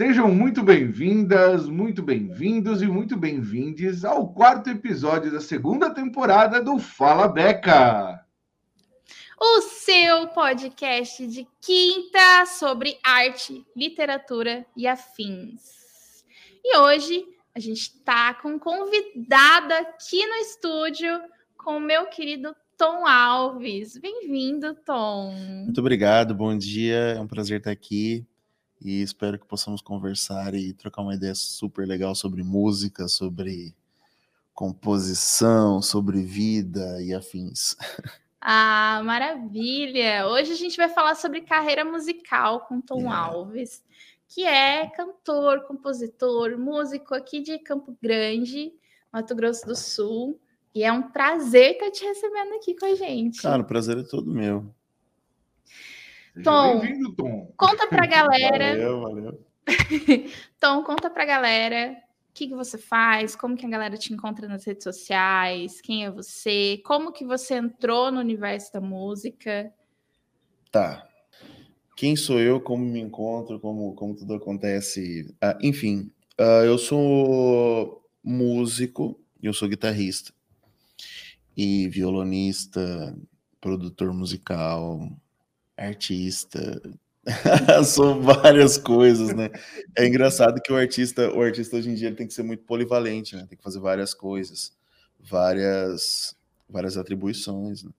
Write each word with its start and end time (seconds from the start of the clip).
Sejam 0.00 0.34
muito 0.34 0.62
bem-vindas, 0.62 1.68
muito 1.68 2.02
bem-vindos 2.02 2.80
e 2.80 2.86
muito 2.86 3.18
bem-vindes 3.18 4.02
ao 4.02 4.32
quarto 4.32 4.70
episódio 4.70 5.30
da 5.30 5.42
segunda 5.42 5.92
temporada 5.92 6.64
do 6.64 6.78
Fala 6.78 7.28
Beca. 7.28 8.24
O 9.38 9.60
seu 9.60 10.28
podcast 10.28 11.26
de 11.26 11.46
quinta 11.60 12.46
sobre 12.46 12.98
arte, 13.04 13.62
literatura 13.76 14.64
e 14.74 14.86
afins. 14.86 16.24
E 16.64 16.78
hoje 16.78 17.22
a 17.54 17.60
gente 17.60 17.80
está 17.82 18.32
com 18.32 18.52
um 18.52 18.58
convidado 18.58 19.74
aqui 19.74 20.26
no 20.26 20.34
estúdio 20.36 21.20
com 21.58 21.76
o 21.76 21.80
meu 21.80 22.06
querido 22.06 22.56
Tom 22.74 23.06
Alves. 23.06 23.98
Bem-vindo, 23.98 24.74
Tom. 24.76 25.34
Muito 25.34 25.80
obrigado, 25.82 26.34
bom 26.34 26.56
dia. 26.56 27.16
É 27.18 27.20
um 27.20 27.28
prazer 27.28 27.58
estar 27.58 27.70
aqui 27.70 28.26
e 28.80 29.02
espero 29.02 29.38
que 29.38 29.46
possamos 29.46 29.82
conversar 29.82 30.54
e 30.54 30.72
trocar 30.72 31.02
uma 31.02 31.14
ideia 31.14 31.34
super 31.34 31.86
legal 31.86 32.14
sobre 32.14 32.42
música, 32.42 33.06
sobre 33.08 33.74
composição, 34.54 35.82
sobre 35.82 36.22
vida 36.22 37.02
e 37.02 37.14
afins. 37.14 37.76
Ah, 38.42 39.02
maravilha! 39.04 40.26
Hoje 40.26 40.52
a 40.52 40.56
gente 40.56 40.74
vai 40.74 40.88
falar 40.88 41.14
sobre 41.14 41.42
carreira 41.42 41.84
musical 41.84 42.60
com 42.60 42.80
Tom 42.80 43.00
yeah. 43.00 43.26
Alves, 43.26 43.84
que 44.26 44.46
é 44.46 44.88
cantor, 44.88 45.66
compositor, 45.66 46.56
músico 46.56 47.14
aqui 47.14 47.42
de 47.42 47.58
Campo 47.58 47.94
Grande, 48.02 48.72
Mato 49.12 49.34
Grosso 49.34 49.66
do 49.66 49.76
Sul. 49.76 50.40
E 50.74 50.82
é 50.82 50.90
um 50.90 51.02
prazer 51.02 51.72
estar 51.72 51.90
te 51.90 52.02
recebendo 52.02 52.54
aqui 52.54 52.74
com 52.74 52.86
a 52.86 52.94
gente. 52.94 53.42
Cara, 53.42 53.60
o 53.60 53.66
prazer 53.66 53.98
é 53.98 54.04
todo 54.04 54.32
meu. 54.32 54.74
Tom, 56.42 56.80
Tom, 57.16 57.52
conta 57.56 57.86
pra 57.86 58.06
galera. 58.06 58.68
Valeu, 58.68 59.00
valeu. 59.00 59.46
Tom, 60.60 60.82
conta 60.84 61.10
pra 61.10 61.24
galera 61.24 61.96
o 62.30 62.32
que, 62.32 62.48
que 62.48 62.54
você 62.54 62.78
faz, 62.78 63.34
como 63.34 63.56
que 63.56 63.66
a 63.66 63.68
galera 63.68 63.96
te 63.96 64.12
encontra 64.12 64.46
nas 64.46 64.64
redes 64.64 64.84
sociais, 64.84 65.80
quem 65.80 66.04
é 66.04 66.10
você, 66.10 66.80
como 66.84 67.12
que 67.12 67.24
você 67.24 67.54
entrou 67.54 68.10
no 68.10 68.20
universo 68.20 68.72
da 68.72 68.80
música. 68.80 69.72
Tá. 70.70 71.06
Quem 71.96 72.16
sou 72.16 72.40
eu, 72.40 72.60
como 72.60 72.84
me 72.84 73.00
encontro, 73.00 73.58
como, 73.60 73.94
como 73.94 74.14
tudo 74.14 74.34
acontece. 74.34 75.34
Ah, 75.40 75.58
enfim, 75.60 76.10
uh, 76.40 76.64
eu 76.64 76.78
sou 76.78 78.02
músico, 78.22 79.20
eu 79.42 79.52
sou 79.52 79.68
guitarrista 79.68 80.32
e 81.56 81.88
violonista, 81.88 83.14
produtor 83.60 84.14
musical, 84.14 85.10
artista, 85.80 86.82
são 87.84 88.20
várias 88.20 88.76
coisas, 88.76 89.34
né? 89.34 89.50
É 89.96 90.06
engraçado 90.06 90.60
que 90.60 90.72
o 90.72 90.76
artista, 90.76 91.32
o 91.34 91.40
artista 91.40 91.76
hoje 91.76 91.90
em 91.90 91.94
dia 91.94 92.14
tem 92.14 92.26
que 92.26 92.34
ser 92.34 92.42
muito 92.42 92.64
polivalente, 92.64 93.34
né? 93.34 93.46
Tem 93.48 93.56
que 93.56 93.64
fazer 93.64 93.80
várias 93.80 94.12
coisas, 94.12 94.76
várias, 95.18 96.36
várias 96.68 96.96
atribuições. 96.96 97.82
Né? 97.82 97.90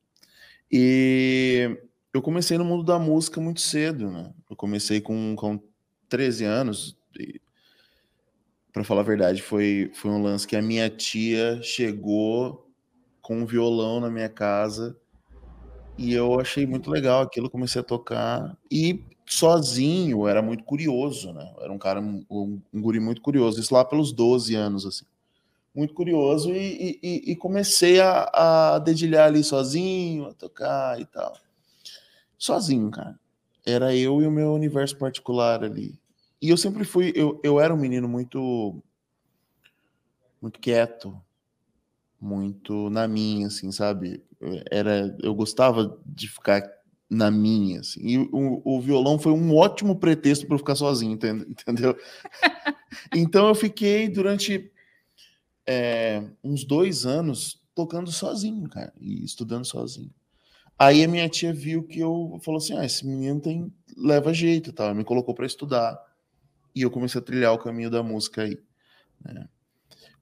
E 0.72 1.78
eu 2.14 2.22
comecei 2.22 2.58
no 2.58 2.66
mundo 2.66 2.84
da 2.84 3.00
música 3.00 3.42
muito 3.42 3.62
cedo, 3.62 4.12
né? 4.12 4.32
Eu 4.50 4.56
comecei 4.56 5.02
com, 5.02 5.36
com 5.36 5.59
13 6.08 6.46
anos. 6.46 6.98
Para 8.72 8.84
falar 8.84 9.02
a 9.02 9.06
verdade, 9.06 9.42
foi, 9.42 9.92
foi 9.94 10.12
um 10.12 10.22
lance 10.22 10.48
que 10.48 10.56
a 10.56 10.62
minha 10.62 10.90
tia 10.90 11.62
chegou 11.62 12.70
com 13.22 13.40
um 13.40 13.46
violão 13.46 14.00
na 14.00 14.09
minha 14.09 14.30
casa 14.30 14.98
e 16.02 16.14
eu 16.14 16.40
achei 16.40 16.66
muito 16.66 16.90
legal 16.90 17.22
aquilo, 17.22 17.50
comecei 17.50 17.80
a 17.80 17.84
tocar 17.84 18.58
e 18.72 19.04
sozinho, 19.24 20.28
era 20.28 20.42
muito 20.42 20.64
curioso, 20.64 21.31
né? 21.31 21.53
Era 21.59 21.72
um 21.72 21.78
cara, 21.78 22.02
um, 22.02 22.25
um 22.74 22.81
guri 22.81 23.00
muito 23.00 23.22
curioso, 23.22 23.59
isso 23.59 23.74
lá 23.74 23.86
pelos 23.86 24.12
12 24.12 24.56
anos, 24.56 24.86
assim. 24.86 25.06
Muito 25.74 25.94
curioso 25.94 26.52
e, 26.52 27.00
e, 27.02 27.31
e 27.31 27.36
comecei 27.36 28.02
a, 28.02 28.30
a 28.34 28.80
dedilhar 28.80 29.28
ali 29.28 29.44
sozinho, 29.44 30.25
a 30.25 30.34
tocar 30.34 31.00
e 31.00 31.06
tal. 31.06 31.38
Sozinho, 32.38 32.90
cara. 32.90 33.18
Era 33.66 33.96
eu 33.96 34.22
e 34.22 34.28
o 34.28 34.31
meu 34.31 34.54
universo 34.54 34.98
particular 34.98 35.64
ali. 35.64 35.98
E 36.42 36.50
eu 36.50 36.58
sempre 36.58 36.84
fui, 36.84 37.14
eu, 37.16 37.40
eu 37.44 37.59
era 37.59 37.74
um 37.74 37.78
menino 37.78 38.08
muito, 38.08 38.81
muito 40.42 40.59
quieto, 40.59 41.16
muito 42.22 42.90
na 42.90 43.08
minha, 43.08 43.48
assim, 43.48 43.72
sabe? 43.72 44.24
Era, 44.70 45.16
eu 45.24 45.34
gostava 45.34 46.00
de 46.06 46.28
ficar 46.28 46.62
na 47.09 47.32
minha, 47.32 47.80
assim. 47.80 48.00
E 48.02 48.18
o, 48.20 48.62
o 48.64 48.80
violão 48.80 49.18
foi 49.20 49.32
um 49.32 49.56
ótimo 49.56 49.98
pretexto 49.98 50.46
para 50.46 50.56
eu 50.56 50.60
ficar 50.60 50.76
sozinho, 50.76 51.14
entendeu? 51.50 51.98
então 53.14 53.48
eu 53.48 53.56
fiquei 53.56 54.08
durante 54.08 54.72
é, 55.66 56.24
uns 56.44 56.64
dois 56.64 57.06
anos 57.06 57.62
tocando 57.74 58.12
sozinho, 58.12 58.70
cara, 58.70 58.94
e 59.00 59.24
estudando 59.26 59.66
sozinho. 59.66 60.14
Aí 60.78 61.04
a 61.04 61.08
minha 61.08 61.30
tia 61.30 61.54
viu 61.54 61.84
que 61.84 62.00
eu 62.00 62.40
falou 62.44 62.58
assim: 62.58 62.78
ah, 62.78 62.86
esse 62.86 63.06
menino 63.06 63.40
tem 63.40 63.72
leva 63.98 64.34
jeito, 64.34 64.72
tal. 64.72 64.96
me 64.96 65.04
colocou 65.04 65.34
para 65.36 65.46
estudar 65.46 66.00
e 66.74 66.81
eu 66.81 66.90
comecei 66.90 67.20
a 67.20 67.24
trilhar 67.24 67.54
o 67.54 67.60
caminho 67.60 67.90
da 67.90 68.02
música 68.02 68.44
aí. 68.44 68.58
Né? 69.24 69.48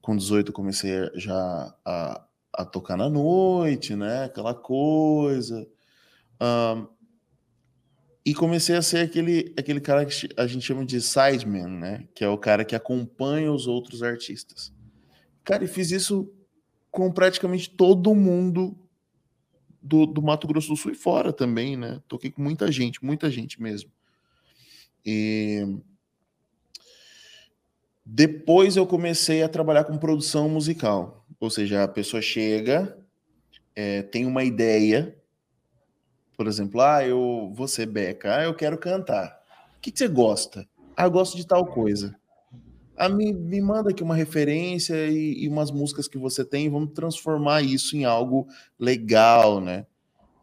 Com 0.10 0.18
18 0.18 0.52
comecei 0.52 1.08
já 1.14 1.72
a, 1.86 2.26
a 2.52 2.66
tocar 2.66 2.98
na 2.98 3.08
noite, 3.08 3.96
né? 3.96 4.24
Aquela 4.24 4.56
coisa. 4.56 5.68
Um, 6.42 6.88
e 8.26 8.34
comecei 8.34 8.76
a 8.76 8.82
ser 8.82 9.06
aquele, 9.06 9.54
aquele 9.56 9.80
cara 9.80 10.04
que 10.08 10.30
a 10.36 10.48
gente 10.48 10.66
chama 10.66 10.84
de 10.84 11.00
sideman, 11.00 11.68
né? 11.68 12.08
Que 12.16 12.24
é 12.24 12.28
o 12.28 12.40
cara 12.40 12.66
que 12.66 12.76
acompanha 12.76 13.52
os 13.52 13.68
outros 13.68 14.02
artistas. 14.02 14.74
Cara, 15.44 15.64
e 15.64 15.68
fiz 15.68 15.92
isso 15.92 16.34
com 16.90 17.12
praticamente 17.12 17.70
todo 17.70 18.16
mundo 18.16 18.76
do, 19.80 20.08
do 20.08 20.24
Mato 20.24 20.48
Grosso 20.48 20.70
do 20.70 20.76
Sul 20.76 20.92
e 20.92 20.96
fora 20.96 21.32
também, 21.32 21.78
né? 21.78 22.02
Toquei 22.08 22.32
com 22.32 22.42
muita 22.42 22.72
gente, 22.72 23.06
muita 23.06 23.30
gente 23.30 23.62
mesmo. 23.62 23.92
E 25.06 25.78
depois 28.12 28.76
eu 28.76 28.88
comecei 28.88 29.44
a 29.44 29.48
trabalhar 29.48 29.84
com 29.84 29.96
produção 29.96 30.50
musical, 30.50 31.24
ou 31.40 31.48
seja, 31.48 31.84
a 31.84 31.88
pessoa 31.88 32.24
chega, 32.24 32.98
é, 33.76 34.02
tem 34.02 34.26
uma 34.26 34.44
ideia, 34.44 35.16
por 36.36 36.48
exemplo, 36.48 36.82
ah, 36.82 37.06
eu 37.06 37.52
vou 37.54 37.68
ser 37.68 37.86
Beca, 37.86 38.38
ah, 38.38 38.44
eu 38.44 38.56
quero 38.56 38.80
cantar. 38.80 39.40
O 39.78 39.80
que, 39.80 39.92
que 39.92 40.00
você 40.00 40.08
gosta? 40.08 40.68
Ah, 40.98 41.04
eu 41.04 41.12
gosto 41.12 41.38
de 41.38 41.46
tal 41.46 41.68
coisa. 41.68 42.16
Ah, 42.98 43.08
me, 43.08 43.32
me 43.32 43.62
manda 43.62 43.92
aqui 43.92 44.02
uma 44.02 44.16
referência 44.16 45.08
e, 45.08 45.44
e 45.44 45.48
umas 45.48 45.70
músicas 45.70 46.08
que 46.08 46.18
você 46.18 46.44
tem, 46.44 46.68
vamos 46.68 46.94
transformar 46.94 47.62
isso 47.62 47.96
em 47.96 48.06
algo 48.06 48.48
legal, 48.80 49.62
né? 49.62 49.86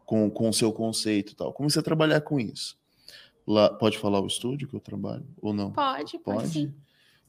Com, 0.05 0.31
com 0.31 0.47
o 0.47 0.53
seu 0.53 0.71
conceito 0.71 1.33
e 1.33 1.35
tal. 1.35 1.51
Comecei 1.51 1.81
a 1.81 1.83
trabalhar 1.83 2.21
com 2.21 2.39
isso. 2.39 2.77
Lá, 3.45 3.69
pode 3.69 3.97
falar 3.97 4.21
o 4.21 4.27
estúdio 4.27 4.69
que 4.69 4.75
eu 4.75 4.79
trabalho 4.79 5.27
ou 5.41 5.53
não? 5.53 5.73
Pode, 5.73 6.17
pode. 6.19 6.43
pode? 6.43 6.86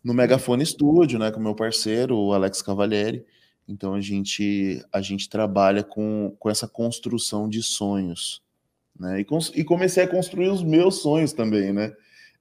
No 0.09 0.15
Megafone 0.15 0.65
Studio, 0.65 1.19
né, 1.19 1.31
com 1.31 1.39
meu 1.39 1.55
parceiro, 1.55 2.17
o 2.17 2.33
Alex 2.33 2.63
Cavalieri. 2.63 3.27
Então 3.69 3.93
a 3.93 4.01
gente 4.01 4.83
a 4.91 5.03
gente 5.03 5.29
trabalha 5.29 5.85
com, 5.85 6.35
com 6.39 6.49
essa 6.49 6.67
construção 6.67 7.47
de 7.47 7.63
sonhos, 7.63 8.43
né? 8.99 9.21
E, 9.21 9.27
e 9.61 9.65
comecei 9.65 10.03
a 10.03 10.09
construir 10.09 10.49
os 10.49 10.63
meus 10.63 11.03
sonhos 11.03 11.35
também, 11.35 11.75
né? 11.75 11.93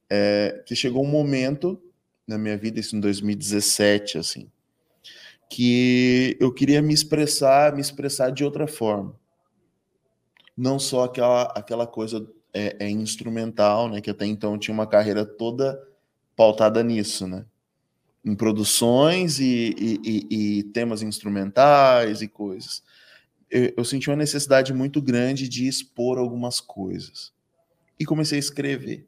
É, 0.09 0.63
que 0.65 0.77
chegou 0.77 1.03
um 1.03 1.09
momento 1.09 1.77
na 2.25 2.37
minha 2.37 2.57
vida, 2.57 2.79
isso 2.79 2.95
em 2.95 3.01
2017, 3.01 4.17
assim, 4.17 4.49
que 5.49 6.37
eu 6.39 6.53
queria 6.53 6.81
me 6.81 6.93
expressar, 6.93 7.75
me 7.75 7.81
expressar 7.81 8.29
de 8.29 8.45
outra 8.45 8.65
forma. 8.65 9.13
Não 10.55 10.79
só 10.79 11.03
aquela, 11.03 11.43
aquela 11.53 11.85
coisa 11.85 12.25
é, 12.53 12.77
é 12.85 12.89
instrumental, 12.89 13.89
né? 13.89 13.99
Que 13.99 14.11
até 14.11 14.25
então 14.25 14.57
tinha 14.57 14.73
uma 14.73 14.87
carreira 14.87 15.25
toda 15.25 15.77
pautada 16.33 16.81
nisso, 16.81 17.27
né? 17.27 17.45
Em 18.25 18.35
produções 18.35 19.39
e, 19.39 19.75
e, 19.77 20.01
e, 20.03 20.57
e 20.59 20.63
temas 20.63 21.01
instrumentais 21.01 22.21
e 22.21 22.27
coisas. 22.27 22.83
Eu, 23.49 23.73
eu, 23.77 23.85
senti 23.85 24.09
uma 24.09 24.17
necessidade 24.17 24.73
muito 24.73 25.01
grande 25.01 25.47
de 25.47 25.67
expor 25.67 26.17
algumas 26.17 26.59
coisas. 26.59 27.31
E 27.99 28.05
comecei 28.05 28.37
a 28.37 28.39
escrever. 28.39 29.07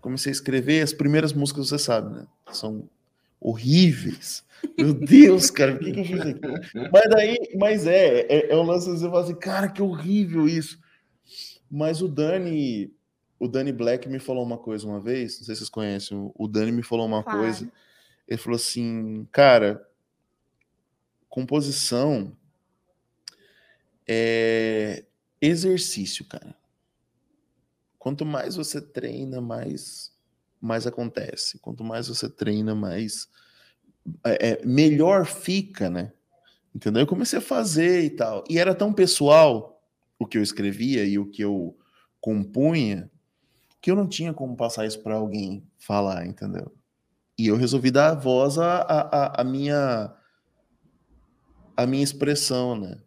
Comecei 0.00 0.30
a 0.30 0.32
escrever, 0.32 0.82
as 0.82 0.92
primeiras 0.92 1.32
músicas, 1.32 1.68
você 1.68 1.78
sabe, 1.78 2.14
né? 2.14 2.26
São 2.50 2.88
horríveis. 3.40 4.44
Meu 4.76 4.92
Deus, 4.94 5.50
cara, 5.50 5.74
o 5.74 5.78
que, 5.78 5.92
que 5.92 6.00
eu 6.00 6.04
fiz 6.04 6.20
aqui? 6.20 6.40
Mas 6.92 7.10
daí, 7.10 7.38
mas 7.56 7.86
é, 7.86 8.20
é, 8.28 8.52
é 8.52 8.56
um 8.56 8.62
lance 8.62 8.88
você 8.90 9.08
fala 9.08 9.22
assim, 9.22 9.34
cara, 9.34 9.68
que 9.68 9.80
horrível 9.80 10.48
isso. 10.48 10.78
Mas 11.70 12.02
o 12.02 12.08
Dani, 12.08 12.92
o 13.38 13.48
Danny 13.48 13.72
Black 13.72 14.08
me 14.08 14.18
falou 14.18 14.44
uma 14.44 14.58
coisa 14.58 14.86
uma 14.86 15.00
vez, 15.00 15.38
não 15.38 15.46
sei 15.46 15.54
se 15.54 15.60
vocês 15.60 15.70
conhecem, 15.70 16.30
o 16.34 16.48
Dani 16.48 16.72
me 16.72 16.82
falou 16.82 17.06
uma 17.06 17.22
claro. 17.22 17.40
coisa. 17.40 17.70
Ele 18.30 18.38
falou 18.38 18.56
assim, 18.56 19.26
cara, 19.32 19.84
composição 21.28 22.36
é 24.06 25.04
exercício, 25.40 26.24
cara. 26.24 26.56
Quanto 27.98 28.24
mais 28.24 28.54
você 28.54 28.80
treina, 28.80 29.40
mais 29.40 30.10
mais 30.60 30.86
acontece. 30.86 31.58
Quanto 31.58 31.82
mais 31.82 32.08
você 32.08 32.28
treina, 32.28 32.74
mais 32.74 33.28
é, 34.24 34.50
é, 34.50 34.64
melhor 34.64 35.26
fica, 35.26 35.88
né? 35.88 36.12
Entendeu? 36.74 37.02
Eu 37.02 37.06
comecei 37.06 37.38
a 37.38 37.42
fazer 37.42 38.04
e 38.04 38.10
tal. 38.10 38.44
E 38.48 38.58
era 38.58 38.74
tão 38.74 38.92
pessoal 38.92 39.82
o 40.18 40.26
que 40.26 40.38
eu 40.38 40.42
escrevia 40.42 41.04
e 41.04 41.18
o 41.18 41.26
que 41.26 41.42
eu 41.42 41.76
compunha 42.20 43.10
que 43.80 43.90
eu 43.90 43.96
não 43.96 44.06
tinha 44.06 44.34
como 44.34 44.56
passar 44.56 44.86
isso 44.86 45.02
para 45.02 45.14
alguém 45.14 45.66
falar, 45.78 46.26
entendeu? 46.26 46.70
E 47.40 47.46
eu 47.46 47.56
resolvi 47.56 47.90
dar 47.90 48.12
voz 48.12 48.58
à, 48.58 49.32
à 49.34 49.42
minha 49.42 50.14
a 51.74 51.86
minha 51.86 52.04
expressão, 52.04 52.78
né? 52.78 53.00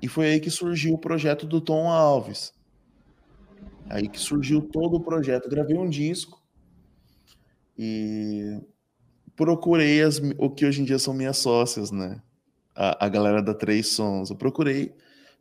E 0.00 0.08
foi 0.08 0.28
aí 0.28 0.40
que 0.40 0.50
surgiu 0.50 0.94
o 0.94 0.98
projeto 0.98 1.46
do 1.46 1.60
Tom 1.60 1.86
Alves. 1.90 2.54
Aí 3.90 4.08
que 4.08 4.18
surgiu 4.18 4.62
todo 4.62 4.96
o 4.96 5.04
projeto. 5.04 5.44
Eu 5.44 5.50
gravei 5.50 5.76
um 5.76 5.90
disco 5.90 6.42
e 7.76 8.58
procurei 9.36 10.00
as, 10.00 10.22
o 10.38 10.48
que 10.48 10.64
hoje 10.64 10.80
em 10.80 10.84
dia 10.86 10.98
são 10.98 11.12
minhas 11.12 11.36
sócias, 11.36 11.90
né? 11.90 12.22
A, 12.74 13.04
a 13.04 13.08
galera 13.10 13.42
da 13.42 13.52
Três 13.52 13.88
Sons. 13.88 14.30
Eu 14.30 14.36
procurei, 14.36 14.94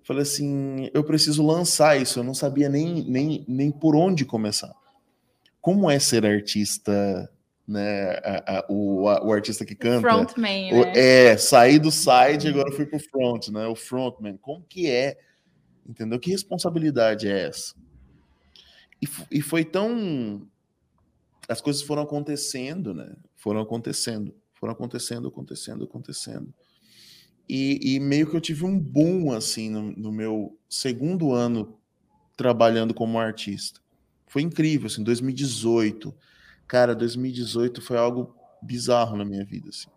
falei 0.03 0.23
assim: 0.23 0.89
eu 0.93 1.05
preciso 1.05 1.41
lançar 1.41 2.01
isso. 2.01 2.19
Eu 2.19 2.23
não 2.25 2.33
sabia 2.33 2.67
nem, 2.67 3.01
nem, 3.09 3.45
nem 3.47 3.71
por 3.71 3.95
onde 3.95 4.25
começar. 4.25 4.75
Como 5.61 5.89
é 5.89 5.99
ser 5.99 6.25
artista 6.25 7.31
né? 7.67 8.11
A, 8.23 8.59
a, 8.59 8.65
o, 8.69 9.07
a, 9.09 9.25
o 9.25 9.33
artista 9.33 9.65
que 9.65 9.75
canta. 9.75 10.01
Frontman, 10.01 10.71
né? 10.71 10.93
É, 10.95 11.37
sair 11.37 11.79
do 11.79 11.91
side 11.91 12.47
agora 12.47 12.71
fui 12.71 12.85
pro 12.85 12.99
front, 12.99 13.47
né? 13.49 13.65
O 13.67 13.75
frontman. 13.75 14.37
Como 14.37 14.63
que 14.63 14.89
é? 14.89 15.17
Entendeu? 15.87 16.19
Que 16.19 16.31
responsabilidade 16.31 17.27
é 17.27 17.47
essa? 17.47 17.73
E, 19.01 19.07
e 19.37 19.41
foi 19.41 19.65
tão. 19.65 20.47
As 21.47 21.61
coisas 21.61 21.81
foram 21.81 22.03
acontecendo, 22.03 22.93
né? 22.93 23.15
Foram 23.35 23.61
acontecendo, 23.61 24.35
foram 24.53 24.73
acontecendo, 24.73 25.27
acontecendo, 25.27 25.83
acontecendo. 25.83 26.53
E, 27.47 27.95
e 27.95 27.99
meio 27.99 28.27
que 28.27 28.35
eu 28.35 28.41
tive 28.41 28.65
um 28.65 28.79
boom, 28.79 29.31
assim, 29.31 29.69
no, 29.69 29.91
no 29.91 30.11
meu 30.11 30.57
segundo 30.67 31.31
ano 31.31 31.77
trabalhando 32.35 32.93
como 32.93 33.19
artista. 33.19 33.79
Foi 34.25 34.41
incrível, 34.41 34.87
assim, 34.87 35.03
2018 35.03 36.13
Cara, 36.67 36.95
2018 36.95 37.81
foi 37.81 37.97
algo 37.97 38.35
bizarro 38.61 39.15
na 39.15 39.25
minha 39.25 39.45
vida, 39.45 39.69
assim. 39.69 39.89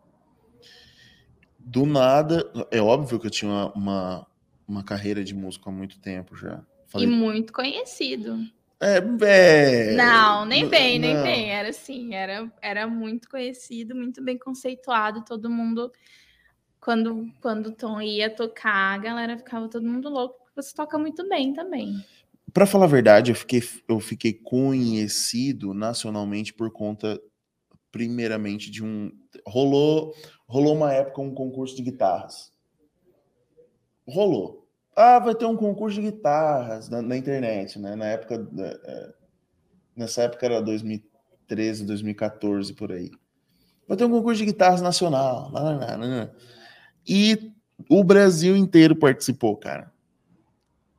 Do 1.58 1.84
nada, 1.84 2.50
é 2.70 2.80
óbvio 2.80 3.18
que 3.18 3.26
eu 3.26 3.30
tinha 3.30 3.50
uma, 3.50 3.72
uma, 3.72 4.26
uma 4.66 4.84
carreira 4.84 5.22
de 5.22 5.34
músico 5.34 5.68
há 5.68 5.72
muito 5.72 5.98
tempo 6.00 6.36
já. 6.36 6.62
Falei, 6.86 7.06
e 7.06 7.10
muito 7.10 7.52
conhecido. 7.52 8.38
É, 8.80 9.02
é... 9.22 9.94
Não, 9.94 10.44
nem 10.44 10.66
bem, 10.66 10.98
nem 10.98 11.20
bem. 11.22 11.50
Era 11.50 11.70
assim, 11.70 12.14
era, 12.14 12.50
era 12.62 12.86
muito 12.86 13.28
conhecido, 13.28 13.94
muito 13.94 14.22
bem 14.22 14.38
conceituado. 14.38 15.24
Todo 15.24 15.50
mundo, 15.50 15.92
quando, 16.80 17.26
quando 17.40 17.66
o 17.68 17.72
Tom 17.72 18.00
ia 18.00 18.30
tocar, 18.30 18.94
a 18.94 18.98
galera 18.98 19.36
ficava 19.36 19.68
todo 19.68 19.86
mundo 19.86 20.08
louco, 20.08 20.38
você 20.54 20.74
toca 20.74 20.96
muito 20.98 21.28
bem 21.28 21.52
também. 21.52 21.92
Para 22.52 22.66
falar 22.66 22.86
a 22.86 22.88
verdade, 22.88 23.30
eu 23.30 23.34
fiquei, 23.34 23.62
eu 23.88 24.00
fiquei 24.00 24.32
conhecido 24.32 25.74
nacionalmente 25.74 26.52
por 26.52 26.70
conta, 26.70 27.20
primeiramente, 27.90 28.70
de 28.70 28.82
um. 28.82 29.10
Rolou, 29.46 30.14
rolou 30.46 30.74
uma 30.74 30.92
época 30.92 31.20
um 31.20 31.34
concurso 31.34 31.76
de 31.76 31.82
guitarras. 31.82 32.52
Rolou. 34.06 34.66
Ah, 34.96 35.18
vai 35.18 35.34
ter 35.34 35.44
um 35.44 35.56
concurso 35.56 36.00
de 36.00 36.10
guitarras 36.10 36.88
na, 36.88 37.02
na 37.02 37.16
internet, 37.16 37.78
né? 37.78 37.94
Na 37.94 38.06
época. 38.06 38.48
É, 38.84 39.12
nessa 39.94 40.22
época 40.22 40.46
era 40.46 40.62
2013, 40.62 41.84
2014, 41.84 42.72
por 42.72 42.92
aí. 42.92 43.10
Vai 43.86 43.96
ter 43.96 44.04
um 44.04 44.10
concurso 44.10 44.38
de 44.38 44.46
guitarras 44.46 44.80
nacional. 44.80 45.50
Lá, 45.50 45.60
lá, 45.60 45.96
lá, 45.96 46.30
e 47.06 47.52
o 47.88 48.02
Brasil 48.04 48.56
inteiro 48.56 48.96
participou, 48.96 49.56
cara. 49.56 49.92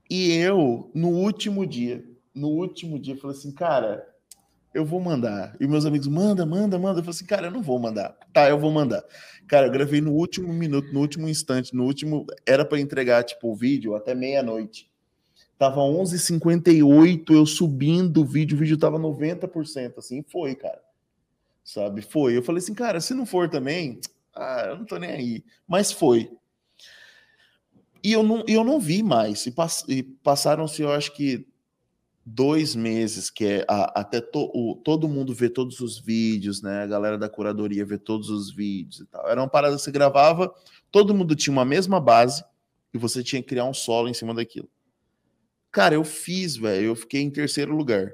E 0.10 0.32
eu, 0.34 0.90
no 0.94 1.10
último 1.10 1.66
dia, 1.66 2.04
no 2.34 2.48
último 2.48 2.98
dia, 2.98 3.16
falei 3.16 3.38
assim, 3.38 3.52
cara, 3.52 4.08
eu 4.74 4.86
vou 4.86 5.00
mandar. 5.00 5.56
E 5.60 5.68
meus 5.68 5.86
amigos, 5.86 6.08
manda, 6.08 6.46
manda, 6.46 6.78
manda. 6.80 7.00
Eu 7.00 7.04
falei 7.04 7.16
assim, 7.16 7.26
cara, 7.26 7.48
eu 7.48 7.52
não 7.52 7.62
vou 7.62 7.80
mandar. 7.80 8.18
Tá, 8.34 8.50
eu 8.50 8.60
vou 8.60 8.72
mandar. 8.72 9.04
Cara, 9.48 9.68
eu 9.68 9.72
gravei 9.72 10.02
no 10.02 10.14
último 10.14 10.52
minuto, 10.54 10.94
no 10.94 11.00
último 11.00 11.28
instante, 11.28 11.76
no 11.76 11.84
último. 11.84 12.26
Era 12.46 12.64
para 12.64 12.80
entregar, 12.80 13.24
tipo, 13.24 13.52
o 13.52 13.56
vídeo 13.56 13.96
até 13.96 14.16
meia-noite. 14.16 14.90
Tava 15.58 15.82
11h58, 15.82 17.32
eu 17.32 17.46
subindo 17.46 18.22
o 18.22 18.26
vídeo, 18.26 18.56
o 18.56 18.60
vídeo 18.60 18.78
tava 18.78 18.98
90%, 18.98 19.98
assim, 19.98 20.24
foi, 20.24 20.56
cara. 20.56 20.80
Sabe? 21.64 22.02
Foi. 22.02 22.38
Eu 22.38 22.42
falei 22.42 22.60
assim, 22.60 22.74
cara, 22.74 23.02
se 23.02 23.14
não 23.14 23.26
for 23.26 23.50
também, 23.50 24.00
ah, 24.34 24.68
eu 24.70 24.78
não 24.78 24.86
tô 24.86 24.98
nem 24.98 25.12
aí. 25.12 25.44
Mas 25.68 25.92
foi. 25.92 26.32
E 28.04 28.12
eu 28.14 28.24
não, 28.24 28.44
eu 28.48 28.64
não 28.64 28.80
vi 28.80 29.04
mais. 29.04 29.46
E, 29.46 29.52
pass, 29.52 29.84
e 29.88 30.04
passaram-se, 30.04 30.82
eu 30.82 30.92
acho 30.92 31.14
que 31.14 31.48
dois 32.26 32.76
meses, 32.76 33.30
que 33.30 33.46
é 33.46 33.66
a, 33.68 34.00
até 34.02 34.22
to, 34.22 34.52
o, 34.54 34.76
todo 34.76 35.08
mundo 35.08 35.34
vê 35.34 35.50
todos 35.50 35.80
os 35.80 36.00
vídeos, 36.00 36.62
né? 36.62 36.84
A 36.84 36.88
galera 36.88 37.18
da 37.18 37.30
curadoria 37.30 37.86
vê 37.86 37.98
todos 37.98 38.30
os 38.30 38.54
vídeos 38.54 39.02
e 39.02 39.06
tal. 39.06 39.28
Era 39.28 39.42
uma 39.42 39.50
parada 39.50 39.76
que 39.76 39.82
você 39.82 39.92
gravava, 39.92 40.54
todo 40.92 41.14
mundo 41.14 41.36
tinha 41.36 41.52
uma 41.52 41.66
mesma 41.66 42.00
base 42.00 42.44
e 42.94 42.98
você 42.98 43.24
tinha 43.24 43.42
que 43.42 43.48
criar 43.48 43.66
um 43.66 43.74
solo 43.74 44.08
em 44.08 44.14
cima 44.14 44.34
daquilo. 44.34 44.70
Cara, 45.72 45.96
eu 45.96 46.04
fiz, 46.04 46.56
velho. 46.56 46.88
Eu 46.88 46.96
fiquei 46.96 47.22
em 47.22 47.30
terceiro 47.30 47.76
lugar. 47.76 48.14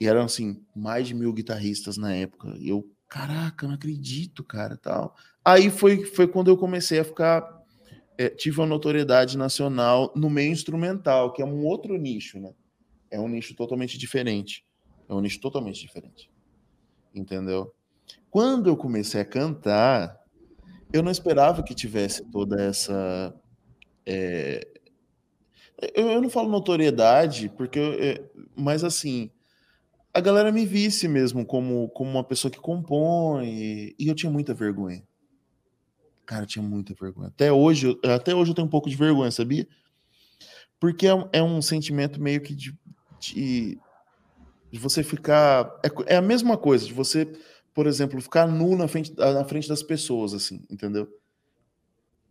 E 0.00 0.06
eram, 0.06 0.22
assim, 0.22 0.60
mais 0.74 1.06
de 1.06 1.14
mil 1.14 1.32
guitarristas 1.32 1.96
na 1.96 2.12
época. 2.12 2.54
E 2.58 2.68
eu, 2.68 2.88
caraca, 3.08 3.66
não 3.66 3.74
acredito, 3.74 4.42
cara, 4.42 4.76
tal. 4.76 5.16
Aí 5.44 5.70
foi, 5.70 6.04
foi 6.04 6.26
quando 6.26 6.48
eu 6.48 6.56
comecei 6.56 6.98
a 6.98 7.04
ficar 7.04 7.63
é, 8.16 8.28
tive 8.28 8.60
uma 8.60 8.66
notoriedade 8.66 9.36
nacional 9.36 10.12
no 10.14 10.30
meio 10.30 10.52
instrumental, 10.52 11.32
que 11.32 11.42
é 11.42 11.44
um 11.44 11.64
outro 11.64 11.96
nicho, 11.96 12.38
né? 12.38 12.52
É 13.10 13.18
um 13.18 13.28
nicho 13.28 13.54
totalmente 13.54 13.98
diferente. 13.98 14.64
É 15.08 15.14
um 15.14 15.20
nicho 15.20 15.40
totalmente 15.40 15.80
diferente. 15.80 16.30
Entendeu? 17.14 17.72
Quando 18.30 18.68
eu 18.68 18.76
comecei 18.76 19.20
a 19.20 19.24
cantar, 19.24 20.18
eu 20.92 21.02
não 21.02 21.10
esperava 21.10 21.62
que 21.62 21.74
tivesse 21.74 22.24
toda 22.30 22.60
essa. 22.62 23.34
É... 24.06 24.66
Eu, 25.94 26.10
eu, 26.10 26.20
não 26.20 26.30
falo 26.30 26.48
notoriedade, 26.48 27.48
porque. 27.56 27.78
Eu, 27.78 27.92
é... 27.94 28.22
Mas 28.56 28.84
assim. 28.84 29.30
A 30.12 30.20
galera 30.20 30.52
me 30.52 30.64
visse 30.64 31.08
mesmo 31.08 31.44
como, 31.44 31.88
como 31.88 32.08
uma 32.08 32.22
pessoa 32.22 32.48
que 32.48 32.60
compõe, 32.60 33.92
e 33.98 34.06
eu 34.06 34.14
tinha 34.14 34.30
muita 34.30 34.54
vergonha. 34.54 35.02
Cara, 36.26 36.46
tinha 36.46 36.62
muita 36.62 36.94
vergonha. 36.94 37.28
Até 37.28 37.52
hoje, 37.52 37.98
até 38.04 38.34
hoje 38.34 38.50
eu 38.50 38.54
tenho 38.54 38.66
um 38.66 38.70
pouco 38.70 38.88
de 38.88 38.96
vergonha, 38.96 39.30
sabia? 39.30 39.66
Porque 40.80 41.06
é, 41.06 41.14
um, 41.14 41.28
é 41.32 41.42
um 41.42 41.62
sentimento 41.62 42.20
meio 42.20 42.40
que 42.40 42.54
de, 42.54 42.76
de, 43.18 43.78
de 44.70 44.78
você 44.78 45.02
ficar. 45.02 45.80
É, 45.82 46.14
é, 46.14 46.16
a 46.16 46.22
mesma 46.22 46.56
coisa, 46.56 46.86
de 46.86 46.92
você, 46.92 47.30
por 47.72 47.86
exemplo, 47.86 48.20
ficar 48.20 48.46
nu 48.46 48.76
na 48.76 48.88
frente, 48.88 49.14
na 49.16 49.44
frente 49.44 49.68
das 49.68 49.82
pessoas, 49.82 50.34
assim, 50.34 50.64
entendeu? 50.70 51.08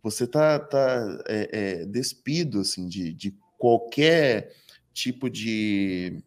Você 0.02 0.26
tá, 0.26 0.58
tá 0.58 1.22
é, 1.26 1.48
é, 1.52 1.86
despido, 1.86 2.60
assim, 2.60 2.86
de, 2.86 3.12
de 3.12 3.34
qualquer 3.56 4.54
tipo 4.92 5.30
de 5.30 6.22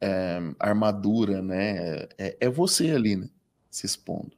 é, 0.00 0.38
armadura, 0.58 1.42
né? 1.42 2.06
É, 2.16 2.36
é 2.40 2.48
você 2.48 2.90
ali, 2.90 3.16
né? 3.16 3.28
Se 3.70 3.84
expondo. 3.84 4.32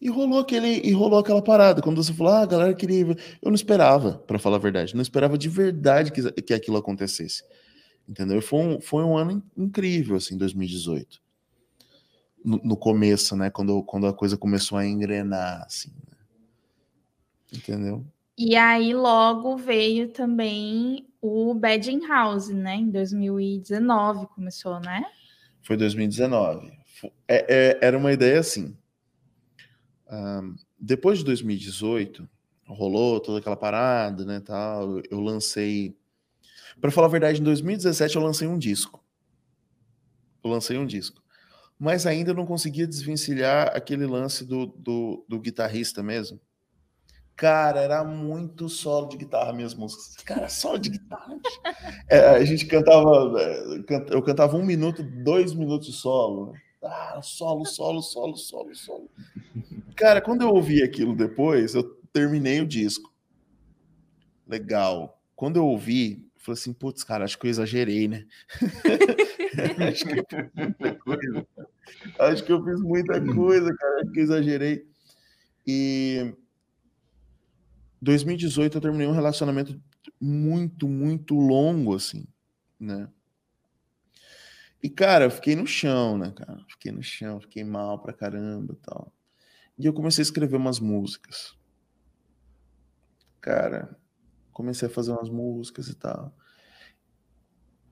E 0.00 0.08
rolou 0.08 0.38
aquele 0.38 0.80
e 0.80 0.92
rolou 0.92 1.18
aquela 1.18 1.42
parada. 1.42 1.82
Quando 1.82 2.02
você 2.02 2.12
falou, 2.12 2.32
ah, 2.32 2.42
a 2.42 2.46
galera 2.46 2.74
queria. 2.74 3.04
Eu 3.42 3.50
não 3.50 3.54
esperava, 3.54 4.18
para 4.26 4.38
falar 4.38 4.56
a 4.56 4.60
verdade. 4.60 4.94
Não 4.94 5.02
esperava 5.02 5.36
de 5.36 5.48
verdade 5.48 6.12
que, 6.12 6.30
que 6.42 6.54
aquilo 6.54 6.76
acontecesse. 6.76 7.42
Entendeu? 8.08 8.40
Foi 8.40 8.60
um, 8.60 8.80
foi 8.80 9.02
um 9.02 9.16
ano 9.16 9.42
incrível, 9.56 10.16
assim, 10.16 10.38
2018. 10.38 11.20
No, 12.44 12.60
no 12.62 12.76
começo, 12.76 13.34
né? 13.34 13.50
Quando, 13.50 13.82
quando 13.82 14.06
a 14.06 14.12
coisa 14.12 14.36
começou 14.36 14.78
a 14.78 14.86
engrenar, 14.86 15.64
assim. 15.66 15.90
Né? 15.90 16.16
Entendeu? 17.54 18.06
E 18.38 18.54
aí 18.54 18.94
logo 18.94 19.56
veio 19.56 20.10
também 20.10 21.08
o 21.20 21.52
Bad 21.54 21.90
House, 22.06 22.50
né? 22.50 22.76
Em 22.76 22.88
2019 22.88 24.28
começou, 24.28 24.78
né? 24.78 25.04
Foi 25.60 25.76
2019. 25.76 26.70
É, 27.26 27.72
é, 27.72 27.78
era 27.82 27.98
uma 27.98 28.12
ideia 28.12 28.38
assim 28.38 28.77
depois 30.78 31.18
de 31.18 31.24
2018, 31.24 32.28
rolou 32.66 33.20
toda 33.20 33.38
aquela 33.38 33.56
parada, 33.56 34.24
né, 34.24 34.40
tal, 34.40 35.00
eu 35.10 35.20
lancei... 35.20 35.96
Para 36.80 36.90
falar 36.90 37.08
a 37.08 37.10
verdade, 37.10 37.40
em 37.40 37.44
2017 37.44 38.16
eu 38.16 38.22
lancei 38.22 38.46
um 38.46 38.58
disco. 38.58 39.02
Eu 40.44 40.50
lancei 40.50 40.78
um 40.78 40.86
disco. 40.86 41.20
Mas 41.78 42.06
ainda 42.06 42.34
não 42.34 42.46
conseguia 42.46 42.86
desvencilhar 42.86 43.68
aquele 43.74 44.06
lance 44.06 44.44
do, 44.44 44.66
do, 44.66 45.24
do 45.28 45.40
guitarrista 45.40 46.02
mesmo. 46.02 46.40
Cara, 47.38 47.80
era 47.80 48.02
muito 48.02 48.68
solo 48.68 49.08
de 49.08 49.16
guitarra 49.16 49.52
músicas. 49.52 50.16
Cara, 50.24 50.48
solo 50.48 50.76
de 50.76 50.90
guitarra. 50.90 51.38
É, 52.08 52.30
a 52.30 52.44
gente 52.44 52.66
cantava, 52.66 53.40
é, 53.40 53.84
eu 54.10 54.20
cantava 54.22 54.56
um 54.56 54.64
minuto, 54.64 55.04
dois 55.04 55.54
minutos 55.54 55.86
de 55.86 55.92
solo. 55.92 56.52
Né? 56.52 56.60
Ah, 56.90 57.20
solo, 57.22 57.66
solo, 57.66 58.02
solo, 58.02 58.36
solo, 58.36 58.74
solo. 58.74 59.10
Cara, 59.94 60.20
quando 60.20 60.42
eu 60.42 60.48
ouvi 60.48 60.82
aquilo 60.82 61.14
depois, 61.14 61.74
eu 61.74 61.82
terminei 62.12 62.60
o 62.60 62.66
disco. 62.66 63.12
Legal. 64.46 65.20
Quando 65.36 65.56
eu 65.56 65.66
ouvi, 65.66 66.26
eu 66.34 66.40
falei 66.40 66.58
assim, 66.58 66.72
putz, 66.72 67.04
cara, 67.04 67.24
acho 67.24 67.38
que 67.38 67.46
eu 67.46 67.50
exagerei, 67.50 68.08
né? 68.08 68.26
acho, 69.88 70.04
que 70.06 70.14
eu 70.14 70.24
fiz 70.28 70.50
muita 70.54 70.94
coisa. 70.94 71.46
acho 72.18 72.44
que 72.44 72.52
eu 72.52 72.64
fiz 72.64 72.80
muita 72.80 73.34
coisa, 73.34 73.74
cara, 73.76 74.00
acho 74.00 74.12
que 74.12 74.20
eu 74.20 74.24
exagerei. 74.24 74.86
E 75.66 76.34
2018 78.00 78.78
eu 78.78 78.80
terminei 78.80 79.06
um 79.06 79.12
relacionamento 79.12 79.78
muito, 80.18 80.88
muito 80.88 81.34
longo, 81.34 81.94
assim, 81.94 82.26
né? 82.80 83.08
E, 84.82 84.88
cara, 84.88 85.24
eu 85.24 85.30
fiquei 85.30 85.56
no 85.56 85.66
chão, 85.66 86.16
né, 86.16 86.30
cara? 86.30 86.64
Fiquei 86.68 86.92
no 86.92 87.02
chão, 87.02 87.40
fiquei 87.40 87.64
mal 87.64 87.98
pra 88.00 88.12
caramba 88.12 88.74
e 88.74 88.76
tal. 88.76 89.12
E 89.78 89.86
eu 89.86 89.92
comecei 89.92 90.22
a 90.22 90.24
escrever 90.24 90.56
umas 90.56 90.78
músicas. 90.78 91.56
Cara, 93.40 93.98
comecei 94.52 94.88
a 94.88 94.90
fazer 94.90 95.12
umas 95.12 95.28
músicas 95.28 95.88
e 95.88 95.94
tal. 95.94 96.34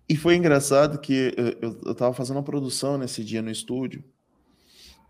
E 0.08 0.16
foi 0.16 0.36
engraçado 0.36 1.00
que 1.00 1.34
eu, 1.36 1.70
eu, 1.70 1.80
eu 1.86 1.94
tava 1.94 2.14
fazendo 2.14 2.36
uma 2.36 2.44
produção 2.44 2.96
nesse 2.96 3.24
dia 3.24 3.42
no 3.42 3.50
estúdio. 3.50 4.04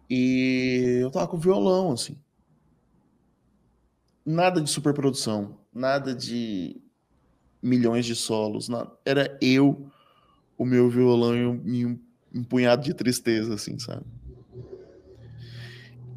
E 0.09 1.01
eu 1.03 1.11
tava 1.11 1.29
com 1.29 1.39
violão, 1.39 1.93
assim 1.93 2.19
nada 4.27 4.61
de 4.61 4.69
superprodução, 4.69 5.61
nada 5.73 6.13
de 6.13 6.83
milhões 7.63 8.05
de 8.05 8.17
solos, 8.17 8.69
nada. 8.69 8.91
era 9.05 9.39
eu, 9.41 9.89
o 10.57 10.65
meu 10.65 10.89
violão 10.89 11.37
e 11.65 11.87
um, 11.87 11.99
um 12.35 12.45
punhado 12.45 12.83
de 12.83 12.95
tristeza, 12.95 13.55
assim, 13.55 13.79
sabe? 13.79 14.05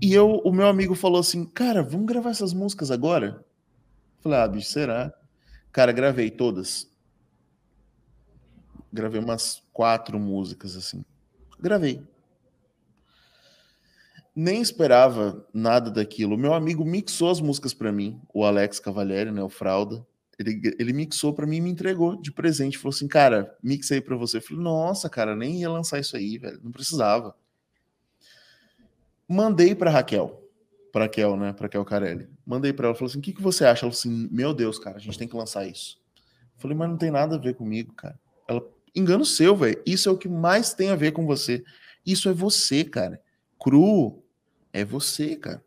E 0.02 0.14
eu, 0.14 0.42
o 0.46 0.52
meu 0.52 0.68
amigo 0.68 0.96
falou 0.96 1.20
assim, 1.20 1.46
cara, 1.46 1.84
vamos 1.84 2.06
gravar 2.06 2.30
essas 2.30 2.54
músicas 2.54 2.90
agora? 2.90 3.44
Falei, 4.22 4.40
ah, 4.40 4.48
bicho, 4.48 4.70
será? 4.70 5.14
Cara, 5.72 5.92
gravei 5.92 6.30
todas. 6.30 6.90
Gravei 8.92 9.20
umas 9.20 9.62
quatro 9.74 10.20
músicas, 10.20 10.76
assim. 10.76 11.04
Gravei 11.60 12.02
nem 14.40 14.62
esperava 14.62 15.46
nada 15.54 15.92
daquilo. 15.92 16.38
Meu 16.38 16.54
amigo 16.54 16.86
mixou 16.86 17.30
as 17.30 17.42
músicas 17.42 17.74
para 17.74 17.92
mim, 17.92 18.22
o 18.34 18.46
Alex 18.46 18.80
Cavalieri, 18.80 19.32
né, 19.32 19.44
o 19.44 19.50
Fralda. 19.50 20.08
Ele, 20.40 20.74
ele 20.80 20.94
mixou 20.94 21.34
para 21.34 21.46
mim 21.46 21.58
e 21.58 21.62
me 21.62 21.70
entregou 21.70 22.16
de 22.16 22.32
presente. 22.32 22.78
Falou 22.78 22.96
assim, 22.96 23.10
cara, 23.10 23.58
mixei 23.62 24.00
para 24.00 24.16
você. 24.16 24.38
Eu 24.38 24.42
falei, 24.42 24.64
nossa, 24.64 25.10
cara, 25.10 25.36
nem 25.36 25.60
ia 25.60 25.70
lançar 25.70 26.00
isso 26.00 26.16
aí, 26.16 26.38
velho. 26.38 26.62
Não 26.64 26.72
precisava. 26.72 27.36
Mandei 29.28 29.76
para 29.76 29.92
Raquel, 29.92 30.42
para 30.92 31.04
Raquel, 31.04 31.36
né, 31.36 31.52
para 31.52 31.66
Raquel 31.66 31.84
Carelli. 31.84 32.30
Mandei 32.46 32.72
para 32.72 32.88
ela, 32.88 32.96
falou 32.96 33.10
assim, 33.10 33.20
o 33.20 33.22
que, 33.22 33.34
que 33.34 33.42
você 33.42 33.66
acha? 33.66 33.86
Ela 33.86 33.92
falou 33.92 34.00
assim, 34.00 34.30
meu 34.32 34.54
Deus, 34.54 34.80
cara, 34.80 34.96
a 34.98 35.00
gente 35.00 35.20
tem 35.20 35.28
que 35.28 35.36
lançar 35.36 35.68
isso. 35.68 36.02
Eu 36.56 36.62
falei, 36.62 36.76
mas 36.76 36.90
não 36.90 36.98
tem 36.98 37.12
nada 37.12 37.36
a 37.36 37.38
ver 37.38 37.54
comigo, 37.54 37.94
cara. 37.94 38.18
Ela, 38.48 38.66
engano 38.96 39.26
seu, 39.26 39.56
velho. 39.56 39.80
Isso 39.86 40.10
é 40.10 40.12
o 40.12 40.18
que 40.18 40.30
mais 40.30 40.74
tem 40.74 40.90
a 40.90 40.96
ver 40.96 41.12
com 41.12 41.26
você. 41.26 41.64
Isso 42.06 42.30
é 42.30 42.34
você, 42.34 42.84
cara. 42.84 43.22
Cru, 43.62 44.24
é 44.72 44.86
você, 44.86 45.36
cara. 45.36 45.64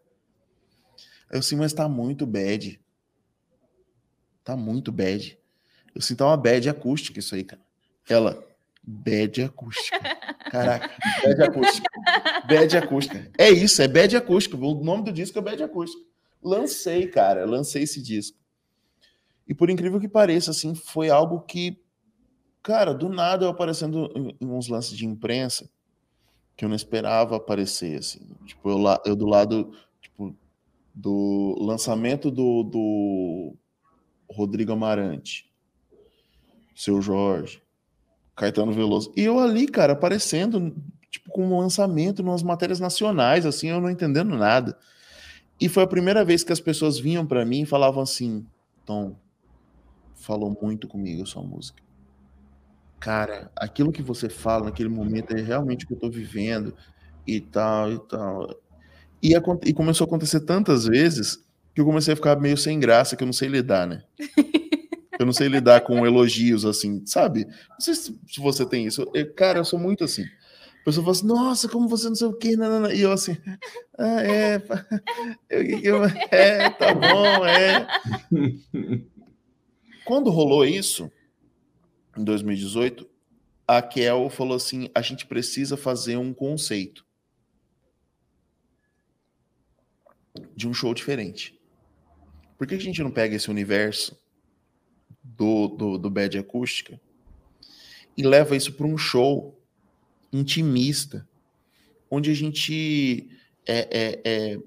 Eu 1.31 1.43
sim, 1.43 1.57
mas 1.57 1.73
tá 1.73 1.89
muito 1.89 2.27
bad. 2.27 2.82
Tá 4.45 4.57
muito 4.57 4.91
bad. 4.91 5.39
Eu 5.95 6.01
sinto 6.01 6.25
uma 6.25 6.37
bad 6.37 6.69
acústica 6.69 7.19
isso 7.19 7.35
aí, 7.35 7.45
cara. 7.45 7.63
Ela, 8.09 8.43
bad 8.83 9.43
acústica. 9.43 9.99
Caraca, 10.51 10.91
bad 11.23 11.43
acústica. 11.43 11.91
Bad 12.47 12.77
acústica. 12.77 13.31
É 13.39 13.51
isso, 13.51 13.81
é 13.81 13.89
bad 13.89 14.17
acústica. 14.17 14.57
O 14.57 14.83
nome 14.83 15.05
do 15.05 15.13
disco 15.13 15.39
é 15.39 15.43
bad 15.43 15.63
acústica. 15.63 16.03
Lancei, 16.43 17.07
cara, 17.07 17.45
lancei 17.45 17.85
esse 17.85 18.03
disco. 18.03 18.37
E 19.47 19.55
por 19.55 19.71
incrível 19.71 20.01
que 20.01 20.09
pareça, 20.09 20.51
assim, 20.51 20.75
foi 20.75 21.11
algo 21.11 21.41
que, 21.41 21.81
cara, 22.63 22.93
do 22.93 23.09
nada 23.09 23.45
eu 23.45 23.51
aparecendo 23.51 24.11
em 24.41 24.47
uns 24.47 24.69
lances 24.69 24.97
de 24.97 25.07
imprensa, 25.07 25.71
que 26.57 26.65
eu 26.65 26.69
não 26.69 26.77
esperava 26.77 27.37
aparecer, 27.37 27.99
assim. 27.99 28.21
Tipo, 28.45 28.71
eu, 28.71 28.79
eu 29.05 29.17
do 29.17 29.27
lado, 29.27 29.73
tipo, 30.01 30.37
do 30.95 31.57
lançamento 31.61 32.31
do, 32.31 32.63
do 32.63 33.57
Rodrigo 34.33 34.73
Amarante, 34.73 35.51
Seu 36.75 37.01
Jorge, 37.01 37.63
Caetano 38.35 38.73
Veloso. 38.73 39.13
E 39.17 39.23
eu 39.23 39.39
ali, 39.39 39.67
cara, 39.67 39.93
aparecendo, 39.93 40.75
tipo, 41.11 41.31
com 41.31 41.47
um 41.47 41.59
lançamento, 41.59 42.23
nas 42.23 42.43
matérias 42.43 42.81
nacionais, 42.81 43.47
assim, 43.47 43.69
eu 43.69 43.81
não 43.81 43.91
entendendo 43.91 44.37
nada. 44.37 44.77
E 45.61 45.69
foi 45.69 45.83
a 45.83 45.89
primeira 45.89 46.25
vez 46.25 46.43
que 46.43 46.53
as 46.53 46.61
pessoas 46.61 46.99
vinham 46.99 47.27
para 47.27 47.45
mim 47.45 47.63
e 47.63 47.67
falavam 47.67 48.03
assim, 48.03 48.47
Tom, 48.85 49.17
falou 50.15 50.57
muito 50.61 50.89
comigo 50.89 51.23
a 51.23 51.27
sua 51.27 51.43
música 51.43 51.83
cara, 53.03 53.51
aquilo 53.57 53.91
que 53.91 54.01
você 54.01 54.29
fala 54.29 54.67
naquele 54.67 54.89
momento 54.89 55.35
é 55.35 55.41
realmente 55.41 55.85
o 55.85 55.89
que 55.89 55.95
eu 55.95 55.99
tô 55.99 56.09
vivendo 56.09 56.73
e 57.27 57.41
tal 57.41 57.93
e 57.93 57.99
tal. 57.99 58.57
E, 59.21 59.35
e 59.65 59.75
começou 59.75 60.05
a 60.05 60.07
acontecer 60.07 60.41
tantas 60.41 60.87
vezes 60.87 61.45
que 61.75 61.81
eu 61.81 61.85
comecei 61.85 62.13
a 62.13 62.17
ficar 62.17 62.39
meio 62.39 62.57
sem 62.57 62.79
graça, 62.79 63.17
que 63.17 63.23
eu 63.23 63.27
não 63.27 63.33
sei 63.33 63.49
lidar, 63.49 63.87
né? 63.87 64.03
Eu 65.19 65.27
não 65.27 65.33
sei 65.33 65.47
lidar 65.47 65.83
com 65.83 66.05
elogios 66.05 66.65
assim, 66.65 67.03
sabe? 67.07 67.45
Não 67.45 67.81
sei 67.81 67.95
se, 67.95 68.19
você 68.39 68.67
tem 68.67 68.87
isso. 68.87 69.09
Eu, 69.15 69.33
cara, 69.35 69.59
eu 69.59 69.65
sou 69.65 69.79
muito 69.79 70.03
assim. 70.03 70.25
A 70.81 70.85
pessoa 70.85 71.05
fala 71.05 71.17
assim, 71.17 71.27
nossa, 71.27 71.69
como 71.69 71.89
você 71.89 72.09
não 72.09 72.15
sei 72.17 72.27
o 72.27 72.33
quê, 72.33 72.57
e 72.93 73.01
eu 73.01 73.13
assim, 73.13 73.37
ah, 73.97 74.23
é, 74.23 74.61
eu, 75.49 75.63
eu, 75.81 76.05
é, 76.31 76.71
tá 76.71 76.93
bom, 76.93 77.47
é. 77.47 77.87
Quando 80.05 80.31
rolou 80.31 80.65
isso, 80.65 81.09
em 82.19 82.25
2018, 82.25 83.09
a 83.67 83.81
Kel 83.81 84.29
falou 84.29 84.57
assim: 84.57 84.91
a 84.95 85.01
gente 85.01 85.27
precisa 85.27 85.77
fazer 85.77 86.17
um 86.17 86.35
conceito 86.35 87.07
de 90.55 90.69
um 90.69 90.75
show 90.75 90.93
diferente. 90.93 91.59
Por 92.63 92.69
que 92.69 92.77
a 92.77 92.81
gente 92.81 93.03
não 93.03 93.11
pega 93.11 93.35
esse 93.35 93.51
universo 93.51 94.17
do, 95.21 95.67
do, 95.67 95.99
do 95.99 96.09
Bad 96.09 96.39
Acústica 96.39 97.01
e 98.17 98.23
leva 98.23 98.55
isso 98.55 98.75
para 98.75 98.87
um 98.87 98.97
show 98.97 99.61
intimista, 100.33 101.29
onde 102.09 102.31
a 102.31 102.35
gente 102.35 103.29
é, 103.67 103.89
é, 103.91 104.21
é, 104.25 104.59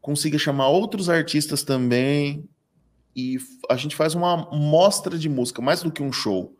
consiga 0.00 0.36
chamar 0.40 0.70
outros 0.70 1.08
artistas 1.08 1.62
também 1.62 2.48
e 3.14 3.38
a 3.70 3.76
gente 3.76 3.94
faz 3.94 4.16
uma 4.16 4.50
mostra 4.50 5.16
de 5.16 5.28
música, 5.28 5.62
mais 5.62 5.84
do 5.84 5.92
que 5.92 6.02
um 6.02 6.10
show 6.10 6.52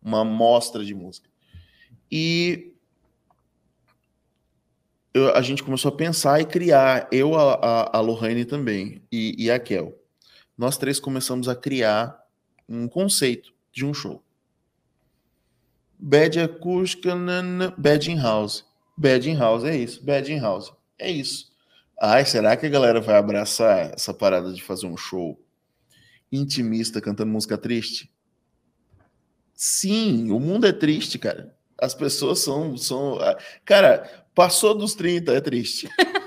uma 0.00 0.24
mostra 0.24 0.84
de 0.84 0.94
música. 0.94 1.28
E 2.08 2.74
a 5.34 5.42
gente 5.42 5.64
começou 5.64 5.88
a 5.88 5.96
pensar 5.96 6.40
e 6.40 6.44
criar, 6.44 7.08
eu, 7.10 7.34
a, 7.34 7.54
a, 7.54 7.98
a 7.98 8.00
Lohane 8.00 8.44
também, 8.44 9.02
e, 9.10 9.34
e 9.36 9.50
a 9.50 9.58
Kel. 9.58 9.98
Nós 10.58 10.76
três 10.76 10.98
começamos 10.98 11.48
a 11.48 11.54
criar 11.54 12.20
um 12.68 12.88
conceito 12.88 13.54
de 13.72 13.86
um 13.86 13.94
show. 13.94 14.24
Bad 15.96 16.40
acústica, 16.40 17.14
bad 17.76 18.10
in 18.10 18.20
house. 18.20 18.64
Bad 18.96 19.30
in 19.30 19.36
house, 19.36 19.62
é 19.62 19.76
isso. 19.76 20.04
Bad 20.04 20.32
in 20.32 20.40
house, 20.40 20.72
é 20.98 21.08
isso. 21.08 21.52
Ai, 22.00 22.24
será 22.24 22.56
que 22.56 22.66
a 22.66 22.68
galera 22.68 23.00
vai 23.00 23.14
abraçar 23.14 23.92
essa 23.94 24.12
parada 24.12 24.52
de 24.52 24.60
fazer 24.60 24.86
um 24.86 24.96
show 24.96 25.40
intimista 26.30 27.00
cantando 27.00 27.30
música 27.30 27.56
triste? 27.56 28.12
Sim, 29.54 30.32
o 30.32 30.40
mundo 30.40 30.66
é 30.66 30.72
triste, 30.72 31.20
cara. 31.20 31.56
As 31.80 31.94
pessoas 31.94 32.40
são. 32.40 32.76
são 32.76 33.20
ah, 33.20 33.38
cara, 33.64 34.26
passou 34.34 34.76
dos 34.76 34.94
30, 34.94 35.32
é 35.32 35.40
triste. 35.40 35.88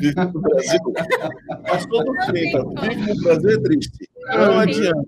Vive 0.00 0.14
no 0.14 0.40
Brasil. 0.40 0.80
Passou 1.66 2.04
dos 2.04 2.26
30, 2.26 2.64
vive 2.80 3.14
no 3.14 3.22
Brasil 3.22 3.50
é 3.50 3.62
triste. 3.62 4.10
Não 4.26 4.58
adianta. 4.58 5.06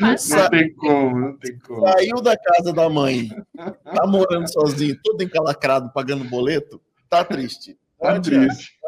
Não 0.00 0.50
tem 0.50 0.74
como, 0.74 1.20
não 1.20 1.38
tem 1.38 1.58
como. 1.58 1.88
Saiu 1.88 2.20
da 2.20 2.36
casa 2.36 2.72
da 2.72 2.88
mãe, 2.88 3.28
tá 3.56 4.06
morando 4.06 4.50
sozinho, 4.52 4.98
todo 5.02 5.22
encalacrado, 5.22 5.92
pagando 5.92 6.24
boleto, 6.24 6.80
tá 7.08 7.24
triste. 7.24 7.78
Tá 7.98 8.20
triste. 8.20 8.78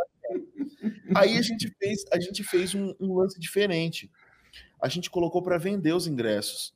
Aí 1.14 1.36
a 1.36 1.42
gente 1.42 1.68
fez, 1.78 2.04
a 2.12 2.20
gente 2.20 2.42
fez 2.42 2.74
um, 2.74 2.94
um 3.00 3.14
lance 3.14 3.38
diferente. 3.38 4.10
A 4.80 4.88
gente 4.88 5.10
colocou 5.10 5.42
para 5.42 5.58
vender 5.58 5.92
os 5.92 6.06
ingressos 6.06 6.74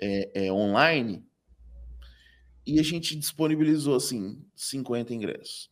é, 0.00 0.46
é, 0.46 0.52
online 0.52 1.24
e 2.66 2.78
a 2.78 2.82
gente 2.82 3.16
disponibilizou 3.16 3.96
assim 3.96 4.44
50 4.54 5.14
ingressos. 5.14 5.70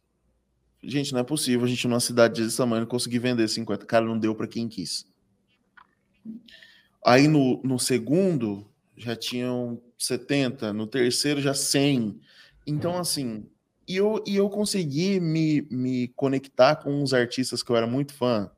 Gente, 0.82 1.12
não 1.12 1.20
é 1.20 1.24
possível 1.24 1.64
a 1.64 1.68
gente 1.68 1.86
numa 1.86 2.00
cidade 2.00 2.42
desse 2.42 2.56
tamanho 2.56 2.86
conseguir 2.86 3.18
vender 3.18 3.46
50. 3.46 3.84
Cara, 3.84 4.04
não 4.04 4.18
deu 4.18 4.34
para 4.34 4.46
quem 4.46 4.68
quis. 4.68 5.06
Aí 7.04 7.28
no, 7.28 7.60
no 7.62 7.78
segundo 7.78 8.66
já 8.96 9.14
tinham 9.14 9.80
70, 9.98 10.72
no 10.72 10.86
terceiro 10.86 11.40
já 11.40 11.54
100. 11.54 12.18
Então, 12.66 12.98
assim, 12.98 13.46
e 13.86 13.96
eu, 13.96 14.22
e 14.26 14.36
eu 14.36 14.48
consegui 14.48 15.20
me, 15.20 15.62
me 15.70 16.08
conectar 16.08 16.76
com 16.76 17.02
uns 17.02 17.12
artistas 17.12 17.62
que 17.62 17.70
eu 17.70 17.76
era 17.76 17.86
muito 17.86 18.14
fã. 18.14 18.50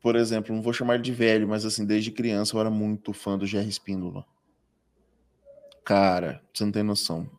Por 0.00 0.16
exemplo, 0.16 0.54
não 0.54 0.62
vou 0.62 0.72
chamar 0.72 0.98
de 0.98 1.12
velho, 1.12 1.46
mas 1.46 1.64
assim, 1.64 1.84
desde 1.84 2.10
criança 2.10 2.56
eu 2.56 2.60
era 2.60 2.70
muito 2.70 3.12
fã 3.12 3.38
do 3.38 3.46
Jerry 3.46 3.68
Espíndola. 3.68 4.24
Cara, 5.84 6.42
você 6.52 6.64
não 6.64 6.72
tem 6.72 6.82
noção. 6.82 7.30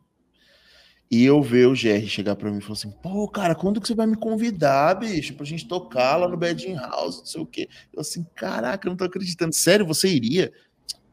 E 1.12 1.26
eu 1.26 1.42
ver 1.42 1.66
o 1.66 1.72
GR 1.72 2.06
chegar 2.06 2.34
para 2.34 2.50
mim 2.50 2.56
e 2.56 2.62
falar 2.62 2.72
assim: 2.72 2.90
pô, 2.90 3.28
cara, 3.28 3.54
quando 3.54 3.82
que 3.82 3.86
você 3.86 3.94
vai 3.94 4.06
me 4.06 4.16
convidar, 4.16 4.94
bicho, 4.94 5.34
pra 5.34 5.44
gente 5.44 5.68
tocar 5.68 6.16
lá 6.16 6.26
no 6.26 6.38
Bedding 6.38 6.76
House, 6.76 7.18
não 7.18 7.26
sei 7.26 7.40
o 7.42 7.46
quê. 7.46 7.68
Eu 7.92 8.00
assim, 8.00 8.24
caraca, 8.34 8.88
eu 8.88 8.90
não 8.92 8.96
tô 8.96 9.04
acreditando. 9.04 9.54
Sério, 9.54 9.84
você 9.84 10.08
iria? 10.08 10.50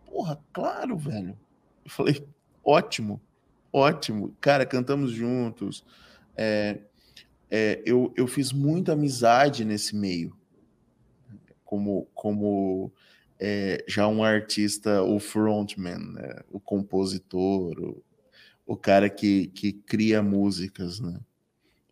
Porra, 0.06 0.40
claro, 0.54 0.98
velho. 0.98 1.38
Eu 1.84 1.92
falei: 1.92 2.26
ótimo, 2.64 3.20
ótimo. 3.74 4.34
Cara, 4.40 4.66
cantamos 4.66 5.12
juntos. 5.12 5.84
É, 6.38 6.80
é, 7.52 7.84
eu, 7.86 8.14
eu 8.16 8.26
fiz 8.26 8.54
muita 8.54 8.94
amizade 8.94 9.66
nesse 9.66 9.98
meio. 9.98 10.34
Como, 11.66 12.08
como 12.16 12.90
é, 13.38 13.84
já 13.86 14.08
um 14.08 14.24
artista, 14.24 15.04
o 15.04 15.20
frontman, 15.20 16.00
né? 16.00 16.40
o 16.50 16.58
compositor, 16.58 17.78
o, 17.78 18.02
o 18.70 18.78
cara 18.78 19.10
que, 19.10 19.48
que 19.48 19.74
cria 19.74 20.22
músicas, 20.22 21.00
né? 21.00 21.20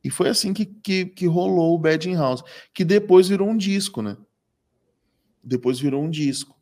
E 0.03 0.11
foi 0.11 0.29
assim 0.29 0.53
que, 0.53 0.63
que, 0.63 1.07
que 1.07 1.25
rolou 1.25 1.73
o 1.73 1.79
Bad 1.79 2.07
in 2.07 2.13
House, 2.13 2.43
que 2.71 2.85
depois 2.85 3.27
virou 3.27 3.49
um 3.49 3.57
disco, 3.57 4.03
né? 4.03 4.15
Depois 5.43 5.79
virou 5.79 6.03
um 6.03 6.09
disco. 6.09 6.55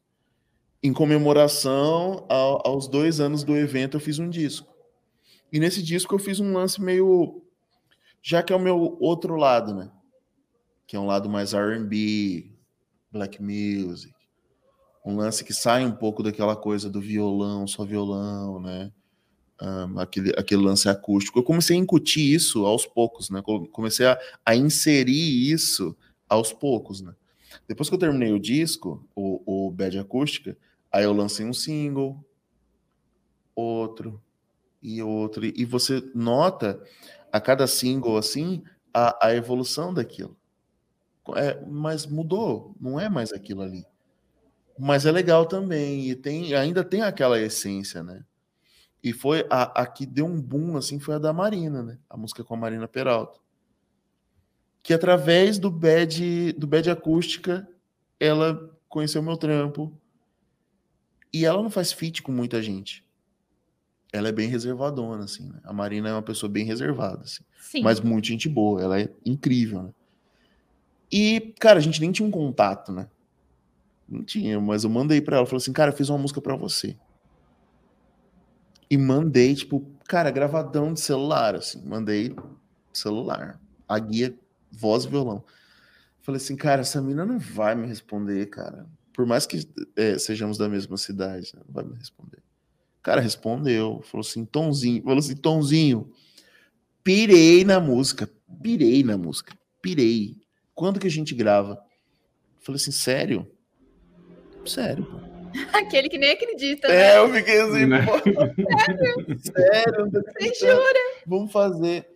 Em 0.81 0.93
comemoração 0.93 2.25
ao, 2.29 2.65
aos 2.65 2.87
dois 2.87 3.19
anos 3.19 3.43
do 3.43 3.57
evento, 3.57 3.97
eu 3.97 4.01
fiz 4.01 4.17
um 4.17 4.29
disco. 4.29 4.73
E 5.51 5.59
nesse 5.59 5.83
disco 5.83 6.15
eu 6.15 6.19
fiz 6.19 6.39
um 6.39 6.53
lance 6.53 6.81
meio. 6.81 7.43
Já 8.21 8.41
que 8.41 8.53
é 8.53 8.55
o 8.55 8.59
meu 8.59 8.97
outro 9.01 9.35
lado, 9.35 9.75
né? 9.75 9.91
Que 10.87 10.95
é 10.95 10.99
um 10.99 11.05
lado 11.05 11.29
mais 11.29 11.53
RB, 11.53 12.55
black 13.11 13.43
music, 13.43 14.15
um 15.05 15.17
lance 15.17 15.43
que 15.43 15.53
sai 15.53 15.85
um 15.85 15.91
pouco 15.91 16.23
daquela 16.23 16.55
coisa 16.55 16.89
do 16.89 17.01
violão, 17.01 17.67
só 17.67 17.83
violão, 17.83 18.61
né? 18.61 18.93
Um, 19.61 19.99
aquele, 19.99 20.33
aquele 20.37 20.61
lance 20.61 20.89
acústico. 20.89 21.39
Eu 21.39 21.43
comecei 21.43 21.77
a 21.77 21.79
incutir 21.79 22.33
isso 22.33 22.65
aos 22.65 22.85
poucos, 22.85 23.29
né? 23.29 23.41
Comecei 23.71 24.05
a, 24.05 24.19
a 24.45 24.53
inserir 24.53 25.49
isso 25.49 25.95
aos 26.27 26.51
poucos, 26.51 26.99
né? 27.01 27.15
Depois 27.67 27.87
que 27.87 27.95
eu 27.95 27.99
terminei 27.99 28.33
o 28.33 28.39
disco, 28.39 29.07
o, 29.15 29.67
o 29.67 29.71
Bad 29.71 29.97
Acústica, 29.97 30.57
aí 30.91 31.05
eu 31.05 31.13
lancei 31.13 31.45
um 31.45 31.53
single, 31.53 32.23
outro 33.55 34.21
e 34.81 35.01
outro, 35.01 35.45
e 35.45 35.65
você 35.65 36.03
nota 36.13 36.83
a 37.31 37.39
cada 37.39 37.65
single 37.65 38.17
assim 38.17 38.61
a, 38.93 39.27
a 39.27 39.35
evolução 39.35 39.93
daquilo. 39.93 40.37
É, 41.35 41.59
mas 41.65 42.05
mudou, 42.05 42.75
não 42.79 42.99
é 42.99 43.09
mais 43.09 43.31
aquilo 43.31 43.61
ali. 43.61 43.85
Mas 44.77 45.05
é 45.05 45.11
legal 45.11 45.45
também, 45.45 46.09
e 46.09 46.15
tem, 46.15 46.53
ainda 46.53 46.83
tem 46.83 47.01
aquela 47.01 47.39
essência, 47.39 48.03
né? 48.03 48.23
E 49.05 49.13
foi 49.13 49.45
a, 49.51 49.83
a 49.83 49.85
que 49.85 50.03
deu 50.03 50.25
um 50.25 50.41
boom, 50.41 50.75
assim, 50.75 50.97
foi 50.99 51.13
a 51.13 51.19
da 51.19 51.31
Marina, 51.31 51.83
né? 51.83 51.99
A 52.09 52.17
música 52.17 52.43
com 52.43 52.55
a 52.55 52.57
Marina 52.57 52.87
Peralta. 52.87 53.39
Que 54.81 54.95
através 54.95 55.59
do 55.59 55.69
bad, 55.69 56.53
do 56.53 56.65
bad 56.65 56.89
acústica, 56.89 57.69
ela 58.19 58.75
conheceu 58.89 59.21
meu 59.21 59.37
trampo. 59.37 59.95
E 61.31 61.45
ela 61.45 61.61
não 61.61 61.69
faz 61.69 61.91
feat 61.91 62.23
com 62.23 62.31
muita 62.31 62.63
gente. 62.63 63.05
Ela 64.11 64.29
é 64.29 64.31
bem 64.31 64.49
reservadona, 64.49 65.25
assim, 65.25 65.49
né? 65.49 65.59
A 65.63 65.71
Marina 65.71 66.09
é 66.09 66.13
uma 66.13 66.23
pessoa 66.23 66.49
bem 66.49 66.65
reservada, 66.65 67.21
assim. 67.21 67.43
Sim. 67.59 67.83
Mas 67.83 67.99
muito 67.99 68.25
gente 68.25 68.49
boa. 68.49 68.81
Ela 68.81 69.01
é 69.01 69.13
incrível, 69.23 69.83
né? 69.83 69.93
E, 71.11 71.53
cara, 71.59 71.77
a 71.77 71.81
gente 71.81 72.01
nem 72.01 72.11
tinha 72.11 72.27
um 72.27 72.31
contato, 72.31 72.91
né? 72.91 73.07
Não 74.09 74.23
tinha, 74.23 74.59
mas 74.59 74.83
eu 74.83 74.89
mandei 74.89 75.21
para 75.21 75.37
ela, 75.37 75.45
falei 75.45 75.57
assim, 75.57 75.73
cara, 75.73 75.91
fiz 75.91 76.09
uma 76.09 76.17
música 76.17 76.41
para 76.41 76.55
você. 76.55 76.97
E 78.89 78.97
mandei, 78.97 79.55
tipo, 79.55 79.85
cara, 80.07 80.31
gravadão 80.31 80.93
de 80.93 80.99
celular, 80.99 81.55
assim, 81.55 81.81
mandei 81.85 82.35
celular, 82.93 83.59
a 83.87 83.99
guia, 83.99 84.33
voz 84.71 85.05
e 85.05 85.09
violão. 85.09 85.43
Falei 86.21 86.37
assim, 86.37 86.55
cara, 86.55 86.81
essa 86.81 87.01
mina 87.01 87.25
não 87.25 87.39
vai 87.39 87.75
me 87.75 87.87
responder, 87.87 88.47
cara. 88.47 88.85
Por 89.13 89.25
mais 89.25 89.45
que 89.45 89.67
é, 89.95 90.17
sejamos 90.17 90.57
da 90.57 90.67
mesma 90.67 90.97
cidade, 90.97 91.53
não 91.55 91.73
vai 91.73 91.83
me 91.83 91.95
responder. 91.95 92.41
Cara, 93.01 93.21
respondeu, 93.21 94.01
falou 94.03 94.25
assim, 94.25 94.43
Tonzinho, 94.43 95.03
falou 95.03 95.19
assim, 95.19 95.35
Tonzinho, 95.35 96.11
pirei 97.03 97.63
na 97.63 97.79
música, 97.79 98.29
pirei 98.61 99.03
na 99.03 99.17
música, 99.17 99.55
pirei. 99.81 100.35
Quando 100.73 100.99
que 100.99 101.07
a 101.07 101.11
gente 101.11 101.35
grava? 101.35 101.79
Falei 102.61 102.77
assim, 102.77 102.91
sério? 102.91 103.47
Sério, 104.65 105.05
pô. 105.05 105.34
Aquele 105.73 106.09
que 106.09 106.17
nem 106.17 106.31
acredita. 106.31 106.87
É, 106.87 107.13
né? 107.13 107.17
eu 107.17 107.33
fiquei 107.33 107.61
assim, 107.61 107.85
né? 107.85 108.05
pô. 108.05 108.19
Sério? 108.19 109.39
Sério? 109.39 110.11
Você 110.11 110.53
jura? 110.59 110.99
Vamos 111.25 111.51
fazer. 111.51 112.07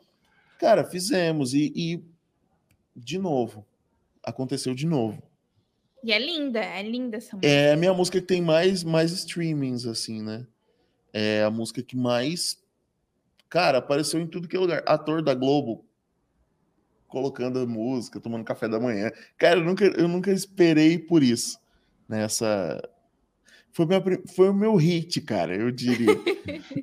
Cara, 0.60 0.84
fizemos. 0.84 1.54
E, 1.54 1.72
e, 1.76 2.04
de 2.96 3.18
novo, 3.18 3.66
aconteceu 4.24 4.74
de 4.74 4.86
novo. 4.86 5.22
E 6.04 6.14
é 6.14 6.20
linda, 6.20 6.60
é 6.60 6.82
linda 6.82 7.18
essa 7.18 7.36
música. 7.36 7.52
É 7.52 7.74
a 7.74 7.78
minha 7.78 7.94
música 7.94 8.22
que 8.22 8.28
tem 8.28 8.42
mais, 8.42 8.84
mais 8.84 9.12
streamings, 9.12 9.86
assim, 9.86 10.22
né? 10.22 10.46
É 11.14 11.44
a 11.44 11.50
música 11.50 11.82
que 11.82 11.98
mais. 11.98 12.58
Cara, 13.50 13.80
apareceu 13.80 14.20
em 14.20 14.28
tudo 14.28 14.48
que 14.48 14.56
é 14.56 14.60
lugar. 14.60 14.84
Ator 14.86 15.22
da 15.22 15.34
Globo 15.34 15.86
colocando 17.08 17.60
a 17.60 17.66
música, 17.66 18.20
tomando 18.20 18.46
café 18.46 18.68
da 18.68 18.80
manhã. 18.80 19.12
Cara, 19.38 19.60
eu 19.60 19.64
nunca, 19.66 19.86
eu 19.86 20.08
nunca 20.08 20.32
esperei 20.32 20.98
por 20.98 21.24
isso 21.24 21.60
nessa. 22.10 22.82
Foi, 23.72 23.86
minha, 23.86 24.02
foi 24.36 24.50
o 24.50 24.54
meu 24.54 24.76
hit, 24.76 25.22
cara, 25.22 25.56
eu 25.56 25.72
diria. 25.72 26.16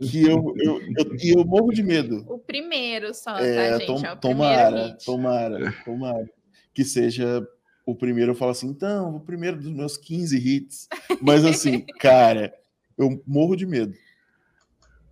que 0.01 0.23
eu, 0.27 0.55
eu, 0.57 0.81
eu, 0.97 1.39
eu 1.39 1.45
morro 1.45 1.73
de 1.73 1.83
medo. 1.83 2.25
O 2.29 2.39
primeiro 2.39 3.13
só, 3.13 3.35
tá, 3.35 3.45
é, 3.45 3.71
tá, 3.71 3.79
gente? 3.79 3.87
Tom, 3.87 4.07
é 4.07 4.13
o 4.13 4.17
tomara, 4.17 4.99
tomara, 5.05 5.75
tomara. 5.85 6.31
Que 6.73 6.85
seja 6.85 7.47
o 7.85 7.95
primeiro, 7.95 8.33
eu 8.33 8.35
falo 8.35 8.51
assim, 8.51 8.69
então, 8.69 9.17
o 9.17 9.21
primeiro 9.21 9.59
dos 9.59 9.71
meus 9.71 9.97
15 9.97 10.37
hits. 10.37 10.89
Mas 11.21 11.45
assim, 11.45 11.85
cara, 12.01 12.55
eu 12.97 13.23
morro 13.27 13.57
de 13.57 13.67
medo 13.67 13.95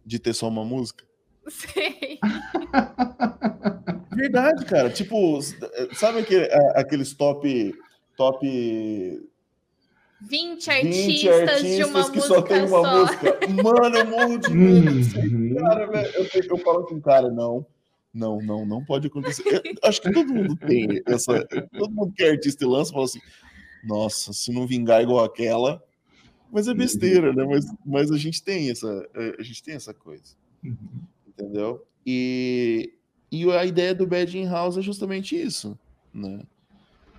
de 0.04 0.18
ter 0.18 0.34
só 0.34 0.48
uma 0.48 0.64
música. 0.64 1.04
Sei. 1.48 2.18
Verdade, 4.14 4.64
cara. 4.64 4.90
Tipo, 4.90 5.40
sabe 5.94 6.20
aquele, 6.20 6.48
aqueles 6.74 7.14
top 7.14 7.74
top 8.16 9.28
20 10.20 10.70
artistas, 10.70 11.06
20 11.06 11.28
artistas 11.28 11.76
de 11.76 11.84
uma 11.84 12.10
que 12.10 12.20
só 12.20 12.42
tem 12.42 12.60
uma 12.60 12.68
só. 12.68 13.00
música. 13.00 13.38
Mano, 13.62 13.96
eu 13.96 14.06
morro 14.06 14.38
de 14.38 14.54
medo. 14.54 15.18
Uhum. 15.18 15.54
cara, 15.56 15.86
velho. 15.86 16.12
Eu, 16.14 16.42
eu 16.42 16.58
falo 16.58 16.84
assim, 16.84 17.00
cara, 17.00 17.30
não. 17.30 17.66
Não, 18.12 18.40
não, 18.40 18.64
não 18.64 18.84
pode 18.84 19.08
acontecer. 19.08 19.42
Eu, 19.52 19.62
acho 19.82 20.00
que 20.00 20.12
todo 20.12 20.32
mundo 20.32 20.56
tem 20.56 21.02
essa. 21.06 21.44
Todo 21.76 21.92
mundo 21.92 22.12
que 22.12 22.22
é 22.22 22.30
artista 22.30 22.64
e 22.64 22.66
lança 22.66 22.92
fala 22.92 23.04
assim: 23.04 23.20
nossa, 23.82 24.32
se 24.32 24.52
não 24.52 24.66
vingar 24.66 25.02
igual 25.02 25.24
aquela. 25.24 25.82
Mas 26.50 26.68
é 26.68 26.74
besteira, 26.74 27.32
né? 27.32 27.44
Mas, 27.44 27.66
mas 27.84 28.12
a 28.12 28.16
gente 28.16 28.40
tem 28.40 28.70
essa, 28.70 29.08
a 29.36 29.42
gente 29.42 29.60
tem 29.60 29.74
essa 29.74 29.92
coisa. 29.92 30.36
Uhum. 30.62 30.76
Entendeu? 31.26 31.84
E, 32.06 32.94
e 33.32 33.50
a 33.50 33.64
ideia 33.64 33.92
do 33.92 34.06
Bad 34.06 34.38
in 34.38 34.46
House 34.46 34.78
é 34.78 34.82
justamente 34.82 35.34
isso, 35.34 35.76
né? 36.12 36.40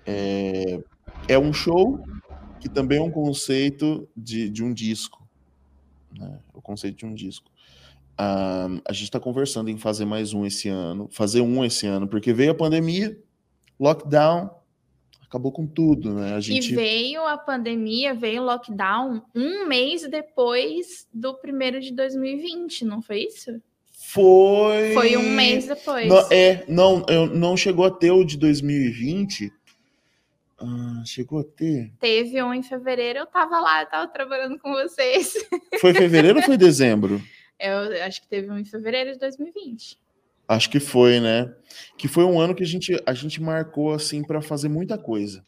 É, 0.06 0.80
é 1.28 1.38
um 1.38 1.52
show 1.52 2.02
que 2.60 2.68
também 2.68 2.98
é 2.98 3.02
um 3.02 3.10
conceito 3.10 4.08
de, 4.16 4.48
de 4.48 4.62
um 4.62 4.72
disco. 4.72 5.26
Né? 6.18 6.38
O 6.54 6.60
conceito 6.60 6.96
de 6.96 7.06
um 7.06 7.14
disco. 7.14 7.50
Um, 8.18 8.80
a 8.84 8.92
gente 8.92 9.04
está 9.04 9.20
conversando 9.20 9.68
em 9.68 9.76
fazer 9.76 10.06
mais 10.06 10.32
um 10.32 10.46
esse 10.46 10.68
ano, 10.68 11.08
fazer 11.10 11.42
um 11.42 11.64
esse 11.64 11.86
ano, 11.86 12.08
porque 12.08 12.32
veio 12.32 12.52
a 12.52 12.54
pandemia, 12.54 13.18
lockdown, 13.78 14.50
acabou 15.22 15.52
com 15.52 15.66
tudo, 15.66 16.14
né? 16.14 16.34
A 16.34 16.40
gente... 16.40 16.72
E 16.72 16.74
veio 16.74 17.26
a 17.26 17.36
pandemia, 17.36 18.14
veio 18.14 18.40
o 18.40 18.44
lockdown 18.46 19.22
um 19.34 19.66
mês 19.66 20.08
depois 20.08 21.06
do 21.12 21.34
primeiro 21.34 21.78
de 21.78 21.92
2020, 21.92 22.86
não 22.86 23.02
foi 23.02 23.24
isso? 23.24 23.60
Foi. 23.98 24.94
Foi 24.94 25.16
um 25.16 25.30
mês 25.30 25.66
depois. 25.66 26.08
Não, 26.08 26.28
é, 26.30 26.64
não, 26.68 27.04
eu, 27.08 27.26
não 27.26 27.56
chegou 27.56 27.84
a 27.84 27.90
ter 27.90 28.12
o 28.12 28.24
de 28.24 28.38
2020 28.38 29.52
ah, 30.58 31.02
chegou 31.04 31.40
a 31.40 31.44
ter? 31.44 31.92
Teve 32.00 32.42
um 32.42 32.54
em 32.54 32.62
fevereiro, 32.62 33.18
eu 33.18 33.26
tava 33.26 33.60
lá, 33.60 33.82
eu 33.82 33.86
tava 33.88 34.08
trabalhando 34.08 34.58
com 34.58 34.72
vocês. 34.72 35.34
Foi 35.80 35.92
fevereiro 35.92 36.38
ou 36.38 36.44
foi 36.44 36.56
dezembro? 36.56 37.22
Eu 37.58 38.04
acho 38.04 38.22
que 38.22 38.28
teve 38.28 38.50
um 38.50 38.58
em 38.58 38.64
fevereiro 38.64 39.12
de 39.12 39.18
2020. 39.18 39.98
Acho 40.48 40.70
que 40.70 40.78
foi, 40.78 41.20
né? 41.20 41.52
Que 41.98 42.06
foi 42.06 42.24
um 42.24 42.38
ano 42.38 42.54
que 42.54 42.62
a 42.62 42.66
gente, 42.66 42.96
a 43.04 43.12
gente 43.12 43.42
marcou 43.42 43.92
assim 43.92 44.22
para 44.22 44.40
fazer 44.40 44.68
muita 44.68 44.96
coisa. 44.96 45.44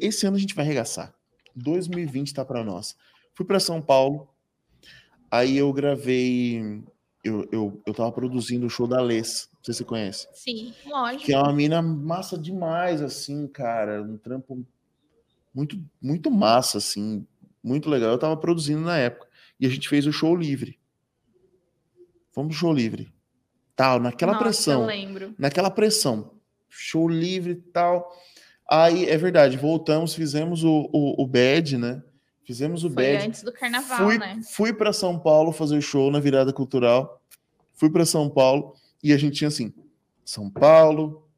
Esse 0.00 0.26
ano 0.26 0.36
a 0.36 0.40
gente 0.40 0.54
vai 0.54 0.64
arregaçar. 0.64 1.14
2020 1.54 2.32
tá 2.32 2.44
para 2.44 2.64
nós. 2.64 2.96
Fui 3.34 3.44
para 3.44 3.60
São 3.60 3.82
Paulo, 3.82 4.28
aí 5.30 5.56
eu 5.56 5.72
gravei. 5.72 6.82
Eu, 7.22 7.48
eu, 7.52 7.82
eu 7.86 7.94
tava 7.94 8.10
produzindo 8.10 8.66
o 8.66 8.70
show 8.70 8.86
da 8.86 9.00
Les, 9.00 9.48
não 9.62 9.66
sei 9.66 9.74
se 9.74 9.78
você 9.78 9.84
conhece. 9.84 10.28
Sim, 10.34 10.74
lógico. 10.86 11.24
Que 11.24 11.32
é 11.32 11.38
uma 11.38 11.52
mina 11.52 11.80
massa 11.80 12.36
demais, 12.36 13.00
assim, 13.00 13.46
cara. 13.46 14.02
Um 14.02 14.18
trampo 14.18 14.66
muito, 15.54 15.80
muito 16.00 16.32
massa, 16.32 16.78
assim, 16.78 17.24
muito 17.62 17.88
legal. 17.88 18.10
Eu 18.10 18.18
tava 18.18 18.36
produzindo 18.36 18.80
na 18.80 18.98
época. 18.98 19.28
E 19.60 19.64
a 19.64 19.68
gente 19.68 19.88
fez 19.88 20.04
o 20.04 20.12
show 20.12 20.34
livre. 20.34 20.80
Vamos 22.34 22.56
show 22.56 22.72
livre. 22.72 23.14
Tal, 23.76 24.00
naquela 24.00 24.32
Nossa, 24.32 24.44
pressão. 24.44 24.80
Eu 24.80 24.86
lembro. 24.86 25.34
Naquela 25.38 25.70
pressão. 25.70 26.32
Show 26.68 27.08
livre 27.08 27.52
e 27.52 27.56
tal. 27.70 28.10
Aí, 28.68 29.08
é 29.08 29.16
verdade, 29.16 29.56
voltamos, 29.56 30.12
fizemos 30.12 30.64
o, 30.64 30.90
o, 30.92 31.22
o 31.22 31.26
bad, 31.26 31.78
né? 31.78 32.02
Fizemos 32.42 32.82
o 32.82 32.90
Foi 32.90 33.12
bad. 33.12 33.26
antes 33.28 33.42
do 33.44 33.52
carnaval, 33.52 33.98
fui, 33.98 34.18
né? 34.18 34.40
Fui 34.50 34.72
para 34.72 34.92
São 34.92 35.16
Paulo 35.16 35.52
fazer 35.52 35.80
show 35.80 36.10
na 36.10 36.18
virada 36.18 36.52
cultural. 36.52 37.22
Fui 37.74 37.90
para 37.90 38.04
São 38.04 38.28
Paulo 38.28 38.74
e 39.02 39.12
a 39.12 39.16
gente 39.16 39.36
tinha 39.36 39.48
assim: 39.48 39.72
São 40.24 40.50
Paulo, 40.50 41.28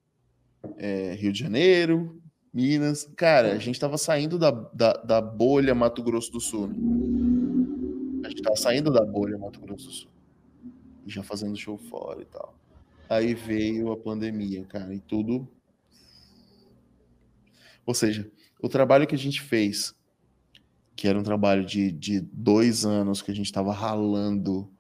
é, 0.77 1.14
Rio 1.14 1.33
de 1.33 1.38
Janeiro, 1.40 2.20
Minas. 2.53 3.11
Cara, 3.16 3.53
a 3.53 3.59
gente 3.59 3.81
tava 3.81 3.98
saindo 3.98 4.38
da, 4.38 4.50
da, 4.50 4.92
da 4.94 5.20
bolha 5.20 5.74
Mato 5.74 6.03
Grosso 6.03 6.31
do 6.31 6.40
Sul. 6.40 6.68
Né? 6.68 6.77
A 8.24 8.29
gente 8.29 8.42
tava 8.42 8.57
saindo 8.57 8.92
da 8.92 9.05
bolha 9.05 9.37
Mato 9.38 9.61
Grosso 9.61 9.87
do 9.87 9.92
Sul. 9.92 10.11
E 11.07 11.11
já 11.11 11.22
fazendo 11.22 11.57
show 11.57 11.77
fora 11.77 12.22
e 12.22 12.27
tal. 12.27 12.55
Aí 13.09 13.35
veio 13.35 13.92
a 13.92 13.96
pandemia, 13.96 14.64
cara, 14.64 14.94
e 14.94 15.00
tudo. 15.00 15.46
Ou 17.85 17.92
seja, 17.92 18.31
o 18.62 18.68
trabalho 18.68 19.07
que 19.07 19.14
a 19.14 19.18
gente 19.18 19.42
fez, 19.42 19.94
que 20.96 21.07
era 21.07 21.18
um 21.18 21.22
trabalho 21.22 21.64
de, 21.64 21.92
de 21.92 22.20
dois 22.20 22.87
anos 22.87 23.20
que 23.20 23.31
a 23.31 23.35
gente 23.35 23.53
tava 23.53 23.72
ralando. 23.72 24.70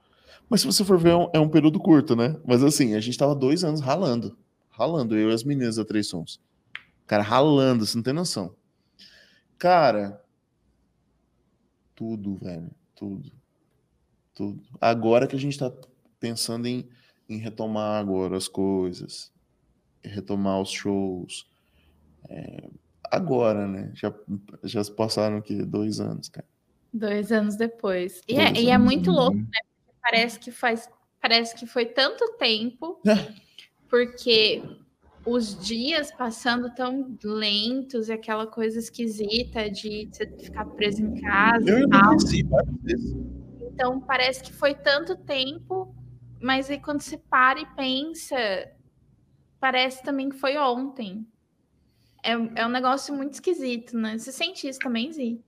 Mas 0.48 0.60
se 0.60 0.66
você 0.66 0.84
for 0.84 0.98
ver, 0.98 1.10
é 1.10 1.16
um, 1.16 1.30
é 1.34 1.40
um 1.40 1.48
período 1.48 1.78
curto, 1.80 2.14
né? 2.14 2.36
Mas 2.46 2.62
assim, 2.62 2.94
a 2.94 3.00
gente 3.00 3.18
tava 3.18 3.34
dois 3.34 3.64
anos 3.64 3.80
ralando. 3.80 4.36
Ralando, 4.70 5.16
eu 5.16 5.30
e 5.30 5.34
as 5.34 5.44
meninas 5.44 5.76
da 5.76 5.84
Três 5.84 6.08
Sons. 6.08 6.40
Cara, 7.06 7.22
ralando, 7.22 7.86
você 7.86 7.96
não 7.96 8.02
tem 8.02 8.12
noção. 8.12 8.54
Cara, 9.58 10.22
tudo, 11.94 12.36
velho, 12.36 12.70
tudo. 12.94 13.32
Tudo. 14.34 14.62
Agora 14.80 15.26
que 15.26 15.36
a 15.36 15.38
gente 15.38 15.58
tá 15.58 15.72
pensando 16.18 16.66
em, 16.66 16.88
em 17.28 17.38
retomar 17.38 18.00
agora 18.00 18.36
as 18.36 18.48
coisas, 18.48 19.32
retomar 20.02 20.60
os 20.60 20.70
shows. 20.70 21.46
É, 22.28 22.68
agora, 23.10 23.66
né? 23.68 23.92
Já, 23.94 24.12
já 24.64 24.82
se 24.82 24.92
passaram 24.92 25.36
aqui 25.36 25.62
dois 25.64 26.00
anos, 26.00 26.28
cara. 26.28 26.46
Dois 26.92 27.30
anos 27.32 27.56
depois. 27.56 28.22
E, 28.26 28.34
Dois 28.34 28.46
é, 28.46 28.60
e 28.60 28.70
é 28.70 28.74
anos, 28.74 28.84
muito 28.84 29.10
né? 29.10 29.16
louco, 29.16 29.36
né? 29.36 29.60
Parece 30.04 30.38
que 30.38 30.50
faz. 30.50 30.88
Parece 31.18 31.56
que 31.56 31.66
foi 31.66 31.86
tanto 31.86 32.36
tempo, 32.36 33.00
porque 33.88 34.62
os 35.24 35.58
dias 35.66 36.12
passando 36.12 36.74
tão 36.74 37.16
lentos 37.24 38.10
e 38.10 38.12
aquela 38.12 38.46
coisa 38.46 38.78
esquisita 38.78 39.70
de 39.70 40.06
você 40.12 40.26
ficar 40.38 40.66
preso 40.66 41.00
em 41.00 41.18
casa 41.22 41.70
Eu 41.70 41.78
enlouqueci 41.78 42.42
várias 42.42 42.76
vezes. 42.82 43.16
Então 43.62 43.98
parece 44.02 44.42
que 44.42 44.52
foi 44.52 44.74
tanto 44.74 45.16
tempo, 45.16 45.94
mas 46.38 46.70
aí 46.70 46.78
quando 46.78 47.00
você 47.00 47.16
para 47.16 47.58
e 47.58 47.66
pensa, 47.74 48.36
parece 49.58 50.02
também 50.02 50.28
que 50.28 50.36
foi 50.36 50.58
ontem. 50.58 51.26
É, 52.22 52.32
é 52.32 52.66
um 52.66 52.70
negócio 52.70 53.14
muito 53.14 53.32
esquisito, 53.32 53.96
né? 53.96 54.18
Você 54.18 54.30
sente 54.30 54.68
isso 54.68 54.78
também, 54.78 55.10
Zi? 55.10 55.42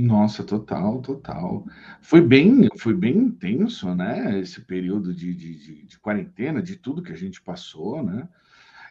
Nossa, 0.00 0.42
total, 0.42 1.02
total. 1.02 1.66
Foi 2.00 2.22
bem, 2.22 2.68
foi 2.78 2.94
bem 2.94 3.18
intenso, 3.18 3.94
né? 3.94 4.38
Esse 4.40 4.62
período 4.62 5.14
de, 5.14 5.34
de, 5.34 5.54
de, 5.54 5.82
de 5.84 5.98
quarentena, 5.98 6.62
de 6.62 6.76
tudo 6.76 7.02
que 7.02 7.12
a 7.12 7.16
gente 7.16 7.42
passou, 7.42 8.02
né? 8.02 8.26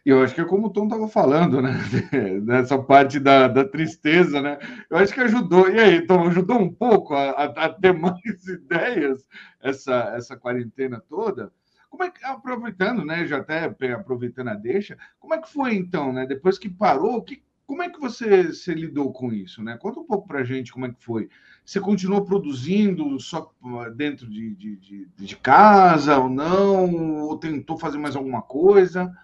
E 0.06 0.10
eu 0.12 0.22
acho 0.22 0.36
que 0.36 0.42
é 0.42 0.46
como 0.46 0.68
o 0.68 0.70
Tom 0.70 0.86
estava 0.86 1.08
falando, 1.08 1.62
né? 1.64 1.72
Nessa 2.46 2.78
parte 2.78 3.20
da, 3.20 3.48
da 3.48 3.66
tristeza, 3.66 4.40
né? 4.40 4.60
Eu 4.88 4.98
acho 4.98 5.12
que 5.12 5.20
ajudou. 5.22 5.68
E 5.70 5.80
aí, 5.80 6.06
Tom, 6.06 6.28
ajudou 6.28 6.60
um 6.60 6.72
pouco 6.72 7.16
a, 7.16 7.32
a, 7.32 7.46
a 7.46 7.70
ter 7.70 7.92
mais 7.98 8.48
ideias 8.48 9.26
essa, 9.60 10.14
essa 10.16 10.38
quarentena 10.38 11.02
toda? 11.10 11.52
Como 11.90 12.04
é 12.04 12.12
que, 12.12 12.24
aproveitando, 12.24 13.04
né? 13.04 13.26
Já 13.26 13.38
até 13.38 13.64
aproveitando 13.94 14.50
a 14.50 14.54
deixa, 14.54 14.96
como 15.20 15.34
é 15.34 15.42
que 15.42 15.52
foi 15.52 15.74
então, 15.74 16.14
né? 16.14 16.28
Depois 16.28 16.60
que 16.60 16.70
parou, 16.70 17.24
que, 17.24 17.42
como 17.70 17.84
é 17.84 17.90
que 17.92 18.00
você, 18.00 18.48
você 18.48 18.74
lidou 18.74 19.14
com 19.14 19.32
isso, 19.32 19.62
né? 19.62 19.78
Conta 19.78 20.00
um 20.00 20.04
pouco 20.04 20.28
pra 20.28 20.44
gente 20.44 20.74
como 20.74 20.88
é 20.88 20.90
que 20.90 21.04
foi. 21.04 21.30
Você 21.64 21.80
continuou 21.80 22.26
produzindo 22.26 23.20
só 23.20 23.54
dentro 23.96 24.28
de, 24.28 24.56
de, 24.56 24.76
de, 24.78 25.08
de 25.16 25.38
casa 25.38 26.18
ou 26.18 26.28
não? 26.28 27.22
Ou 27.22 27.38
tentou 27.38 27.78
fazer 27.78 28.00
mais 28.00 28.16
alguma 28.16 28.42
coisa? 28.42 29.16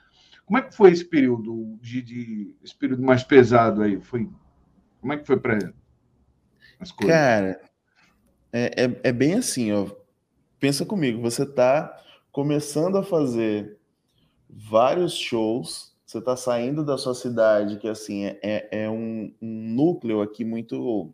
Como 0.45 0.59
é 0.59 0.61
que 0.61 0.75
foi 0.75 0.91
esse 0.91 1.03
período 1.03 1.75
de, 1.81 2.03
de 2.03 2.55
esse 2.63 2.75
período 2.75 3.01
mais 3.01 3.23
pesado 3.23 3.81
aí? 3.81 3.99
Foi 3.99 4.29
como 5.01 5.11
é 5.11 5.17
que 5.17 5.25
foi 5.25 5.39
para 5.39 5.73
as 6.79 6.91
coisas? 6.91 7.15
Cara, 7.15 7.59
é, 8.53 8.83
é, 8.83 8.99
é 9.05 9.11
bem 9.11 9.33
assim, 9.33 9.71
ó. 9.71 9.89
Pensa 10.59 10.85
comigo, 10.85 11.19
você 11.19 11.47
tá 11.47 11.99
começando 12.31 12.95
a 12.99 13.03
fazer 13.03 13.79
vários 14.47 15.15
shows, 15.15 15.94
você 16.15 16.21
tá 16.21 16.37
saindo 16.37 16.83
da 16.83 16.97
sua 16.97 17.13
cidade, 17.13 17.77
que 17.77 17.87
assim 17.87 18.23
é, 18.25 18.39
é, 18.41 18.83
é 18.83 18.89
um, 18.89 19.33
um 19.41 19.73
núcleo 19.73 20.21
aqui 20.21 20.45
muito. 20.45 21.13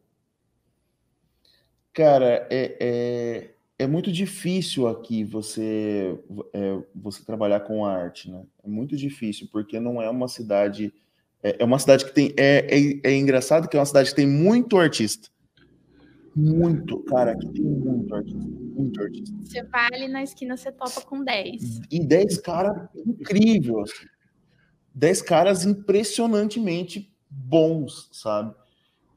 Cara, 1.91 2.47
é, 2.49 2.77
é, 2.79 3.51
é 3.79 3.87
muito 3.87 4.11
difícil 4.11 4.87
aqui 4.87 5.23
você 5.23 6.17
é, 6.53 6.77
você 6.95 7.23
trabalhar 7.25 7.61
com 7.61 7.85
arte, 7.85 8.29
né? 8.29 8.43
É 8.63 8.67
muito 8.67 8.95
difícil 8.95 9.47
porque 9.51 9.79
não 9.79 10.01
é 10.01 10.09
uma 10.09 10.27
cidade 10.27 10.93
é, 11.43 11.57
é 11.59 11.65
uma 11.65 11.79
cidade 11.79 12.05
que 12.05 12.13
tem 12.13 12.33
é, 12.37 12.67
é, 12.69 13.01
é, 13.03 13.17
engraçado 13.17 13.67
que 13.67 13.75
é 13.75 13.79
uma 13.79 13.85
cidade 13.85 14.11
que 14.11 14.15
tem 14.15 14.27
muito 14.27 14.77
artista, 14.77 15.29
muito 16.35 16.99
cara, 17.05 17.31
aqui 17.31 17.47
tem 17.47 17.65
muito 17.65 18.13
artista, 18.13 18.39
muito 18.39 19.01
artista. 19.01 19.35
Você 19.43 19.63
vai 19.63 19.87
ali 19.93 20.07
na 20.07 20.23
esquina, 20.23 20.55
você 20.55 20.71
topa 20.71 21.01
com 21.01 21.23
10. 21.23 21.81
E 21.91 21.99
10 21.99 22.37
caras 22.37 22.87
incrível, 22.95 23.81
assim. 23.81 24.10
10 24.93 25.21
caras 25.21 25.65
impressionantemente 25.65 27.11
bons, 27.29 28.09
sabe? 28.11 28.53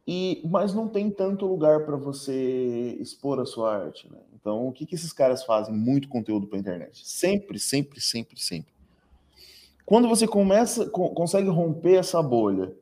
E, 0.07 0.43
mas 0.45 0.75
não 0.75 0.87
tem 0.87 1.11
tanto 1.11 1.47
lugar 1.47 1.85
para 1.87 1.97
você 1.97 2.97
expor 3.01 3.41
a 3.41 3.47
sua 3.47 3.75
arte, 3.75 4.11
né? 4.11 4.19
Então, 4.35 4.69
o 4.69 4.73
que, 4.73 4.85
que 4.85 4.95
esses 4.95 5.13
caras 5.13 5.43
fazem? 5.43 5.75
Muito 5.75 6.09
conteúdo 6.09 6.47
para 6.47 6.59
internet. 6.59 7.01
Sempre, 7.09 7.59
sempre, 7.59 8.01
sempre, 8.01 8.39
sempre. 8.39 8.73
Quando 9.87 10.07
você 10.07 10.27
começa, 10.27 10.89
co 10.91 11.11
consegue 11.11 11.49
romper 11.49 11.95
essa 11.95 12.23
bolha, 12.23 12.73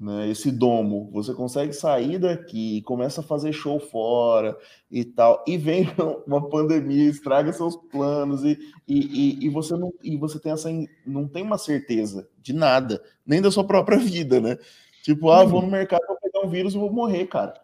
né, 0.00 0.30
esse 0.30 0.50
domo, 0.50 1.10
você 1.12 1.34
consegue 1.34 1.74
sair 1.74 2.18
daqui 2.18 2.80
começa 2.82 3.20
a 3.20 3.24
fazer 3.24 3.52
show 3.52 3.78
fora 3.78 4.56
e 4.90 5.04
tal, 5.04 5.44
e 5.46 5.58
vem 5.58 5.86
uma 6.26 6.48
pandemia, 6.48 7.10
estraga 7.10 7.52
seus 7.52 7.76
planos 7.76 8.42
e, 8.42 8.58
e, 8.88 8.98
e, 8.98 9.44
e 9.44 9.48
você 9.50 9.76
não 9.76 9.92
e 10.02 10.16
você 10.16 10.40
tem 10.40 10.52
essa 10.52 10.70
não 11.06 11.28
tem 11.28 11.42
uma 11.42 11.58
certeza 11.58 12.26
de 12.40 12.54
nada, 12.54 13.02
nem 13.26 13.42
da 13.42 13.50
sua 13.50 13.62
própria 13.62 13.98
vida, 14.00 14.40
né? 14.40 14.56
Tipo, 15.02 15.30
ah, 15.30 15.44
vou 15.44 15.60
no 15.60 15.68
mercado 15.70 16.00
para 16.06 16.16
pegar 16.16 16.46
um 16.46 16.50
vírus 16.50 16.74
e 16.74 16.78
vou 16.78 16.92
morrer, 16.92 17.26
cara. 17.26 17.54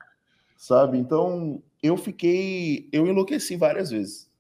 Sabe? 0.57 0.99
Então, 0.99 1.63
eu 1.83 1.97
fiquei, 1.97 2.89
eu 2.93 3.07
enlouqueci 3.07 3.57
várias 3.57 3.91
vezes. 3.91 4.31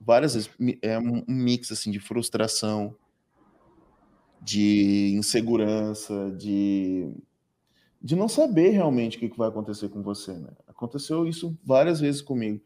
Várias 0.00 0.34
vezes. 0.34 0.50
É 0.82 0.98
um 0.98 1.22
mix 1.28 1.70
assim 1.70 1.90
de 1.90 2.00
frustração, 2.00 2.94
de 4.42 5.14
insegurança, 5.16 6.32
de 6.36 7.12
de 8.00 8.16
não 8.16 8.28
saber 8.28 8.70
realmente 8.70 9.16
o 9.16 9.20
que 9.20 9.36
vai 9.36 9.48
acontecer 9.48 9.88
com 9.88 10.02
você, 10.02 10.32
né? 10.32 10.50
Aconteceu 10.66 11.26
isso 11.26 11.56
várias 11.64 12.00
vezes 12.00 12.22
comigo. 12.22 12.60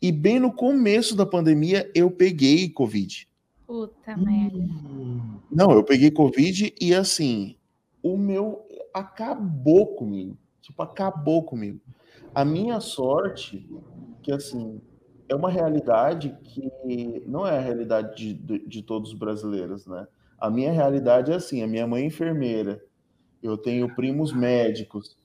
E 0.00 0.12
bem 0.12 0.38
no 0.38 0.52
começo 0.52 1.16
da 1.16 1.26
pandemia 1.26 1.90
eu 1.94 2.10
peguei 2.10 2.68
Covid. 2.68 3.28
Puta 3.66 4.16
merda. 4.16 4.64
Não, 5.50 5.72
eu 5.72 5.82
peguei 5.82 6.10
Covid 6.10 6.72
e 6.80 6.94
assim, 6.94 7.56
o 8.02 8.16
meu 8.16 8.64
acabou 8.94 9.96
comigo. 9.96 10.36
Tipo, 10.60 10.82
acabou 10.82 11.42
comigo. 11.42 11.80
A 12.34 12.44
minha 12.44 12.80
sorte, 12.80 13.68
que 14.22 14.30
assim, 14.30 14.80
é 15.28 15.34
uma 15.34 15.50
realidade 15.50 16.36
que 16.42 16.70
não 17.26 17.46
é 17.46 17.58
a 17.58 17.60
realidade 17.60 18.16
de, 18.16 18.34
de, 18.34 18.68
de 18.68 18.82
todos 18.82 19.12
os 19.12 19.18
brasileiros, 19.18 19.86
né? 19.86 20.06
A 20.38 20.50
minha 20.50 20.70
realidade 20.70 21.32
é 21.32 21.34
assim, 21.34 21.62
a 21.62 21.66
minha 21.66 21.86
mãe 21.86 22.02
é 22.02 22.06
enfermeira, 22.06 22.82
eu 23.46 23.56
tenho 23.56 23.94
primos 23.94 24.32
médicos. 24.32 25.16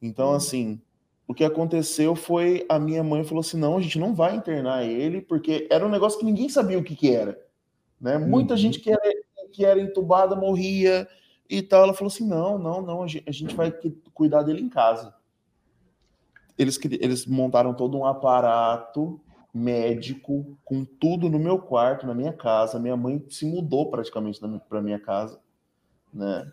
Então, 0.00 0.32
assim, 0.32 0.80
o 1.26 1.34
que 1.34 1.44
aconteceu 1.44 2.14
foi 2.14 2.64
a 2.68 2.78
minha 2.78 3.02
mãe 3.02 3.24
falou 3.24 3.40
assim: 3.40 3.58
não, 3.58 3.76
a 3.76 3.80
gente 3.80 3.98
não 3.98 4.14
vai 4.14 4.36
internar 4.36 4.84
ele, 4.84 5.20
porque 5.20 5.66
era 5.70 5.84
um 5.84 5.90
negócio 5.90 6.18
que 6.18 6.24
ninguém 6.24 6.48
sabia 6.48 6.78
o 6.78 6.84
que, 6.84 6.94
que 6.94 7.14
era. 7.14 7.40
Né? 8.00 8.16
Muita 8.18 8.54
uhum. 8.54 8.58
gente 8.58 8.78
que 8.78 8.90
era, 8.90 9.02
que 9.52 9.64
era 9.64 9.80
entubada 9.80 10.36
morria 10.36 11.08
e 11.48 11.62
tal. 11.62 11.84
Ela 11.84 11.94
falou 11.94 12.08
assim: 12.08 12.26
não, 12.26 12.58
não, 12.58 12.80
não, 12.80 13.02
a 13.02 13.06
gente 13.06 13.54
vai 13.54 13.72
cuidar 14.14 14.42
dele 14.42 14.62
em 14.62 14.68
casa. 14.68 15.14
Eles, 16.56 16.78
eles 16.84 17.26
montaram 17.26 17.74
todo 17.74 17.98
um 17.98 18.06
aparato 18.06 19.20
médico 19.52 20.56
com 20.64 20.84
tudo 20.84 21.28
no 21.28 21.38
meu 21.38 21.58
quarto, 21.58 22.06
na 22.06 22.14
minha 22.14 22.32
casa. 22.32 22.78
Minha 22.78 22.96
mãe 22.96 23.24
se 23.28 23.44
mudou 23.46 23.90
praticamente 23.90 24.40
para 24.68 24.82
minha 24.82 24.98
casa, 24.98 25.40
né? 26.12 26.50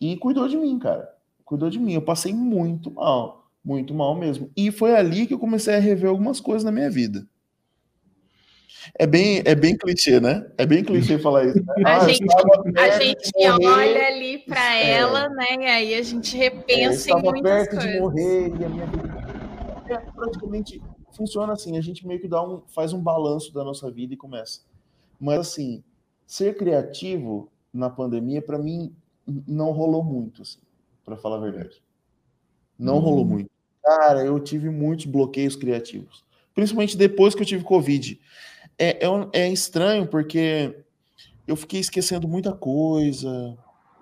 E 0.00 0.16
cuidou 0.16 0.48
de 0.48 0.56
mim, 0.56 0.78
cara. 0.78 1.08
Cuidou 1.44 1.70
de 1.70 1.78
mim. 1.78 1.94
Eu 1.94 2.02
passei 2.02 2.34
muito 2.34 2.90
mal 2.90 3.46
muito 3.66 3.92
mal 3.92 4.14
mesmo. 4.14 4.48
E 4.56 4.70
foi 4.70 4.94
ali 4.94 5.26
que 5.26 5.34
eu 5.34 5.40
comecei 5.40 5.74
a 5.74 5.80
rever 5.80 6.08
algumas 6.08 6.38
coisas 6.38 6.62
na 6.62 6.70
minha 6.70 6.88
vida. 6.88 7.26
É 8.96 9.04
bem, 9.04 9.42
é 9.44 9.56
bem 9.56 9.76
clichê, 9.76 10.20
né? 10.20 10.48
É 10.56 10.64
bem 10.64 10.84
clichê 10.84 11.18
falar 11.18 11.46
isso. 11.46 11.58
Né? 11.58 11.82
A, 11.84 11.96
ah, 11.96 12.08
gente, 12.08 12.24
a 12.76 12.98
gente 13.00 13.66
olha 13.66 14.06
ali 14.06 14.38
para 14.38 14.76
é. 14.76 14.90
ela, 14.92 15.28
né? 15.28 15.56
E 15.58 15.64
aí 15.64 15.94
a 15.94 16.02
gente 16.02 16.36
repensa 16.36 17.10
é, 17.10 17.18
em 17.18 17.22
muitas 17.22 17.42
perto 17.42 17.70
coisas. 17.70 17.92
de 17.92 17.98
morrer 17.98 18.52
e 18.60 18.64
a 18.64 18.68
minha 18.68 18.86
vida 18.86 19.26
é, 19.88 19.96
praticamente 20.12 20.80
funciona 21.10 21.52
assim. 21.52 21.76
A 21.76 21.80
gente 21.80 22.06
meio 22.06 22.20
que 22.20 22.28
dá 22.28 22.40
um, 22.40 22.62
faz 22.68 22.92
um 22.92 23.02
balanço 23.02 23.52
da 23.52 23.64
nossa 23.64 23.90
vida 23.90 24.14
e 24.14 24.16
começa. 24.16 24.60
Mas 25.18 25.40
assim, 25.40 25.82
ser 26.24 26.56
criativo 26.56 27.50
na 27.72 27.90
pandemia 27.90 28.40
para 28.40 28.58
mim 28.58 28.94
não 29.26 29.72
rolou 29.72 30.04
muito, 30.04 30.42
assim, 30.42 30.58
para 31.04 31.16
falar 31.16 31.36
a 31.36 31.40
verdade. 31.40 31.82
Não 32.78 32.98
hum. 32.98 33.00
rolou 33.00 33.24
muito. 33.24 33.50
Cara, 33.82 34.24
eu 34.24 34.38
tive 34.40 34.68
muitos 34.68 35.06
bloqueios 35.06 35.56
criativos. 35.56 36.24
Principalmente 36.54 36.96
depois 36.96 37.34
que 37.34 37.42
eu 37.42 37.46
tive 37.46 37.64
Covid. 37.64 38.20
É, 38.78 39.06
é, 39.06 39.08
é 39.32 39.52
estranho 39.52 40.06
porque 40.06 40.74
eu 41.46 41.56
fiquei 41.56 41.80
esquecendo 41.80 42.26
muita 42.26 42.52
coisa. 42.52 43.56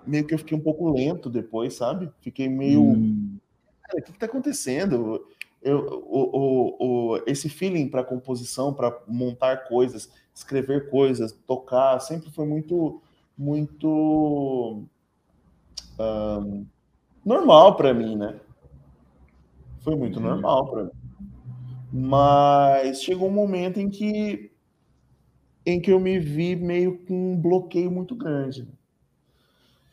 Meio 0.07 0.27
que 0.27 0.35
eu 0.35 0.39
fiquei 0.39 0.57
um 0.57 0.61
pouco 0.61 0.91
lento 0.91 1.29
depois, 1.29 1.75
sabe? 1.75 2.11
Fiquei 2.21 2.49
meio. 2.49 2.83
Hum. 2.83 3.39
Cara, 3.83 3.99
o 4.01 4.03
que, 4.03 4.11
está 4.11 4.27
acontecendo? 4.27 5.27
Eu, 5.63 5.79
o, 6.07 6.39
o, 6.39 7.13
o, 7.13 7.23
esse 7.27 7.49
feeling 7.49 7.89
para 7.89 8.05
composição, 8.05 8.73
para 8.73 8.99
montar 9.07 9.69
coisas, 9.69 10.11
escrever 10.35 10.91
coisas, 10.91 11.33
tocar, 11.47 11.99
sempre 12.01 12.31
foi 12.31 12.47
muito, 12.47 13.01
muito 13.37 14.85
um, 15.99 16.67
normal 17.25 17.77
para 17.77 17.95
mim, 17.95 18.17
né? 18.17 18.41
Foi 19.81 19.95
muito 19.97 20.19
uhum. 20.19 20.27
normal 20.27 20.71
para 20.71 20.85
mim. 20.85 20.91
Mas 21.93 23.03
chegou 23.03 23.29
um 23.29 23.33
momento 23.33 23.79
em 23.79 23.89
que 23.89 24.51
em 25.67 25.81
que 25.81 25.91
eu 25.91 25.99
me 25.99 26.19
vi 26.19 26.55
meio 26.57 26.99
com 27.07 27.33
um 27.33 27.41
bloqueio 27.41 27.91
muito 27.91 28.15
grande. 28.15 28.69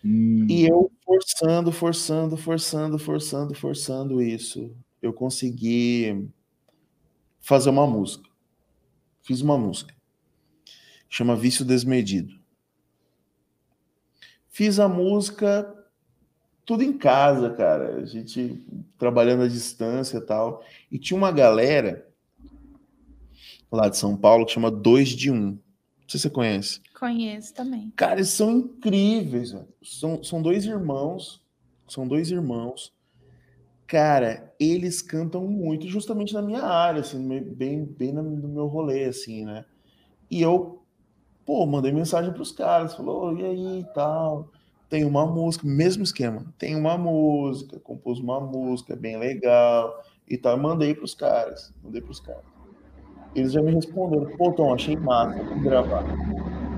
Hum. 0.04 0.46
E 0.50 0.66
eu 0.66 0.92
forçando, 1.06 1.72
forçando, 1.72 2.36
forçando, 2.36 3.00
forçando, 3.00 3.54
forçando 3.54 4.22
isso, 4.22 4.76
eu 5.02 5.14
consegui 5.14 6.28
fazer 7.40 7.70
uma 7.70 7.88
música. 7.88 8.30
Fiz 9.22 9.42
uma 9.42 9.58
música. 9.58 9.94
Chama 11.10 11.36
Vício 11.36 11.64
Desmedido. 11.64 12.40
Fiz 14.50 14.80
a 14.80 14.88
música 14.88 15.81
tudo 16.66 16.84
em 16.84 16.98
casa, 16.98 17.50
cara. 17.52 17.98
A 17.98 18.06
gente 18.06 18.64
trabalhando 18.98 19.44
à 19.44 19.48
distância 19.48 20.18
e 20.18 20.22
tal. 20.22 20.64
E 20.92 20.98
tinha 20.98 21.18
uma 21.18 21.32
galera 21.32 22.08
lá 23.72 23.90
de 23.90 23.98
São 23.98 24.16
Paulo 24.16 24.46
que 24.46 24.54
chama 24.54 24.70
2 24.70 25.10
de 25.10 25.32
1. 25.32 25.36
Um. 25.36 25.40
Não 25.40 25.60
sei 26.08 26.20
se 26.20 26.20
você 26.20 26.30
conhece. 26.30 26.82
Conheço 26.98 27.54
também. 27.54 27.92
Cara, 27.96 28.16
eles 28.16 28.30
são 28.30 28.52
incríveis. 28.52 29.56
São, 29.82 30.24
são 30.24 30.42
dois 30.42 30.66
irmãos. 30.66 31.42
São 31.88 32.08
dois 32.08 32.30
irmãos. 32.32 32.94
Cara, 33.88 34.54
eles 34.58 35.02
cantam 35.02 35.46
muito, 35.46 35.86
justamente 35.88 36.34
na 36.34 36.42
minha 36.42 36.64
área, 36.64 37.02
assim, 37.02 37.28
bem, 37.42 37.84
bem 37.84 38.14
no 38.14 38.24
meu 38.24 38.68
rolê, 38.68 39.04
assim, 39.04 39.44
né? 39.44 39.66
E 40.30 40.42
eu, 40.42 40.82
pô, 41.46 41.66
mandei 41.66 41.92
mensagem 41.92 42.32
para 42.32 42.42
os 42.42 42.54
caras, 42.54 42.96
falou, 42.96 43.38
e 43.38 43.44
aí 43.44 43.80
e 43.82 43.94
tal 43.94 44.50
tem 44.92 45.06
uma 45.06 45.26
música, 45.26 45.66
mesmo 45.66 46.04
esquema, 46.04 46.46
tem 46.60 46.76
uma 46.76 46.98
música, 46.98 47.80
compus 47.80 48.20
uma 48.20 48.42
música 48.42 48.94
bem 48.94 49.18
legal 49.18 50.04
e 50.30 50.38
tal, 50.38 50.58
mandei 50.58 50.94
para 50.94 51.06
os 51.06 51.16
caras, 51.16 51.74
mandei 51.82 52.02
para 52.02 52.12
os 52.12 52.20
caras. 52.20 52.44
Eles 53.34 53.54
já 53.54 53.62
me 53.62 53.72
responderam, 53.72 54.36
pô, 54.36 54.52
Tom, 54.52 54.74
achei 54.74 54.98
massa, 54.98 55.42
vou 55.46 55.62
gravar. 55.62 56.04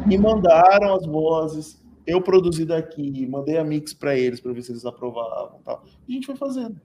Me 0.06 0.15
mandaram 0.15 0.93
as 0.93 1.08
vozes, 1.08 1.84
eu 2.06 2.21
produzi 2.21 2.65
daqui, 2.65 3.26
mandei 3.26 3.58
a 3.58 3.63
mix 3.63 3.95
para 3.95 4.15
eles 4.15 4.39
para 4.39 4.54
ver 4.54 4.62
se 4.62 4.71
eles 4.71 4.86
aprovavam, 4.86 5.60
tal. 5.65 5.84
E 6.08 6.12
a 6.12 6.15
gente 6.15 6.28
foi 6.28 6.36
fazendo, 6.36 6.80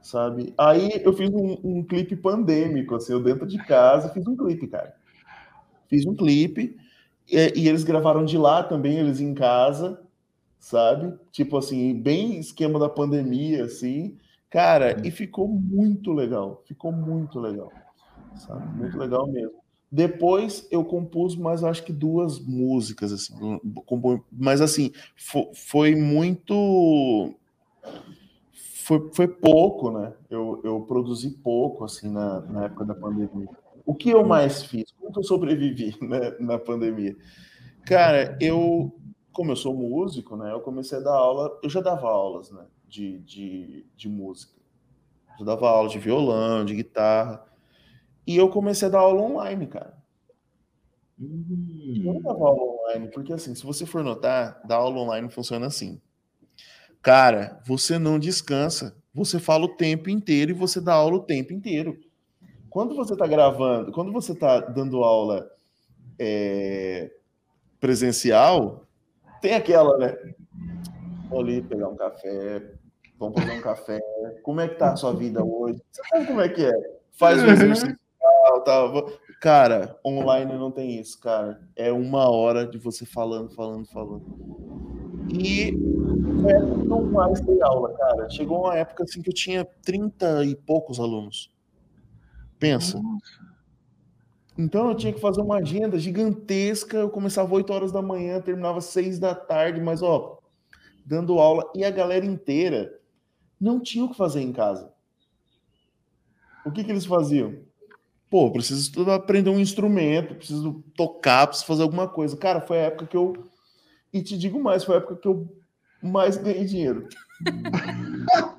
sabe? 0.00 0.54
Aí 0.56 1.02
eu 1.04 1.12
fiz 1.12 1.28
um, 1.30 1.58
um 1.64 1.82
clipe 1.82 2.14
pandêmico, 2.14 2.94
assim, 2.94 3.12
eu 3.12 3.20
dentro 3.20 3.48
de 3.48 3.58
casa 3.66 4.10
fiz 4.10 4.24
um 4.28 4.36
clipe, 4.36 4.68
cara. 4.68 4.94
Fiz 5.88 6.06
um 6.06 6.14
clipe 6.14 6.76
e, 7.28 7.36
e 7.62 7.68
eles 7.68 7.82
gravaram 7.82 8.24
de 8.24 8.38
lá 8.38 8.62
também, 8.62 8.98
eles 8.98 9.20
em 9.20 9.34
casa 9.34 10.06
sabe? 10.58 11.18
Tipo 11.30 11.58
assim, 11.58 11.94
bem 11.94 12.38
esquema 12.38 12.78
da 12.78 12.88
pandemia, 12.88 13.64
assim. 13.64 14.16
Cara, 14.50 15.06
e 15.06 15.10
ficou 15.10 15.48
muito 15.48 16.12
legal. 16.12 16.62
Ficou 16.66 16.90
muito 16.90 17.38
legal. 17.38 17.70
Sabe? 18.34 18.66
Muito 18.76 18.98
legal 18.98 19.26
mesmo. 19.26 19.58
Depois 19.90 20.66
eu 20.70 20.84
compus 20.84 21.34
mais, 21.34 21.64
acho 21.64 21.82
que 21.82 21.92
duas 21.92 22.38
músicas, 22.38 23.10
assim. 23.12 23.34
Mas 24.30 24.60
assim, 24.60 24.92
foi 25.54 25.94
muito. 25.94 27.34
Foi, 28.84 29.10
foi 29.12 29.28
pouco, 29.28 29.90
né? 29.90 30.12
Eu, 30.30 30.60
eu 30.64 30.80
produzi 30.80 31.30
pouco, 31.30 31.84
assim, 31.84 32.10
na, 32.10 32.40
na 32.40 32.64
época 32.66 32.84
da 32.84 32.94
pandemia. 32.94 33.48
O 33.84 33.94
que 33.94 34.10
eu 34.10 34.24
mais 34.26 34.62
fiz? 34.62 34.92
Como 34.98 35.12
eu 35.16 35.22
sobrevivi 35.22 35.96
né, 36.04 36.34
na 36.38 36.58
pandemia? 36.58 37.16
Cara, 37.84 38.36
eu 38.40 38.92
como 39.32 39.52
eu 39.52 39.56
sou 39.56 39.74
músico, 39.74 40.36
né, 40.36 40.52
eu 40.52 40.60
comecei 40.60 40.98
a 40.98 41.02
dar 41.02 41.14
aula, 41.14 41.58
eu 41.62 41.70
já 41.70 41.80
dava 41.80 42.08
aulas, 42.08 42.50
né, 42.50 42.64
de, 42.86 43.18
de, 43.20 43.86
de 43.96 44.08
música. 44.08 44.58
Eu 45.38 45.44
dava 45.44 45.68
aula 45.68 45.88
de 45.88 45.98
violão, 45.98 46.64
de 46.64 46.74
guitarra. 46.74 47.44
E 48.26 48.36
eu 48.36 48.48
comecei 48.48 48.88
a 48.88 48.90
dar 48.90 48.98
aula 48.98 49.22
online, 49.22 49.66
cara. 49.68 49.96
Hum. 51.20 52.02
Eu 52.04 52.20
dava 52.22 52.44
aula 52.44 52.62
online, 52.62 53.08
porque 53.10 53.32
assim, 53.32 53.54
se 53.54 53.64
você 53.64 53.86
for 53.86 54.02
notar, 54.02 54.60
dar 54.66 54.76
aula 54.76 54.98
online 54.98 55.30
funciona 55.30 55.66
assim. 55.66 56.00
Cara, 57.00 57.62
você 57.64 57.98
não 57.98 58.18
descansa. 58.18 58.96
Você 59.14 59.38
fala 59.38 59.64
o 59.64 59.76
tempo 59.76 60.10
inteiro 60.10 60.50
e 60.50 60.54
você 60.54 60.80
dá 60.80 60.94
aula 60.94 61.16
o 61.16 61.22
tempo 61.22 61.52
inteiro. 61.52 61.98
Quando 62.68 62.94
você 62.94 63.14
está 63.14 63.26
gravando, 63.26 63.92
quando 63.92 64.12
você 64.12 64.32
está 64.32 64.60
dando 64.60 65.02
aula 65.02 65.50
é, 66.18 67.10
presencial, 67.80 68.87
tem 69.40 69.54
aquela, 69.54 69.96
né? 69.98 70.16
Vou 71.28 71.40
ali 71.40 71.62
pegar 71.62 71.88
um 71.88 71.96
café, 71.96 72.62
vamos 73.18 73.40
fazer 73.40 73.58
um 73.58 73.60
café. 73.60 74.00
Como 74.42 74.60
é 74.60 74.68
que 74.68 74.76
tá 74.76 74.92
a 74.92 74.96
sua 74.96 75.12
vida 75.12 75.44
hoje? 75.44 75.82
Você 75.90 76.02
sabe 76.08 76.26
como 76.26 76.40
é 76.40 76.48
que 76.48 76.64
é? 76.64 76.98
Faz 77.12 77.42
um 77.42 77.46
exercício 77.46 77.98
tal, 78.18 78.92
tal. 78.92 79.12
Cara, 79.40 79.98
online 80.04 80.52
não 80.54 80.70
tem 80.70 80.98
isso, 80.98 81.20
cara. 81.20 81.60
É 81.76 81.92
uma 81.92 82.30
hora 82.30 82.66
de 82.66 82.78
você 82.78 83.06
falando, 83.06 83.54
falando, 83.54 83.86
falando. 83.86 84.24
E 85.30 85.68
é, 86.48 86.58
não 86.60 87.02
mais 87.04 87.40
dei 87.40 87.60
aula, 87.62 87.92
cara. 87.94 88.28
Chegou 88.30 88.64
uma 88.64 88.76
época 88.76 89.04
assim 89.04 89.20
que 89.22 89.30
eu 89.30 89.34
tinha 89.34 89.64
30 89.64 90.44
e 90.44 90.56
poucos 90.56 90.98
alunos. 90.98 91.50
Pensa. 92.58 93.00
Nossa. 93.00 93.47
Então 94.58 94.88
eu 94.88 94.96
tinha 94.96 95.12
que 95.12 95.20
fazer 95.20 95.40
uma 95.40 95.58
agenda 95.58 95.96
gigantesca. 95.96 96.96
Eu 96.96 97.10
começava 97.10 97.54
8 97.54 97.72
horas 97.72 97.92
da 97.92 98.02
manhã, 98.02 98.40
terminava 98.40 98.80
6 98.80 99.20
da 99.20 99.32
tarde, 99.32 99.80
mas 99.80 100.02
ó, 100.02 100.40
dando 101.06 101.38
aula 101.38 101.70
e 101.76 101.84
a 101.84 101.90
galera 101.90 102.26
inteira 102.26 102.98
não 103.60 103.80
tinha 103.80 104.04
o 104.04 104.10
que 104.10 104.16
fazer 104.16 104.40
em 104.40 104.52
casa. 104.52 104.92
O 106.66 106.72
que, 106.72 106.82
que 106.82 106.90
eles 106.90 107.06
faziam? 107.06 107.56
Pô, 108.28 108.50
preciso 108.50 109.08
aprender 109.10 109.48
um 109.48 109.60
instrumento, 109.60 110.34
preciso 110.34 110.82
tocar, 110.96 111.46
preciso 111.46 111.66
fazer 111.66 111.84
alguma 111.84 112.08
coisa. 112.08 112.36
Cara, 112.36 112.60
foi 112.60 112.78
a 112.78 112.86
época 112.86 113.06
que 113.06 113.16
eu. 113.16 113.48
E 114.12 114.22
te 114.22 114.36
digo 114.36 114.60
mais, 114.60 114.82
foi 114.82 114.96
a 114.96 114.98
época 114.98 115.16
que 115.16 115.28
eu 115.28 115.48
mais 116.02 116.36
ganhei 116.36 116.64
dinheiro. 116.64 117.08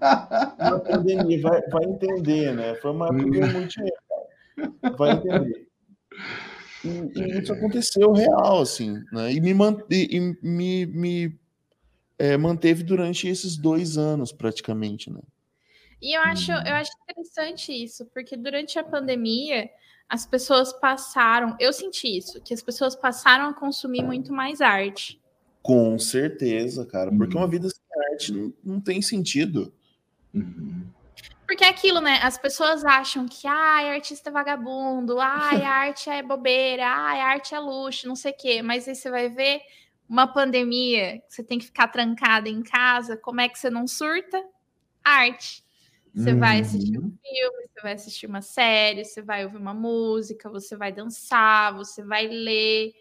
Na 0.58 0.80
pandemia, 0.80 1.42
vai, 1.42 1.62
vai 1.70 1.84
entender, 1.84 2.56
né? 2.56 2.76
Foi 2.76 2.92
uma 2.92 3.08
época 3.08 3.22
que 3.22 3.28
eu 3.28 3.32
ganhei 3.32 3.54
muito 3.54 3.70
dinheiro. 3.70 3.98
Vai 4.98 5.12
entender. 5.12 5.69
E, 6.84 7.20
e, 7.20 7.40
isso 7.40 7.52
aconteceu 7.52 8.12
real, 8.14 8.62
assim, 8.62 9.04
né? 9.12 9.34
E 9.34 9.42
me, 9.42 9.52
e, 9.90 10.20
me, 10.42 10.86
me 10.86 11.40
é, 12.18 12.38
manteve 12.38 12.84
durante 12.84 13.28
esses 13.28 13.58
dois 13.58 13.98
anos, 13.98 14.32
praticamente, 14.32 15.12
né? 15.12 15.22
E 16.02 16.16
eu 16.16 16.22
acho, 16.22 16.52
eu 16.52 16.74
acho 16.76 16.92
interessante 17.04 17.74
isso, 17.74 18.06
porque 18.14 18.38
durante 18.38 18.80
a 18.80 18.84
pandemia 18.84 19.70
as 20.08 20.26
pessoas 20.26 20.74
passaram, 20.74 21.56
eu 21.60 21.72
senti 21.74 22.18
isso, 22.18 22.42
que 22.42 22.54
as 22.54 22.64
pessoas 22.64 22.96
passaram 22.96 23.50
a 23.50 23.54
consumir 23.54 24.02
muito 24.02 24.34
mais 24.34 24.62
arte. 24.62 25.22
Com 25.62 26.00
certeza, 26.00 26.86
cara, 26.86 27.12
porque 27.12 27.38
uma 27.38 27.48
vida 27.48 27.70
sem 27.70 27.82
arte 28.12 28.32
não, 28.32 28.54
não 28.64 28.82
tem 28.82 29.02
sentido. 29.02 29.74
Uhum. 30.34 30.88
Porque 31.50 31.64
é 31.64 31.70
aquilo, 31.70 32.00
né? 32.00 32.20
As 32.22 32.38
pessoas 32.38 32.86
acham 32.86 33.28
que 33.28 33.48
ai, 33.48 33.90
artista 33.90 34.30
é 34.30 34.32
vagabundo, 34.32 35.20
ai, 35.20 35.64
arte 35.64 36.08
é 36.08 36.22
bobeira, 36.22 36.86
ai, 36.86 37.20
arte 37.22 37.56
é 37.56 37.60
luxo, 37.60 38.08
não 38.08 38.16
sei 38.16 38.32
o 38.34 38.38
quê. 38.38 38.62
Mas 38.62 38.88
aí 38.88 38.94
você 38.94 39.10
vai 39.10 39.30
ver 39.30 39.60
uma 40.08 40.28
pandemia, 40.28 41.24
você 41.28 41.44
tem 41.44 41.58
que 41.58 41.66
ficar 41.66 41.88
trancada 41.88 42.48
em 42.48 42.62
casa, 42.62 43.18
como 43.18 43.42
é 43.42 43.50
que 43.50 43.58
você 43.58 43.68
não 43.68 43.88
surta? 43.88 44.40
Arte. 45.04 45.66
Você 46.14 46.34
uhum. 46.34 46.40
vai 46.40 46.60
assistir 46.60 47.00
um 47.00 47.10
filme, 47.10 47.68
você 47.68 47.82
vai 47.82 47.94
assistir 47.94 48.28
uma 48.28 48.44
série, 48.44 49.04
você 49.04 49.24
vai 49.24 49.44
ouvir 49.44 49.58
uma 49.58 49.74
música, 49.74 50.52
você 50.52 50.78
vai 50.78 50.92
dançar, 50.92 51.74
você 51.74 52.04
vai 52.04 52.28
ler, 52.28 52.94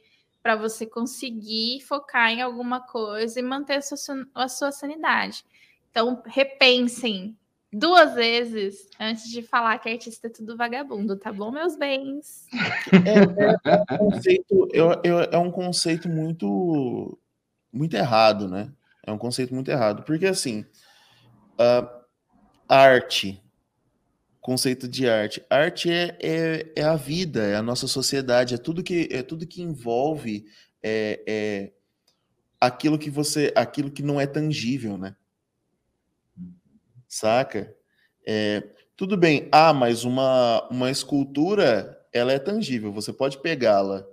para 0.43 0.57
você 0.57 0.87
conseguir 0.87 1.83
focar 1.83 2.31
em 2.31 2.41
alguma 2.41 2.81
coisa 2.81 3.39
e 3.39 3.43
manter 3.43 3.75
a 3.75 3.83
sua, 3.83 4.27
a 4.35 4.49
sua 4.49 4.73
sanidade. 4.73 5.45
Então, 5.91 6.23
repensem 6.25 7.37
duas 7.73 8.15
vezes 8.15 8.89
antes 8.99 9.31
de 9.31 9.43
falar 9.43 9.79
que 9.79 9.89
artista 9.89 10.27
é 10.27 10.31
tudo 10.31 10.57
vagabundo, 10.57 11.17
tá 11.17 11.33
bom, 11.33 11.51
meus 11.51 11.77
bens? 11.77 12.47
É, 13.05 13.71
é, 13.71 13.95
um, 13.95 13.99
conceito, 13.99 14.69
é, 14.73 15.35
é 15.37 15.39
um 15.39 15.51
conceito 15.51 16.09
muito, 16.09 17.19
muito 17.73 17.95
errado, 17.95 18.49
né? 18.49 18.73
É 19.07 19.13
um 19.13 19.19
conceito 19.19 19.55
muito 19.55 19.71
errado, 19.71 20.03
porque 20.03 20.27
assim, 20.27 20.65
uh, 21.55 21.89
arte, 22.69 23.43
conceito 24.41 24.89
de 24.89 25.09
arte, 25.09 25.45
arte 25.49 25.91
é, 25.91 26.19
é, 26.21 26.73
é, 26.77 26.83
a 26.83 26.97
vida, 26.97 27.43
é 27.43 27.57
a 27.57 27.63
nossa 27.63 27.87
sociedade, 27.87 28.55
é 28.55 28.59
tudo 28.59 28.83
que 28.83 29.09
é 29.11 29.23
tudo 29.23 29.47
que 29.47 29.63
envolve 29.63 30.47
é, 30.83 31.23
é 31.27 31.73
aquilo 32.61 32.99
que 32.99 33.11
você, 33.11 33.53
aquilo 33.55 33.91
que 33.91 34.03
não 34.03 34.21
é 34.21 34.27
tangível, 34.27 34.99
né? 34.99 35.15
Saca? 37.09 37.75
É, 38.27 38.63
tudo 38.97 39.17
bem, 39.17 39.49
ah, 39.51 39.73
mas 39.73 40.05
uma, 40.05 40.69
uma 40.71 40.91
escultura, 40.91 41.99
ela 42.13 42.33
é 42.33 42.39
tangível, 42.39 42.93
você 42.93 43.13
pode 43.13 43.39
pegá-la, 43.39 44.05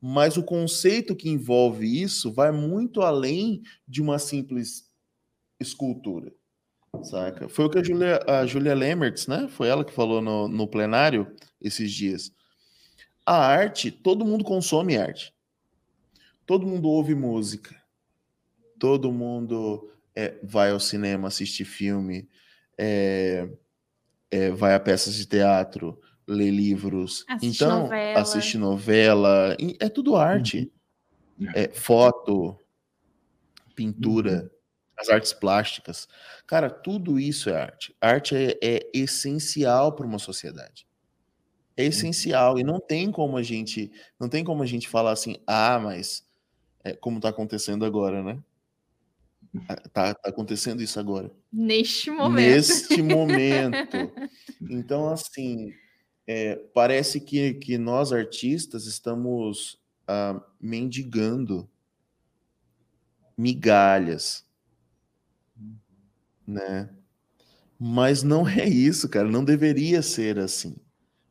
mas 0.00 0.36
o 0.36 0.42
conceito 0.42 1.16
que 1.16 1.28
envolve 1.28 2.02
isso 2.02 2.32
vai 2.32 2.52
muito 2.52 3.00
além 3.02 3.62
de 3.88 4.02
uma 4.02 4.18
simples 4.18 4.90
escultura, 5.58 6.32
saca? 7.02 7.48
Foi 7.48 7.64
o 7.64 7.70
que 7.70 7.78
a 7.78 7.82
Julia, 7.82 8.20
a 8.26 8.44
Julia 8.44 8.74
Lemertz, 8.74 9.26
né? 9.26 9.48
Foi 9.48 9.68
ela 9.68 9.84
que 9.84 9.92
falou 9.92 10.20
no, 10.20 10.48
no 10.48 10.68
plenário 10.68 11.34
esses 11.60 11.90
dias. 11.92 12.30
A 13.24 13.36
arte, 13.36 13.90
todo 13.90 14.24
mundo 14.24 14.44
consome 14.44 14.96
arte. 14.96 15.34
Todo 16.44 16.66
mundo 16.66 16.88
ouve 16.88 17.14
música. 17.14 17.74
Todo 18.78 19.10
mundo 19.10 19.90
é, 20.16 20.34
vai 20.42 20.70
ao 20.70 20.80
cinema 20.80 21.28
assistir 21.28 21.66
filme, 21.66 22.26
é, 22.78 23.48
é, 24.30 24.50
vai 24.50 24.74
a 24.74 24.80
peças 24.80 25.14
de 25.14 25.26
teatro, 25.26 26.00
lê 26.26 26.50
livros, 26.50 27.24
assiste 27.28 27.62
então 27.62 27.82
novela. 27.82 28.20
assiste 28.20 28.58
novela, 28.58 29.56
é 29.78 29.88
tudo 29.90 30.16
arte, 30.16 30.72
uhum. 31.38 31.48
é 31.54 31.68
foto, 31.68 32.58
pintura, 33.74 34.42
uhum. 34.42 34.50
as 34.98 35.10
artes 35.10 35.34
plásticas, 35.34 36.08
cara, 36.46 36.70
tudo 36.70 37.20
isso 37.20 37.50
é 37.50 37.60
arte. 37.60 37.94
Arte 38.00 38.34
é, 38.34 38.58
é 38.62 38.90
essencial 38.94 39.94
para 39.94 40.06
uma 40.06 40.18
sociedade. 40.18 40.88
É 41.76 41.82
uhum. 41.82 41.88
essencial 41.88 42.58
e 42.58 42.64
não 42.64 42.80
tem 42.80 43.12
como 43.12 43.36
a 43.36 43.42
gente, 43.42 43.92
não 44.18 44.30
tem 44.30 44.42
como 44.42 44.62
a 44.62 44.66
gente 44.66 44.88
falar 44.88 45.12
assim, 45.12 45.36
ah, 45.46 45.78
mas 45.78 46.26
é 46.82 46.94
como 46.94 47.18
está 47.18 47.28
acontecendo 47.28 47.84
agora, 47.84 48.22
né? 48.22 48.42
Tá, 49.92 50.14
tá 50.14 50.28
acontecendo 50.28 50.82
isso 50.82 50.98
agora. 51.00 51.30
Neste 51.52 52.10
momento. 52.10 52.54
Neste 52.56 53.02
momento. 53.02 53.76
Então, 54.68 55.08
assim, 55.08 55.72
é, 56.26 56.56
parece 56.74 57.20
que, 57.20 57.54
que 57.54 57.78
nós 57.78 58.12
artistas 58.12 58.86
estamos 58.86 59.78
ah, 60.08 60.40
mendigando 60.60 61.68
migalhas, 63.36 64.44
né? 66.46 66.90
Mas 67.78 68.22
não 68.22 68.48
é 68.48 68.66
isso, 68.66 69.08
cara. 69.08 69.28
Não 69.28 69.44
deveria 69.44 70.00
ser 70.00 70.38
assim. 70.38 70.76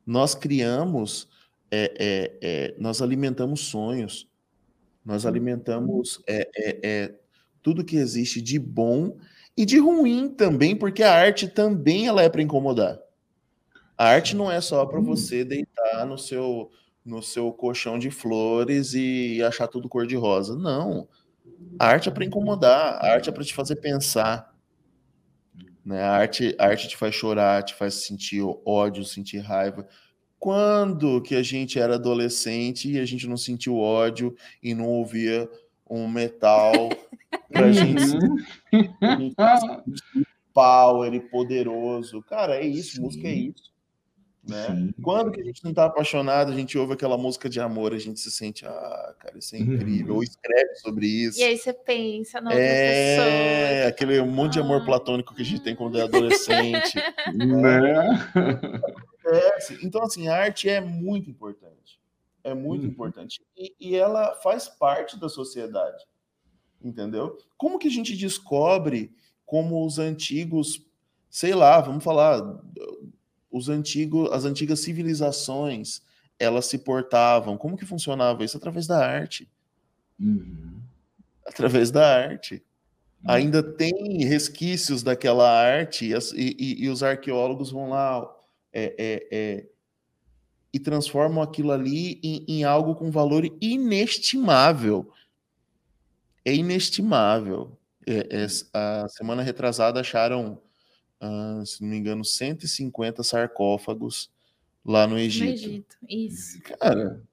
Nós 0.05 0.35
criamos, 0.35 1.27
é, 1.71 1.93
é, 1.97 2.37
é 2.41 2.75
nós 2.77 3.01
alimentamos 3.01 3.61
sonhos, 3.61 4.29
nós 5.03 5.25
alimentamos 5.25 6.21
é, 6.27 6.49
é, 6.55 6.79
é 6.83 7.19
tudo 7.65 7.83
que 7.83 7.95
existe 7.95 8.39
de 8.43 8.59
bom 8.59 9.17
e 9.57 9.65
de 9.65 9.79
ruim 9.79 10.29
também, 10.29 10.75
porque 10.75 11.01
a 11.01 11.11
arte 11.11 11.47
também 11.47 12.05
ela 12.05 12.21
é 12.21 12.29
para 12.29 12.43
incomodar. 12.43 12.99
A 13.97 14.05
arte 14.05 14.35
não 14.35 14.51
é 14.51 14.61
só 14.61 14.85
para 14.85 14.99
você 14.99 15.43
deitar 15.43 16.05
no 16.05 16.15
seu 16.15 16.69
no 17.03 17.23
seu 17.23 17.51
colchão 17.51 17.97
de 17.97 18.11
flores 18.11 18.93
e 18.93 19.41
achar 19.43 19.67
tudo 19.67 19.89
cor 19.89 20.05
de 20.05 20.15
rosa. 20.15 20.55
Não. 20.55 21.07
A 21.79 21.87
arte 21.87 22.07
é 22.07 22.11
para 22.11 22.25
incomodar, 22.25 23.03
a 23.03 23.13
arte 23.13 23.29
é 23.29 23.31
para 23.31 23.43
te 23.43 23.53
fazer 23.53 23.77
pensar. 23.77 24.55
Né? 25.83 26.03
A, 26.03 26.11
arte, 26.11 26.55
a 26.59 26.67
arte 26.67 26.87
te 26.87 26.97
faz 26.97 27.15
chorar, 27.15 27.63
te 27.63 27.73
faz 27.73 27.95
sentir 27.95 28.43
ódio, 28.63 29.03
sentir 29.03 29.39
raiva. 29.39 29.87
Quando 30.37 31.19
que 31.21 31.33
a 31.33 31.41
gente 31.41 31.79
era 31.79 31.95
adolescente 31.95 32.91
e 32.91 32.99
a 32.99 33.05
gente 33.05 33.27
não 33.27 33.37
sentiu 33.37 33.77
ódio 33.77 34.35
e 34.61 34.75
não 34.75 34.87
ouvia 34.87 35.49
um 35.89 36.07
metal 36.07 36.89
pra 37.51 37.71
gente, 37.71 38.01
gente 38.01 39.35
power 40.53 41.13
e 41.13 41.19
poderoso. 41.19 42.21
Cara, 42.23 42.55
é 42.55 42.65
isso, 42.65 42.95
Sim. 42.95 43.01
música 43.01 43.27
é 43.27 43.33
isso. 43.33 43.75
Né? 44.47 44.93
Quando 45.01 45.31
que 45.31 45.41
a 45.41 45.43
gente 45.43 45.63
não 45.63 45.73
tá 45.73 45.85
apaixonado, 45.85 46.51
a 46.51 46.55
gente 46.55 46.77
ouve 46.77 46.93
aquela 46.93 47.17
música 47.17 47.49
de 47.49 47.59
amor, 47.59 47.93
a 47.93 47.97
gente 47.97 48.19
se 48.19 48.31
sente, 48.31 48.63
ah, 48.63 49.15
cara, 49.19 49.37
isso 49.39 49.55
é 49.55 49.59
incrível, 49.59 50.13
uhum. 50.13 50.17
ou 50.17 50.23
escreve 50.23 50.75
sobre 50.75 51.07
isso. 51.07 51.39
E 51.39 51.43
aí 51.43 51.57
você 51.57 51.73
pensa 51.73 52.39
na 52.39 52.53
é, 52.53 53.87
aquele 53.87 54.21
monte 54.21 54.53
de 54.53 54.59
amor 54.59 54.83
ah. 54.83 54.85
platônico 54.85 55.33
que 55.33 55.41
a 55.41 55.45
gente 55.45 55.63
tem 55.63 55.75
quando 55.75 55.97
é 55.97 56.03
adolescente. 56.03 56.93
né? 57.33 58.29
É, 59.25 59.57
então, 59.81 60.03
assim, 60.03 60.27
a 60.27 60.35
arte 60.37 60.69
é 60.69 60.79
muito 60.79 61.27
importante 61.27 61.99
é 62.45 62.53
muito 62.53 62.83
uhum. 62.83 62.89
importante. 62.89 63.41
E, 63.57 63.75
e, 63.79 63.95
ela 63.95 64.35
faz 64.35 64.67
parte 64.67 65.19
da 65.19 65.27
sociedade, 65.27 66.05
entendeu? 66.81 67.37
Como 67.57 67.79
que 67.79 67.87
a 67.87 67.91
gente 67.91 68.15
descobre 68.15 69.11
como 69.45 69.83
os 69.85 69.97
antigos, 69.97 70.85
sei 71.29 71.55
lá, 71.55 71.81
vamos 71.81 72.03
falar, 72.03 72.61
os 73.51 73.67
antigos, 73.67 74.31
as 74.31 74.45
antigas 74.45 74.79
civilizações, 74.79 76.03
elas 76.37 76.67
se 76.67 76.77
portavam? 76.77 77.57
Como 77.57 77.75
que 77.75 77.85
funcionava 77.85 78.43
isso? 78.43 78.57
Através 78.57 78.85
da 78.85 79.03
arte. 79.03 79.49
Uhum. 80.19 80.79
Através 81.45 81.89
da 81.89 82.07
arte. 82.07 82.63
Uhum. 83.23 83.31
Ainda 83.31 83.63
tem 83.63 84.23
resquícios 84.23 85.01
daquela 85.01 85.49
arte 85.49 86.13
e, 86.13 86.15
e, 86.35 86.83
e 86.83 86.89
os 86.89 87.01
arqueólogos 87.01 87.71
vão 87.71 87.89
lá 87.89 88.31
é, 88.71 88.95
é, 88.97 89.27
é, 89.31 89.65
e 90.75 90.79
transformam 90.79 91.41
aquilo 91.41 91.71
ali 91.71 92.19
em, 92.21 92.43
em 92.49 92.63
algo 92.65 92.95
com 92.95 93.09
valor 93.09 93.49
inestimável. 93.61 95.09
É 96.43 96.53
inestimável. 96.53 97.77
É, 98.05 98.43
é, 98.43 98.47
a 98.73 99.07
semana 99.07 99.41
retrasada 99.41 100.01
acharam, 100.01 100.59
uh, 101.23 101.65
se 101.65 101.81
não 101.81 101.87
me 101.87 101.95
engano, 101.95 102.25
150 102.25 103.23
sarcófagos 103.23 104.29
lá 104.85 105.07
no 105.07 105.17
Egito. 105.17 105.45
No 105.45 105.53
Egito, 105.53 105.97
isso. 106.09 106.61
Cara, 106.63 107.23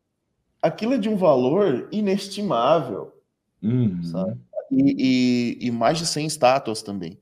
aquilo 0.63 0.95
é 0.95 0.99
de 0.99 1.09
um 1.09 1.17
valor 1.17 1.89
inestimável, 1.91 3.13
uhum. 3.61 4.05
sabe? 4.05 4.41
E, 4.71 5.59
e, 5.61 5.67
e, 5.67 5.71
mais 5.73 5.99
de 5.99 6.07
100 6.07 6.27
estátuas 6.29 6.81
também. 6.81 7.19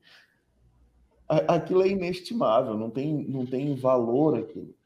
Aquilo 1.47 1.81
é 1.81 1.87
inestimável, 1.87 2.77
não 2.77 2.91
tem, 2.91 3.25
não 3.27 3.43
tem 3.43 3.73
valor 3.73 4.37
aquilo 4.37 4.79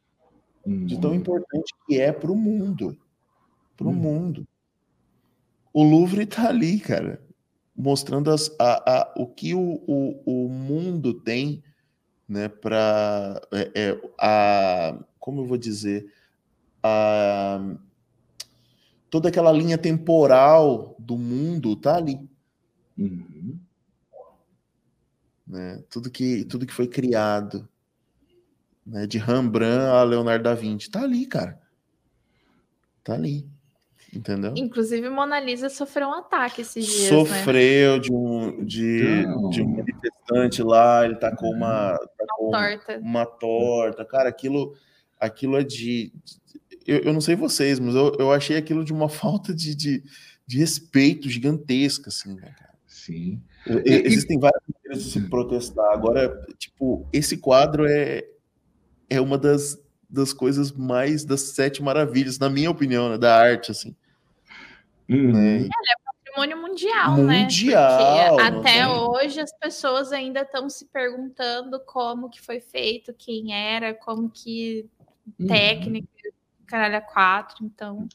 de 0.65 0.99
tão 0.99 1.11
uhum. 1.11 1.17
importante 1.17 1.73
que 1.85 1.99
é 1.99 2.11
para 2.11 2.31
o 2.31 2.35
mundo. 2.35 2.97
Para 3.77 3.87
o 3.87 3.91
hum. 3.91 3.93
mundo. 3.93 4.47
O 5.71 5.83
Louvre 5.83 6.23
está 6.23 6.47
ali, 6.47 6.79
cara, 6.79 7.21
mostrando 7.75 8.31
as, 8.31 8.49
a, 8.57 8.99
a, 8.99 9.13
o 9.17 9.27
que 9.27 9.53
o, 9.53 9.83
o, 9.85 10.45
o 10.45 10.49
mundo 10.49 11.13
tem 11.13 11.61
né, 12.27 12.47
para. 12.47 13.41
É, 13.51 13.71
é, 13.75 14.01
a, 14.19 14.97
como 15.19 15.41
eu 15.41 15.45
vou 15.45 15.57
dizer? 15.57 16.11
A, 16.81 17.75
toda 19.09 19.29
aquela 19.29 19.51
linha 19.51 19.77
temporal 19.77 20.95
do 20.97 21.17
mundo 21.17 21.73
está 21.73 21.97
ali. 21.97 22.19
Uhum. 22.97 23.59
né? 25.45 25.83
Tudo 25.89 26.09
que 26.09 26.45
tudo 26.45 26.65
que 26.65 26.73
foi 26.73 26.87
criado, 26.87 27.67
né? 28.85 29.07
De 29.07 29.17
Rembrandt 29.17 29.85
a 29.85 30.03
Leonardo 30.03 30.43
da 30.43 30.53
Vinci, 30.53 30.89
tá 30.89 31.01
ali, 31.01 31.25
cara. 31.25 31.59
Tá 33.03 33.13
ali. 33.13 33.47
Entendeu? 34.13 34.53
Inclusive, 34.55 35.09
Mona 35.09 35.39
Lisa 35.41 35.67
sofreu 35.67 36.07
um 36.07 36.13
ataque 36.13 36.61
esses 36.61 36.85
dias. 36.85 37.01
Né? 37.01 37.09
Sofreu 37.09 37.93
né? 37.93 37.99
de, 37.99 38.13
um, 38.13 38.65
de, 38.65 39.25
de 39.49 39.61
um 39.61 39.75
manifestante 39.75 40.63
lá, 40.63 41.03
ele 41.03 41.15
tacou 41.15 41.51
uma, 41.51 41.97
tacou 42.17 42.47
uma 42.47 42.57
torta. 42.57 42.97
Uma 42.99 43.25
torta. 43.25 44.05
Cara, 44.05 44.29
aquilo, 44.29 44.73
aquilo 45.19 45.57
é 45.57 45.63
de. 45.63 46.13
Eu, 46.87 46.99
eu 46.99 47.13
não 47.13 47.19
sei 47.19 47.35
vocês, 47.35 47.77
mas 47.77 47.93
eu, 47.93 48.15
eu 48.17 48.31
achei 48.31 48.55
aquilo 48.55 48.85
de 48.85 48.93
uma 48.93 49.09
falta 49.09 49.53
de, 49.53 49.75
de, 49.75 50.03
de 50.47 50.57
respeito 50.59 51.29
gigantesca, 51.29 52.07
assim, 52.07 52.35
né, 52.35 52.53
cara? 52.57 52.75
Sim. 52.87 53.41
Existem 53.83 54.39
várias 54.39 54.61
maneiras 54.67 55.03
de 55.03 55.11
se 55.11 55.29
protestar. 55.29 55.91
Agora, 55.91 56.41
tipo, 56.57 57.05
esse 57.11 57.37
quadro 57.37 57.85
é, 57.85 58.23
é 59.09 59.19
uma 59.19 59.37
das, 59.37 59.79
das 60.09 60.33
coisas 60.33 60.71
mais 60.71 61.25
das 61.25 61.41
sete 61.41 61.81
maravilhas, 61.81 62.39
na 62.39 62.49
minha 62.49 62.69
opinião, 62.69 63.09
né, 63.09 63.17
da 63.17 63.35
arte, 63.35 63.71
assim. 63.71 63.95
Uhum. 65.09 65.31
Né? 65.31 65.55
Ele 65.57 65.65
é 65.67 66.05
patrimônio 66.05 66.61
mundial, 66.61 67.17
né? 67.17 67.41
mundial 67.43 68.37
né? 68.37 68.51
Porque 68.51 68.67
até 68.69 68.87
hoje 68.87 69.39
as 69.39 69.51
pessoas 69.57 70.11
ainda 70.11 70.41
estão 70.41 70.69
se 70.69 70.85
perguntando 70.85 71.79
como 71.79 72.29
que 72.29 72.41
foi 72.41 72.59
feito, 72.59 73.13
quem 73.13 73.53
era, 73.53 73.93
como 73.93 74.29
que 74.29 74.89
uhum. 75.39 75.47
técnica, 75.47 76.07
caralho, 76.65 76.97
a 76.97 77.01
quatro. 77.01 77.63
Então, 77.63 78.07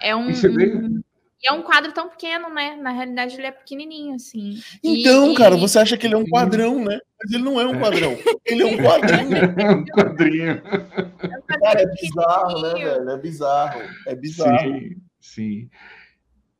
é 0.00 0.14
um, 0.14 0.28
um 0.28 1.02
e 1.42 1.48
é 1.48 1.52
um 1.52 1.62
quadro 1.62 1.92
tão 1.92 2.08
pequeno, 2.08 2.48
né? 2.48 2.76
Na 2.76 2.90
realidade, 2.90 3.34
ele 3.34 3.46
é 3.46 3.50
pequenininho, 3.50 4.14
assim. 4.14 4.62
Então, 4.82 5.32
e, 5.32 5.34
cara, 5.34 5.56
você 5.56 5.78
acha 5.78 5.96
que 5.96 6.06
ele 6.06 6.14
é 6.14 6.18
um 6.18 6.24
quadrão, 6.24 6.84
né? 6.84 7.00
Mas 7.20 7.32
ele 7.32 7.42
não 7.42 7.60
é 7.60 7.66
um 7.66 7.78
quadrão. 7.80 8.16
Ele 8.46 8.62
é 8.62 8.66
um 8.66 8.76
quadrinho. 8.76 9.36
é 9.58 9.70
um 9.72 9.84
quadrinho. 9.86 10.62
Cara, 10.62 11.82
é 11.82 11.86
bizarro, 11.86 12.62
né, 12.62 12.74
velho? 12.74 13.10
É 13.10 13.16
bizarro. 13.18 13.82
É 14.06 14.14
bizarro. 14.14 14.58
Sim, 14.58 14.96
sim. 15.20 15.70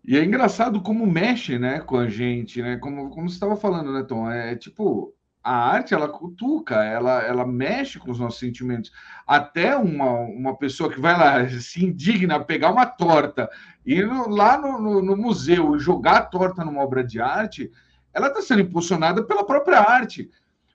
E 0.04 0.16
é 0.16 0.24
engraçado 0.24 0.82
como 0.82 1.06
mexe, 1.06 1.58
né, 1.60 1.78
com 1.78 1.96
a 1.96 2.08
gente, 2.08 2.60
né? 2.60 2.76
Como, 2.76 3.08
como 3.10 3.28
você 3.28 3.34
estava 3.34 3.56
falando, 3.56 3.92
né, 3.92 4.02
Tom? 4.02 4.28
É 4.28 4.56
tipo, 4.56 5.14
a 5.42 5.52
arte, 5.52 5.92
ela 5.92 6.08
cutuca, 6.08 6.84
ela, 6.84 7.22
ela 7.22 7.46
mexe 7.46 7.98
com 7.98 8.10
os 8.10 8.18
nossos 8.18 8.38
sentimentos. 8.38 8.92
Até 9.26 9.76
uma, 9.76 10.10
uma 10.20 10.56
pessoa 10.56 10.92
que 10.92 11.00
vai 11.00 11.18
lá, 11.18 11.48
se 11.48 11.84
indigna, 11.84 12.44
pegar 12.44 12.70
uma 12.70 12.86
torta, 12.86 13.50
ir 13.84 14.06
no, 14.06 14.28
lá 14.28 14.56
no, 14.56 14.80
no, 14.80 15.02
no 15.02 15.16
museu 15.16 15.74
e 15.74 15.80
jogar 15.80 16.16
a 16.16 16.22
torta 16.22 16.64
numa 16.64 16.82
obra 16.82 17.02
de 17.02 17.20
arte, 17.20 17.70
ela 18.14 18.28
está 18.28 18.40
sendo 18.40 18.62
impulsionada 18.62 19.24
pela 19.24 19.44
própria 19.44 19.80
arte. 19.80 20.30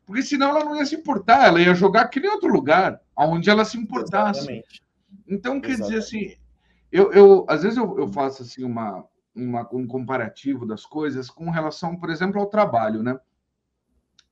Porque 0.05 0.21
senão 0.21 0.49
ela 0.49 0.65
não 0.65 0.75
ia 0.75 0.85
se 0.85 0.95
importar, 0.95 1.47
ela 1.47 1.61
ia 1.61 1.73
jogar 1.73 2.01
aquele 2.01 2.27
outro 2.27 2.51
lugar, 2.51 2.99
onde 3.15 3.49
ela 3.49 3.65
se 3.65 3.77
importasse. 3.77 4.39
Exatamente. 4.39 4.83
Então, 5.27 5.61
quer 5.61 5.71
Exatamente. 5.71 5.99
dizer 5.99 6.17
assim, 6.17 6.35
eu, 6.91 7.11
eu 7.11 7.45
às 7.47 7.63
vezes 7.63 7.77
eu, 7.77 7.97
eu 7.99 8.07
faço 8.07 8.43
assim 8.43 8.63
uma, 8.63 9.05
uma, 9.35 9.67
um 9.71 9.85
comparativo 9.85 10.65
das 10.65 10.85
coisas 10.85 11.29
com 11.29 11.49
relação, 11.49 11.95
por 11.95 12.09
exemplo, 12.09 12.39
ao 12.39 12.47
trabalho, 12.47 13.03
né? 13.03 13.17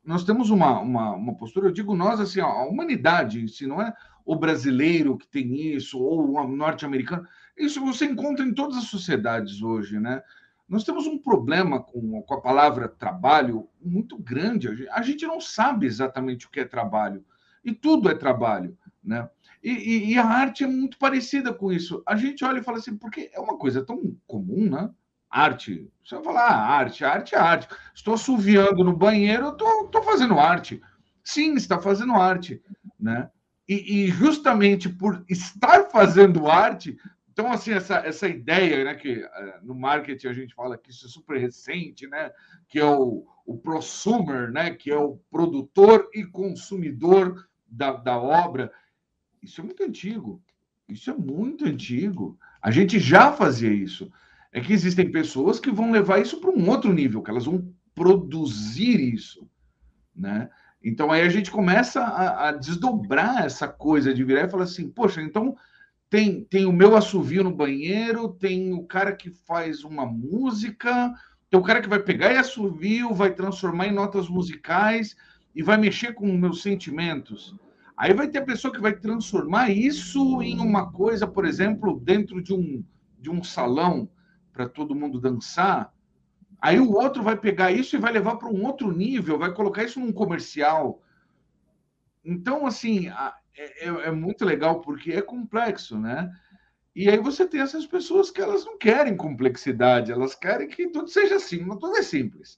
Nós 0.05 0.23
temos 0.23 0.49
uma, 0.51 0.79
uma, 0.79 1.13
uma 1.13 1.35
postura, 1.35 1.67
eu 1.67 1.71
digo 1.71 1.95
nós, 1.95 2.19
assim, 2.19 2.39
a 2.39 2.63
humanidade, 2.63 3.47
se 3.49 3.65
não 3.65 3.81
é 3.81 3.93
o 4.23 4.35
brasileiro 4.35 5.17
que 5.17 5.27
tem 5.27 5.73
isso, 5.73 5.99
ou 5.99 6.31
o 6.31 6.47
norte-americano, 6.47 7.27
isso 7.57 7.83
você 7.83 8.05
encontra 8.05 8.45
em 8.45 8.53
todas 8.53 8.77
as 8.77 8.85
sociedades 8.85 9.61
hoje, 9.61 9.99
né? 9.99 10.21
Nós 10.67 10.83
temos 10.83 11.05
um 11.05 11.17
problema 11.17 11.81
com, 11.81 12.21
com 12.23 12.33
a 12.33 12.41
palavra 12.41 12.87
trabalho 12.87 13.69
muito 13.79 14.17
grande. 14.17 14.87
A 14.89 15.01
gente 15.01 15.25
não 15.25 15.39
sabe 15.39 15.85
exatamente 15.85 16.47
o 16.47 16.49
que 16.49 16.59
é 16.59 16.65
trabalho. 16.65 17.23
E 17.63 17.71
tudo 17.73 18.09
é 18.09 18.15
trabalho, 18.15 18.77
né? 19.03 19.29
E, 19.63 19.71
e, 19.71 20.13
e, 20.13 20.17
a 20.17 20.25
arte 20.25 20.63
é 20.63 20.67
muito 20.67 20.97
parecida 20.97 21.51
com 21.53 21.71
isso. 21.71 22.03
A 22.05 22.15
gente 22.15 22.43
olha 22.43 22.59
e 22.59 22.63
fala 22.63 22.77
assim, 22.77 22.95
porque 22.95 23.31
é 23.33 23.39
uma 23.39 23.57
coisa 23.57 23.83
tão 23.83 24.15
comum, 24.27 24.69
né? 24.69 24.91
Arte. 25.35 25.91
Você 26.03 26.15
vai 26.15 26.23
falar, 26.23 26.47
ah, 26.47 26.77
arte, 26.77 27.03
arte, 27.03 27.35
arte. 27.35 27.67
Estou 27.93 28.13
assoviando 28.13 28.83
no 28.85 28.95
banheiro, 28.95 29.49
estou 29.49 30.01
fazendo 30.01 30.39
arte. 30.39 30.81
Sim, 31.23 31.55
está 31.55 31.81
fazendo 31.81 32.13
arte, 32.13 32.61
né? 32.97 33.29
E, 33.67 34.05
e, 34.05 34.07
justamente 34.07 34.87
por 34.87 35.25
estar 35.27 35.89
fazendo 35.89 36.47
arte, 36.47 36.97
então, 37.33 37.51
assim, 37.51 37.73
essa, 37.73 37.95
essa 37.95 38.29
ideia, 38.29 38.85
né, 38.85 38.95
que 38.95 39.17
uh, 39.17 39.65
no 39.65 39.75
marketing 39.75 40.27
a 40.27 40.33
gente 40.33 40.55
fala 40.55 40.77
que 40.77 40.89
isso 40.89 41.05
é 41.05 41.09
super 41.09 41.37
recente, 41.37 42.07
né, 42.07 42.31
que 42.69 42.79
é 42.79 42.85
o, 42.85 43.25
o 43.45 43.57
prosumer, 43.57 44.49
né, 44.53 44.73
que 44.73 44.89
é 44.89 44.97
o 44.97 45.17
produtor 45.29 46.09
e 46.13 46.23
consumidor 46.23 47.45
da, 47.67 47.91
da 47.91 48.17
obra, 48.17 48.71
isso 49.43 49.59
é 49.59 49.63
muito 49.65 49.83
antigo. 49.83 50.41
Isso 50.87 51.09
é 51.09 51.13
muito 51.13 51.65
antigo. 51.65 52.39
A 52.61 52.71
gente 52.71 52.99
já 52.99 53.33
fazia 53.33 53.73
isso. 53.73 54.09
É 54.55 54.61
que 54.61 54.71
existem 54.71 55.11
pessoas 55.11 55.59
que 55.59 55.69
vão 55.69 55.91
levar 55.91 56.21
isso 56.21 56.39
para 56.39 56.49
um 56.49 56.69
outro 56.69 56.93
nível, 56.93 57.21
que 57.21 57.29
elas 57.29 57.43
vão 57.43 57.69
produzir 57.93 59.01
isso, 59.01 59.45
né? 60.15 60.49
Então 60.81 61.11
aí 61.11 61.23
a 61.23 61.29
gente 61.29 61.51
começa 61.51 61.99
a, 61.99 62.47
a 62.47 62.51
desdobrar 62.53 63.45
essa 63.45 63.67
coisa 63.67 64.13
de 64.13 64.23
virar 64.23 64.45
e 64.45 64.49
falar 64.49 64.63
assim, 64.63 64.89
poxa, 64.89 65.21
então 65.21 65.57
tem, 66.09 66.45
tem 66.45 66.65
o 66.65 66.71
meu 66.71 66.95
assovio 66.95 67.43
no 67.43 67.53
banheiro, 67.53 68.29
tem 68.29 68.71
o 68.71 68.83
cara 68.83 69.11
que 69.11 69.29
faz 69.29 69.83
uma 69.83 70.05
música, 70.05 71.13
tem 71.49 71.59
o 71.59 71.63
cara 71.63 71.81
que 71.81 71.89
vai 71.89 71.99
pegar 71.99 72.31
esse 72.31 72.39
assovio, 72.39 73.13
vai 73.13 73.33
transformar 73.33 73.87
em 73.87 73.93
notas 73.93 74.29
musicais 74.29 75.17
e 75.53 75.61
vai 75.61 75.75
mexer 75.75 76.13
com 76.13 76.31
meus 76.31 76.61
sentimentos. 76.61 77.53
Aí 77.97 78.13
vai 78.13 78.29
ter 78.29 78.37
a 78.37 78.45
pessoa 78.45 78.73
que 78.73 78.79
vai 78.79 78.93
transformar 78.93 79.69
isso 79.69 80.41
em 80.41 80.61
uma 80.61 80.89
coisa, 80.93 81.27
por 81.27 81.43
exemplo, 81.43 81.99
dentro 81.99 82.41
de 82.41 82.53
um, 82.53 82.81
de 83.19 83.29
um 83.29 83.43
salão 83.43 84.07
para 84.55 84.69
todo 84.69 84.95
mundo 84.95 85.19
dançar. 85.19 85.93
Aí 86.61 86.79
o 86.79 86.93
outro 86.93 87.21
vai 87.21 87.35
pegar 87.35 87.71
isso 87.71 87.95
e 87.95 87.99
vai 87.99 88.13
levar 88.13 88.37
para 88.37 88.47
um 88.47 88.65
outro 88.65 88.89
nível, 88.89 89.37
vai 89.37 89.53
colocar 89.53 89.83
isso 89.83 89.99
num 89.99 90.13
comercial. 90.13 91.03
Então, 92.23 92.65
assim, 92.65 93.09
é, 93.09 93.85
é, 93.85 93.87
é 93.87 94.11
muito 94.11 94.45
legal 94.45 94.79
porque 94.79 95.11
é 95.11 95.21
complexo, 95.21 95.99
né? 95.99 96.33
E 96.95 97.09
aí 97.09 97.17
você 97.17 97.45
tem 97.45 97.59
essas 97.59 97.85
pessoas 97.85 98.31
que 98.31 98.41
elas 98.41 98.63
não 98.65 98.77
querem 98.77 99.17
complexidade, 99.17 100.13
elas 100.13 100.33
querem 100.33 100.69
que 100.69 100.87
tudo 100.87 101.09
seja 101.09 101.35
assim, 101.35 101.59
não 101.59 101.77
tudo 101.77 101.97
é 101.97 102.01
simples. 102.01 102.57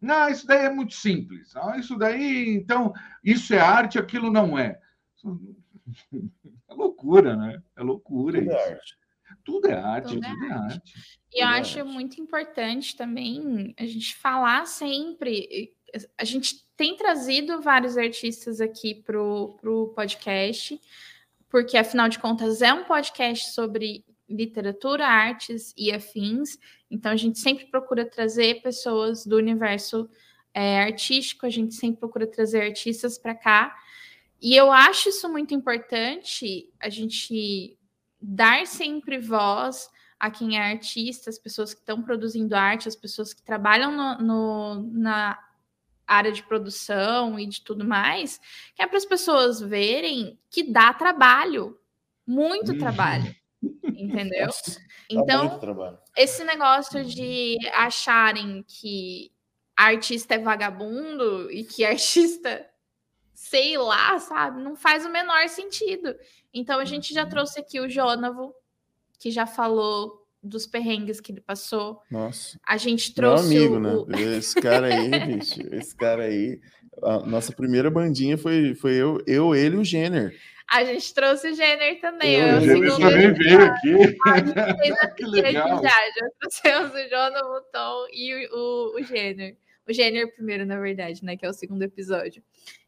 Não, 0.00 0.28
isso 0.30 0.46
daí 0.46 0.64
é 0.64 0.70
muito 0.70 0.94
simples. 0.94 1.54
Ah, 1.54 1.76
isso 1.76 1.98
daí, 1.98 2.54
então, 2.54 2.94
isso 3.22 3.54
é 3.54 3.58
arte, 3.58 3.98
aquilo 3.98 4.32
não 4.32 4.58
é. 4.58 4.80
É 6.66 6.72
loucura, 6.74 7.36
né? 7.36 7.62
É 7.76 7.82
loucura 7.82 8.38
é 8.38 8.44
isso. 8.44 8.72
Arte. 8.72 9.03
Tudo 9.44 9.68
é 9.68 9.74
arte, 9.74 10.14
tudo, 10.14 10.26
tudo 10.26 10.44
é, 10.44 10.52
arte. 10.52 10.72
arte. 10.72 10.92
E 11.32 11.42
eu 11.42 11.48
é 11.48 11.50
acho 11.50 11.78
arte. 11.80 11.92
muito 11.92 12.20
importante 12.20 12.96
também 12.96 13.74
a 13.78 13.86
gente 13.86 14.16
falar 14.16 14.66
sempre. 14.66 15.72
A 16.18 16.24
gente 16.24 16.64
tem 16.76 16.96
trazido 16.96 17.60
vários 17.60 17.96
artistas 17.96 18.60
aqui 18.60 18.94
para 18.94 19.20
o 19.20 19.92
podcast, 19.94 20.80
porque 21.48 21.76
afinal 21.76 22.08
de 22.08 22.18
contas 22.18 22.62
é 22.62 22.72
um 22.72 22.84
podcast 22.84 23.52
sobre 23.52 24.04
literatura, 24.28 25.06
artes 25.06 25.72
e 25.76 25.92
afins. 25.92 26.58
Então 26.90 27.12
a 27.12 27.16
gente 27.16 27.38
sempre 27.38 27.66
procura 27.66 28.04
trazer 28.04 28.62
pessoas 28.62 29.26
do 29.26 29.36
universo 29.36 30.08
é, 30.52 30.82
artístico, 30.82 31.46
a 31.46 31.50
gente 31.50 31.74
sempre 31.74 32.00
procura 32.00 32.26
trazer 32.26 32.62
artistas 32.62 33.18
para 33.18 33.34
cá. 33.34 33.76
E 34.40 34.54
eu 34.54 34.70
acho 34.70 35.08
isso 35.08 35.28
muito 35.28 35.54
importante, 35.54 36.70
a 36.78 36.88
gente 36.88 37.78
dar 38.24 38.66
sempre 38.66 39.18
voz 39.18 39.90
a 40.18 40.30
quem 40.30 40.56
é 40.56 40.72
artista, 40.72 41.28
as 41.28 41.38
pessoas 41.38 41.74
que 41.74 41.80
estão 41.80 42.02
produzindo 42.02 42.56
arte, 42.56 42.88
as 42.88 42.96
pessoas 42.96 43.34
que 43.34 43.42
trabalham 43.42 43.92
no, 43.92 44.18
no, 44.18 44.90
na 44.92 45.38
área 46.06 46.32
de 46.32 46.42
produção 46.42 47.38
e 47.38 47.46
de 47.46 47.60
tudo 47.60 47.84
mais, 47.84 48.40
que 48.74 48.82
é 48.82 48.86
para 48.86 48.96
as 48.96 49.04
pessoas 49.04 49.60
verem 49.60 50.38
que 50.50 50.62
dá 50.62 50.92
trabalho, 50.94 51.78
muito 52.26 52.72
uhum. 52.72 52.78
trabalho. 52.78 53.34
Entendeu? 53.84 54.46
Nossa, 54.46 54.80
então, 55.10 55.60
esse 56.16 56.44
negócio 56.44 57.04
de 57.04 57.58
acharem 57.74 58.64
que 58.66 59.30
artista 59.76 60.34
é 60.34 60.38
vagabundo 60.38 61.50
e 61.50 61.64
que 61.64 61.84
artista, 61.84 62.66
sei 63.44 63.76
lá, 63.76 64.18
sabe, 64.18 64.62
não 64.62 64.74
faz 64.74 65.04
o 65.04 65.10
menor 65.10 65.48
sentido. 65.48 66.16
Então, 66.52 66.80
a 66.80 66.84
gente 66.86 67.12
já 67.12 67.24
uhum. 67.24 67.28
trouxe 67.28 67.60
aqui 67.60 67.78
o 67.78 67.90
Jônavo, 67.90 68.54
que 69.18 69.30
já 69.30 69.44
falou 69.44 70.26
dos 70.42 70.66
perrengues 70.66 71.20
que 71.20 71.30
ele 71.30 71.42
passou. 71.42 72.00
Nossa. 72.10 72.58
A 72.66 72.78
gente 72.78 73.14
trouxe. 73.14 73.48
Meu 73.48 73.76
amigo, 73.76 74.04
o... 74.04 74.06
né? 74.06 74.38
Esse 74.38 74.58
cara 74.58 74.86
aí, 74.86 75.10
bicho, 75.36 75.60
esse 75.72 75.94
cara 75.94 76.24
aí. 76.24 76.58
A 77.02 77.18
nossa 77.20 77.52
primeira 77.52 77.90
bandinha 77.90 78.38
foi, 78.38 78.74
foi 78.74 78.94
eu, 78.94 79.22
eu, 79.26 79.54
ele 79.54 79.76
e 79.76 79.78
o 79.78 79.84
Jenner. 79.84 80.34
A 80.70 80.82
gente 80.82 81.12
trouxe 81.12 81.50
o 81.50 81.54
Jenner 81.54 82.00
também. 82.00 82.36
Eu, 82.36 82.58
o 82.58 82.60
Jenner 82.60 82.96
também 82.96 83.34
veio 83.34 83.62
aqui. 83.62 84.18
A 84.26 84.38
gente 84.38 84.78
fez 84.78 84.98
a 85.02 85.06
que 85.12 85.24
legal. 85.26 85.82
já. 85.82 85.90
Já 85.90 86.28
trouxemos 86.40 86.92
o 86.92 87.08
Jonathan 87.10 87.62
Tom 87.70 88.06
e 88.10 88.46
o, 88.46 88.56
o, 88.56 88.96
o 88.96 89.02
Jenner. 89.02 89.56
o 89.86 89.92
Jenner 89.92 90.34
primeiro, 90.34 90.64
na 90.64 90.80
verdade, 90.80 91.22
né? 91.22 91.36
Que 91.36 91.44
é 91.44 91.50
o 91.50 91.52
segundo 91.52 91.82
episódio. 91.82 92.42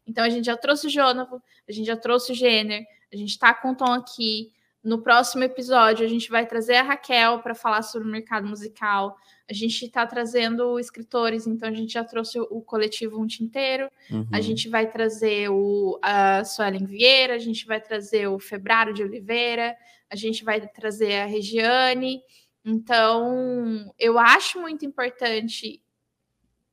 Então 0.07 0.23
a 0.23 0.29
gente 0.29 0.45
já 0.45 0.55
trouxe 0.55 0.87
o 0.87 0.89
Jonathan, 0.89 1.41
a 1.67 1.71
gente 1.71 1.85
já 1.85 1.97
trouxe 1.97 2.31
o 2.31 2.35
Jenner, 2.35 2.85
a 3.11 3.15
gente 3.15 3.37
tá 3.37 3.53
com 3.53 3.71
o 3.71 3.75
Tom 3.75 3.93
aqui. 3.93 4.51
No 4.83 5.01
próximo 5.01 5.43
episódio, 5.43 6.05
a 6.05 6.09
gente 6.09 6.29
vai 6.29 6.45
trazer 6.45 6.75
a 6.75 6.83
Raquel 6.83 7.39
para 7.39 7.53
falar 7.53 7.81
sobre 7.81 8.07
o 8.07 8.11
mercado 8.11 8.47
musical. 8.47 9.17
A 9.49 9.53
gente 9.53 9.85
está 9.85 10.05
trazendo 10.07 10.79
escritores, 10.79 11.45
então 11.45 11.67
a 11.67 11.73
gente 11.73 11.91
já 11.91 12.05
trouxe 12.05 12.39
o, 12.39 12.61
coletivo 12.61 13.19
Um 13.19 13.27
Tinteiro. 13.27 13.89
Uhum. 14.09 14.25
A 14.31 14.39
gente 14.39 14.69
vai 14.69 14.89
trazer 14.89 15.49
o 15.49 15.99
a 16.01 16.43
Suelen 16.45 16.85
Vieira, 16.85 17.33
a 17.33 17.39
gente 17.39 17.65
vai 17.65 17.81
trazer 17.81 18.27
o 18.27 18.39
Febraro 18.39 18.93
de 18.93 19.03
Oliveira, 19.03 19.75
a 20.09 20.15
gente 20.15 20.45
vai 20.45 20.61
trazer 20.61 21.15
a 21.15 21.25
Regiane. 21.25 22.21
Então, 22.63 23.93
eu 23.99 24.17
acho 24.17 24.61
muito 24.61 24.85
importante 24.85 25.81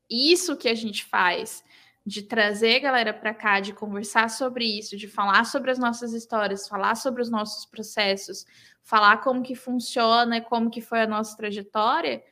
isso 0.09 0.57
que 0.57 0.69
a 0.69 0.75
gente 0.75 1.05
faz 1.05 1.65
de 2.07 2.23
trazer 2.23 2.77
a 2.77 2.81
galera 2.81 3.15
para 3.15 3.33
cá, 3.33 3.61
de 3.61 3.73
conversar 3.73 4.29
sobre 4.29 4.65
isso, 4.65 4.97
de 4.97 5.09
falar 5.09 5.45
sobre 5.45 5.71
as 5.71 5.79
nossas 5.79 6.13
histórias, 6.13 6.69
falar 6.69 6.95
sobre 6.97 7.23
os 7.23 7.31
nossos 7.31 7.65
processos, 7.65 8.45
falar 8.83 9.19
como 9.19 9.43
que 9.43 9.55
funciona 9.55 10.41
como 10.43 10.71
que 10.71 10.83
foi 10.83 11.01
a 11.01 11.07
nossa 11.07 11.37
trajetória, 11.37 12.23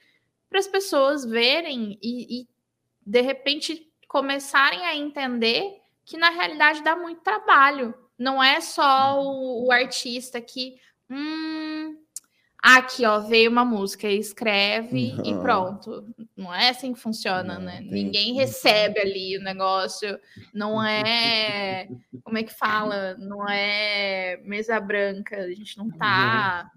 para 0.50 0.58
as 0.58 0.66
pessoas 0.66 1.24
verem 1.24 1.98
e, 2.02 2.42
e, 2.42 2.48
de 3.04 3.20
repente 3.22 3.90
começarem 4.06 4.84
a 4.84 4.94
entender 4.94 5.80
que 6.04 6.18
na 6.18 6.28
realidade 6.28 6.82
dá 6.82 6.94
muito 6.94 7.22
trabalho. 7.22 7.94
Não 8.18 8.42
é 8.42 8.60
só 8.60 9.22
o, 9.22 9.66
o 9.66 9.72
artista 9.72 10.40
que 10.40 10.76
hum, 11.08 11.61
Aqui, 12.62 13.04
ó, 13.04 13.18
veio 13.18 13.50
uma 13.50 13.64
música, 13.64 14.08
escreve 14.08 15.16
e 15.24 15.34
pronto. 15.40 16.06
Não 16.36 16.54
é 16.54 16.68
assim 16.68 16.92
que 16.92 17.00
funciona, 17.00 17.58
não, 17.58 17.60
né? 17.60 17.78
Tem... 17.78 17.90
Ninguém 17.90 18.34
recebe 18.34 19.00
ali 19.00 19.36
o 19.36 19.42
negócio. 19.42 20.16
Não 20.54 20.80
é. 20.80 21.88
Como 22.22 22.38
é 22.38 22.44
que 22.44 22.56
fala? 22.56 23.16
Não 23.16 23.48
é 23.48 24.40
mesa 24.44 24.78
branca. 24.78 25.36
A 25.38 25.48
gente 25.52 25.76
não 25.76 25.90
tá. 25.90 26.70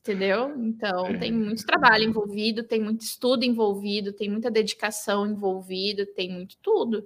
Entendeu? 0.00 0.54
Então, 0.56 1.06
é. 1.06 1.18
tem 1.18 1.32
muito 1.32 1.66
trabalho 1.66 2.04
envolvido, 2.04 2.62
tem 2.62 2.80
muito 2.80 3.00
estudo 3.00 3.44
envolvido, 3.44 4.12
tem 4.12 4.30
muita 4.30 4.52
dedicação 4.52 5.26
envolvida, 5.26 6.06
tem 6.06 6.30
muito 6.30 6.56
tudo. 6.62 7.04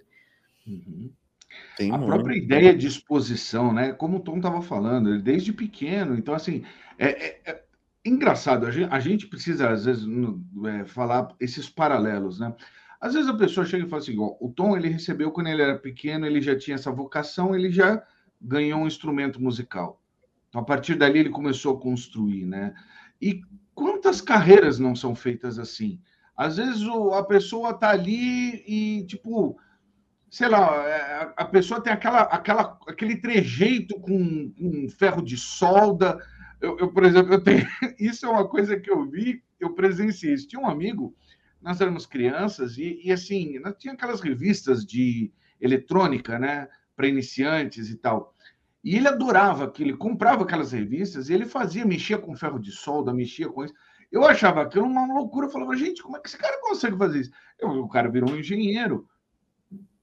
Uhum. 0.67 1.11
Tem 1.79 1.91
a 1.91 1.97
muito. 1.97 2.13
própria 2.13 2.37
ideia 2.37 2.77
de 2.77 2.87
exposição, 2.87 3.73
né? 3.73 3.93
Como 3.95 4.19
o 4.19 4.21
Tom 4.21 4.37
estava 4.37 4.61
falando, 4.61 5.19
desde 5.23 5.51
pequeno. 5.51 6.15
Então, 6.15 6.35
assim, 6.35 6.63
é, 6.99 7.09
é, 7.09 7.41
é 7.47 7.70
engraçado, 8.05 8.67
a 8.67 9.01
gente, 9.01 9.27
precisa, 9.27 9.71
às 9.71 9.85
vezes, 9.85 10.07
é, 10.67 10.85
falar 10.85 11.35
esses 11.41 11.69
paralelos, 11.69 12.41
né? 12.41 12.55
Às 13.01 13.15
vezes 13.15 13.29
a 13.29 13.37
pessoa 13.37 13.65
chega 13.65 13.87
e 13.87 13.89
fala 13.89 14.03
assim, 14.03 14.19
ó, 14.19 14.37
o 14.41 14.53
Tom, 14.55 14.77
ele 14.77 14.89
recebeu 14.89 15.31
quando 15.31 15.47
ele 15.47 15.63
era 15.63 15.79
pequeno, 15.79 16.27
ele 16.27 16.41
já 16.41 16.57
tinha 16.57 16.75
essa 16.75 16.91
vocação, 16.91 17.55
ele 17.55 17.71
já 17.71 18.03
ganhou 18.41 18.81
um 18.81 18.87
instrumento 18.87 19.41
musical. 19.41 20.03
Então, 20.49 20.61
a 20.61 20.65
partir 20.65 20.97
dali, 20.97 21.21
ele 21.21 21.31
começou 21.31 21.77
a 21.77 21.81
construir, 21.81 22.45
né? 22.45 22.75
E 23.21 23.41
quantas 23.75 24.21
carreiras 24.21 24.79
não 24.79 24.95
são 24.95 25.15
feitas 25.15 25.59
assim? 25.59 26.01
Às 26.37 26.57
vezes 26.57 26.83
o, 26.83 27.11
a 27.13 27.25
pessoa 27.25 27.73
tá 27.75 27.91
ali 27.91 28.65
e, 28.67 29.05
tipo, 29.07 29.59
sei 30.31 30.49
lá, 30.49 30.75
é, 30.87 31.33
a 31.37 31.45
pessoa 31.45 31.81
tem 31.81 31.93
aquela, 31.93 32.23
aquela, 32.23 32.79
aquele 32.87 33.17
trejeito 33.17 33.99
com, 34.01 34.51
com 34.53 34.89
ferro 34.89 35.23
de 35.23 35.37
solda, 35.37 36.19
eu, 36.61 36.79
eu, 36.79 36.93
por 36.93 37.05
exemplo, 37.05 37.33
eu 37.33 37.43
tenho. 37.43 37.67
Isso 37.99 38.27
é 38.27 38.29
uma 38.29 38.47
coisa 38.49 38.79
que 38.79 38.91
eu 38.91 39.09
vi, 39.09 39.43
eu 39.59 39.75
presenciei. 39.75 40.37
Tinha 40.37 40.61
um 40.61 40.69
amigo, 40.69 41.15
nós 41.61 41.81
éramos 41.81 42.07
crianças, 42.07 42.77
e, 42.77 43.01
e 43.03 43.13
assim, 43.13 43.59
nós 43.59 43.75
tinha 43.79 43.95
aquelas 43.95 44.21
revistas 44.21 44.85
de 44.85 45.33
eletrônica, 45.61 46.39
né? 46.39 46.69
Para 46.95 47.09
iniciantes 47.09 47.89
e 47.89 47.97
tal. 47.97 48.35
E 48.83 48.97
ele 48.97 49.09
adorava 49.09 49.65
aquilo, 49.65 49.91
ele 49.91 49.97
comprava 49.97 50.43
aquelas 50.43 50.73
revistas 50.73 51.29
e 51.29 51.35
ele 51.35 51.45
fazia, 51.45 51.85
mexia 51.85 52.19
com 52.19 52.37
ferro 52.37 52.59
de 52.59 52.73
solda, 52.73 53.13
mexia 53.13 53.49
com 53.49 53.65
isso. 53.65 53.75
Eu 54.11 54.25
achava 54.25 54.63
aquilo 54.63 54.87
uma 54.87 55.07
loucura, 55.07 55.47
eu 55.47 55.51
falava, 55.51 55.77
gente, 55.77 56.03
como 56.03 56.17
é 56.17 56.21
que 56.21 56.29
esse 56.29 56.39
cara 56.39 56.61
consegue 56.61 56.97
fazer 56.97 57.21
isso? 57.21 57.31
Eu, 57.59 57.71
o 57.71 57.89
cara 57.89 58.11
virou 58.11 58.31
um 58.31 58.37
engenheiro. 58.37 59.07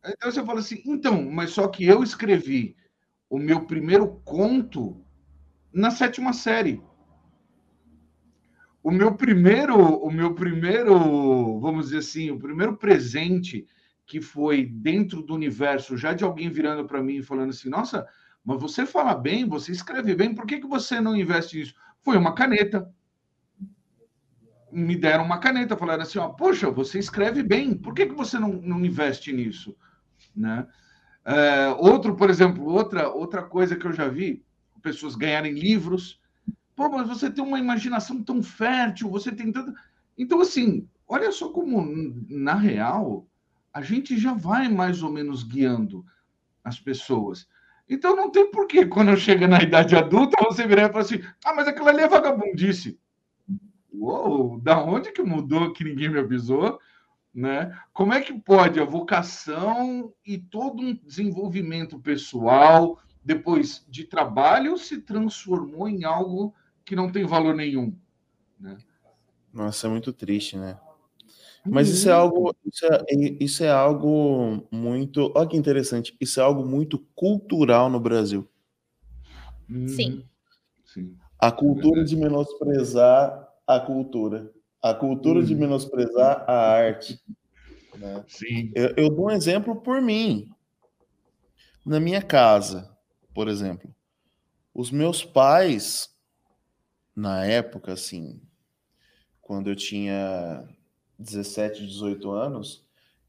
Então 0.06 0.32
você 0.32 0.44
fala 0.46 0.60
assim, 0.60 0.82
então, 0.86 1.30
mas 1.30 1.50
só 1.52 1.68
que 1.68 1.86
eu 1.86 2.04
escrevi 2.04 2.76
o 3.30 3.38
meu 3.38 3.66
primeiro 3.66 4.22
conto 4.24 5.04
na 5.74 5.92
sétima 5.92 6.34
série. 6.34 6.82
O 8.82 8.92
meu 8.92 9.16
primeiro, 9.16 9.78
o 9.78 10.10
meu 10.10 10.34
primeiro, 10.34 11.60
vamos 11.60 11.88
dizer 11.88 11.98
assim, 11.98 12.32
o 12.32 12.40
primeiro 12.40 12.78
presente 12.78 13.68
que 14.06 14.22
foi 14.22 14.66
dentro 14.66 15.22
do 15.22 15.36
universo, 15.36 15.98
já 15.98 16.14
de 16.14 16.24
alguém 16.24 16.50
virando 16.50 16.88
para 16.88 17.04
mim 17.04 17.18
e 17.18 17.24
falando 17.24 17.50
assim: 17.50 17.70
"Nossa, 17.70 18.08
mas 18.46 18.62
você 18.62 18.86
fala 18.86 19.14
bem, 19.14 19.46
você 19.46 19.74
escreve 19.74 20.16
bem, 20.16 20.34
por 20.34 20.46
que, 20.46 20.60
que 20.60 20.68
você 20.68 21.02
não 21.02 21.16
investe 21.16 21.58
nisso?" 21.58 21.76
Foi 22.02 22.16
uma 22.16 22.34
caneta. 22.34 22.90
Me 24.72 24.96
deram 24.96 25.26
uma 25.26 25.40
caneta, 25.40 25.76
falaram 25.76 26.04
assim: 26.04 26.20
ó, 26.20 26.30
poxa, 26.30 26.72
você 26.72 27.00
escreve 27.00 27.44
bem, 27.44 27.76
por 27.78 27.94
que, 27.94 28.06
que 28.06 28.16
você 28.16 28.40
não, 28.40 28.54
não 28.54 28.86
investe 28.86 29.34
nisso? 29.34 29.76
Né? 30.34 30.66
É, 31.26 31.68
outro, 31.78 32.16
por 32.16 32.30
exemplo, 32.30 32.64
outra, 32.64 33.10
outra 33.10 33.44
coisa 33.44 33.76
que 33.76 33.86
eu 33.86 33.92
já 33.92 34.08
vi, 34.08 34.46
pessoas 34.88 35.16
ganharem 35.16 35.54
livros. 35.54 36.20
Pô, 36.76 36.90
mas 36.90 37.08
você 37.08 37.30
tem 37.30 37.44
uma 37.44 37.60
imaginação 37.60 38.24
tão 38.24 38.42
fértil, 38.42 39.10
você 39.10 39.32
tem 39.32 39.52
tanto. 39.52 39.74
Então, 40.18 40.40
assim, 40.40 40.88
olha 41.08 41.32
só 41.32 41.50
como, 41.50 41.84
na 42.30 42.54
real, 42.54 43.28
a 43.74 43.82
gente 43.82 44.18
já 44.18 44.34
vai 44.34 44.70
mais 44.70 45.04
ou 45.04 45.12
menos 45.12 45.44
guiando 45.44 46.06
as 46.64 46.80
pessoas. 46.80 47.48
Então, 47.90 48.16
não 48.16 48.30
tem 48.30 48.50
porquê, 48.50 48.86
quando 48.86 49.16
chega 49.18 49.48
na 49.48 49.62
idade 49.62 49.96
adulta, 49.96 50.44
você 50.44 50.66
virar 50.66 50.84
e 50.84 50.92
falar 50.92 51.02
assim: 51.02 51.22
ah, 51.44 51.54
mas 51.54 51.68
aquilo 51.68 51.90
ali 51.90 52.02
é 52.02 52.08
vagabundice. 52.08 53.00
Uou, 53.92 54.60
da 54.60 54.82
onde 54.82 55.12
que 55.12 55.24
mudou 55.24 55.74
que 55.74 55.84
ninguém 55.84 56.10
me 56.10 56.20
avisou? 56.20 56.80
Né? 57.34 57.76
Como 57.94 58.14
é 58.14 58.22
que 58.22 58.34
pode 58.34 58.80
a 58.80 58.86
vocação 58.86 60.14
e 60.26 60.38
todo 60.38 60.82
um 60.82 60.94
desenvolvimento 60.94 62.00
pessoal, 62.00 63.00
depois 63.28 63.86
de 63.90 64.06
trabalho, 64.06 64.78
se 64.78 65.02
transformou 65.02 65.90
em 65.90 66.06
algo 66.06 66.56
que 66.86 66.96
não 66.96 67.12
tem 67.12 67.26
valor 67.26 67.54
nenhum. 67.54 67.94
Né? 68.58 68.78
Nossa, 69.52 69.86
é 69.86 69.90
muito 69.90 70.14
triste, 70.14 70.56
né? 70.56 70.80
Mas 71.66 71.90
isso 71.90 72.10
é 72.10 72.16
uhum. 72.16 72.22
algo, 72.22 72.56
isso 72.66 72.86
é, 72.86 73.06
isso 73.42 73.64
é 73.66 73.70
algo 73.70 74.66
muito, 74.72 75.34
olha 75.36 75.50
que 75.50 75.58
interessante, 75.58 76.16
isso 76.22 76.40
é 76.40 76.44
algo 76.44 76.66
muito 76.66 77.06
cultural 77.14 77.90
no 77.90 78.00
Brasil. 78.00 78.48
Sim. 79.90 80.24
Sim. 80.86 81.18
A 81.38 81.52
cultura 81.52 82.06
de 82.06 82.16
menosprezar 82.16 83.46
a 83.68 83.78
cultura, 83.82 84.50
a 84.82 84.94
cultura 84.94 85.44
de 85.44 85.54
uhum. 85.54 85.60
menosprezar 85.60 86.46
a 86.48 86.54
arte. 86.54 87.20
Né? 87.98 88.24
Sim. 88.30 88.72
Eu, 88.74 88.94
eu 88.96 89.10
dou 89.10 89.26
um 89.26 89.32
exemplo 89.32 89.76
por 89.76 90.02
mim. 90.02 90.50
Na 91.86 92.00
minha 92.00 92.22
casa, 92.22 92.97
por 93.38 93.48
exemplo, 93.48 93.94
os 94.74 94.90
meus 94.90 95.24
pais, 95.24 96.10
na 97.16 97.46
época, 97.46 97.94
assim, 97.94 98.42
quando 99.40 99.70
eu 99.70 99.76
tinha 99.76 100.68
17, 101.20 101.86
18 101.86 102.32
anos, 102.32 102.84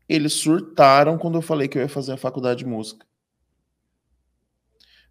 eles 0.08 0.32
surtaram 0.32 1.18
quando 1.18 1.34
eu 1.34 1.42
falei 1.42 1.68
que 1.68 1.76
eu 1.76 1.82
ia 1.82 1.90
fazer 1.90 2.12
a 2.12 2.16
faculdade 2.16 2.60
de 2.60 2.64
música. 2.64 3.06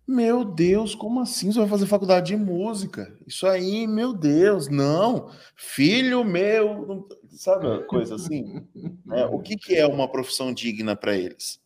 Meu 0.08 0.44
Deus, 0.44 0.96
como 0.96 1.20
assim 1.20 1.52
você 1.52 1.60
vai 1.60 1.70
fazer 1.70 1.86
faculdade 1.86 2.30
de 2.30 2.36
música? 2.36 3.16
Isso 3.28 3.46
aí, 3.46 3.86
meu 3.86 4.14
Deus, 4.14 4.68
não. 4.68 5.32
Filho 5.56 6.26
meu, 6.26 7.08
sabe 7.30 7.84
coisa 7.84 8.16
assim? 8.16 8.68
É, 9.14 9.26
o 9.28 9.40
que, 9.40 9.58
que 9.58 9.76
é 9.76 9.86
uma 9.86 10.12
profissão 10.12 10.52
digna 10.52 10.96
para 10.96 11.16
eles? 11.16 11.62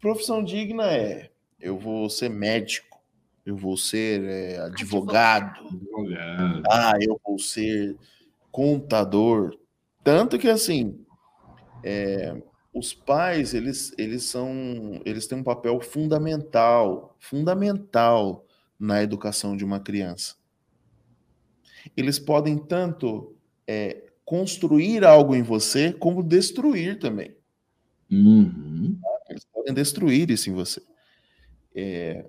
Profissão 0.00 0.42
digna 0.44 0.84
é 0.84 1.32
eu 1.60 1.78
vou 1.78 2.08
ser 2.08 2.28
médico, 2.28 3.00
eu 3.44 3.56
vou 3.56 3.76
ser 3.76 4.22
é, 4.24 4.58
advogado, 4.58 5.60
advogado, 5.66 6.62
ah, 6.70 6.92
eu 7.00 7.20
vou 7.24 7.38
ser 7.38 7.96
contador. 8.50 9.56
Tanto 10.02 10.38
que 10.38 10.48
assim, 10.48 11.04
é, 11.82 12.40
os 12.72 12.92
pais 12.92 13.54
eles, 13.54 13.92
eles 13.98 14.24
são 14.24 15.00
eles 15.04 15.26
têm 15.26 15.38
um 15.38 15.44
papel 15.44 15.80
fundamental, 15.80 17.16
fundamental 17.18 18.44
na 18.78 19.02
educação 19.02 19.56
de 19.56 19.64
uma 19.64 19.80
criança. 19.80 20.36
Eles 21.96 22.18
podem 22.18 22.58
tanto 22.58 23.34
é, 23.66 24.06
construir 24.24 25.04
algo 25.04 25.34
em 25.34 25.42
você 25.42 25.92
como 25.92 26.22
destruir 26.22 26.98
também. 26.98 27.34
Uhum. 28.10 28.98
Eles 29.28 29.44
podem 29.44 29.74
destruir 29.74 30.30
isso 30.30 30.50
em 30.50 30.52
você. 30.52 30.82
É... 31.74 32.26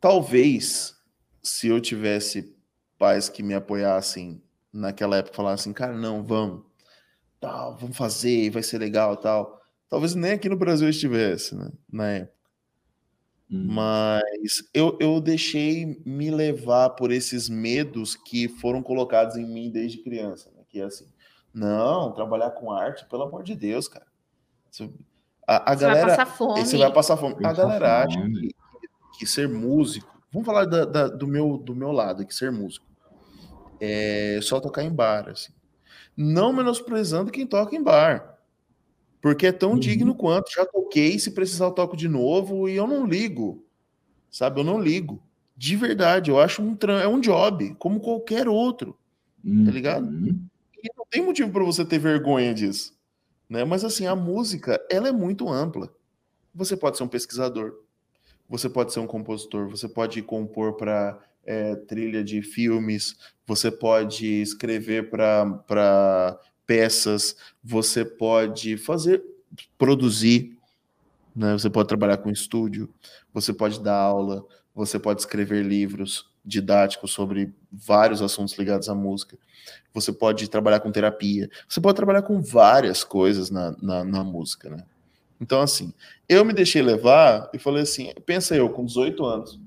Talvez, 0.00 0.96
se 1.42 1.68
eu 1.68 1.80
tivesse 1.80 2.56
pais 2.98 3.28
que 3.28 3.42
me 3.42 3.54
apoiassem 3.54 4.42
naquela 4.72 5.16
época, 5.16 5.36
falassem, 5.36 5.72
cara, 5.72 5.96
não, 5.96 6.22
vamos. 6.22 6.64
tal, 7.40 7.76
vamos 7.76 7.96
fazer, 7.96 8.50
vai 8.50 8.62
ser 8.62 8.78
legal 8.78 9.16
tal. 9.16 9.60
Talvez 9.88 10.14
nem 10.14 10.32
aqui 10.32 10.48
no 10.48 10.56
Brasil 10.56 10.88
estivesse, 10.88 11.54
né, 11.54 11.70
na 11.90 12.08
época. 12.10 12.40
Hum. 13.50 13.66
Mas 13.68 14.62
eu, 14.72 14.96
eu 15.00 15.20
deixei 15.20 16.00
me 16.06 16.30
levar 16.30 16.90
por 16.90 17.10
esses 17.10 17.48
medos 17.48 18.14
que 18.14 18.48
foram 18.48 18.82
colocados 18.82 19.36
em 19.36 19.44
mim 19.44 19.70
desde 19.70 19.98
criança, 19.98 20.50
né? 20.56 20.62
que 20.68 20.80
é 20.80 20.84
assim, 20.84 21.06
não, 21.52 22.12
trabalhar 22.12 22.52
com 22.52 22.70
arte, 22.70 23.04
pelo 23.06 23.24
amor 23.24 23.42
de 23.42 23.56
Deus, 23.56 23.88
cara. 23.88 24.06
A, 25.50 25.72
a 25.72 25.74
você 25.74 25.84
galera, 25.84 26.06
vai 26.06 26.16
passar 26.16 26.26
fome. 26.26 26.60
Você 26.60 26.78
vai 26.78 26.92
passar 26.92 27.16
fome. 27.16 27.34
A 27.44 27.52
galera 27.52 28.04
acha 28.04 28.20
que, 28.20 28.54
que, 29.18 29.26
ser 29.26 29.48
músico, 29.48 30.08
vamos 30.32 30.46
falar 30.46 30.64
da, 30.64 30.84
da, 30.84 31.08
do, 31.08 31.26
meu, 31.26 31.58
do 31.58 31.74
meu 31.74 31.90
lado, 31.90 32.24
que 32.24 32.32
ser 32.32 32.52
músico 32.52 32.86
é 33.80 34.38
só 34.42 34.60
tocar 34.60 34.84
em 34.84 34.92
bar, 34.92 35.28
assim. 35.28 35.52
Não 36.16 36.52
menosprezando 36.52 37.32
quem 37.32 37.46
toca 37.46 37.74
em 37.74 37.82
bar, 37.82 38.38
porque 39.20 39.48
é 39.48 39.52
tão 39.52 39.72
uhum. 39.72 39.78
digno 39.78 40.14
quanto. 40.14 40.52
Já 40.52 40.64
toquei, 40.64 41.18
se 41.18 41.32
precisar 41.32 41.64
eu 41.64 41.72
toco 41.72 41.96
de 41.96 42.08
novo 42.08 42.68
e 42.68 42.76
eu 42.76 42.86
não 42.86 43.04
ligo, 43.04 43.66
sabe? 44.30 44.60
Eu 44.60 44.64
não 44.64 44.80
ligo. 44.80 45.20
De 45.56 45.74
verdade, 45.74 46.30
eu 46.30 46.38
acho 46.38 46.62
um 46.62 46.76
é 47.00 47.08
um 47.08 47.20
job, 47.20 47.74
como 47.76 47.98
qualquer 47.98 48.46
outro, 48.46 48.96
uhum. 49.44 49.64
tá 49.64 49.72
ligado? 49.72 50.06
E 50.06 50.88
não 50.96 51.04
tem 51.10 51.22
motivo 51.22 51.50
para 51.50 51.64
você 51.64 51.84
ter 51.84 51.98
vergonha 51.98 52.54
disso, 52.54 52.92
né? 53.50 53.64
Mas 53.64 53.84
assim, 53.84 54.06
a 54.06 54.14
música, 54.14 54.80
ela 54.88 55.08
é 55.08 55.12
muito 55.12 55.48
ampla. 55.48 55.92
Você 56.54 56.76
pode 56.76 56.96
ser 56.96 57.02
um 57.02 57.08
pesquisador, 57.08 57.74
você 58.48 58.68
pode 58.68 58.92
ser 58.92 59.00
um 59.00 59.06
compositor, 59.06 59.68
você 59.68 59.88
pode 59.88 60.22
compor 60.22 60.74
para 60.74 61.18
é, 61.44 61.74
trilha 61.74 62.22
de 62.22 62.42
filmes, 62.42 63.16
você 63.44 63.70
pode 63.70 64.26
escrever 64.40 65.10
para 65.10 66.38
peças, 66.64 67.36
você 67.62 68.04
pode 68.04 68.76
fazer, 68.76 69.22
produzir, 69.76 70.56
né? 71.34 71.52
você 71.52 71.68
pode 71.68 71.88
trabalhar 71.88 72.18
com 72.18 72.30
estúdio, 72.30 72.88
você 73.34 73.52
pode 73.52 73.80
dar 73.80 73.96
aula, 73.96 74.44
você 74.72 74.98
pode 74.98 75.20
escrever 75.20 75.64
livros 75.64 76.29
didáticos 76.44 77.12
sobre 77.12 77.52
vários 77.70 78.22
assuntos 78.22 78.56
ligados 78.56 78.88
à 78.88 78.94
música, 78.94 79.38
você 79.92 80.12
pode 80.12 80.48
trabalhar 80.48 80.80
com 80.80 80.90
terapia, 80.90 81.50
você 81.68 81.80
pode 81.80 81.96
trabalhar 81.96 82.22
com 82.22 82.40
várias 82.40 83.04
coisas 83.04 83.50
na, 83.50 83.76
na, 83.80 84.04
na 84.04 84.24
música, 84.24 84.70
né? 84.70 84.84
Então, 85.40 85.62
assim, 85.62 85.92
eu 86.28 86.44
me 86.44 86.52
deixei 86.52 86.82
levar 86.82 87.48
e 87.52 87.58
falei 87.58 87.82
assim: 87.82 88.12
pensa 88.26 88.54
eu, 88.54 88.68
com 88.68 88.84
18 88.84 89.24
anos, 89.24 89.60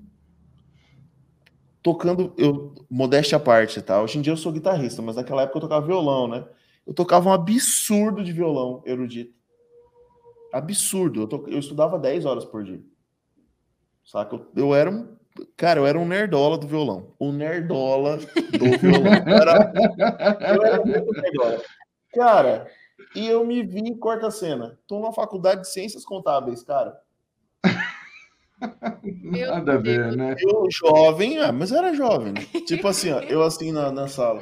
tocando, 1.81 2.33
eu, 2.37 2.73
modéstia 2.89 3.37
à 3.37 3.39
parte, 3.39 3.81
tá? 3.81 4.01
Hoje 4.01 4.17
em 4.17 4.21
dia 4.21 4.31
eu 4.31 4.37
sou 4.37 4.51
guitarrista, 4.51 5.01
mas 5.01 5.15
naquela 5.15 5.41
época 5.41 5.57
eu 5.57 5.61
tocava 5.61 5.85
violão, 5.85 6.27
né? 6.27 6.45
Eu 6.85 6.93
tocava 6.93 7.29
um 7.29 7.33
absurdo 7.33 8.23
de 8.23 8.31
violão 8.31 8.81
erudito. 8.85 9.33
Absurdo. 10.51 11.21
Eu, 11.21 11.27
to, 11.27 11.45
eu 11.47 11.59
estudava 11.59 11.97
10 11.97 12.25
horas 12.25 12.45
por 12.45 12.63
dia. 12.63 12.81
Saca? 14.05 14.35
Eu, 14.35 14.51
eu 14.55 14.75
era 14.75 14.91
um. 14.91 15.15
Cara, 15.57 15.79
eu 15.79 15.87
era 15.87 15.97
um 15.97 16.05
nerdola 16.05 16.57
do 16.57 16.67
violão. 16.67 17.13
O 17.19 17.31
nerdola 17.31 18.17
do 18.17 18.77
violão. 18.79 19.13
Era, 19.25 19.73
eu 20.53 20.63
era 20.63 20.85
muito 20.85 21.11
nerdola. 21.11 21.61
Cara, 22.13 22.67
e 23.15 23.27
eu 23.27 23.45
me 23.45 23.63
vi 23.63 23.79
em 23.79 23.97
quarta 23.97 24.29
cena. 24.29 24.77
Tô 24.87 24.99
na 24.99 25.11
faculdade 25.11 25.61
de 25.61 25.69
ciências 25.69 26.05
contábeis, 26.05 26.63
cara. 26.63 26.95
Nada 29.23 29.73
a 29.73 29.77
ver, 29.77 30.15
né? 30.15 30.35
Eu 30.39 30.67
jovem, 30.71 31.39
ah, 31.39 31.51
mas 31.51 31.71
era 31.71 31.93
jovem. 31.93 32.33
Né? 32.33 32.41
Tipo 32.65 32.87
assim, 32.87 33.11
ó, 33.11 33.19
eu 33.19 33.43
assim 33.43 33.71
na, 33.71 33.91
na 33.91 34.07
sala. 34.07 34.41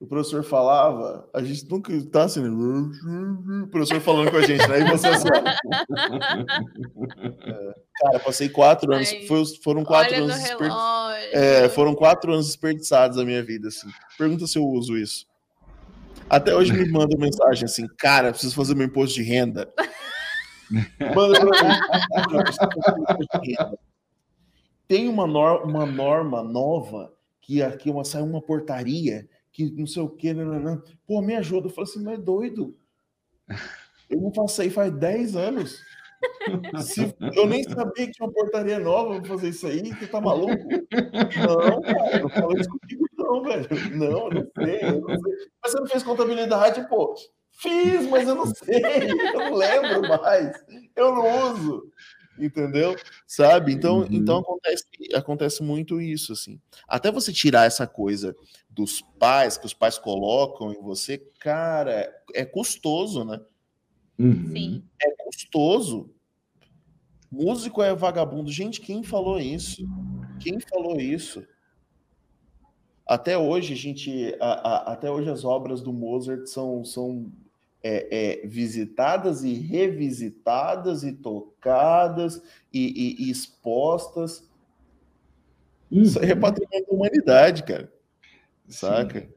O 0.00 0.06
professor 0.06 0.44
falava, 0.44 1.28
a 1.34 1.42
gente 1.42 1.68
nunca 1.68 1.92
tá 2.06 2.22
assim, 2.22 2.40
né? 2.40 2.48
o 2.48 3.66
professor 3.66 4.00
falando 4.00 4.30
com 4.30 4.36
a 4.36 4.42
gente, 4.42 4.64
né? 4.68 4.78
E 4.80 4.84
você 4.84 5.08
assim, 5.08 5.26
é, 7.42 7.74
cara, 8.00 8.20
passei 8.20 8.48
quatro 8.48 8.94
anos, 8.94 9.12
foi, 9.26 9.44
foram 9.64 9.84
quatro 9.84 10.14
anos 10.14 10.36
é, 11.32 11.68
foram 11.70 11.96
quatro 11.96 12.32
anos 12.32 12.46
desperdiçados 12.46 13.16
da 13.16 13.24
minha 13.24 13.42
vida, 13.42 13.66
assim. 13.68 13.88
Pergunta 14.16 14.46
se 14.46 14.56
eu 14.56 14.64
uso 14.64 14.96
isso. 14.96 15.26
Até 16.30 16.54
hoje 16.54 16.72
me 16.72 16.88
manda 16.88 17.16
mensagem 17.16 17.64
assim, 17.64 17.88
cara, 17.98 18.30
preciso 18.30 18.54
fazer 18.54 18.76
meu 18.76 18.86
imposto 18.86 19.16
de 19.16 19.24
renda. 19.24 19.68
Manda 21.14 21.40
pra 21.40 23.40
mim. 23.40 23.54
Tem 24.86 25.08
uma, 25.08 25.26
nor 25.26 25.64
uma 25.64 25.86
norma 25.86 26.42
nova 26.42 27.10
que 27.40 27.62
aqui 27.62 27.88
uma, 27.90 28.04
sai 28.04 28.20
uma 28.22 28.42
portaria 28.42 29.26
que 29.66 29.72
não 29.72 29.86
sei 29.86 30.02
o 30.02 30.08
que, 30.08 30.32
pô, 31.04 31.20
me 31.20 31.34
ajuda. 31.34 31.66
Eu 31.66 31.70
falo 31.70 31.88
assim, 31.88 32.02
mas 32.02 32.18
é 32.18 32.22
doido. 32.22 32.76
Eu 34.08 34.20
não 34.20 34.30
passei 34.30 34.70
faz 34.70 34.92
10 34.92 35.34
anos. 35.34 35.82
Se, 36.82 37.14
eu 37.34 37.46
nem 37.46 37.62
sabia 37.64 38.06
que 38.06 38.12
tinha 38.12 38.26
uma 38.26 38.32
portaria 38.32 38.78
nova 38.78 39.20
pra 39.20 39.28
fazer 39.28 39.48
isso 39.48 39.66
aí, 39.66 39.82
você 39.92 40.06
tá 40.06 40.20
maluco? 40.20 40.52
Não, 40.52 41.80
cara, 41.82 42.20
não 42.20 42.28
fala 42.28 42.60
isso 42.60 42.68
comigo, 42.70 43.06
não, 43.16 43.42
velho. 43.42 43.96
Não, 43.96 44.30
não 44.30 44.50
sei, 44.56 44.82
eu 44.82 45.00
não 45.00 45.08
sei. 45.08 45.34
Mas 45.62 45.72
você 45.72 45.80
não 45.80 45.86
fez 45.86 46.02
contabilidade, 46.02 46.88
pô. 46.88 47.14
Fiz, 47.52 48.06
mas 48.08 48.28
eu 48.28 48.36
não 48.36 48.46
sei, 48.46 49.10
eu 49.10 49.38
não 49.38 49.54
lembro 49.54 50.08
mais, 50.08 50.64
eu 50.94 51.12
não 51.12 51.52
uso, 51.52 51.90
entendeu? 52.38 52.96
Sabe? 53.26 53.72
Então, 53.72 54.00
uhum. 54.00 54.08
então 54.10 54.38
acontece, 54.38 54.84
acontece 55.14 55.62
muito 55.62 56.00
isso, 56.00 56.32
assim. 56.32 56.60
Até 56.86 57.10
você 57.10 57.32
tirar 57.32 57.66
essa 57.66 57.86
coisa 57.86 58.34
dos 58.68 59.00
pais, 59.18 59.56
que 59.56 59.66
os 59.66 59.74
pais 59.74 59.98
colocam 59.98 60.72
em 60.72 60.80
você, 60.80 61.18
cara, 61.38 62.12
é 62.34 62.44
custoso, 62.44 63.24
né? 63.24 63.40
Uhum. 64.18 64.52
Sim. 64.52 64.84
É 65.00 65.10
custoso. 65.24 66.10
Músico 67.30 67.82
é 67.82 67.94
vagabundo. 67.94 68.50
Gente, 68.50 68.80
quem 68.80 69.02
falou 69.02 69.38
isso? 69.38 69.86
Quem 70.40 70.58
falou 70.60 70.98
isso? 70.98 71.46
Até 73.06 73.38
hoje, 73.38 73.72
a 73.72 73.76
gente, 73.76 74.36
a, 74.40 74.52
a, 74.52 74.92
até 74.92 75.10
hoje 75.10 75.30
as 75.30 75.44
obras 75.44 75.80
do 75.80 75.92
Mozart 75.92 76.46
são, 76.46 76.84
são 76.84 77.32
é, 77.90 78.42
é, 78.42 78.46
visitadas 78.46 79.42
e 79.42 79.54
revisitadas 79.54 81.04
e 81.04 81.12
tocadas 81.12 82.42
e, 82.70 83.16
e, 83.20 83.24
e 83.24 83.30
expostas. 83.30 84.46
Uhum. 85.90 86.02
Isso 86.02 86.18
é 86.18 86.34
patrimônio 86.34 86.86
da 86.86 86.92
humanidade, 86.92 87.62
cara. 87.62 87.90
Saca? 88.68 89.22
Sim. 89.22 89.28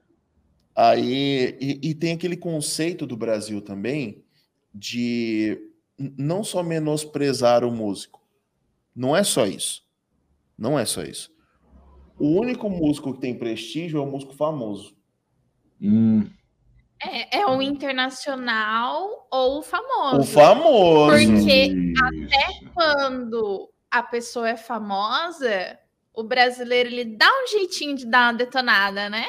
Aí, 0.75 1.57
e, 1.61 1.89
e, 1.89 1.95
tem 1.95 2.11
aquele 2.13 2.35
conceito 2.35 3.07
do 3.07 3.15
Brasil 3.15 3.61
também 3.61 4.21
de 4.73 5.57
não 6.17 6.43
só 6.43 6.61
menosprezar 6.61 7.63
o 7.63 7.71
músico. 7.71 8.21
Não 8.93 9.15
é 9.15 9.23
só 9.23 9.45
isso. 9.45 9.85
Não 10.57 10.77
é 10.77 10.85
só 10.85 11.03
isso. 11.03 11.33
O 12.19 12.27
único 12.39 12.69
músico 12.69 13.13
que 13.13 13.21
tem 13.21 13.37
prestígio 13.37 13.99
é 13.99 14.01
o 14.01 14.11
músico 14.11 14.33
famoso. 14.33 14.93
Hum. 15.81 16.27
É, 17.03 17.39
é 17.39 17.45
o 17.47 17.61
internacional 17.61 19.27
ou 19.31 19.59
o 19.59 19.61
famoso. 19.63 20.19
O 20.19 20.23
famoso. 20.23 21.11
Porque 21.15 21.65
Isso. 21.65 22.03
até 22.05 22.65
quando 22.73 23.69
a 23.89 24.03
pessoa 24.03 24.49
é 24.49 24.55
famosa, 24.55 25.79
o 26.13 26.23
brasileiro 26.23 26.89
ele 26.89 27.05
dá 27.05 27.27
um 27.27 27.47
jeitinho 27.47 27.95
de 27.95 28.05
dar 28.05 28.27
uma 28.27 28.37
detonada, 28.37 29.09
né? 29.09 29.25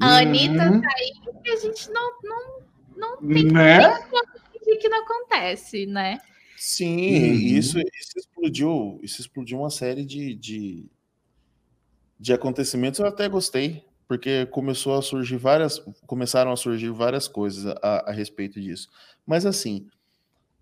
A 0.00 0.06
uhum. 0.06 0.14
Anitta 0.14 0.80
tá 0.80 0.88
aí 0.96 1.12
e 1.44 1.50
a 1.50 1.56
gente 1.56 1.88
não, 1.90 2.10
não, 2.24 2.58
não 2.96 3.16
tem 3.18 3.44
né? 3.44 3.78
que, 4.64 4.76
que 4.76 4.88
não 4.88 5.02
acontece, 5.02 5.86
né? 5.86 6.18
Sim, 6.56 6.96
uhum. 6.96 7.34
isso, 7.34 7.78
isso 7.78 8.18
explodiu, 8.18 9.00
isso 9.02 9.20
explodiu 9.20 9.58
uma 9.58 9.70
série 9.70 10.04
de, 10.04 10.34
de, 10.34 10.90
de 12.18 12.32
acontecimentos, 12.32 12.98
eu 12.98 13.06
até 13.06 13.28
gostei 13.28 13.84
porque 14.06 14.46
começou 14.46 14.98
a 14.98 15.02
surgir 15.02 15.36
várias, 15.36 15.78
começaram 16.06 16.52
a 16.52 16.56
surgir 16.56 16.90
várias 16.90 17.28
coisas 17.28 17.66
a, 17.82 18.10
a 18.10 18.12
respeito 18.12 18.60
disso. 18.60 18.88
Mas 19.26 19.46
assim, 19.46 19.86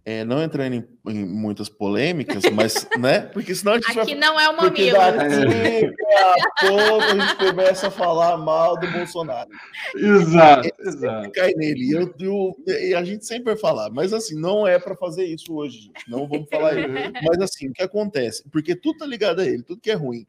é, 0.05 0.25
não 0.25 0.43
entrando 0.43 0.75
em, 0.75 0.89
em, 1.07 1.25
muitas 1.25 1.69
polêmicas, 1.69 2.43
mas, 2.53 2.89
né? 2.99 3.21
Porque 3.21 3.55
senão 3.55 3.75
a 3.75 3.77
gente 3.77 4.01
Aqui 4.01 4.15
vai, 4.15 4.15
não 4.15 4.41
é 4.41 4.49
uma 4.49 4.63
porque 4.63 4.91
daqui 4.91 5.95
a 6.19 6.67
pouco 6.67 7.03
a 7.03 7.09
gente 7.09 7.37
começa 7.37 7.87
a 7.87 7.91
falar 7.91 8.37
mal 8.37 8.77
do 8.79 8.91
Bolsonaro. 8.91 9.49
Exato, 9.95 10.69
exato. 10.81 11.31
Cai 11.31 11.53
nele. 11.55 11.93
Eu, 11.93 12.13
eu, 12.19 12.57
e 12.67 12.95
a 12.95 13.05
gente 13.05 13.25
sempre 13.25 13.45
vai 13.45 13.57
falar, 13.57 13.91
mas 13.91 14.13
assim, 14.13 14.35
não 14.35 14.67
é 14.67 14.77
para 14.77 14.97
fazer 14.97 15.25
isso 15.25 15.55
hoje. 15.55 15.93
Não 16.09 16.27
vamos 16.27 16.49
falar 16.49 16.77
isso. 16.79 16.89
Mas 17.23 17.41
assim, 17.41 17.69
o 17.69 17.73
que 17.73 17.83
acontece? 17.83 18.43
Porque 18.51 18.75
tudo 18.75 18.99
tá 18.99 19.07
ligado 19.07 19.41
a 19.41 19.47
ele, 19.47 19.63
tudo 19.63 19.81
que 19.81 19.91
é 19.91 19.95
ruim. 19.95 20.27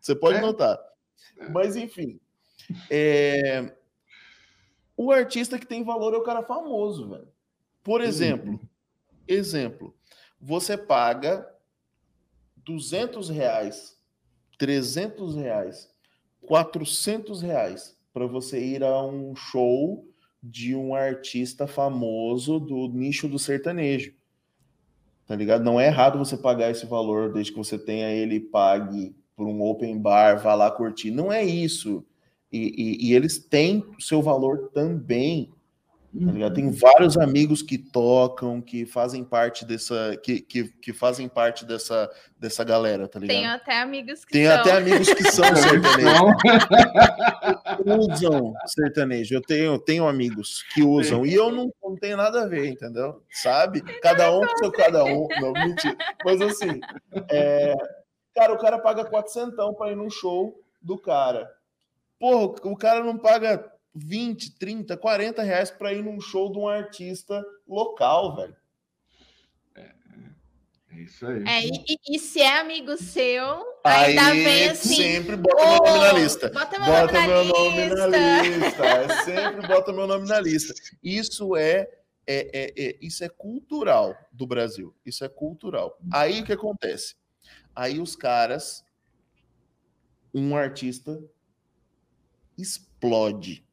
Você 0.00 0.14
pode 0.14 0.38
é. 0.38 0.40
notar. 0.40 0.78
Mas 1.50 1.74
enfim, 1.74 2.20
é... 2.90 3.72
O 4.96 5.12
artista 5.12 5.58
que 5.58 5.66
tem 5.66 5.84
valor 5.84 6.14
é 6.14 6.16
o 6.16 6.22
cara 6.22 6.42
famoso, 6.42 7.10
velho. 7.10 7.28
Por 7.84 8.00
exemplo, 8.00 8.52
uhum. 8.52 8.60
exemplo, 9.28 9.94
você 10.40 10.76
paga 10.76 11.46
200 12.64 13.28
reais, 13.28 13.96
300 14.58 15.36
reais, 15.36 15.88
400 16.42 17.42
reais 17.42 17.96
para 18.12 18.26
você 18.26 18.58
ir 18.58 18.82
a 18.82 19.02
um 19.04 19.36
show 19.36 20.08
de 20.42 20.74
um 20.74 20.94
artista 20.94 21.66
famoso 21.66 22.58
do 22.58 22.88
nicho 22.88 23.28
do 23.28 23.38
sertanejo. 23.38 24.14
Tá 25.26 25.34
ligado? 25.34 25.62
Não 25.62 25.78
é 25.78 25.86
errado 25.86 26.18
você 26.18 26.36
pagar 26.36 26.70
esse 26.70 26.86
valor 26.86 27.32
desde 27.32 27.52
que 27.52 27.58
você 27.58 27.78
tenha 27.78 28.10
ele 28.10 28.40
pague 28.40 29.14
por 29.34 29.46
um 29.46 29.60
open 29.62 29.98
bar, 29.98 30.40
vá 30.40 30.54
lá 30.54 30.70
curtir. 30.70 31.10
Não 31.10 31.32
é 31.32 31.44
isso. 31.44 32.04
E, 32.52 32.58
e, 32.58 33.08
e 33.08 33.14
eles 33.14 33.38
têm 33.38 33.84
o 33.98 34.00
seu 34.00 34.22
valor 34.22 34.70
também. 34.72 35.52
Tá 36.40 36.50
Tem 36.50 36.70
vários 36.70 37.18
amigos 37.18 37.60
que 37.60 37.76
tocam, 37.76 38.62
que 38.62 38.86
fazem 38.86 39.22
parte 39.22 39.66
dessa, 39.66 40.16
que, 40.22 40.40
que, 40.40 40.64
que, 40.80 40.92
fazem 40.92 41.28
parte 41.28 41.66
dessa, 41.66 42.10
dessa 42.38 42.64
galera, 42.64 43.06
tá 43.06 43.18
ligado? 43.18 43.36
Tenho 43.36 43.50
até 43.50 43.82
amigos 43.82 44.24
que 44.24 44.32
Tem 44.32 44.46
são. 44.46 44.56
até 44.56 44.72
amigos 44.72 45.12
que 45.12 45.30
são 45.30 45.44
sertanejos. 45.54 46.36
usam 48.14 48.54
sertanejo. 48.66 49.34
Eu 49.34 49.42
tenho, 49.42 49.78
tenho 49.78 50.08
amigos 50.08 50.62
que 50.72 50.82
usam. 50.82 51.26
E 51.26 51.34
eu 51.34 51.52
não, 51.52 51.70
não 51.82 51.96
tenho 51.96 52.16
nada 52.16 52.44
a 52.44 52.46
ver, 52.46 52.66
entendeu? 52.66 53.22
Sabe? 53.30 53.82
Cada 54.00 54.34
um 54.34 54.40
com 54.40 54.56
seu 54.56 54.72
cada 54.72 55.04
um. 55.04 55.28
Não, 55.40 55.52
mentira. 55.52 55.96
Mas 56.24 56.40
assim, 56.40 56.80
é... 57.30 57.74
cara, 58.34 58.54
o 58.54 58.58
cara 58.58 58.78
paga 58.78 59.04
400 59.04 59.54
para 59.76 59.92
ir 59.92 59.96
num 59.96 60.08
show 60.08 60.58
do 60.80 60.96
cara. 60.96 61.55
Porra, 62.18 62.54
o 62.64 62.76
cara 62.76 63.04
não 63.04 63.18
paga 63.18 63.72
20, 63.94 64.58
30, 64.58 64.96
40 64.96 65.42
reais 65.42 65.70
para 65.70 65.92
ir 65.92 66.02
num 66.02 66.20
show 66.20 66.52
de 66.52 66.58
um 66.58 66.68
artista 66.68 67.42
local, 67.66 68.36
velho. 68.36 68.56
É, 69.74 69.92
é 70.90 71.00
isso 71.00 71.26
aí. 71.26 71.44
É, 71.46 71.66
e, 71.66 71.98
e, 72.10 72.18
se 72.18 72.42
é 72.42 72.58
amigo 72.58 72.96
seu, 72.98 73.64
aí 73.82 74.18
ainda 74.18 74.32
vem 74.32 74.68
assim. 74.68 74.96
Sempre 74.96 75.36
bota 75.36 75.64
meu 75.64 75.78
nome 75.78 75.98
na 75.98 76.12
lista. 76.12 76.48
Bota 76.50 76.78
meu, 76.78 76.88
bota 76.88 77.12
nome, 77.26 77.76
meu 77.76 77.96
na 77.96 78.06
nome 78.06 78.08
lista. 78.08 78.08
na 78.08 78.42
lista. 78.42 78.84
É, 78.84 79.24
sempre 79.24 79.68
bota 79.68 79.92
meu 79.92 80.06
nome 80.06 80.28
na 80.28 80.40
lista. 80.40 80.74
Isso 81.02 81.56
é, 81.56 81.88
é, 82.26 82.50
é, 82.52 82.72
é, 82.76 82.98
isso 83.00 83.24
é 83.24 83.28
cultural 83.30 84.14
do 84.30 84.46
Brasil. 84.46 84.94
Isso 85.06 85.24
é 85.24 85.28
cultural. 85.28 85.98
Aí 86.12 86.40
o 86.40 86.44
que 86.44 86.52
acontece? 86.52 87.14
Aí 87.74 87.98
os 87.98 88.14
caras, 88.14 88.84
um 90.34 90.54
artista 90.54 91.18
explode 92.58 93.66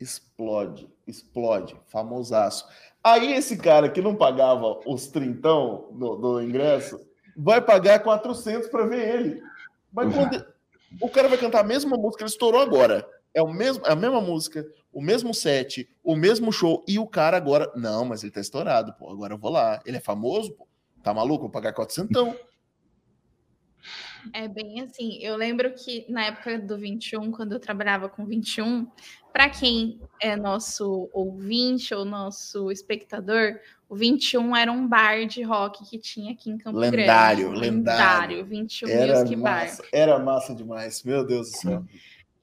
explode, 0.00 0.88
explode, 1.06 1.76
famosaço. 1.86 2.66
Aí 3.02 3.32
esse 3.32 3.56
cara 3.56 3.88
que 3.88 4.00
não 4.00 4.14
pagava 4.14 4.80
os 4.86 5.08
trintão 5.08 5.88
do, 5.92 6.16
do 6.16 6.42
ingresso, 6.42 7.00
vai 7.36 7.60
pagar 7.60 8.00
400 8.00 8.68
para 8.68 8.86
ver 8.86 9.14
ele. 9.14 9.42
Mas 9.92 10.14
quando 10.14 10.46
o 11.00 11.08
cara 11.08 11.28
vai 11.28 11.38
cantar 11.38 11.60
a 11.60 11.64
mesma 11.64 11.96
música, 11.96 12.22
ele 12.22 12.30
estourou 12.30 12.60
agora. 12.60 13.06
É 13.34 13.42
o 13.42 13.52
mesmo, 13.52 13.84
é 13.86 13.92
a 13.92 13.96
mesma 13.96 14.20
música, 14.20 14.66
o 14.92 15.00
mesmo 15.00 15.34
set, 15.34 15.88
o 16.02 16.16
mesmo 16.16 16.52
show, 16.52 16.84
e 16.88 16.98
o 16.98 17.06
cara 17.06 17.36
agora, 17.36 17.70
não, 17.76 18.04
mas 18.04 18.22
ele 18.22 18.32
tá 18.32 18.40
estourado, 18.40 18.92
pô, 18.94 19.10
agora 19.10 19.34
eu 19.34 19.38
vou 19.38 19.50
lá. 19.50 19.80
Ele 19.84 19.96
é 19.96 20.00
famoso, 20.00 20.52
pô. 20.52 20.66
Tá 21.02 21.14
maluco? 21.14 21.42
Vou 21.42 21.50
pagar 21.50 21.72
400. 21.72 22.34
É 24.32 24.48
bem 24.48 24.80
assim. 24.80 25.18
Eu 25.20 25.36
lembro 25.36 25.72
que 25.72 26.04
na 26.08 26.26
época 26.26 26.58
do 26.58 26.76
21, 26.76 27.30
quando 27.30 27.52
eu 27.52 27.60
trabalhava 27.60 28.08
com 28.08 28.26
21, 28.26 28.86
para 29.32 29.48
quem 29.48 30.00
é 30.20 30.36
nosso 30.36 31.08
ouvinte 31.12 31.94
ou 31.94 32.04
nosso 32.04 32.70
espectador, 32.70 33.58
o 33.88 33.94
21 33.94 34.56
era 34.56 34.72
um 34.72 34.86
bar 34.86 35.26
de 35.26 35.42
rock 35.42 35.88
que 35.88 35.98
tinha 35.98 36.32
aqui 36.32 36.50
em 36.50 36.58
Campo 36.58 36.78
lendário, 36.78 37.50
Grande. 37.50 37.60
Lendário, 37.60 38.36
lendário. 38.38 38.46
21 38.46 38.88
era 38.88 39.18
Music 39.20 39.36
massa, 39.36 39.82
Bar. 39.82 39.88
Era 39.92 40.18
massa 40.18 40.54
demais, 40.54 41.02
meu 41.02 41.24
Deus 41.24 41.50
do 41.50 41.56
céu. 41.56 41.84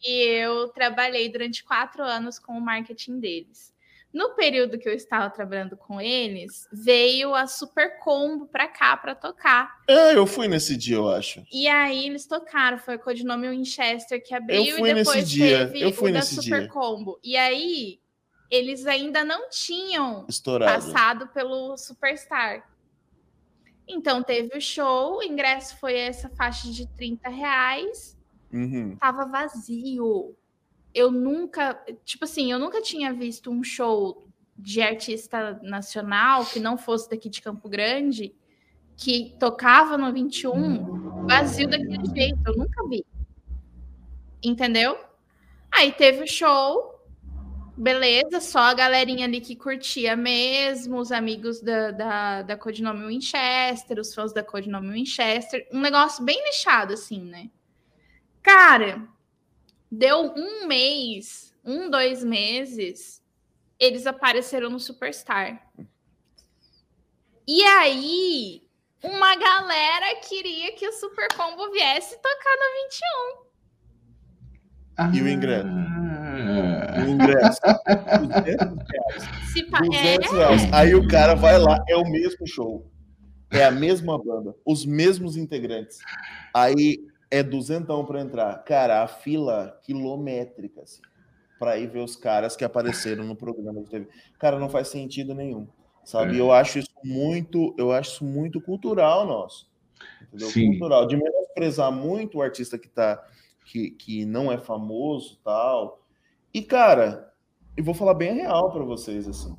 E 0.04 0.24
eu 0.40 0.70
trabalhei 0.70 1.30
durante 1.30 1.64
quatro 1.64 2.04
anos 2.04 2.40
com 2.40 2.54
o 2.54 2.62
marketing 2.62 3.20
deles. 3.20 3.75
No 4.16 4.34
período 4.34 4.80
que 4.80 4.88
eu 4.88 4.94
estava 4.94 5.30
trabalhando 5.30 5.76
com 5.76 6.00
eles, 6.00 6.70
veio 6.72 7.36
a 7.36 7.48
Super 7.48 8.00
Combo 8.00 8.48
para 8.48 8.66
cá 8.66 8.96
para 8.96 9.14
tocar. 9.14 9.70
É, 9.90 10.16
eu 10.16 10.26
fui 10.26 10.48
nesse 10.48 10.78
dia, 10.78 10.96
eu 10.96 11.10
acho. 11.10 11.44
E 11.52 11.68
aí 11.68 12.06
eles 12.06 12.26
tocaram, 12.26 12.78
foi 12.78 12.96
o 12.96 13.00
codinome 13.00 13.50
Winchester 13.50 14.24
que 14.26 14.34
abriu 14.34 14.80
e 14.80 14.94
depois 14.94 15.18
nesse 15.18 15.24
dia, 15.26 15.68
teve 15.68 15.82
eu 15.82 15.92
fui 15.92 16.12
o 16.12 16.14
da 16.14 16.22
Super 16.22 16.62
dia. 16.62 16.70
Combo. 16.70 17.20
E 17.22 17.36
aí 17.36 18.00
eles 18.50 18.88
ainda 18.88 19.22
não 19.26 19.50
tinham 19.50 20.26
Estourado. 20.30 20.72
passado 20.72 21.28
pelo 21.34 21.76
Superstar. 21.76 22.66
Então 23.86 24.24
teve 24.24 24.58
o 24.58 24.62
show, 24.62 25.18
o 25.18 25.24
ingresso 25.24 25.78
foi 25.78 25.94
essa 25.98 26.30
faixa 26.30 26.72
de 26.72 26.88
30 26.96 27.28
reais, 27.28 28.18
Uhum. 28.50 28.96
tava 28.96 29.26
vazio. 29.26 30.38
Eu 30.96 31.12
nunca, 31.12 31.74
tipo 32.06 32.24
assim, 32.24 32.52
eu 32.52 32.58
nunca 32.58 32.82
tinha 32.82 33.14
visto 33.14 33.52
um 33.52 33.62
show 33.62 34.26
de 34.58 34.82
artista 34.82 35.60
nacional 35.62 36.46
que 36.46 36.58
não 36.60 36.78
fosse 36.78 37.10
daqui 37.10 37.30
de 37.30 37.42
Campo 37.42 37.68
Grande, 37.68 38.34
que 38.96 39.36
tocava 39.38 39.98
no 39.98 40.12
21, 40.14 41.28
vazio 41.28 41.68
daquele 41.68 42.06
jeito, 42.16 42.40
eu 42.48 42.56
nunca 42.56 42.88
vi. 42.88 43.06
Entendeu? 44.42 44.98
Aí 45.70 45.92
teve 45.92 46.24
o 46.24 46.28
show, 46.28 46.96
beleza, 47.76 48.40
só 48.40 48.60
a 48.60 48.74
galerinha 48.74 49.26
ali 49.26 49.42
que 49.42 49.56
curtia 49.56 50.16
mesmo, 50.16 50.98
os 50.98 51.12
amigos 51.12 51.60
da, 51.60 51.92
da, 51.92 52.42
da 52.44 52.58
Codinome 52.58 53.08
Winchester, 53.08 54.00
os 54.00 54.16
fãs 54.16 54.32
da 54.32 54.42
Codinome 54.42 54.94
Winchester, 54.94 55.68
um 55.74 55.82
negócio 55.82 56.24
bem 56.24 56.42
nichado, 56.46 56.94
assim, 56.94 57.22
né? 57.26 57.50
Cara, 58.42 59.06
deu 59.98 60.34
um 60.36 60.68
mês, 60.68 61.54
um, 61.64 61.90
dois 61.90 62.24
meses, 62.24 63.24
eles 63.80 64.06
apareceram 64.06 64.70
no 64.70 64.80
Superstar. 64.80 65.68
E 67.48 67.64
aí, 67.64 68.62
uma 69.04 69.36
galera 69.36 70.16
queria 70.28 70.74
que 70.74 70.88
o 70.88 70.94
Super 70.94 71.28
Combo 71.36 71.72
viesse 71.72 72.16
tocar 72.18 72.56
no 72.58 72.66
21. 75.10 75.18
E 75.18 75.22
o 75.22 75.30
ingresso? 75.30 75.68
Ah. 75.68 77.04
O 77.06 77.10
ingresso. 77.10 77.60
200 77.62 78.88
reais. 78.90 79.24
Se 79.54 79.64
pa- 79.66 79.78
é, 79.80 80.18
200 80.18 80.32
reais. 80.32 80.74
Aí 80.74 80.96
o 80.96 81.08
cara 81.08 81.36
vai 81.36 81.58
lá, 81.60 81.84
é 81.88 81.96
o 81.96 82.10
mesmo 82.10 82.48
show. 82.48 82.90
É 83.52 83.64
a 83.66 83.72
mesma 83.72 84.18
banda, 84.22 84.56
os 84.66 84.86
mesmos 84.86 85.38
integrantes. 85.38 86.00
Aí 86.54 86.98
é 87.30 87.44
duzentão 87.44 88.06
para 88.06 88.22
entrar. 88.22 88.64
Cara, 88.64 89.04
a 89.04 89.08
fila 89.08 89.80
quilométrica, 89.84 90.82
assim, 90.82 91.02
para 91.60 91.78
ir 91.78 91.88
ver 91.88 92.00
os 92.00 92.16
caras 92.16 92.56
que 92.56 92.64
apareceram 92.64 93.24
no 93.24 93.36
programa 93.36 93.82
de 93.82 93.90
TV. 93.90 94.08
Cara, 94.40 94.60
não 94.60 94.70
faz 94.70 94.88
sentido 94.88 95.34
nenhum. 95.34 95.68
Sabe? 96.04 96.36
É. 96.36 96.40
Eu 96.40 96.52
acho 96.52 96.80
isso 96.80 96.94
muito, 97.04 97.74
eu 97.78 97.92
acho 97.92 98.12
isso 98.12 98.26
muito 98.26 98.62
cultural 98.62 99.26
nosso. 99.26 99.70
Entendeu? 100.22 100.50
Sim. 100.50 100.72
Cultural. 100.72 101.08
De 101.08 101.18
menosprezar 101.18 101.92
muito 101.92 102.38
o 102.38 102.42
artista 102.42 102.78
que 102.78 102.88
tá 102.88 103.24
que, 103.66 103.92
que 103.92 104.26
não 104.26 104.52
é 104.52 104.58
famoso, 104.58 105.40
tal. 105.44 106.06
E 106.54 106.62
cara, 106.62 107.34
eu 107.76 107.84
vou 107.84 107.94
falar 107.94 108.14
bem 108.14 108.30
a 108.30 108.34
real 108.34 108.72
para 108.72 108.84
vocês 108.84 109.28
assim. 109.28 109.56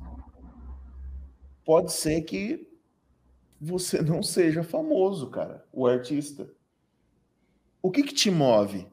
Pode 1.65 1.91
ser 1.91 2.21
que 2.21 2.65
você 3.59 4.01
não 4.01 4.23
seja 4.23 4.63
famoso, 4.63 5.29
cara, 5.29 5.65
o 5.73 5.85
artista. 5.85 6.49
O 7.87 7.91
que 7.91 8.03
que 8.03 8.13
te 8.13 8.29
move? 8.29 8.85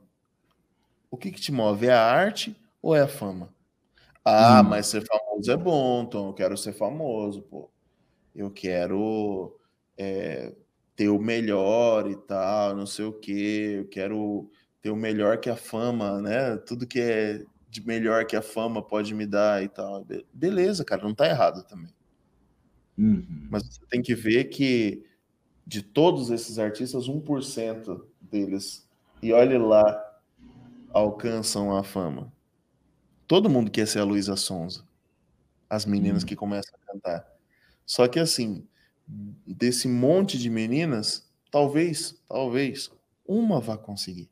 O 1.11 1.17
que 1.17 1.31
que 1.31 1.41
te 1.41 1.53
move? 1.53 1.87
É 1.87 1.93
a 1.93 2.03
arte 2.03 2.57
ou 2.83 2.95
é 2.95 3.01
a 3.03 3.09
fama? 3.09 3.55
Ah, 4.25 4.63
Hum. 4.65 4.71
mas 4.71 4.87
ser 4.89 5.05
famoso 5.07 5.51
é 5.53 5.57
bom, 5.57 6.03
então 6.05 6.29
eu 6.29 6.35
quero 6.35 6.57
ser 6.57 6.73
famoso, 6.75 7.43
pô. 7.43 7.71
Eu 8.35 8.51
quero 8.51 9.59
é, 9.99 10.55
ter 10.97 11.09
o 11.11 11.19
melhor 11.21 12.11
e 12.11 12.17
tal, 12.17 12.77
não 12.77 12.87
sei 12.87 13.07
o 13.07 13.13
quê. 13.13 13.77
Eu 13.81 13.89
quero 13.89 14.51
ter 14.83 14.91
o 14.91 14.97
melhor 14.97 15.39
que 15.41 15.51
a 15.51 15.57
fama, 15.57 16.21
né? 16.23 16.57
Tudo 16.59 16.87
que 16.87 17.01
é 17.01 17.45
de 17.69 17.87
melhor 17.87 18.27
que 18.27 18.37
a 18.37 18.43
fama 18.43 18.83
pode 18.83 19.15
me 19.15 19.27
dar 19.27 19.63
e 19.65 19.69
tal. 19.69 20.05
Be- 20.05 20.27
Beleza, 20.33 20.85
cara, 20.85 21.03
não 21.05 21.15
tá 21.15 21.27
errado 21.29 21.65
também. 21.67 21.93
Uhum. 22.97 23.49
Mas 23.51 23.65
você 23.67 23.87
tem 23.91 24.03
que 24.03 24.15
ver 24.15 24.45
que 24.45 25.05
de 25.67 25.83
todos 25.83 26.31
esses 26.31 26.59
artistas, 26.59 27.09
1% 27.09 28.09
deles, 28.21 28.84
e 29.25 29.33
olhe 29.33 29.57
lá, 29.57 30.21
alcançam 30.93 31.75
a 31.75 31.83
fama. 31.83 32.31
Todo 33.27 33.49
mundo 33.49 33.71
quer 33.71 33.87
ser 33.89 34.01
a 34.01 34.05
Luísa 34.05 34.37
Sonza. 34.37 34.87
As 35.69 35.87
meninas 35.87 36.23
Hum. 36.23 36.27
que 36.27 36.37
começam 36.37 36.75
a 36.79 36.93
cantar. 36.93 37.27
Só 37.87 38.07
que 38.07 38.21
assim, 38.21 38.69
desse 39.47 39.89
monte 39.89 40.39
de 40.39 40.51
meninas, 40.51 41.27
talvez, 41.51 42.23
talvez, 42.29 42.91
uma 43.27 43.61
vá 43.61 43.79
conseguir. 43.79 44.31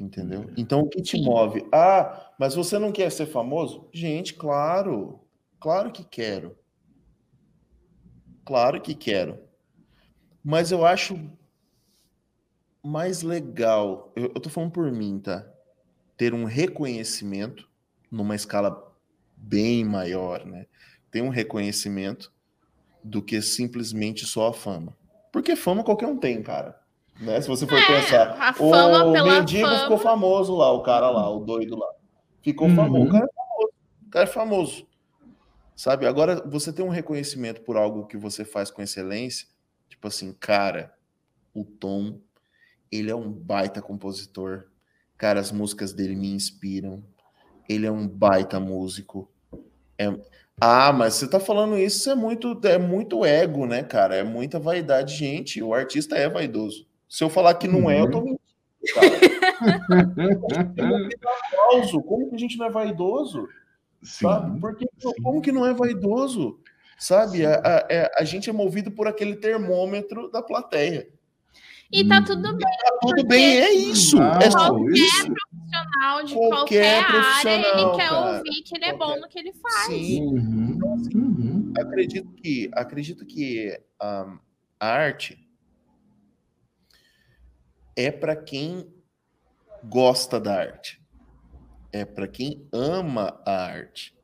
Entendeu? 0.00 0.52
Então 0.56 0.80
o 0.80 0.88
que 0.88 1.00
te 1.00 1.22
move? 1.22 1.64
Ah, 1.72 2.34
mas 2.40 2.56
você 2.56 2.76
não 2.76 2.90
quer 2.90 3.12
ser 3.12 3.26
famoso? 3.26 3.88
Gente, 3.92 4.34
claro. 4.34 5.20
Claro 5.60 5.92
que 5.92 6.02
quero. 6.02 6.58
Claro 8.44 8.82
que 8.82 8.96
quero. 8.96 9.38
Mas 10.42 10.72
eu 10.72 10.84
acho 10.84 11.16
mais 12.82 13.22
legal, 13.22 14.12
eu, 14.16 14.24
eu 14.34 14.40
tô 14.40 14.50
falando 14.50 14.72
por 14.72 14.90
mim, 14.90 15.18
tá? 15.20 15.46
Ter 16.16 16.34
um 16.34 16.44
reconhecimento 16.44 17.68
numa 18.10 18.34
escala 18.34 18.92
bem 19.36 19.84
maior, 19.84 20.44
né? 20.44 20.66
Tem 21.10 21.22
um 21.22 21.28
reconhecimento 21.28 22.32
do 23.02 23.22
que 23.22 23.40
simplesmente 23.40 24.26
só 24.26 24.48
a 24.48 24.52
fama. 24.52 24.96
Porque 25.30 25.56
fama 25.56 25.84
qualquer 25.84 26.06
um 26.06 26.16
tem, 26.16 26.42
cara. 26.42 26.80
Né? 27.20 27.40
Se 27.40 27.48
você 27.48 27.66
for 27.66 27.78
é, 27.78 27.86
pensar, 27.86 28.54
o 28.58 29.10
mendigo 29.10 29.66
fama... 29.66 29.80
ficou 29.80 29.98
famoso 29.98 30.56
lá, 30.56 30.72
o 30.72 30.82
cara 30.82 31.10
lá, 31.10 31.30
o 31.30 31.40
doido 31.40 31.78
lá. 31.78 31.88
Ficou 32.42 32.68
uhum. 32.68 32.76
famoso. 32.76 33.06
O 33.06 33.10
cara 33.10 33.24
é 33.24 33.28
famoso. 33.28 33.72
O 34.06 34.10
cara 34.10 34.24
é 34.24 34.26
famoso. 34.26 34.86
Sabe? 35.76 36.06
Agora, 36.06 36.42
você 36.46 36.72
tem 36.72 36.84
um 36.84 36.90
reconhecimento 36.90 37.62
por 37.62 37.76
algo 37.76 38.06
que 38.06 38.16
você 38.16 38.44
faz 38.44 38.70
com 38.70 38.82
excelência, 38.82 39.48
tipo 39.88 40.06
assim, 40.06 40.32
cara, 40.32 40.94
o 41.54 41.64
Tom, 41.64 42.18
ele 42.92 43.10
é 43.10 43.16
um 43.16 43.32
baita 43.32 43.80
compositor. 43.80 44.66
Cara, 45.16 45.40
as 45.40 45.50
músicas 45.50 45.94
dele 45.94 46.14
me 46.14 46.30
inspiram. 46.30 47.02
Ele 47.68 47.86
é 47.86 47.90
um 47.90 48.06
baita 48.06 48.60
músico. 48.60 49.30
É... 49.98 50.14
Ah, 50.60 50.92
mas 50.92 51.14
você 51.14 51.26
tá 51.26 51.40
falando 51.40 51.78
isso, 51.78 52.10
é 52.10 52.14
muito, 52.14 52.60
é 52.64 52.78
muito 52.78 53.24
ego, 53.24 53.66
né, 53.66 53.82
cara? 53.82 54.14
É 54.14 54.22
muita 54.22 54.60
vaidade. 54.60 55.16
Gente, 55.16 55.62
o 55.62 55.74
artista 55.74 56.14
é 56.16 56.28
vaidoso. 56.28 56.86
Se 57.08 57.24
eu 57.24 57.30
falar 57.30 57.54
que 57.54 57.66
não 57.66 57.90
é, 57.90 58.00
eu 58.00 58.10
tô 58.10 58.18
uhum. 58.18 58.24
mentindo, 58.24 58.42
Como 62.04 62.28
que 62.28 62.36
a 62.36 62.38
gente 62.38 62.58
não 62.58 62.66
é 62.66 62.70
vaidoso? 62.70 63.48
Sim, 64.02 64.26
sabe? 64.26 64.60
Porque 64.60 64.86
sim. 64.98 65.12
como 65.22 65.40
que 65.40 65.52
não 65.52 65.66
é 65.66 65.72
vaidoso? 65.72 66.60
Sabe? 66.98 67.44
A, 67.44 67.54
a, 67.54 67.86
é, 67.88 68.10
a, 68.16 68.24
gente 68.24 68.50
é 68.50 68.52
movido 68.52 68.90
por 68.90 69.08
aquele 69.08 69.36
termômetro 69.36 70.30
da 70.30 70.42
plateia. 70.42 71.08
E 71.92 72.08
tá 72.08 72.22
tudo 72.22 72.56
bem. 72.56 72.76
Tá 72.82 72.98
tudo 73.02 73.26
bem, 73.26 73.60
é 73.60 73.72
isso. 73.72 74.16
Não, 74.16 74.32
é 74.40 74.50
qualquer 74.50 74.92
isso. 74.92 75.32
profissional 75.32 76.24
de 76.24 76.34
qualquer, 76.34 77.04
qualquer 77.04 77.48
área, 77.48 77.50
ele 77.50 77.96
quer 77.96 78.08
cara, 78.08 78.36
ouvir 78.36 78.62
que 78.62 78.76
ele 78.76 78.84
é 78.84 78.96
bom 78.96 79.20
no 79.20 79.28
que 79.28 79.38
ele 79.38 79.52
faz. 79.52 79.86
Sim. 79.86 80.22
Uhum. 80.22 80.72
Então, 80.74 80.94
assim, 80.94 81.16
uhum. 81.16 81.72
acredito 81.76 82.32
que, 82.32 82.70
acredito 82.72 83.26
que 83.26 83.78
um, 84.02 84.38
a 84.80 84.86
arte 84.86 85.38
é 87.94 88.10
para 88.10 88.34
quem 88.34 88.90
gosta 89.84 90.40
da 90.40 90.58
arte 90.58 91.02
é 91.92 92.04
para 92.04 92.26
quem 92.26 92.66
ama 92.72 93.40
a 93.44 93.66
arte. 93.66 94.16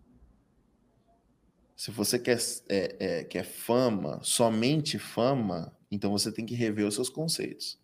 Se 1.76 1.90
você 1.90 2.18
quer, 2.18 2.38
é, 2.68 2.96
é, 2.98 3.24
quer 3.24 3.44
fama, 3.44 4.18
somente 4.22 4.98
fama, 4.98 5.76
então 5.90 6.10
você 6.10 6.30
tem 6.30 6.44
que 6.44 6.54
rever 6.54 6.86
os 6.86 6.94
seus 6.94 7.08
conceitos. 7.08 7.78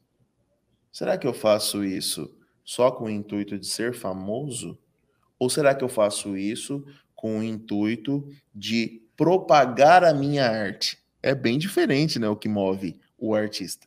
Será 0.93 1.19
que 1.19 1.27
eu 1.27 1.35
faço 1.35 1.85
isso 1.85 2.33
só 2.65 2.91
com 2.91 3.05
o 3.05 3.11
intuito 3.11 3.59
de 3.59 3.67
ser 3.67 3.95
famoso? 3.95 4.79
Ou 5.39 5.51
será 5.51 5.75
que 5.75 5.83
eu 5.83 5.89
faço 5.89 6.37
isso 6.37 6.85
com 7.15 7.39
o 7.39 7.43
intuito 7.43 8.29
de 8.55 9.03
propagar 9.17 10.05
a 10.05 10.15
minha 10.15 10.49
arte? 10.49 10.99
É 11.23 11.35
bem 11.35 11.59
diferente, 11.59 12.19
né? 12.19 12.29
O 12.29 12.37
que 12.37 12.49
move 12.49 13.01
o 13.19 13.35
artista. 13.35 13.87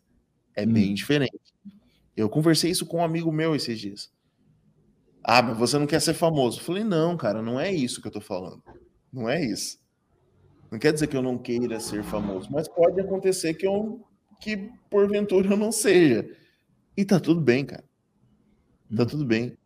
É 0.55 0.63
hum. 0.63 0.73
bem 0.73 0.93
diferente. 0.93 1.53
Eu 2.15 2.27
conversei 2.27 2.71
isso 2.71 2.85
com 2.85 2.97
um 2.97 3.03
amigo 3.03 3.31
meu 3.31 3.55
esses 3.55 3.79
dias. 3.79 4.11
Ah, 5.23 5.41
mas 5.41 5.57
você 5.57 5.77
não 5.77 5.85
quer 5.85 6.01
ser 6.01 6.13
famoso. 6.13 6.59
Eu 6.59 6.63
falei, 6.63 6.83
não, 6.83 7.15
cara, 7.15 7.41
não 7.41 7.59
é 7.59 7.71
isso 7.71 8.01
que 8.01 8.07
eu 8.07 8.11
tô 8.11 8.21
falando. 8.21 8.63
Não 9.11 9.29
é 9.29 9.43
isso. 9.43 9.79
Não 10.71 10.79
quer 10.79 10.91
dizer 10.91 11.07
que 11.07 11.15
eu 11.15 11.21
não 11.21 11.37
queira 11.37 11.79
ser 11.79 12.03
famoso, 12.03 12.49
mas 12.51 12.67
pode 12.67 12.99
acontecer 12.99 13.53
que 13.53 13.65
eu 13.65 14.06
que 14.39 14.71
porventura 14.89 15.49
eu 15.49 15.57
não 15.57 15.71
seja. 15.71 16.29
E 16.95 17.05
tá 17.05 17.19
tudo 17.19 17.41
bem, 17.41 17.65
cara. 17.65 17.83
Tá 18.95 19.03
hum. 19.03 19.07
tudo 19.07 19.25
bem. 19.25 19.57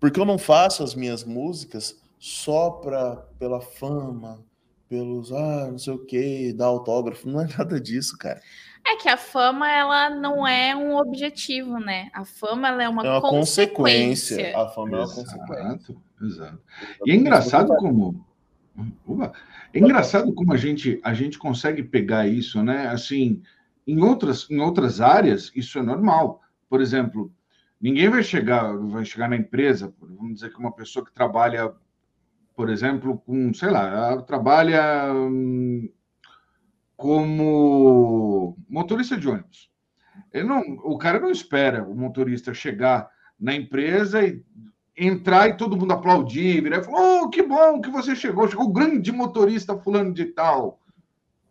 Porque 0.00 0.20
eu 0.20 0.24
não 0.24 0.38
faço 0.38 0.82
as 0.82 0.94
minhas 0.94 1.24
músicas 1.24 2.00
só 2.18 2.70
pra, 2.70 3.16
pela 3.38 3.60
fama, 3.60 4.44
pelos, 4.88 5.32
ah, 5.32 5.68
não 5.70 5.78
sei 5.78 5.92
o 5.92 6.04
que, 6.04 6.52
dar 6.52 6.66
autógrafo. 6.66 7.28
Não 7.28 7.40
é 7.40 7.48
nada 7.56 7.80
disso, 7.80 8.16
cara. 8.16 8.40
É 8.86 8.96
que 8.96 9.08
a 9.08 9.16
fama, 9.16 9.70
ela 9.70 10.10
não 10.10 10.46
é 10.46 10.74
um 10.74 10.96
objetivo, 10.96 11.78
né? 11.78 12.08
A 12.12 12.24
fama, 12.24 12.68
ela 12.68 12.82
é 12.82 12.88
uma, 12.88 13.04
é 13.04 13.10
uma 13.10 13.20
consequência. 13.20 14.36
consequência. 14.36 14.58
A 14.58 14.68
fama 14.68 14.96
é 14.96 15.00
uma 15.00 15.14
consequência. 15.14 15.96
Exato. 16.22 16.60
E 17.04 17.10
é 17.10 17.14
engraçado 17.14 17.74
como... 17.76 18.26
Uba, 19.06 19.32
é 19.74 19.78
engraçado 19.78 20.32
como 20.32 20.52
a 20.52 20.56
gente, 20.56 21.00
a 21.02 21.12
gente 21.12 21.36
consegue 21.36 21.82
pegar 21.82 22.28
isso, 22.28 22.62
né? 22.62 22.86
Assim, 22.88 23.42
em 23.88 24.02
outras, 24.02 24.46
em 24.50 24.60
outras 24.60 25.00
áreas, 25.00 25.50
isso 25.54 25.78
é 25.78 25.82
normal. 25.82 26.42
Por 26.68 26.82
exemplo, 26.82 27.32
ninguém 27.80 28.10
vai 28.10 28.22
chegar, 28.22 28.76
vai 28.76 29.02
chegar 29.02 29.30
na 29.30 29.36
empresa, 29.36 29.94
vamos 29.98 30.34
dizer 30.34 30.52
que 30.52 30.58
uma 30.58 30.74
pessoa 30.74 31.02
que 31.02 31.12
trabalha, 31.12 31.72
por 32.54 32.68
exemplo, 32.68 33.18
com, 33.24 33.54
sei 33.54 33.70
lá, 33.70 34.20
trabalha 34.22 35.10
hum, 35.14 35.90
como 36.94 38.58
motorista 38.68 39.16
de 39.16 39.26
ônibus. 39.26 39.70
Ele 40.34 40.44
não, 40.44 40.60
o 40.84 40.98
cara 40.98 41.18
não 41.18 41.30
espera 41.30 41.82
o 41.82 41.96
motorista 41.96 42.52
chegar 42.52 43.08
na 43.40 43.54
empresa 43.54 44.22
e 44.22 44.44
entrar 44.94 45.48
e 45.48 45.56
todo 45.56 45.76
mundo 45.76 45.92
aplaudir, 45.92 46.60
virar 46.60 46.78
e 46.78 46.84
falar: 46.84 47.22
Oh, 47.22 47.30
que 47.30 47.42
bom 47.42 47.80
que 47.80 47.88
você 47.88 48.14
chegou, 48.14 48.48
chegou 48.48 48.66
o 48.66 48.72
grande 48.72 49.12
motorista 49.12 49.78
fulano 49.78 50.12
de 50.12 50.26
tal. 50.26 50.78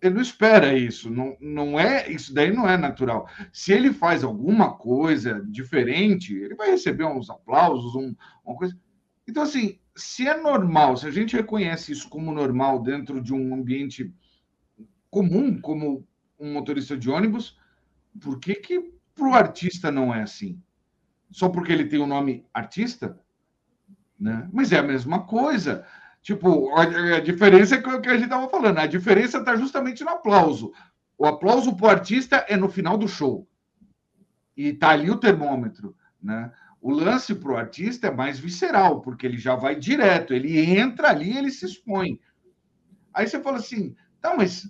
Ele 0.02 0.16
não 0.16 0.22
espera 0.22 0.78
isso, 0.78 1.10
não, 1.10 1.36
não 1.42 1.80
é 1.80 2.10
isso 2.12 2.34
daí 2.34 2.52
não 2.52 2.70
é 2.70 2.78
natural. 2.78 3.28
Se 3.52 3.72
ele 3.72 3.92
faz 3.92 4.24
alguma 4.24 4.74
coisa 4.74 5.44
diferente, 5.50 6.36
ele 6.36 6.56
vai 6.56 6.70
receber 6.70 7.06
uns 7.06 7.30
aplausos, 7.30 7.96
um, 7.96 8.16
uma 8.46 8.56
coisa. 8.56 8.78
Então, 9.28 9.42
assim, 9.42 9.80
se 9.96 10.28
é 10.28 10.40
normal, 10.40 10.96
se 10.96 11.08
a 11.08 11.12
gente 11.12 11.36
reconhece 11.36 11.92
isso 11.92 12.08
como 12.10 12.32
normal 12.32 12.84
dentro 12.84 13.20
de 13.20 13.34
um 13.34 13.56
ambiente 13.56 14.14
comum 15.10 15.60
como 15.60 16.08
um 16.40 16.54
motorista 16.54 16.96
de 16.96 17.10
ônibus, 17.10 17.58
por 18.22 18.40
que, 18.40 18.56
que 18.56 18.94
para 19.16 19.28
o 19.28 19.34
artista 19.34 19.92
não 19.92 20.14
é 20.14 20.22
assim? 20.22 20.62
Só 21.32 21.50
porque 21.50 21.72
ele 21.72 21.86
tem 21.86 22.00
o 22.00 22.08
nome 22.08 22.46
artista? 22.54 23.20
Né? 24.20 24.48
Mas 24.54 24.72
é 24.72 24.78
a 24.78 24.84
mesma 24.84 25.26
coisa. 25.26 25.86
Tipo, 26.28 26.76
a, 26.76 27.22
diferença 27.22 27.76
é 27.76 27.78
o 27.78 28.02
que 28.02 28.10
a 28.10 28.16
gente 28.16 28.26
estava 28.26 28.50
falando. 28.50 28.80
A 28.80 28.86
diferença 28.86 29.38
está 29.38 29.56
justamente 29.56 30.04
no 30.04 30.10
aplauso. 30.10 30.74
O 31.18 31.26
aplauso 31.26 31.74
para 31.74 31.86
o 31.86 31.90
artista 31.90 32.46
é 32.50 32.58
no 32.58 32.68
final 32.68 32.98
do 32.98 33.08
show. 33.08 33.48
E 34.58 34.68
está 34.68 34.90
ali 34.90 35.10
o 35.10 35.16
termômetro. 35.16 35.96
Né? 36.22 36.52
O 36.82 36.92
lance 36.92 37.34
para 37.34 37.54
o 37.54 37.56
artista 37.56 38.08
é 38.08 38.12
mais 38.12 38.38
visceral, 38.38 39.00
porque 39.00 39.26
ele 39.26 39.38
já 39.38 39.56
vai 39.56 39.74
direto. 39.78 40.34
Ele 40.34 40.60
entra 40.60 41.12
ali 41.12 41.38
ele 41.38 41.50
se 41.50 41.66
expõe. 41.66 42.20
Aí 43.14 43.26
você 43.26 43.40
fala 43.40 43.60
assim, 43.60 43.96
tá, 44.20 44.36
mas 44.36 44.70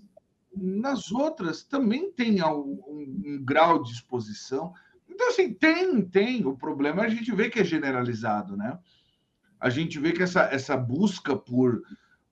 nas 0.55 1.11
outras 1.11 1.63
também 1.63 2.11
tem 2.11 2.39
um, 2.43 2.79
um, 2.87 3.23
um, 3.25 3.43
grau 3.43 3.81
de 3.81 3.93
exposição. 3.93 4.75
Então, 5.09 5.29
assim, 5.29 5.55
tem, 5.55 6.05
tem. 6.05 6.45
O 6.45 6.55
problema 6.55 7.01
é 7.01 7.07
a 7.07 7.09
gente 7.09 7.33
vê 7.33 7.49
que 7.49 7.59
é 7.59 7.63
generalizado, 7.63 8.55
né? 8.55 8.77
A 9.59 9.69
gente 9.69 9.99
vê 9.99 10.11
que 10.11 10.23
essa, 10.23 10.43
essa 10.51 10.77
busca 10.77 11.35
por, 11.35 11.81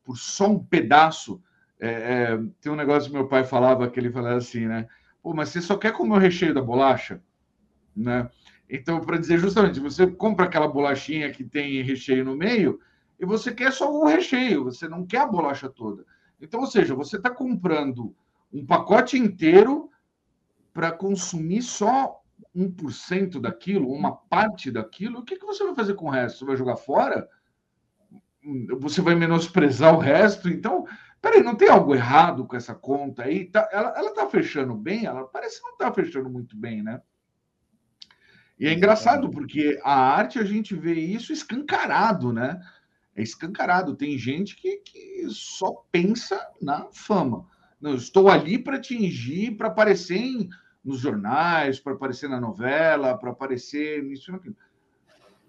por 0.03 0.17
só 0.17 0.49
um 0.49 0.59
pedaço. 0.59 1.41
É, 1.79 1.89
é, 1.89 2.43
tem 2.61 2.71
um 2.71 2.75
negócio 2.75 3.09
que 3.09 3.15
meu 3.15 3.27
pai 3.27 3.43
falava 3.43 3.89
que 3.89 3.99
ele 3.99 4.11
falava 4.11 4.37
assim, 4.37 4.65
né? 4.65 4.87
Pô, 5.21 5.33
mas 5.33 5.49
você 5.49 5.61
só 5.61 5.75
quer 5.75 5.91
comer 5.91 6.15
o 6.15 6.19
recheio 6.19 6.53
da 6.53 6.61
bolacha, 6.61 7.21
né? 7.95 8.29
Então, 8.69 9.01
para 9.01 9.17
dizer 9.17 9.39
justamente, 9.39 9.79
você 9.79 10.07
compra 10.07 10.45
aquela 10.45 10.67
bolachinha 10.67 11.31
que 11.31 11.43
tem 11.43 11.81
recheio 11.81 12.23
no 12.23 12.35
meio 12.35 12.79
e 13.19 13.25
você 13.25 13.53
quer 13.53 13.71
só 13.71 13.91
o 13.91 14.05
recheio, 14.05 14.63
você 14.63 14.87
não 14.87 15.05
quer 15.05 15.19
a 15.19 15.27
bolacha 15.27 15.69
toda. 15.69 16.05
Então, 16.39 16.61
ou 16.61 16.67
seja, 16.67 16.95
você 16.95 17.17
está 17.17 17.29
comprando 17.29 18.15
um 18.51 18.65
pacote 18.65 19.17
inteiro 19.17 19.89
para 20.73 20.91
consumir 20.91 21.61
só 21.61 22.21
1% 22.55 23.39
daquilo, 23.39 23.91
uma 23.91 24.15
parte 24.15 24.71
daquilo, 24.71 25.19
o 25.19 25.23
que, 25.23 25.35
que 25.35 25.45
você 25.45 25.63
vai 25.63 25.75
fazer 25.75 25.95
com 25.95 26.05
o 26.05 26.09
resto? 26.09 26.39
Você 26.39 26.45
vai 26.45 26.57
jogar 26.57 26.77
fora? 26.77 27.27
Você 28.79 29.01
vai 29.01 29.15
menosprezar 29.15 29.93
o 29.93 29.99
resto? 29.99 30.47
Então, 30.47 30.85
peraí, 31.21 31.43
não 31.43 31.55
tem 31.55 31.69
algo 31.69 31.93
errado 31.93 32.45
com 32.45 32.55
essa 32.55 32.73
conta 32.73 33.23
aí? 33.23 33.45
Tá, 33.45 33.67
ela 33.71 34.09
está 34.09 34.29
fechando 34.29 34.75
bem? 34.75 35.05
Ela 35.05 35.25
parece 35.25 35.57
que 35.57 35.65
não 35.65 35.73
está 35.73 35.91
fechando 35.91 36.29
muito 36.29 36.55
bem, 36.55 36.81
né? 36.81 37.01
E 38.57 38.67
é 38.67 38.73
engraçado, 38.73 39.29
porque 39.29 39.79
a 39.83 39.93
arte 39.93 40.39
a 40.39 40.43
gente 40.45 40.73
vê 40.75 40.93
isso 40.93 41.33
escancarado, 41.33 42.31
né? 42.31 42.61
É 43.13 43.21
escancarado. 43.21 43.95
Tem 43.95 44.17
gente 44.17 44.55
que, 44.55 44.77
que 44.77 45.25
só 45.29 45.85
pensa 45.91 46.39
na 46.61 46.87
fama. 46.93 47.45
Não, 47.81 47.95
estou 47.95 48.29
ali 48.29 48.57
para 48.57 48.77
atingir, 48.77 49.57
para 49.57 49.67
aparecer 49.67 50.17
em, 50.17 50.49
nos 50.85 50.99
jornais, 50.99 51.79
para 51.79 51.93
aparecer 51.93 52.29
na 52.29 52.39
novela, 52.39 53.17
para 53.17 53.31
aparecer 53.31 54.03
nisso 54.03 54.29
e 54.29 54.33
naquilo. 54.33 54.55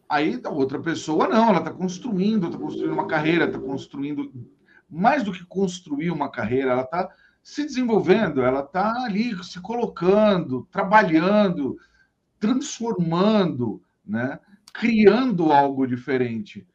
Aí 0.08 0.40
a 0.42 0.48
outra 0.48 0.80
pessoa 0.80 1.28
não, 1.28 1.50
ela 1.50 1.58
está 1.58 1.72
construindo, 1.72 2.46
está 2.46 2.58
construindo 2.58 2.92
uma 2.92 3.06
carreira, 3.06 3.44
está 3.44 3.58
construindo 3.58 4.32
mais 4.88 5.22
do 5.22 5.32
que 5.32 5.44
construir 5.44 6.10
uma 6.10 6.30
carreira, 6.30 6.70
ela 6.70 6.82
está 6.82 7.10
se 7.42 7.64
desenvolvendo, 7.64 8.40
ela 8.40 8.60
está 8.60 9.04
ali 9.04 9.32
se 9.44 9.60
colocando, 9.60 10.66
trabalhando, 10.70 11.76
transformando, 12.38 13.82
né? 14.04 14.38
criando 14.72 15.52
algo 15.52 15.86
diferente. 15.86 16.66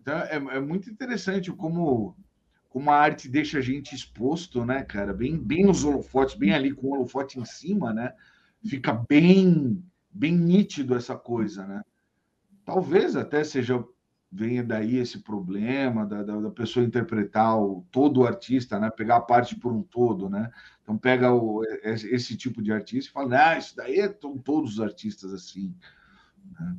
Então 0.00 0.18
é, 0.18 0.36
é, 0.36 0.60
muito 0.60 0.90
interessante 0.90 1.52
como, 1.52 2.16
como 2.70 2.88
a 2.90 2.96
arte 2.96 3.28
deixa 3.28 3.58
a 3.58 3.60
gente 3.60 3.94
exposto, 3.94 4.64
né, 4.64 4.82
cara? 4.84 5.12
Bem, 5.12 5.36
bem 5.36 5.64
nos 5.64 5.84
holofotes, 5.84 6.36
bem 6.36 6.54
ali 6.54 6.72
com 6.72 6.86
o 6.86 6.92
holofote 6.92 7.38
em 7.38 7.44
cima, 7.44 7.92
né? 7.92 8.14
Fica 8.64 8.92
bem, 8.92 9.84
bem 10.08 10.32
nítido 10.32 10.94
essa 10.94 11.16
coisa, 11.16 11.66
né? 11.66 11.82
Talvez 12.64 13.16
até 13.16 13.42
seja 13.42 13.84
venha 14.32 14.62
daí 14.62 14.96
esse 14.96 15.18
problema 15.18 16.06
da, 16.06 16.22
da, 16.22 16.38
da, 16.38 16.50
pessoa 16.50 16.86
interpretar 16.86 17.60
o, 17.60 17.84
todo 17.90 18.20
o 18.20 18.26
artista, 18.26 18.78
né? 18.78 18.88
Pegar 18.88 19.16
a 19.16 19.20
parte 19.20 19.56
por 19.56 19.72
um 19.72 19.82
todo, 19.82 20.30
né? 20.30 20.52
Então 20.80 20.96
pega 20.96 21.32
o, 21.32 21.64
esse 21.82 22.36
tipo 22.36 22.62
de 22.62 22.72
artista 22.72 23.10
e 23.10 23.12
fala, 23.12 23.50
ah, 23.50 23.58
isso 23.58 23.74
daí 23.74 23.96
são 24.20 24.38
todos 24.38 24.74
os 24.74 24.80
artistas 24.80 25.34
assim. 25.34 25.74
Né? 26.52 26.76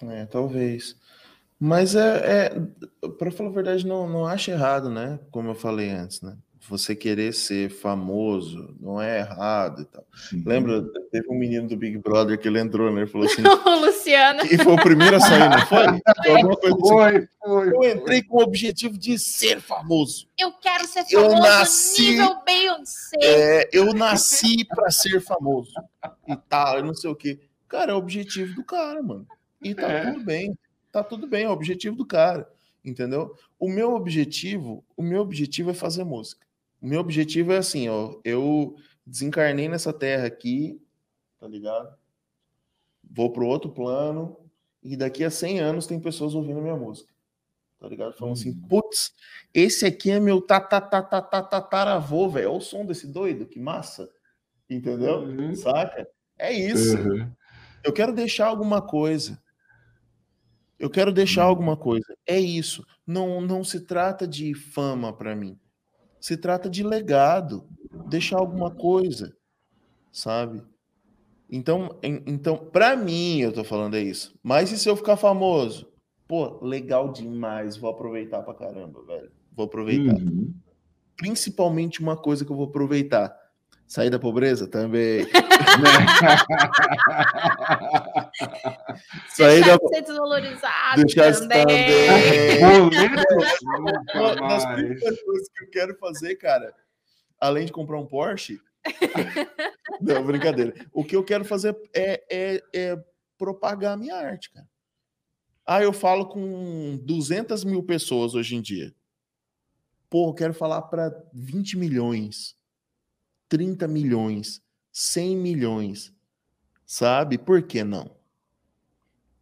É, 0.00 0.24
talvez. 0.24 0.98
Mas 1.58 1.94
é, 1.94 2.52
é 3.02 3.08
para 3.18 3.30
falar 3.30 3.50
a 3.50 3.52
verdade, 3.52 3.86
não, 3.86 4.08
não 4.08 4.26
acho 4.26 4.50
errado, 4.50 4.90
né? 4.90 5.18
Como 5.30 5.48
eu 5.50 5.54
falei 5.54 5.90
antes, 5.90 6.20
né? 6.20 6.36
você 6.68 6.94
querer 6.96 7.32
ser 7.32 7.70
famoso 7.70 8.74
não 8.80 9.00
é 9.00 9.20
errado 9.20 9.82
e 9.82 9.84
tal. 9.84 10.04
Sim. 10.14 10.42
Lembra, 10.44 10.84
teve 11.10 11.28
um 11.30 11.38
menino 11.38 11.68
do 11.68 11.76
Big 11.76 11.96
Brother 11.98 12.38
que 12.38 12.48
ele 12.48 12.58
entrou, 12.58 12.90
né? 12.90 13.02
Ele 13.02 13.10
falou 13.10 13.26
assim. 13.26 13.42
o 13.46 13.86
Luciano. 13.86 14.42
E 14.44 14.58
foi 14.58 14.72
o 14.72 14.76
primeiro 14.76 15.16
a 15.16 15.20
sair, 15.20 15.48
não 15.48 15.66
foi? 15.66 15.86
Foi, 16.26 16.40
assim. 16.40 16.78
foi, 16.80 17.28
foi, 17.44 17.68
Eu 17.68 17.96
entrei 17.96 18.22
com 18.22 18.38
o 18.38 18.42
objetivo 18.42 18.98
de 18.98 19.18
ser 19.18 19.60
famoso. 19.60 20.28
Eu 20.36 20.52
quero 20.52 20.86
ser 20.86 21.04
famoso 21.04 21.34
eu 21.34 21.40
nasci, 21.40 22.10
nível 22.10 22.36
Beyoncé. 22.44 23.16
É, 23.22 23.70
eu 23.72 23.92
nasci 23.94 24.64
para 24.64 24.90
ser 24.90 25.20
famoso 25.20 25.70
e 26.26 26.36
tal, 26.48 26.78
eu 26.78 26.84
não 26.84 26.94
sei 26.94 27.10
o 27.10 27.14
quê. 27.14 27.38
Cara, 27.68 27.92
é 27.92 27.94
o 27.94 27.98
objetivo 27.98 28.54
do 28.54 28.64
cara, 28.64 29.02
mano. 29.02 29.26
E 29.62 29.74
tá 29.74 29.88
é. 29.88 30.10
tudo 30.10 30.24
bem. 30.24 30.56
Tá 30.96 31.04
tudo 31.04 31.26
bem, 31.26 31.44
é 31.44 31.48
o 31.50 31.52
objetivo 31.52 31.94
do 31.94 32.06
cara. 32.06 32.50
Entendeu? 32.82 33.36
O 33.58 33.68
meu 33.68 33.94
objetivo, 33.94 34.82
o 34.96 35.02
meu 35.02 35.20
objetivo 35.20 35.70
é 35.70 35.74
fazer 35.74 36.04
música. 36.04 36.46
O 36.80 36.86
meu 36.86 37.00
objetivo 37.00 37.52
é 37.52 37.58
assim, 37.58 37.86
ó, 37.86 38.18
eu 38.24 38.74
desencarnei 39.06 39.68
nessa 39.68 39.92
terra 39.92 40.26
aqui, 40.26 40.80
tá 41.38 41.46
ligado? 41.46 41.94
Vou 43.04 43.30
pro 43.30 43.46
outro 43.46 43.70
plano 43.70 44.38
e 44.82 44.96
daqui 44.96 45.22
a 45.22 45.30
100 45.30 45.60
anos 45.60 45.86
tem 45.86 46.00
pessoas 46.00 46.34
ouvindo 46.34 46.62
minha 46.62 46.76
música. 46.76 47.12
Tá 47.78 47.86
ligado? 47.88 48.14
Falando 48.14 48.32
assim, 48.32 48.52
uhum. 48.52 48.62
putz, 48.66 49.12
esse 49.52 49.84
aqui 49.84 50.10
é 50.10 50.18
meu 50.18 50.40
tataravô, 50.40 52.30
velho. 52.30 52.48
Olha 52.48 52.56
o 52.56 52.62
som 52.62 52.86
desse 52.86 53.06
doido, 53.06 53.44
que 53.44 53.60
massa. 53.60 54.08
Entendeu? 54.70 55.24
Uhum. 55.24 55.54
Saca? 55.54 56.08
É 56.38 56.50
isso. 56.54 56.96
Uhum. 56.96 57.30
Eu 57.84 57.92
quero 57.92 58.14
deixar 58.14 58.46
alguma 58.46 58.80
coisa. 58.80 59.38
Eu 60.78 60.90
quero 60.90 61.12
deixar 61.12 61.44
uhum. 61.44 61.48
alguma 61.48 61.76
coisa. 61.76 62.16
É 62.26 62.38
isso. 62.38 62.84
Não, 63.06 63.40
não 63.40 63.64
se 63.64 63.80
trata 63.80 64.26
de 64.26 64.54
fama 64.54 65.12
para 65.12 65.34
mim. 65.34 65.58
Se 66.20 66.36
trata 66.36 66.68
de 66.68 66.82
legado, 66.82 67.66
deixar 68.08 68.38
alguma 68.38 68.70
coisa, 68.70 69.34
sabe? 70.10 70.62
Então, 71.48 71.96
em, 72.02 72.22
então 72.26 72.56
para 72.56 72.96
mim, 72.96 73.40
eu 73.40 73.52
tô 73.52 73.62
falando 73.62 73.96
é 73.96 74.00
isso. 74.00 74.34
Mas 74.42 74.72
e 74.72 74.78
se 74.78 74.88
eu 74.88 74.96
ficar 74.96 75.16
famoso? 75.16 75.88
Pô, 76.26 76.58
legal 76.64 77.12
demais, 77.12 77.76
vou 77.76 77.90
aproveitar 77.90 78.42
pra 78.42 78.54
caramba, 78.54 79.02
velho. 79.04 79.30
Vou 79.52 79.66
aproveitar. 79.66 80.16
Uhum. 80.16 80.52
Principalmente 81.16 82.00
uma 82.00 82.16
coisa 82.16 82.44
que 82.44 82.50
eu 82.50 82.56
vou 82.56 82.66
aproveitar. 82.66 83.34
Sair 83.86 84.10
da 84.10 84.18
pobreza 84.18 84.66
também. 84.66 85.24
Sair 89.28 89.64
da... 89.64 89.78
ser 89.88 90.02
desvalorizado 90.02 91.04
Deixar 91.04 91.32
também. 91.34 91.64
também. 91.64 92.90
das 94.48 94.66
primeiras 94.66 95.22
coisas 95.22 95.48
que 95.48 95.64
eu 95.64 95.70
quero 95.70 95.98
fazer, 95.98 96.36
cara, 96.36 96.74
além 97.40 97.66
de 97.66 97.72
comprar 97.72 97.98
um 97.98 98.06
Porsche, 98.06 98.60
não, 100.00 100.24
brincadeira. 100.24 100.74
O 100.92 101.04
que 101.04 101.16
eu 101.16 101.24
quero 101.24 101.44
fazer 101.44 101.76
é, 101.94 102.22
é, 102.30 102.62
é 102.72 103.04
propagar 103.38 103.94
a 103.94 103.96
minha 103.96 104.14
arte, 104.14 104.50
cara. 104.50 104.68
Ah, 105.64 105.82
eu 105.82 105.92
falo 105.92 106.28
com 106.28 106.96
200 107.02 107.64
mil 107.64 107.82
pessoas 107.82 108.34
hoje 108.34 108.54
em 108.54 108.62
dia. 108.62 108.94
Pô, 110.08 110.28
eu 110.30 110.34
quero 110.34 110.54
falar 110.54 110.82
para 110.82 111.12
20 111.32 111.76
milhões, 111.76 112.56
30 113.48 113.88
milhões, 113.88 114.62
100 114.92 115.36
milhões. 115.36 116.14
Sabe? 116.84 117.36
Por 117.36 117.62
que 117.62 117.82
não? 117.82 118.15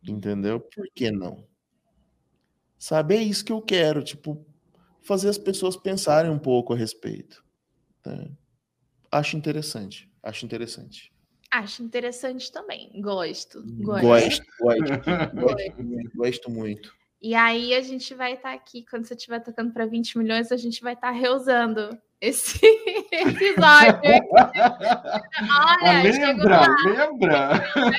Entendeu? 0.06 0.60
Por 0.60 0.86
que 0.94 1.10
não? 1.10 1.46
Sabe? 2.78 3.16
É 3.16 3.22
isso 3.22 3.44
que 3.44 3.52
eu 3.52 3.62
quero, 3.62 4.02
tipo, 4.02 4.44
fazer 5.02 5.28
as 5.28 5.38
pessoas 5.38 5.76
pensarem 5.76 6.30
um 6.30 6.38
pouco 6.38 6.72
a 6.72 6.76
respeito. 6.76 7.44
Né? 8.04 8.30
Acho 9.10 9.36
interessante. 9.36 10.10
Acho 10.22 10.44
interessante. 10.44 11.12
Acho 11.50 11.82
interessante 11.82 12.50
também. 12.50 12.90
Gosto. 13.00 13.62
Gosto. 13.82 14.02
Gosto, 14.02 14.42
gosto, 14.60 14.92
gosto, 15.34 16.16
gosto 16.16 16.50
muito. 16.50 16.92
E 17.22 17.34
aí 17.34 17.74
a 17.74 17.80
gente 17.80 18.12
vai 18.14 18.34
estar 18.34 18.50
tá 18.50 18.54
aqui, 18.54 18.84
quando 18.84 19.06
você 19.06 19.14
estiver 19.14 19.40
tocando 19.40 19.72
para 19.72 19.86
20 19.86 20.18
milhões, 20.18 20.52
a 20.52 20.58
gente 20.58 20.82
vai 20.82 20.92
estar 20.92 21.12
tá 21.12 21.18
reusando 21.18 21.96
esse 22.20 22.60
episódio. 23.10 24.00
Olha, 25.80 26.02
lembra, 26.02 26.66
lembra. 26.84 27.50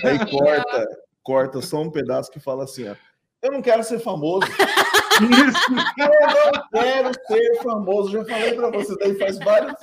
Aí 0.03 0.19
corta, 0.29 0.87
corta 1.25 1.61
só 1.61 1.81
um 1.81 1.91
pedaço 1.91 2.31
que 2.31 2.39
fala 2.39 2.63
assim, 2.63 2.87
ó. 2.87 2.95
Eu 3.41 3.51
não 3.51 3.61
quero 3.61 3.83
ser 3.83 3.99
famoso. 3.99 4.47
Eu 5.95 7.03
não 7.03 7.11
quero 7.13 7.13
ser 7.27 7.63
famoso. 7.63 8.11
Já 8.11 8.25
falei 8.25 8.53
para 8.53 8.69
você, 8.69 8.95
daí 8.97 9.17
faz 9.17 9.37
vários. 9.39 9.73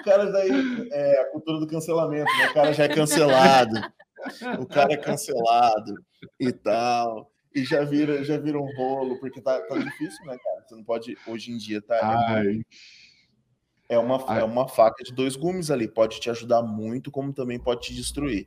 O 0.00 0.04
cara 0.04 0.30
daí 0.30 0.88
é 0.92 1.20
a 1.20 1.30
cultura 1.30 1.60
do 1.60 1.66
cancelamento, 1.66 2.30
né? 2.38 2.48
O 2.50 2.54
cara 2.54 2.72
já 2.72 2.84
é 2.84 2.88
cancelado. 2.88 3.74
O 4.60 4.66
cara 4.66 4.92
é 4.92 4.96
cancelado 4.96 5.94
e 6.40 6.52
tal 6.52 7.30
e 7.56 7.64
já 7.64 7.82
vira, 7.82 8.22
já 8.22 8.36
vira 8.36 8.60
um 8.60 8.70
rolo, 8.76 9.18
porque 9.18 9.40
tá, 9.40 9.58
tá 9.62 9.78
difícil, 9.78 10.26
né, 10.26 10.36
cara? 10.36 10.62
Você 10.68 10.74
não 10.74 10.84
pode, 10.84 11.16
hoje 11.26 11.50
em 11.50 11.56
dia, 11.56 11.80
tá. 11.80 11.98
Ai. 12.02 12.60
É 13.88 13.98
uma, 13.98 14.22
Ai. 14.28 14.40
é 14.40 14.44
uma 14.44 14.68
faca 14.68 15.02
de 15.02 15.14
dois 15.14 15.36
gumes 15.36 15.70
ali. 15.70 15.88
Pode 15.88 16.20
te 16.20 16.28
ajudar 16.28 16.60
muito, 16.60 17.10
como 17.10 17.32
também 17.32 17.58
pode 17.58 17.80
te 17.80 17.94
destruir. 17.94 18.46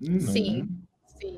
Uhum. 0.00 0.20
Sim. 0.20 0.68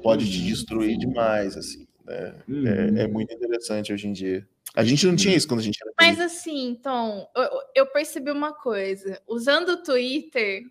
Pode 0.02 0.30
te 0.30 0.42
destruir 0.42 0.92
Sim. 0.92 0.98
demais, 0.98 1.56
assim. 1.56 1.86
Né? 2.04 2.34
Uhum. 2.48 2.66
É, 2.66 3.02
é, 3.02 3.06
muito 3.06 3.32
interessante 3.32 3.92
hoje 3.92 4.08
em 4.08 4.12
dia. 4.12 4.46
A 4.74 4.84
gente 4.84 5.06
não 5.06 5.16
tinha 5.16 5.34
isso 5.36 5.48
quando 5.48 5.60
a 5.60 5.62
gente 5.62 5.78
era. 5.82 5.92
Mas 5.98 6.20
assim, 6.20 6.78
Tom, 6.82 7.28
eu, 7.34 7.48
eu 7.74 7.86
percebi 7.86 8.30
uma 8.30 8.52
coisa. 8.52 9.20
Usando 9.26 9.70
o 9.70 9.82
Twitter, 9.82 10.62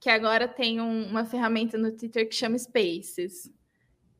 que 0.00 0.10
agora 0.10 0.46
tem 0.46 0.80
um, 0.80 1.08
uma 1.08 1.24
ferramenta 1.24 1.78
no 1.78 1.92
Twitter 1.92 2.28
que 2.28 2.34
chama 2.34 2.58
Spaces. 2.58 3.50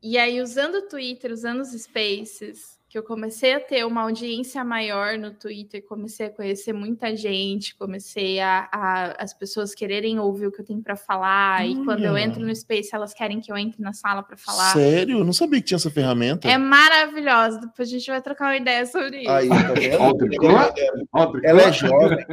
E 0.03 0.19
aí, 0.19 0.41
usando 0.41 0.77
o 0.77 0.89
Twitter, 0.89 1.33
usando 1.33 1.61
os 1.61 1.71
Spaces, 1.71 2.76
que 2.97 2.99
eu 2.99 3.03
comecei 3.03 3.53
a 3.53 3.61
ter 3.61 3.85
uma 3.85 4.03
audiência 4.03 4.65
maior 4.65 5.19
no 5.19 5.31
Twitter, 5.31 5.85
comecei 5.87 6.27
a 6.27 6.31
conhecer 6.31 6.73
muita 6.73 7.15
gente, 7.15 7.77
comecei 7.77 8.41
a, 8.41 8.67
a 8.73 9.17
as 9.23 9.35
pessoas 9.35 9.75
quererem 9.75 10.19
ouvir 10.19 10.47
o 10.47 10.53
que 10.53 10.63
eu 10.63 10.65
tenho 10.65 10.81
para 10.81 10.97
falar, 10.97 11.61
Olha. 11.61 11.67
e 11.67 11.85
quando 11.85 12.05
eu 12.05 12.17
entro 12.17 12.41
no 12.41 12.55
Space, 12.57 12.95
elas 12.95 13.13
querem 13.13 13.39
que 13.39 13.53
eu 13.53 13.57
entre 13.57 13.83
na 13.83 13.93
sala 13.93 14.23
para 14.23 14.37
falar. 14.39 14.73
Sério? 14.73 15.19
Eu 15.19 15.25
não 15.25 15.33
sabia 15.35 15.61
que 15.61 15.67
tinha 15.67 15.77
essa 15.77 15.91
ferramenta. 15.91 16.49
É 16.49 16.57
maravilhosa, 16.57 17.61
depois 17.61 17.87
a 17.87 17.93
gente 17.93 18.07
vai 18.07 18.23
trocar 18.23 18.47
uma 18.47 18.57
ideia 18.57 18.87
sobre 18.87 19.21
isso. 19.21 19.31
Aí, 19.31 19.49
tá 19.49 19.73
vendo? 19.75 19.97
ela 21.45 21.63
é 21.63 21.73
jovem. 21.73 22.27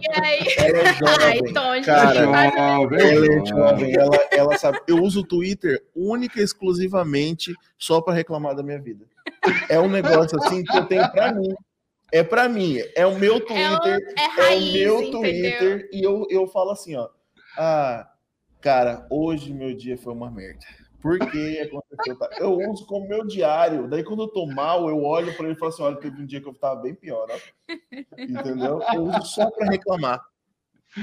E 0.00 0.20
aí? 0.20 0.38
Ela 0.56 0.78
é 0.78 0.94
jovem. 1.54 1.82
Cara, 1.84 2.18
ela 2.18 2.44
é 2.44 3.46
jovem, 3.46 3.94
ela, 3.94 4.28
ela 4.32 4.58
sabe. 4.58 4.80
Eu 4.88 5.00
uso 5.00 5.20
o 5.20 5.24
Twitter 5.24 5.80
única 5.94 6.40
e 6.40 6.42
exclusivamente 6.42 7.54
só 7.78 8.00
para 8.00 8.14
reclamar 8.14 8.54
da 8.54 8.62
minha 8.62 8.80
vida. 8.80 9.06
É 9.68 9.78
um 9.78 9.88
negócio 9.88 10.38
assim 10.42 10.64
que 10.64 10.76
eu 10.76 10.86
tenho 10.86 11.10
para 11.10 11.32
mim. 11.32 11.54
É 12.10 12.24
para 12.24 12.48
mim, 12.48 12.78
é 12.96 13.06
o 13.06 13.18
meu 13.18 13.38
Twitter, 13.38 13.58
é, 13.58 13.96
o, 13.98 14.18
é, 14.18 14.26
raiz, 14.28 14.74
é 14.82 14.90
o 14.90 14.98
meu 14.98 15.10
Twitter 15.10 15.90
e 15.92 16.02
eu, 16.02 16.26
eu 16.30 16.46
falo 16.46 16.70
assim, 16.70 16.96
ó. 16.96 17.10
Ah, 17.56 18.10
cara, 18.62 19.06
hoje 19.10 19.52
meu 19.52 19.76
dia 19.76 19.98
foi 19.98 20.14
uma 20.14 20.30
merda. 20.30 20.64
Por 21.00 21.18
que 21.18 21.60
aconteceu? 21.60 22.18
Tá? 22.18 22.28
Eu 22.38 22.58
uso 22.70 22.84
como 22.86 23.08
meu 23.08 23.26
diário. 23.26 23.86
Daí, 23.86 24.02
quando 24.02 24.24
eu 24.24 24.28
tô 24.28 24.46
mal, 24.46 24.88
eu 24.88 25.04
olho 25.04 25.34
para 25.36 25.46
ele 25.46 25.54
e 25.54 25.58
falo 25.58 25.72
assim: 25.72 25.82
olha, 25.82 25.96
teve 25.96 26.20
um 26.20 26.26
dia 26.26 26.40
que 26.40 26.48
eu 26.48 26.54
tava 26.54 26.82
bem 26.82 26.94
pior, 26.94 27.28
ó. 27.30 27.72
Entendeu? 28.18 28.80
Eu 28.92 29.02
uso 29.04 29.22
só 29.22 29.48
para 29.50 29.70
reclamar. 29.70 30.20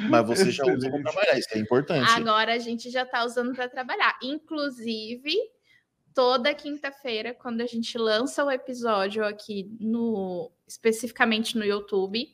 Mas 0.10 0.28
você 0.28 0.52
já 0.52 0.66
usa 0.66 0.90
para 0.90 1.02
trabalhar, 1.02 1.38
isso 1.38 1.50
é 1.54 1.60
importante. 1.60 2.12
Agora 2.12 2.54
a 2.54 2.58
gente 2.58 2.90
já 2.90 3.06
tá 3.06 3.24
usando 3.24 3.54
para 3.54 3.70
trabalhar. 3.70 4.18
Inclusive, 4.22 5.34
toda 6.16 6.54
quinta-feira, 6.56 7.34
quando 7.34 7.62
a 7.62 7.68
gente 7.68 7.98
lança 7.98 8.44
o 8.44 8.50
episódio 8.50 9.24
aqui 9.24 9.70
no 9.80 10.52
especificamente 10.68 11.56
no 11.58 11.64
YouTube, 11.64 12.28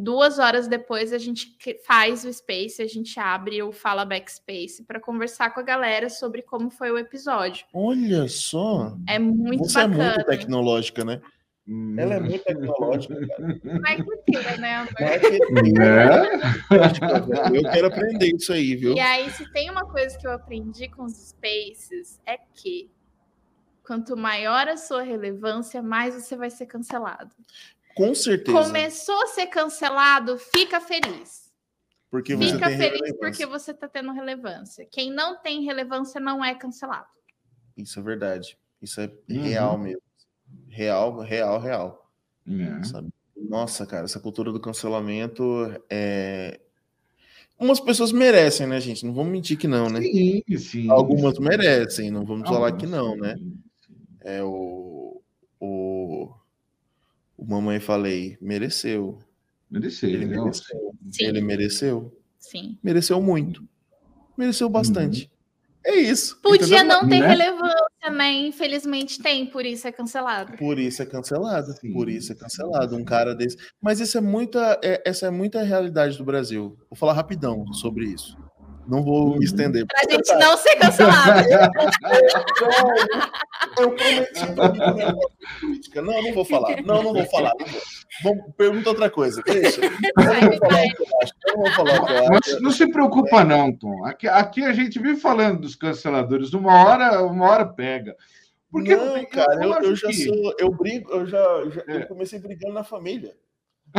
Duas 0.00 0.38
horas 0.38 0.68
depois 0.68 1.12
a 1.12 1.18
gente 1.18 1.58
faz 1.84 2.24
o 2.24 2.32
Space, 2.32 2.80
a 2.80 2.86
gente 2.86 3.18
abre 3.18 3.60
o 3.64 3.72
Fala 3.72 4.04
Backspace 4.04 4.84
para 4.84 5.00
conversar 5.00 5.52
com 5.52 5.58
a 5.58 5.62
galera 5.64 6.08
sobre 6.08 6.40
como 6.40 6.70
foi 6.70 6.92
o 6.92 6.96
episódio. 6.96 7.66
Olha 7.74 8.28
só! 8.28 8.96
É 9.08 9.18
muito 9.18 9.64
Você 9.64 9.74
bacana. 9.74 10.04
é 10.04 10.14
muito 10.14 10.26
tecnológica, 10.26 11.04
né? 11.04 11.20
Ela 11.98 12.14
é 12.14 12.20
muito 12.20 12.44
tecnológica, 12.44 13.26
cara. 13.26 13.60
Marqueteira, 13.80 14.56
né, 14.58 14.74
amor? 14.76 14.92
Marketing, 15.00 15.72
Né? 15.72 17.58
Eu 17.58 17.70
quero 17.72 17.86
aprender 17.88 18.36
isso 18.36 18.52
aí, 18.52 18.76
viu? 18.76 18.94
E 18.94 19.00
aí, 19.00 19.28
se 19.30 19.52
tem 19.52 19.68
uma 19.68 19.84
coisa 19.84 20.16
que 20.16 20.28
eu 20.28 20.30
aprendi 20.30 20.88
com 20.88 21.02
os 21.02 21.30
Spaces, 21.30 22.20
é 22.24 22.38
que 22.54 22.88
quanto 23.88 24.14
maior 24.16 24.68
a 24.68 24.76
sua 24.76 25.02
relevância, 25.02 25.82
mais 25.82 26.14
você 26.14 26.36
vai 26.36 26.50
ser 26.50 26.66
cancelado. 26.66 27.34
Com 27.96 28.14
certeza. 28.14 28.56
Começou 28.62 29.20
a 29.22 29.26
ser 29.28 29.46
cancelado, 29.46 30.36
fica 30.38 30.78
feliz. 30.80 31.50
Porque 32.10 32.36
você 32.36 32.52
Fica 32.52 32.68
tem 32.68 32.78
feliz 32.78 33.00
relevância. 33.00 33.18
porque 33.18 33.46
você 33.46 33.70
está 33.70 33.88
tendo 33.88 34.12
relevância. 34.12 34.86
Quem 34.90 35.10
não 35.10 35.40
tem 35.40 35.64
relevância 35.64 36.20
não 36.20 36.44
é 36.44 36.54
cancelado. 36.54 37.08
Isso 37.76 37.98
é 37.98 38.02
verdade. 38.02 38.58
Isso 38.80 39.00
é 39.00 39.10
Uhum. 39.28 39.42
real 39.42 39.78
mesmo. 39.78 40.02
Real, 40.68 41.18
real, 41.20 41.58
real. 41.60 42.10
É. 42.46 42.84
Sabe? 42.84 43.08
Nossa, 43.36 43.86
cara, 43.86 44.04
essa 44.04 44.20
cultura 44.20 44.52
do 44.52 44.60
cancelamento 44.60 45.42
é. 45.90 46.60
Umas 47.58 47.80
pessoas 47.80 48.12
merecem, 48.12 48.66
né, 48.66 48.80
gente? 48.80 49.04
Não 49.04 49.12
vamos 49.12 49.32
mentir 49.32 49.58
que 49.58 49.66
não, 49.66 49.90
né? 49.90 50.00
Sim, 50.00 50.42
sim. 50.58 50.90
Algumas 50.90 51.38
merecem, 51.38 52.10
não 52.10 52.24
vamos 52.24 52.48
falar 52.48 52.72
que 52.76 52.86
não, 52.86 53.16
né? 53.16 53.34
sim, 53.36 53.44
sim. 53.44 53.62
É 54.28 54.42
o. 54.42 55.22
O, 55.60 56.30
o 57.36 57.44
Mamãe 57.46 57.80
Falei, 57.80 58.36
mereceu. 58.40 59.18
Mereceu, 59.70 60.08
Ele 60.08 60.26
não, 60.26 60.44
mereceu. 60.44 60.94
Sim, 61.10 61.24
Ele 61.24 61.40
mereceu. 61.40 62.18
sim. 62.38 62.78
Mereceu 62.82 63.20
muito. 63.20 63.66
Mereceu 64.36 64.68
bastante. 64.68 65.30
É 65.84 65.96
isso. 65.96 66.38
Podia 66.42 66.78
entendeu? 66.78 66.84
não 66.84 67.08
ter 67.08 67.20
Né? 67.20 67.26
relevância, 67.26 68.10
né? 68.12 68.32
Infelizmente 68.46 69.20
tem, 69.22 69.46
por 69.46 69.64
isso 69.64 69.88
é 69.88 69.92
cancelado. 69.92 70.56
Por 70.58 70.78
isso 70.78 71.02
é 71.02 71.06
cancelado. 71.06 71.72
Sim, 71.72 71.92
por 71.92 72.08
isso 72.08 72.32
é 72.32 72.34
cancelado. 72.34 72.94
Um 72.96 73.04
cara 73.04 73.34
desse. 73.34 73.56
Mas 73.80 73.98
isso 73.98 74.16
é 74.18 74.20
muita, 74.20 74.78
é- 74.82 75.02
essa 75.06 75.26
é 75.26 75.30
muita 75.30 75.62
realidade 75.62 76.18
do 76.18 76.24
Brasil. 76.24 76.76
Vou 76.90 76.96
falar 76.96 77.14
rapidão 77.14 77.72
sobre 77.72 78.04
isso. 78.06 78.36
Não 78.88 79.02
vou 79.02 79.36
me 79.36 79.44
estender. 79.44 79.84
Pra 79.86 80.00
gente 80.10 80.32
não 80.34 80.56
ser 80.56 80.76
cancelado. 80.76 81.48
Eu 83.78 83.94
prometi 83.94 84.46
política. 85.60 86.02
Não, 86.02 86.22
não 86.22 86.32
vou 86.32 86.44
falar. 86.44 86.82
Não, 86.82 87.02
não 87.02 87.12
vou 87.12 87.24
falar. 87.26 87.52
Vamos, 88.22 88.44
pergunta 88.56 88.90
outra 88.90 89.10
coisa. 89.10 89.42
Deixa. 89.42 89.80
Eu 89.84 89.90
não 92.60 92.70
se 92.70 92.90
preocupa, 92.90 93.44
não, 93.44 93.72
Tom. 93.76 94.04
Aqui, 94.04 94.26
aqui 94.28 94.64
a 94.64 94.72
gente 94.72 94.98
vive 94.98 95.20
falando 95.20 95.60
dos 95.60 95.76
canceladores. 95.76 96.52
Uma 96.52 96.84
hora, 96.84 97.22
uma 97.22 97.46
hora 97.48 97.66
pega. 97.66 98.14
Porque 98.70 98.94
não, 98.94 99.24
cara, 99.26 99.64
eu, 99.64 99.72
eu 99.82 99.96
já 99.96 100.08
que- 100.08 100.24
sou. 100.26 100.54
Eu 100.58 100.70
brigo, 100.70 101.10
eu 101.10 101.26
já, 101.26 101.38
já- 101.70 101.84
É. 101.88 102.02
eu 102.02 102.06
comecei 102.06 102.38
brigando 102.38 102.74
na 102.74 102.84
família 102.84 103.32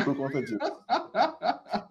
por 0.04 0.16
conta 0.16 0.42
disso. 0.42 0.58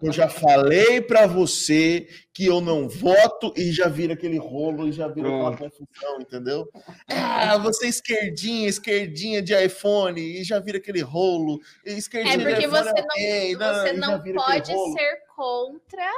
Eu 0.01 0.11
já 0.11 0.29
falei 0.29 1.01
pra 1.01 1.27
você 1.27 2.07
que 2.33 2.45
eu 2.45 2.61
não 2.61 2.87
voto 2.87 3.53
e 3.55 3.71
já 3.71 3.87
vira 3.87 4.13
aquele 4.13 4.37
rolo 4.37 4.87
e 4.87 4.91
já 4.91 5.07
vira 5.07 5.27
aquela 5.27 5.57
confusão, 5.57 6.21
entendeu? 6.21 6.69
Ah, 7.09 7.57
você 7.57 7.85
é 7.87 7.89
esquerdinha, 7.89 8.67
esquerdinha 8.69 9.41
de 9.41 9.53
iPhone 9.65 10.19
e 10.21 10.43
já 10.43 10.59
vira 10.59 10.77
aquele 10.77 11.01
rolo. 11.01 11.59
e 11.85 11.91
É 11.91 11.93
Esquerdinha 11.97 12.37
de 12.37 12.43
porque 12.45 12.65
iPhone 12.65 12.83
você 12.83 12.89
é 12.89 12.93
não, 12.93 13.03
ok, 13.03 13.55
você 13.55 13.93
não 13.93 14.15
aquele 14.15 14.33
pode 14.35 14.67
ser 14.67 15.17
contra. 15.35 16.11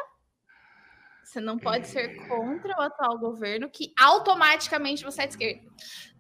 Você 1.23 1.39
não 1.39 1.57
pode 1.57 1.87
ser 1.87 2.27
contra 2.27 2.77
o 2.77 2.81
atual 2.81 3.17
governo, 3.17 3.69
que 3.69 3.93
automaticamente 3.97 5.03
você 5.03 5.21
é 5.21 5.27
de 5.27 5.31
esquerda. 5.33 5.61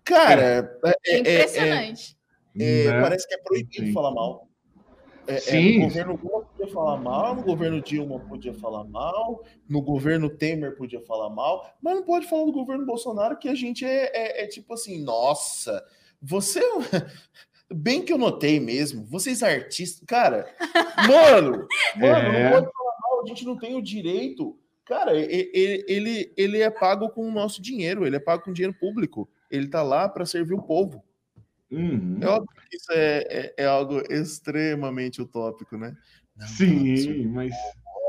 Cara, 0.03 0.41
é, 0.41 0.89
É 0.89 0.91
é- 0.91 1.15
é- 1.15 1.19
impressionante. 1.19 2.17
é, 2.59 2.85
Né? 2.85 3.01
parece 3.01 3.27
que 3.27 3.33
é 3.35 3.37
proibido 3.39 3.85
Sim. 3.87 3.93
falar 3.93 4.11
mal. 4.11 4.47
É, 5.31 5.35
é, 5.35 5.39
Sim. 5.39 5.79
no 5.79 5.85
governo 5.85 6.19
Lula 6.23 6.45
podia 6.45 6.67
falar 6.73 6.97
mal, 6.97 7.35
no 7.35 7.43
governo 7.43 7.81
Dilma 7.81 8.19
podia 8.19 8.53
falar 8.53 8.83
mal, 8.83 9.43
no 9.69 9.81
governo 9.81 10.29
Temer 10.29 10.75
podia 10.75 10.99
falar 11.01 11.29
mal, 11.29 11.65
mas 11.81 11.95
não 11.95 12.03
pode 12.03 12.27
falar 12.27 12.45
do 12.45 12.51
governo 12.51 12.85
Bolsonaro 12.85 13.37
que 13.37 13.47
a 13.49 13.55
gente 13.55 13.85
é, 13.85 14.11
é- 14.13 14.43
é 14.43 14.47
tipo 14.47 14.73
assim, 14.73 15.01
nossa, 15.03 15.83
você. 16.21 16.59
Bem 17.73 18.03
que 18.03 18.11
eu 18.11 18.17
notei 18.17 18.59
mesmo, 18.59 19.05
vocês 19.05 19.41
artistas. 19.41 20.03
Cara, 20.05 20.45
mano, 21.07 21.67
mano, 21.95 22.27
É. 22.27 22.43
não 22.43 22.51
pode 22.63 22.73
falar 22.73 22.95
mal, 23.01 23.23
a 23.23 23.27
gente 23.27 23.45
não 23.45 23.57
tem 23.57 23.75
o 23.75 23.81
direito. 23.81 24.57
Cara, 24.83 25.15
e- 25.17 25.49
e- 25.53 25.85
ele, 25.87 26.33
ele 26.35 26.61
é 26.61 26.69
pago 26.69 27.07
com 27.09 27.25
o 27.25 27.31
nosso 27.31 27.61
dinheiro, 27.61 28.05
ele 28.05 28.17
é 28.17 28.19
pago 28.19 28.43
com 28.43 28.51
dinheiro 28.51 28.75
público. 28.77 29.29
Ele 29.49 29.67
tá 29.69 29.81
lá 29.83 30.09
para 30.09 30.25
servir 30.25 30.53
o 30.53 30.61
povo. 30.61 31.01
Uhum. 31.71 32.19
É 32.21 32.27
óbvio 32.27 32.49
que 32.69 32.75
isso 32.75 32.91
é, 32.91 33.17
é, 33.29 33.53
é 33.57 33.65
algo 33.65 34.01
extremamente 34.11 35.21
utópico, 35.21 35.77
né? 35.77 35.95
Não, 36.35 36.47
Sim, 36.47 37.27
mas. 37.27 37.53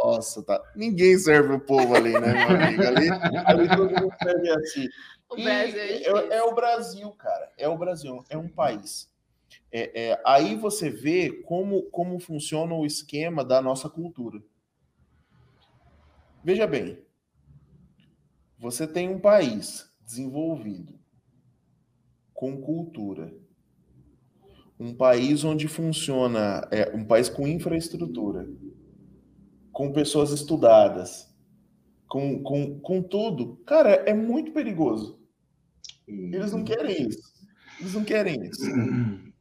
Nossa, 0.03 0.43
tá. 0.43 0.61
Ninguém 0.75 1.17
serve 1.17 1.55
o 1.55 1.61
povo 1.61 1.95
ali, 1.95 2.13
né, 2.13 2.33
meu 2.33 2.57
amigo? 2.57 2.83
Ali, 2.83 3.09
ali 3.47 3.69
todo 3.69 4.01
mundo 4.01 4.15
serve 4.21 4.51
assim. 4.51 4.89
O 5.31 5.39
E 5.39 5.47
é 5.47 6.03
é, 6.03 6.37
é 6.39 6.43
o 6.43 6.55
Brasil, 6.55 7.09
cara. 7.13 7.53
É 7.57 7.69
o 7.69 7.79
Brasil, 7.79 8.25
é 8.29 8.37
um 8.37 8.49
país. 8.49 9.09
É, 9.71 10.11
é, 10.11 10.23
aí 10.27 10.57
você 10.57 10.91
vê 10.91 11.31
como, 11.45 11.83
como 11.85 12.19
funciona 12.19 12.75
o 12.75 12.85
esquema 12.85 13.45
da 13.45 13.63
nossa 13.63 13.89
cultura. 13.89 14.43
Veja 16.43 16.67
bem, 16.67 16.99
você 18.59 18.87
tem 18.87 19.09
um 19.09 19.21
país 19.21 19.89
desenvolvido, 20.01 20.99
com 22.35 22.61
cultura, 22.61 23.33
um 24.83 24.93
país 24.93 25.45
onde 25.45 25.68
funciona, 25.68 26.66
é, 26.72 26.91
um 26.95 27.05
país 27.05 27.28
com 27.28 27.47
infraestrutura, 27.47 28.49
com 29.70 29.93
pessoas 29.93 30.33
estudadas, 30.33 31.33
com, 32.09 32.43
com, 32.43 32.80
com 32.80 33.01
tudo. 33.01 33.57
Cara, 33.64 33.91
é 33.91 34.12
muito 34.12 34.51
perigoso. 34.51 35.20
Eles 36.07 36.53
não 36.53 36.64
querem 36.64 37.09
isso. 37.09 37.33
Eles 37.78 37.95
não 37.95 38.05
querem 38.05 38.43
isso. 38.45 38.68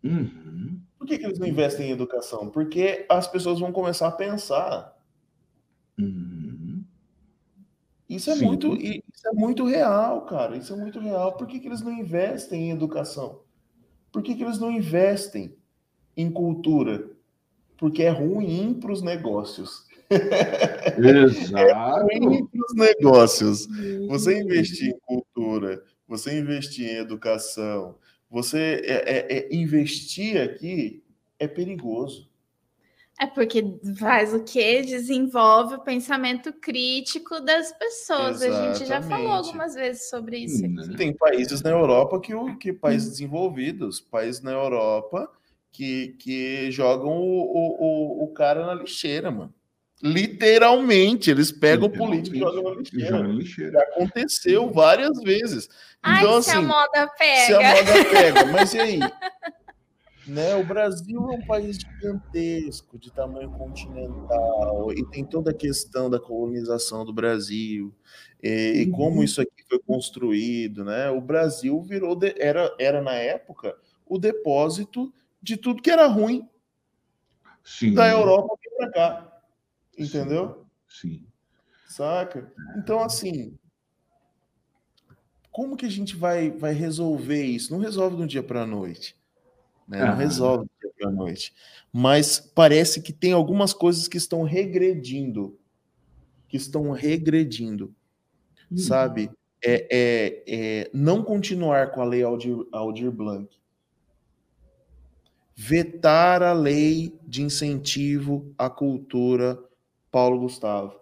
Uhum. 0.04 0.80
Por 0.98 1.08
que, 1.08 1.18
que 1.18 1.26
eles 1.26 1.40
não 1.40 1.48
investem 1.48 1.90
em 1.90 1.92
educação? 1.92 2.50
Porque 2.50 3.06
as 3.10 3.28
pessoas 3.28 3.60
vão 3.60 3.72
começar 3.72 4.08
a 4.08 4.12
pensar. 4.12 4.96
Uhum. 6.00 6.84
Isso 8.08 8.30
é 8.30 8.36
Sim. 8.36 8.46
muito, 8.46 8.76
isso 8.76 9.28
é 9.28 9.32
muito 9.34 9.66
real, 9.66 10.26
cara. 10.26 10.56
Isso 10.56 10.74
é 10.74 10.76
muito 10.76 11.00
real. 11.00 11.34
Por 11.34 11.48
que, 11.48 11.60
que 11.60 11.68
eles 11.68 11.82
não 11.82 11.92
investem 11.92 12.70
em 12.70 12.72
educação? 12.72 13.42
Por 14.12 14.22
que, 14.24 14.36
que 14.36 14.44
eles 14.44 14.60
não 14.60 14.72
investem 14.72 15.54
em 16.18 16.32
cultura? 16.32 17.10
Porque 17.78 18.04
é 18.04 18.10
ruim 18.10 18.76
para 18.76 18.92
os 18.94 19.02
negócios. 19.04 19.86
Exato. 20.98 22.08
Ruim 22.20 22.46
para 22.48 22.62
os 22.66 22.76
negócios. 22.76 23.68
Você 24.08 24.40
investir 24.42 24.90
em 24.90 25.00
cultura, 25.06 25.84
você 26.08 26.40
investir 26.40 26.90
em 26.90 26.98
educação, 26.98 27.96
você 28.30 28.82
é, 28.86 29.36
é- 29.36 29.38
é 29.50 29.56
investir 29.56 30.42
aqui 30.42 31.04
é 31.40 31.48
perigoso. 31.48 32.31
É 33.22 33.28
porque 33.28 33.64
faz 34.00 34.34
o 34.34 34.44
quê? 34.44 34.82
Desenvolve 34.82 35.76
o 35.76 35.82
pensamento 35.82 36.52
crítico 36.54 37.40
das 37.40 37.72
pessoas. 37.78 38.42
A 38.42 38.50
gente 38.50 38.84
já 38.84 39.00
falou 39.00 39.20
Exatamente. 39.20 39.48
algumas 39.48 39.76
vezes 39.76 40.10
sobre 40.10 40.40
isso 40.40 40.66
Hum, 40.66 40.76
aqui. 40.80 40.96
Tem 40.98 41.14
países 41.16 41.62
na 41.62 41.70
Europa 41.70 42.20
que, 42.20 42.34
o- 42.34 42.58
que 42.58 42.74
países 42.74 43.12
desenvolvidos, 43.12 44.02
países 44.02 44.42
na 44.42 44.50
Europa 44.52 45.32
que, 45.72 46.16
que 46.18 46.72
jogam 46.72 47.12
o, 47.12 47.42
o, 47.44 48.22
o, 48.22 48.24
o 48.24 48.34
cara 48.34 48.66
na 48.66 48.74
lixeira, 48.74 49.30
mano. 49.30 49.54
Literalmente, 50.02 51.30
eles 51.30 51.52
pegam 51.52 51.88
o 51.88 51.92
político 51.92 52.36
e 52.36 52.40
jogam 52.40 52.64
na 52.64 52.70
Joga 52.72 52.80
lixeira. 52.80 53.22
na 53.22 53.28
lixeira. 53.36 53.72
Já 53.74 53.82
aconteceu 53.84 54.72
várias 54.72 55.22
vezes. 55.22 55.70
Ai, 56.02 56.24
Então, 56.24 56.42
se 56.42 56.50
a 56.50 56.58
assim, 56.58 56.66
moda 56.66 57.08
se 57.46 57.54
a 57.54 57.58
pega. 57.60 57.76
moda 57.76 58.06
pega, 58.10 58.46
mas 58.48 58.74
e 58.74 58.80
aí? 58.80 59.00
Né, 60.28 60.54
o 60.56 60.64
Brasil 60.64 61.20
é 61.20 61.34
um 61.34 61.42
país 61.42 61.78
gigantesco, 61.78 62.98
de 63.00 63.12
tamanho 63.12 63.50
continental, 63.50 64.92
e 64.94 65.04
tem 65.10 65.26
toda 65.26 65.50
a 65.50 65.54
questão 65.54 66.10
da 66.10 66.20
colonização 66.20 67.04
do 67.04 67.12
Brasil, 67.12 67.92
e, 68.42 68.82
e 68.82 68.92
como 68.92 69.18
Uhum. 69.18 69.24
isso 69.24 69.42
aqui 69.42 69.64
foi 69.68 69.80
construído, 69.80 70.86
né? 70.86 71.10
O 71.10 71.20
Brasil 71.20 71.82
virou, 71.82 72.16
de- 72.16 72.36
era, 72.38 72.74
era 72.80 73.02
na 73.02 73.14
época, 73.16 73.76
o 74.06 74.20
depósito 74.20 75.12
de 75.42 75.58
tudo 75.58 75.82
que 75.82 75.90
era 75.90 76.06
ruim 76.06 76.48
Sim. 77.64 77.94
da 77.96 78.08
Europa 78.08 78.56
para 78.78 78.92
cá, 78.92 79.42
entendeu? 79.98 80.66
Sim. 80.88 81.26
Saca? 81.88 82.54
Então, 82.78 83.00
assim, 83.00 83.58
como 85.52 85.76
que 85.76 85.86
a 85.86 85.90
gente 85.90 86.16
vai, 86.16 86.52
vai 86.52 86.74
resolver 86.74 87.44
isso? 87.44 87.74
Não 87.74 87.80
resolve 87.80 88.16
de 88.16 88.22
um 88.22 88.28
dia 88.28 88.44
para 88.44 88.62
a 88.62 88.68
noite. 88.68 89.20
Né? 89.92 90.06
Não 90.06 90.16
resolve. 90.16 90.70
dia 90.82 91.10
à 91.10 91.12
noite. 91.12 91.54
Mas 91.92 92.40
parece 92.40 93.02
que 93.02 93.12
tem 93.12 93.34
algumas 93.34 93.74
coisas 93.74 94.08
que 94.08 94.16
estão 94.16 94.44
regredindo. 94.44 95.60
Que 96.48 96.56
estão 96.56 96.92
regredindo. 96.92 97.94
Hum. 98.72 98.78
Sabe? 98.78 99.30
É, 99.62 99.88
é, 99.92 100.44
é, 100.48 100.92
não 100.94 101.22
continuar 101.22 101.92
com 101.92 102.02
a 102.02 102.06
lei 102.06 102.24
Aldir, 102.24 102.56
Aldir 102.72 103.12
Blanc. 103.12 103.54
Vetar 105.54 106.42
a 106.42 106.54
lei 106.54 107.14
de 107.28 107.44
incentivo 107.44 108.56
à 108.58 108.70
cultura 108.70 109.62
Paulo 110.10 110.40
Gustavo. 110.40 111.00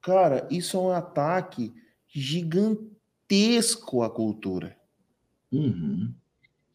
Cara, 0.00 0.48
isso 0.50 0.78
é 0.78 0.80
um 0.80 0.90
ataque 0.90 1.74
gigantesco 2.08 4.02
à 4.02 4.08
cultura. 4.08 4.76
Uhum. 5.52 6.12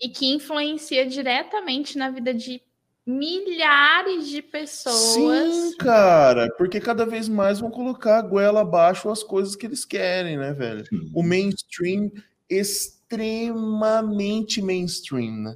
E 0.01 0.09
que 0.09 0.27
influencia 0.27 1.05
diretamente 1.05 1.97
na 1.97 2.09
vida 2.09 2.33
de 2.33 2.61
milhares 3.05 4.27
de 4.27 4.41
pessoas. 4.41 5.53
Sim, 5.53 5.77
cara, 5.77 6.49
porque 6.57 6.79
cada 6.79 7.05
vez 7.05 7.27
mais 7.27 7.59
vão 7.59 7.69
colocar 7.71 8.19
a 8.19 8.21
goela 8.21 8.61
abaixo 8.61 9.09
as 9.09 9.23
coisas 9.23 9.55
que 9.55 9.65
eles 9.65 9.83
querem, 9.83 10.37
né, 10.37 10.53
velho? 10.53 10.85
Sim. 10.85 11.11
O 11.13 11.23
mainstream 11.23 12.11
extremamente 12.49 14.61
mainstream, 14.61 15.41
né? 15.41 15.55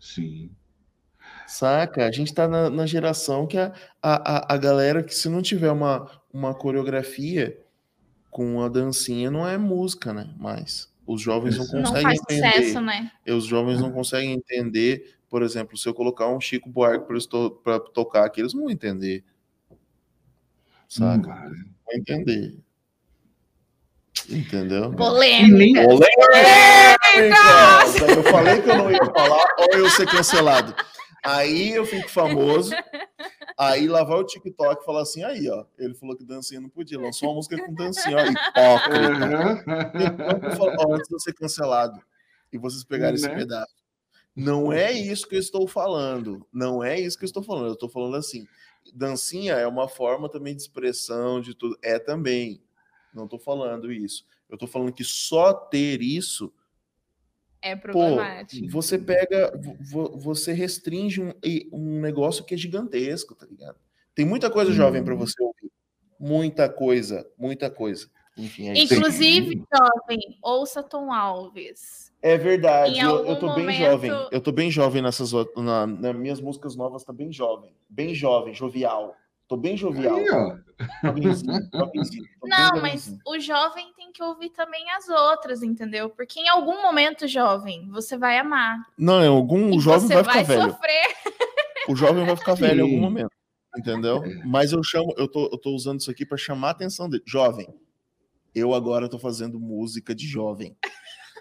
Sim. 0.00 0.50
Saca? 1.46 2.06
A 2.06 2.12
gente 2.12 2.32
tá 2.32 2.48
na, 2.48 2.70
na 2.70 2.86
geração 2.86 3.46
que 3.46 3.58
a, 3.58 3.74
a, 4.02 4.54
a 4.54 4.56
galera 4.56 5.02
que 5.02 5.14
se 5.14 5.28
não 5.28 5.42
tiver 5.42 5.70
uma, 5.70 6.10
uma 6.32 6.54
coreografia 6.54 7.62
com 8.30 8.62
a 8.62 8.68
dancinha 8.68 9.30
não 9.30 9.46
é 9.46 9.58
música, 9.58 10.12
né? 10.12 10.34
Mas 10.38 10.90
os 11.08 11.22
jovens 11.22 11.56
não 11.56 11.64
conseguem 11.64 11.82
não 11.82 12.02
faz 12.02 12.20
entender. 12.20 12.52
Sucesso, 12.52 12.80
né? 12.82 13.10
Os 13.26 13.44
jovens 13.46 13.80
não 13.80 13.90
conseguem 13.90 14.32
entender, 14.32 15.16
por 15.30 15.42
exemplo, 15.42 15.74
se 15.78 15.88
eu 15.88 15.94
colocar 15.94 16.28
um 16.28 16.38
Chico 16.38 16.68
Buarque 16.68 17.06
para 17.64 17.80
tocar 17.80 18.26
aqui, 18.26 18.42
eles 18.42 18.52
não 18.52 18.64
vão 18.64 18.70
entender. 18.70 19.24
Saca? 20.86 21.30
Hum, 21.30 21.64
vão 21.86 21.96
entender. 21.96 22.58
Entendeu? 24.28 24.92
Polêmica. 24.92 25.82
Polêmica! 25.82 26.08
Eu 28.14 28.22
falei 28.24 28.60
que 28.60 28.68
eu 28.68 28.76
não 28.76 28.90
ia 28.90 29.06
falar, 29.06 29.46
ou 29.60 29.78
eu 29.78 29.88
ser 29.88 30.06
cancelado. 30.06 30.74
Aí 31.24 31.72
eu 31.72 31.84
fico 31.84 32.08
famoso. 32.08 32.72
Aí 33.58 33.88
lá 33.88 34.04
vai 34.04 34.18
o 34.18 34.24
TikTok 34.24 34.82
e 34.82 34.84
fala 34.84 35.02
assim: 35.02 35.24
aí, 35.24 35.48
ó. 35.50 35.64
Ele 35.76 35.94
falou 35.94 36.16
que 36.16 36.24
dancinha 36.24 36.60
não 36.60 36.68
podia, 36.68 36.98
lançou 36.98 37.28
uma 37.28 37.36
música 37.36 37.58
com 37.64 37.74
dancinha, 37.74 38.16
ó, 38.16 38.24
hipócrita. 38.24 39.64
Falo, 40.56 40.72
ó, 40.78 40.94
antes 40.94 41.08
de 41.08 41.14
eu 41.14 41.20
ser 41.20 41.34
cancelado 41.34 42.00
e 42.52 42.58
vocês 42.58 42.84
pegarem 42.84 43.20
né? 43.20 43.26
esse 43.26 43.36
pedaço. 43.36 43.74
Não 44.34 44.72
é 44.72 44.92
isso 44.92 45.28
que 45.28 45.34
eu 45.34 45.40
estou 45.40 45.66
falando. 45.66 46.46
Não 46.52 46.84
é 46.84 46.98
isso 47.00 47.18
que 47.18 47.24
eu 47.24 47.26
estou 47.26 47.42
falando. 47.42 47.66
Eu 47.66 47.72
estou 47.72 47.88
falando 47.88 48.16
assim: 48.16 48.46
dancinha 48.94 49.54
é 49.54 49.66
uma 49.66 49.88
forma 49.88 50.28
também 50.28 50.54
de 50.54 50.62
expressão 50.62 51.40
de 51.40 51.54
tudo. 51.54 51.76
É 51.82 51.98
também. 51.98 52.62
Não 53.12 53.24
estou 53.24 53.38
falando 53.38 53.90
isso. 53.90 54.24
Eu 54.48 54.54
estou 54.54 54.68
falando 54.68 54.92
que 54.92 55.04
só 55.04 55.52
ter 55.52 56.00
isso 56.00 56.52
é 57.62 57.76
problemático. 57.76 58.66
Pô, 58.66 58.70
você 58.70 58.98
pega, 58.98 59.52
você 60.16 60.52
restringe 60.52 61.20
um, 61.20 61.32
um 61.72 62.00
negócio 62.00 62.44
que 62.44 62.54
é 62.54 62.56
gigantesco, 62.56 63.34
tá 63.34 63.46
ligado? 63.46 63.76
Tem 64.14 64.24
muita 64.24 64.50
coisa 64.50 64.70
hum. 64.70 64.74
jovem 64.74 65.04
para 65.04 65.14
você 65.14 65.40
ouvir. 65.42 65.70
Muita 66.18 66.68
coisa, 66.68 67.28
muita 67.38 67.70
coisa. 67.70 68.08
Enfim, 68.36 68.68
é 68.68 68.78
Inclusive, 68.78 69.64
jovem, 69.72 70.38
ouça 70.42 70.82
Tom 70.82 71.12
Alves. 71.12 72.12
É 72.22 72.36
verdade, 72.36 72.98
eu, 72.98 73.26
eu 73.26 73.38
tô 73.38 73.46
momento... 73.46 73.66
bem 73.66 73.78
jovem. 73.78 74.10
Eu 74.30 74.40
tô 74.40 74.52
bem 74.52 74.70
jovem 74.70 75.02
nessas 75.02 75.32
na, 75.56 75.86
nas 75.86 76.16
minhas 76.16 76.40
músicas 76.40 76.76
novas, 76.76 77.04
tá 77.04 77.12
bem 77.12 77.32
jovem. 77.32 77.74
Bem 77.88 78.14
jovem, 78.14 78.54
jovial. 78.54 79.16
Tô 79.48 79.56
bem 79.56 79.78
jovial. 79.78 80.16
Aí, 80.16 80.24
Não, 82.44 82.82
mas 82.82 83.16
o 83.26 83.40
jovem 83.40 83.90
tem 83.96 84.12
que 84.12 84.22
ouvir 84.22 84.50
também 84.50 84.84
as 84.90 85.08
outras, 85.08 85.62
entendeu? 85.62 86.10
Porque 86.10 86.38
em 86.38 86.48
algum 86.48 86.82
momento, 86.82 87.26
jovem, 87.26 87.88
você 87.88 88.18
vai 88.18 88.38
amar. 88.38 88.78
Não, 88.96 89.24
em 89.24 89.26
algum 89.26 89.74
o 89.74 89.80
jovem 89.80 90.06
vai 90.06 90.22
ficar 90.22 90.34
vai 90.34 90.44
velho. 90.44 90.70
Sofrer. 90.70 91.16
O 91.88 91.96
jovem 91.96 92.26
vai 92.26 92.36
ficar 92.36 92.54
velho 92.54 92.80
em 92.80 92.82
algum 92.82 93.00
momento, 93.00 93.30
entendeu? 93.76 94.22
É. 94.22 94.44
Mas 94.44 94.72
eu 94.72 94.82
chamo, 94.82 95.14
eu 95.16 95.26
tô, 95.26 95.48
eu 95.50 95.56
tô 95.56 95.70
usando 95.70 96.00
isso 96.00 96.10
aqui 96.10 96.26
para 96.26 96.36
chamar 96.36 96.68
a 96.68 96.72
atenção 96.72 97.08
dele. 97.08 97.22
Jovem, 97.26 97.66
eu 98.54 98.74
agora 98.74 99.08
tô 99.08 99.18
fazendo 99.18 99.58
música 99.58 100.14
de 100.14 100.26
jovem. 100.26 100.76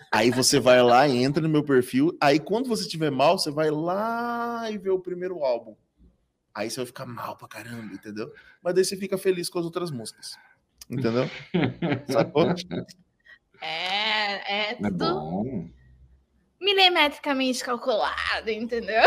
Aí 0.09 0.31
você 0.31 0.57
vai 0.57 0.81
lá, 0.81 1.09
entra 1.09 1.43
no 1.43 1.49
meu 1.49 1.63
perfil. 1.63 2.17
Aí 2.21 2.39
quando 2.39 2.69
você 2.69 2.83
estiver 2.83 3.11
mal, 3.11 3.37
você 3.37 3.51
vai 3.51 3.69
lá 3.69 4.71
e 4.71 4.77
vê 4.77 4.89
o 4.89 4.99
primeiro 4.99 5.43
álbum. 5.43 5.75
Aí 6.57 6.71
você 6.71 6.77
vai 6.77 6.87
ficar 6.87 7.05
mal 7.05 7.37
pra 7.37 7.47
caramba, 7.47 7.93
entendeu? 7.93 8.33
Mas 8.63 8.73
daí 8.73 8.83
você 8.83 8.97
fica 8.97 9.15
feliz 9.15 9.47
com 9.47 9.59
as 9.59 9.65
outras 9.65 9.91
músicas. 9.91 10.35
Entendeu? 10.89 11.25
Sacou? 12.09 12.47
É, 13.61 14.71
é 14.71 14.75
tudo 14.75 15.43
é 15.45 15.69
milimetricamente 16.59 17.63
calculado, 17.63 18.49
entendeu? 18.49 19.03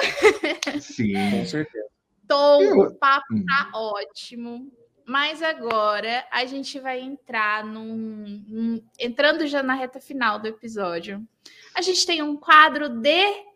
Sim, 0.80 1.14
com 1.32 1.44
certeza. 1.44 1.88
Tô, 2.28 2.84
o 2.84 2.94
papo 2.94 3.34
hum. 3.34 3.44
tá 3.44 3.70
ótimo. 3.74 4.70
Mas 5.04 5.42
agora 5.42 6.24
a 6.30 6.44
gente 6.44 6.78
vai 6.78 7.00
entrar 7.00 7.64
num, 7.64 8.44
num, 8.46 8.80
Entrando 8.96 9.44
já 9.48 9.60
na 9.60 9.74
reta 9.74 10.00
final 10.00 10.38
do 10.38 10.46
episódio. 10.46 11.26
A 11.74 11.82
gente 11.82 12.06
tem 12.06 12.22
um 12.22 12.36
quadro 12.36 12.88
de 12.88 13.49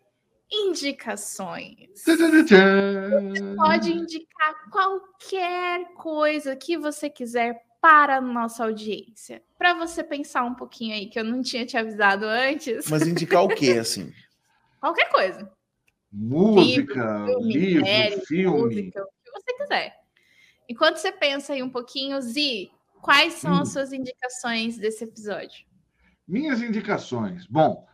indicações. 0.66 1.88
Você 1.94 3.56
pode 3.56 3.92
indicar 3.92 4.70
qualquer 4.70 5.92
coisa 5.94 6.54
que 6.56 6.76
você 6.76 7.10
quiser 7.10 7.62
para 7.80 8.16
a 8.16 8.20
nossa 8.20 8.64
audiência. 8.64 9.42
Para 9.58 9.74
você 9.74 10.02
pensar 10.02 10.44
um 10.44 10.54
pouquinho 10.54 10.94
aí, 10.94 11.06
que 11.06 11.18
eu 11.18 11.24
não 11.24 11.42
tinha 11.42 11.66
te 11.66 11.76
avisado 11.76 12.24
antes. 12.24 12.88
Mas 12.88 13.06
indicar 13.06 13.44
o 13.44 13.48
quê, 13.48 13.72
assim? 13.72 14.12
Qualquer 14.80 15.10
coisa. 15.10 15.50
Música, 16.12 17.26
livro, 17.40 17.52
filme, 17.52 17.86
série, 17.86 18.26
filme. 18.26 18.60
Música, 18.60 19.02
o 19.02 19.06
que 19.24 19.30
você 19.32 19.52
quiser. 19.54 19.96
Enquanto 20.68 20.96
você 20.96 21.10
pensa 21.10 21.52
aí 21.52 21.62
um 21.62 21.70
pouquinho, 21.70 22.20
Zi, 22.20 22.70
quais 23.02 23.34
são 23.34 23.52
hum. 23.52 23.60
as 23.60 23.72
suas 23.72 23.92
indicações 23.92 24.78
desse 24.78 25.04
episódio? 25.04 25.64
Minhas 26.26 26.62
indicações. 26.62 27.46
Bom, 27.46 27.86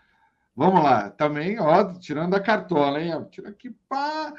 Vamos 0.60 0.82
lá, 0.82 1.08
também, 1.08 1.58
ó, 1.58 1.90
tirando 1.94 2.34
a 2.34 2.38
cartola, 2.38 3.00
hein? 3.00 3.14
Tira 3.30 3.48
aqui, 3.48 3.70
pá. 3.88 4.30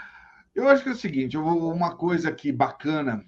Eu 0.54 0.70
acho 0.70 0.84
que 0.84 0.90
é 0.90 0.92
o 0.92 0.96
seguinte, 0.96 1.36
vou 1.36 1.74
uma 1.74 1.96
coisa 1.96 2.30
aqui 2.30 2.52
bacana. 2.52 3.26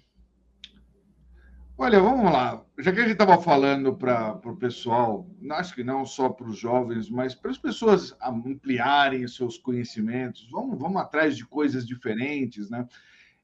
Olha, 1.76 1.99
vamos 1.99 2.32
lá. 2.32 2.64
Já 2.78 2.91
que 2.91 2.99
a 2.99 3.02
gente 3.02 3.14
estava 3.14 3.41
falando 3.41 3.95
para 3.95 4.40
o 4.45 4.56
pessoal, 4.56 5.28
acho 5.53 5.74
que 5.74 5.84
não 5.84 6.06
só 6.06 6.30
para 6.30 6.48
os 6.48 6.60
jovens, 6.60 7.10
mas 7.10 7.34
para 7.34 7.49
as 7.49 7.57
pessoas 7.57 8.15
ampliarem 8.22 9.28
seus 9.28 9.57
conhecimentos, 9.57 10.48
vamos, 10.52 10.78
vamos 10.78 11.02
atrás 11.02 11.36
de 11.36 11.48
coisas 11.48 11.88
diferentes, 11.88 12.70
né? 12.70 12.88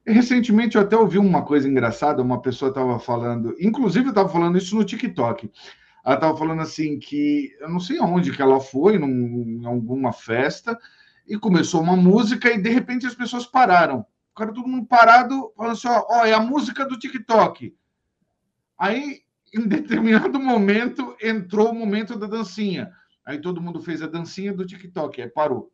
Recentemente 0.05 0.75
eu 0.75 0.83
até 0.83 0.95
ouvi 0.95 1.17
uma 1.17 1.43
coisa 1.43 1.67
engraçada, 1.67 2.21
uma 2.21 2.39
pessoa 2.39 2.69
estava 2.69 2.99
falando, 2.99 3.55
inclusive 3.59 4.09
estava 4.09 4.29
falando 4.29 4.59
isso 4.59 4.75
no 4.75 4.85
TikTok. 4.85 5.49
Ela 6.09 6.15
estava 6.15 6.35
falando 6.35 6.63
assim 6.63 6.97
que 6.97 7.55
eu 7.59 7.69
não 7.69 7.79
sei 7.79 7.99
aonde 7.99 8.31
que 8.31 8.41
ela 8.41 8.59
foi, 8.59 8.97
num, 8.97 9.59
em 9.61 9.65
alguma 9.67 10.11
festa, 10.11 10.75
e 11.27 11.37
começou 11.37 11.83
uma 11.83 11.95
música 11.95 12.51
e 12.51 12.59
de 12.59 12.67
repente 12.67 13.05
as 13.05 13.13
pessoas 13.13 13.45
pararam. 13.45 14.03
Ficaram 14.29 14.51
todo 14.51 14.67
mundo 14.67 14.87
parado, 14.87 15.53
falando 15.55 15.73
assim: 15.73 15.87
ó, 15.87 16.03
ó, 16.09 16.25
é 16.25 16.33
a 16.33 16.39
música 16.39 16.83
do 16.83 16.97
TikTok. 16.97 17.77
Aí, 18.75 19.21
em 19.53 19.67
determinado 19.67 20.39
momento, 20.41 21.15
entrou 21.21 21.69
o 21.69 21.75
momento 21.75 22.17
da 22.17 22.25
dancinha. 22.25 22.91
Aí 23.23 23.39
todo 23.39 23.61
mundo 23.61 23.79
fez 23.79 24.01
a 24.01 24.07
dancinha 24.07 24.51
do 24.51 24.65
TikTok, 24.65 25.21
aí 25.21 25.29
parou. 25.29 25.71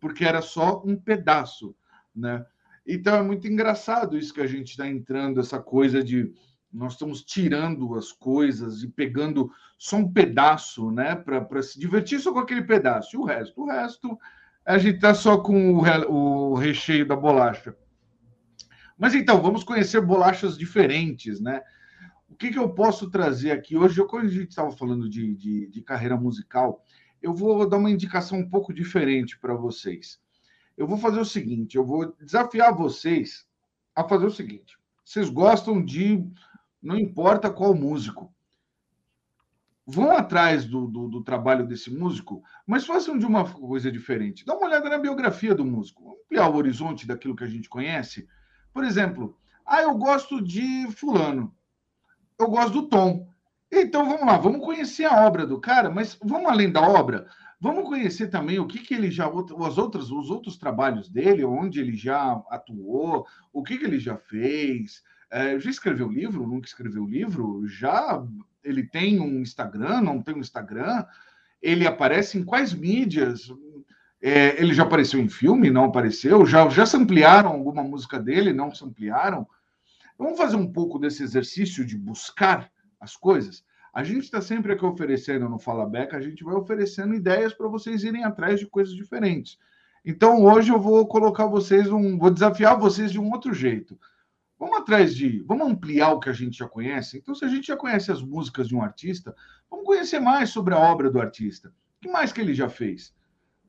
Porque 0.00 0.24
era 0.24 0.42
só 0.42 0.82
um 0.84 0.96
pedaço, 0.96 1.76
né? 2.12 2.44
Então 2.84 3.14
é 3.14 3.22
muito 3.22 3.46
engraçado 3.46 4.18
isso 4.18 4.34
que 4.34 4.40
a 4.40 4.48
gente 4.48 4.70
está 4.70 4.88
entrando, 4.88 5.38
essa 5.38 5.60
coisa 5.60 6.02
de 6.02 6.34
nós 6.72 6.92
estamos 6.92 7.22
tirando 7.22 7.94
as 7.94 8.12
coisas 8.12 8.82
e 8.82 8.88
pegando 8.88 9.50
só 9.78 9.96
um 9.96 10.12
pedaço, 10.12 10.90
né, 10.90 11.16
para 11.16 11.62
se 11.62 11.78
divertir 11.78 12.20
só 12.20 12.32
com 12.32 12.38
aquele 12.38 12.62
pedaço. 12.62 13.16
E 13.16 13.18
o 13.18 13.24
resto, 13.24 13.62
o 13.62 13.66
resto, 13.66 14.18
a 14.64 14.78
gente 14.78 14.96
está 14.96 15.14
só 15.14 15.38
com 15.38 15.74
o, 15.74 15.80
re, 15.80 16.04
o, 16.06 16.54
recheio 16.54 17.06
da 17.06 17.16
bolacha. 17.16 17.76
Mas 18.96 19.14
então, 19.14 19.40
vamos 19.40 19.64
conhecer 19.64 20.00
bolachas 20.00 20.56
diferentes, 20.56 21.40
né? 21.40 21.62
O 22.28 22.36
que, 22.36 22.50
que 22.50 22.58
eu 22.58 22.68
posso 22.70 23.10
trazer 23.10 23.50
aqui? 23.50 23.76
Hoje, 23.76 24.04
quando 24.06 24.26
a 24.26 24.30
gente 24.30 24.50
estava 24.50 24.70
falando 24.70 25.08
de, 25.08 25.34
de, 25.34 25.66
de 25.66 25.82
carreira 25.82 26.16
musical, 26.16 26.84
eu 27.20 27.34
vou 27.34 27.68
dar 27.68 27.78
uma 27.78 27.90
indicação 27.90 28.38
um 28.38 28.48
pouco 28.48 28.72
diferente 28.72 29.38
para 29.38 29.54
vocês. 29.54 30.20
Eu 30.76 30.86
vou 30.86 30.96
fazer 30.96 31.20
o 31.20 31.24
seguinte: 31.24 31.76
eu 31.76 31.84
vou 31.84 32.14
desafiar 32.20 32.74
vocês 32.74 33.46
a 33.94 34.04
fazer 34.04 34.26
o 34.26 34.30
seguinte. 34.30 34.78
Vocês 35.04 35.28
gostam 35.28 35.84
de 35.84 36.24
não 36.82 36.96
importa 36.96 37.50
qual 37.50 37.74
músico. 37.74 38.32
vão 39.86 40.12
atrás 40.12 40.64
do, 40.64 40.86
do, 40.86 41.08
do, 41.08 41.24
trabalho 41.24 41.66
desse 41.66 41.90
músico, 41.90 42.42
mas 42.64 42.86
façam 42.86 43.18
de 43.18 43.26
uma 43.26 43.44
coisa 43.44 43.90
diferente. 43.90 44.44
Dá 44.44 44.54
uma 44.54 44.66
olhada 44.66 44.88
na 44.88 44.98
biografia 44.98 45.54
do 45.54 45.64
músico, 45.64 46.16
ampliar 46.24 46.48
o 46.48 46.56
horizonte 46.56 47.06
daquilo 47.06 47.34
que 47.34 47.42
a 47.42 47.48
gente 47.48 47.68
conhece. 47.68 48.28
Por 48.72 48.84
exemplo, 48.84 49.36
ah, 49.66 49.82
eu 49.82 49.94
gosto 49.96 50.40
de 50.40 50.86
fulano, 50.92 51.52
eu 52.38 52.48
gosto 52.48 52.82
do 52.82 52.88
Tom. 52.88 53.28
Então 53.70 54.04
vamos 54.04 54.26
lá, 54.26 54.36
vamos 54.36 54.64
conhecer 54.64 55.04
a 55.04 55.26
obra 55.26 55.46
do 55.46 55.60
cara, 55.60 55.90
mas 55.90 56.18
vamos 56.22 56.50
além 56.50 56.70
da 56.70 56.80
obra, 56.80 57.26
vamos 57.60 57.84
conhecer 57.84 58.28
também 58.28 58.58
o 58.58 58.66
que, 58.66 58.78
que 58.78 58.94
ele 58.94 59.10
já, 59.10 59.28
os 59.28 59.78
outros, 59.78 60.10
os 60.10 60.30
outros 60.30 60.56
trabalhos 60.56 61.08
dele, 61.08 61.44
onde 61.44 61.80
ele 61.80 61.96
já 61.96 62.42
atuou, 62.48 63.26
o 63.52 63.62
que, 63.62 63.78
que 63.78 63.84
ele 63.84 63.98
já 63.98 64.16
fez. 64.16 65.02
É, 65.30 65.58
já 65.58 65.70
escreveu 65.70 66.08
livro? 66.08 66.46
Nunca 66.46 66.66
escreveu 66.66 67.06
livro? 67.06 67.66
Já 67.66 68.22
ele 68.64 68.82
tem 68.82 69.20
um 69.20 69.40
Instagram? 69.40 70.00
Não 70.00 70.20
tem 70.20 70.34
um 70.34 70.40
Instagram? 70.40 71.04
Ele 71.62 71.86
aparece 71.86 72.38
em 72.38 72.44
quais 72.44 72.72
mídias? 72.72 73.52
É, 74.20 74.60
ele 74.60 74.74
já 74.74 74.82
apareceu 74.82 75.20
em 75.20 75.28
filme? 75.28 75.70
Não 75.70 75.84
apareceu? 75.84 76.44
Já, 76.44 76.68
já 76.68 76.84
ampliaram 76.96 77.50
alguma 77.50 77.82
música 77.82 78.18
dele? 78.18 78.52
Não 78.52 78.72
ampliaram? 78.82 79.46
Vamos 80.18 80.36
fazer 80.36 80.56
um 80.56 80.70
pouco 80.70 80.98
desse 80.98 81.22
exercício 81.22 81.84
de 81.84 81.96
buscar 81.96 82.70
as 83.00 83.16
coisas? 83.16 83.64
A 83.92 84.04
gente 84.04 84.24
está 84.24 84.40
sempre 84.40 84.72
aqui 84.72 84.84
oferecendo 84.84 85.48
no 85.48 85.58
Fala 85.58 85.86
Beca, 85.86 86.16
a 86.16 86.20
gente 86.20 86.44
vai 86.44 86.54
oferecendo 86.54 87.14
ideias 87.14 87.52
para 87.52 87.66
vocês 87.68 88.04
irem 88.04 88.24
atrás 88.24 88.60
de 88.60 88.66
coisas 88.66 88.94
diferentes. 88.94 89.58
Então 90.04 90.44
hoje 90.44 90.70
eu 90.70 90.78
vou 90.78 91.06
colocar 91.06 91.46
vocês 91.46 91.90
um, 91.90 92.16
vou 92.16 92.30
desafiar 92.30 92.78
vocês 92.78 93.10
de 93.10 93.18
um 93.18 93.30
outro 93.32 93.52
jeito. 93.52 93.98
Vamos 94.60 94.76
atrás 94.76 95.16
de, 95.16 95.40
vamos 95.44 95.70
ampliar 95.70 96.12
o 96.12 96.20
que 96.20 96.28
a 96.28 96.34
gente 96.34 96.58
já 96.58 96.68
conhece. 96.68 97.16
Então, 97.16 97.34
se 97.34 97.46
a 97.46 97.48
gente 97.48 97.68
já 97.68 97.76
conhece 97.78 98.12
as 98.12 98.20
músicas 98.20 98.68
de 98.68 98.76
um 98.76 98.82
artista, 98.82 99.34
vamos 99.70 99.86
conhecer 99.86 100.20
mais 100.20 100.50
sobre 100.50 100.74
a 100.74 100.78
obra 100.78 101.10
do 101.10 101.18
artista. 101.18 101.70
O 101.70 102.02
que 102.02 102.10
mais 102.10 102.30
que 102.30 102.42
ele 102.42 102.52
já 102.52 102.68
fez, 102.68 103.14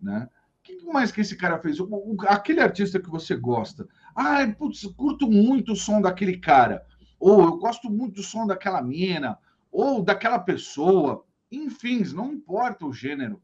né? 0.02 0.28
O 0.60 0.64
que 0.64 0.86
mais 0.86 1.10
que 1.10 1.22
esse 1.22 1.38
cara 1.38 1.58
fez? 1.60 1.80
O, 1.80 1.86
o, 1.86 2.18
aquele 2.28 2.60
artista 2.60 3.00
que 3.00 3.10
você 3.10 3.38
gosta. 3.38 3.88
Ah, 4.14 4.46
putz, 4.60 4.86
curto 4.98 5.32
muito 5.32 5.72
o 5.72 5.78
som 5.78 6.02
daquele 6.02 6.38
cara. 6.38 6.86
Ou 7.18 7.42
eu 7.42 7.58
gosto 7.58 7.90
muito 7.90 8.16
do 8.16 8.24
som 8.24 8.46
daquela 8.46 8.82
mina. 8.82 9.40
Ou 9.72 10.04
daquela 10.04 10.40
pessoa. 10.40 11.24
Enfim, 11.50 12.04
não 12.14 12.34
importa 12.34 12.86
o 12.86 12.92
gênero. 12.92 13.42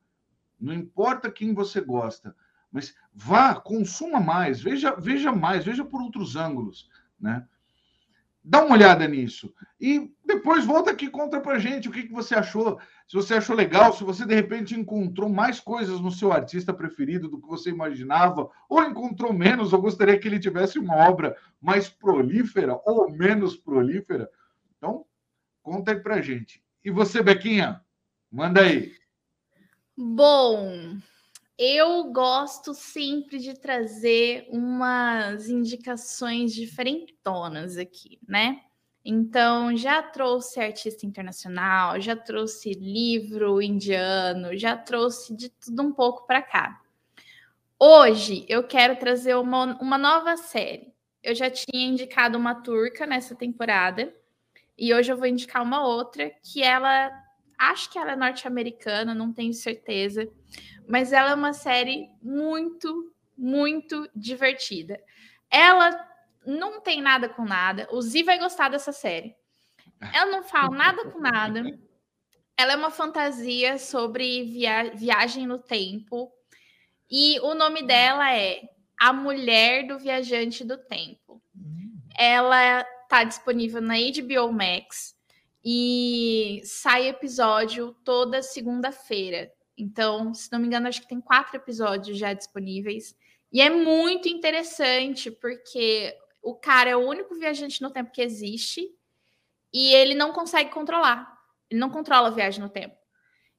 Não 0.60 0.74
importa 0.74 1.32
quem 1.32 1.54
você 1.54 1.80
gosta. 1.80 2.36
Mas 2.70 2.94
vá, 3.14 3.56
consuma 3.56 4.20
mais, 4.20 4.62
veja, 4.62 4.94
veja 4.98 5.32
mais, 5.32 5.64
veja 5.64 5.86
por 5.86 6.02
outros 6.02 6.36
ângulos. 6.36 6.90
Né? 7.20 7.46
Dá 8.44 8.64
uma 8.64 8.76
olhada 8.76 9.06
nisso. 9.08 9.54
E 9.80 10.10
depois 10.26 10.64
volta 10.64 10.92
aqui 10.92 11.06
e 11.06 11.12
conta 11.12 11.42
pra 11.42 11.60
gente 11.60 11.90
o 11.90 11.92
que, 11.92 12.04
que 12.04 12.14
você 12.14 12.34
achou. 12.34 12.80
Se 13.06 13.14
você 13.14 13.34
achou 13.34 13.54
legal, 13.54 13.92
se 13.92 14.06
você 14.06 14.26
de 14.26 14.34
repente 14.34 14.74
encontrou 14.74 15.28
mais 15.28 15.60
coisas 15.60 16.00
no 16.00 16.12
seu 16.12 16.32
artista 16.32 16.74
preferido 16.74 17.28
do 17.28 17.42
que 17.42 17.48
você 17.48 17.70
imaginava, 17.70 18.50
ou 18.70 18.82
encontrou 18.82 19.34
menos, 19.34 19.74
ou 19.74 19.82
gostaria 19.82 20.18
que 20.18 20.28
ele 20.30 20.40
tivesse 20.40 20.80
uma 20.80 20.96
obra 20.96 21.36
mais 21.60 21.90
prolífera 21.90 22.80
ou 22.86 23.12
menos 23.12 23.58
prolífera. 23.58 24.30
Então, 24.78 25.06
conta 25.62 25.92
aí 25.92 26.00
pra 26.00 26.22
gente. 26.22 26.64
E 26.86 26.90
você, 26.90 27.22
Bequinha? 27.22 27.82
Manda 28.32 28.62
aí. 28.62 28.94
Bom, 29.98 30.96
eu 31.58 32.04
gosto 32.12 32.74
sempre 32.74 33.40
de 33.40 33.54
trazer 33.54 34.48
umas 34.52 35.50
indicações 35.50 36.54
diferentonas 36.54 37.78
aqui, 37.78 38.20
né? 38.28 38.62
Então, 39.04 39.76
já 39.76 40.04
trouxe 40.04 40.60
artista 40.60 41.06
internacional, 41.06 42.00
já 42.00 42.16
trouxe 42.16 42.74
livro 42.74 43.62
indiano, 43.62 44.56
já 44.58 44.76
trouxe 44.76 45.36
de 45.36 45.50
tudo 45.50 45.82
um 45.82 45.94
pouco 45.94 46.28
para 46.28 46.42
cá. 46.42 46.82
Hoje 47.80 48.46
eu 48.50 48.64
quero 48.64 48.98
trazer 48.98 49.36
uma, 49.36 49.80
uma 49.82 49.98
nova 49.98 50.36
série. 50.36 50.94
Eu 51.24 51.34
já 51.34 51.50
tinha 51.50 51.88
indicado 51.88 52.38
uma 52.38 52.56
turca 52.56 53.06
nessa 53.06 53.34
temporada, 53.34 54.14
e 54.78 54.94
hoje 54.94 55.12
eu 55.12 55.18
vou 55.18 55.26
indicar 55.26 55.64
uma 55.64 55.88
outra 55.88 56.30
que 56.44 56.62
ela 56.62 57.10
acho 57.58 57.90
que 57.90 57.98
ela 57.98 58.12
é 58.12 58.16
norte-americana, 58.16 59.16
não 59.16 59.34
tenho 59.34 59.54
certeza, 59.54 60.30
mas 60.88 61.12
ela 61.12 61.32
é 61.32 61.36
uma 61.36 61.54
série 61.54 62.10
muito, 62.22 63.14
muito 63.38 64.10
divertida. 64.16 65.02
Ela 65.50 66.08
não 66.46 66.80
tem 66.80 67.02
nada 67.02 67.28
com 67.28 67.44
nada. 67.44 67.88
O 67.92 68.02
Zi 68.02 68.24
vai 68.24 68.40
gostar 68.40 68.70
dessa 68.70 68.92
série. 68.92 69.36
Ela 70.14 70.32
não 70.32 70.44
fala 70.44 70.70
nada 70.70 71.10
com 71.10 71.20
nada. 71.20 71.64
Ela 72.56 72.74
é 72.74 72.76
uma 72.76 72.92
fantasia 72.92 73.78
sobre 73.78 74.44
via 74.44 74.96
viagem 74.96 75.46
no 75.46 75.60
tempo. 75.60 76.32
E 77.10 77.40
o 77.40 77.54
nome 77.54 77.84
dela 77.84 78.34
é 78.34 78.62
A 79.00 79.12
Mulher 79.12 79.88
do 79.88 79.98
Viajante 79.98 80.64
do 80.64 80.78
Tempo. 80.78 81.42
Ela 82.18 82.86
está 83.04 83.24
disponível 83.24 83.82
na 83.82 83.96
HBO 83.96 84.52
Max 84.52 85.17
e 85.70 86.62
sai 86.64 87.10
episódio 87.10 87.94
toda 88.06 88.42
segunda-feira. 88.42 89.52
Então, 89.78 90.34
se 90.34 90.50
não 90.50 90.60
me 90.60 90.66
engano, 90.66 90.88
acho 90.88 91.02
que 91.02 91.10
tem 91.10 91.20
quatro 91.20 91.58
episódios 91.58 92.18
já 92.18 92.32
disponíveis. 92.32 93.14
E 93.52 93.60
é 93.60 93.70
muito 93.70 94.30
interessante, 94.30 95.30
porque 95.30 96.16
o 96.42 96.56
cara 96.56 96.92
é 96.92 96.96
o 96.96 97.06
único 97.06 97.36
viajante 97.36 97.82
no 97.82 97.92
tempo 97.92 98.14
que 98.14 98.22
existe 98.22 98.90
e 99.74 99.94
ele 99.94 100.16
não 100.16 100.32
consegue 100.32 100.70
controlar. 100.70 101.38
Ele 101.70 101.82
não 101.82 101.90
controla 101.90 102.30
a 102.30 102.32
viagem 102.32 102.62
no 102.62 102.70
tempo. 102.70 102.96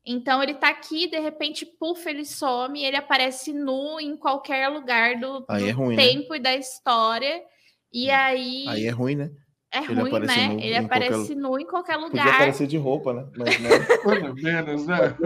Então 0.02 0.43
ele 0.43 0.55
tá 0.55 0.70
aqui, 0.70 1.10
de 1.10 1.18
repente, 1.18 1.66
puf, 1.66 2.09
ele 2.09 2.24
some, 2.24 2.82
ele 2.82 2.97
aparece 2.97 3.52
nu 3.52 4.01
em 4.01 4.16
qualquer 4.16 4.68
lugar 4.68 5.20
do, 5.20 5.40
do 5.40 5.47
é 5.51 5.70
ruim, 5.72 5.94
né? 5.94 6.02
tempo 6.02 6.30
né? 6.30 6.39
e 6.39 6.40
da 6.40 6.56
história. 6.56 7.44
E 7.93 8.10
aí. 8.10 8.66
Aí 8.66 8.86
é 8.86 8.90
ruim, 8.90 9.14
né? 9.14 9.30
É 9.70 9.78
ele 9.78 10.00
ruim, 10.00 10.18
né? 10.20 10.48
Nu 10.48 10.60
ele 10.60 10.76
aparece 10.76 11.14
qualquer... 11.14 11.36
nu 11.36 11.58
em 11.58 11.66
qualquer 11.66 11.96
lugar. 11.96 12.24
Podia 12.24 12.32
aparecer 12.32 12.66
de 12.66 12.76
roupa, 12.78 13.12
né? 13.12 13.26
Mas, 13.36 13.60
né? 13.60 13.70
menos, 14.42 14.86
né? 14.86 15.16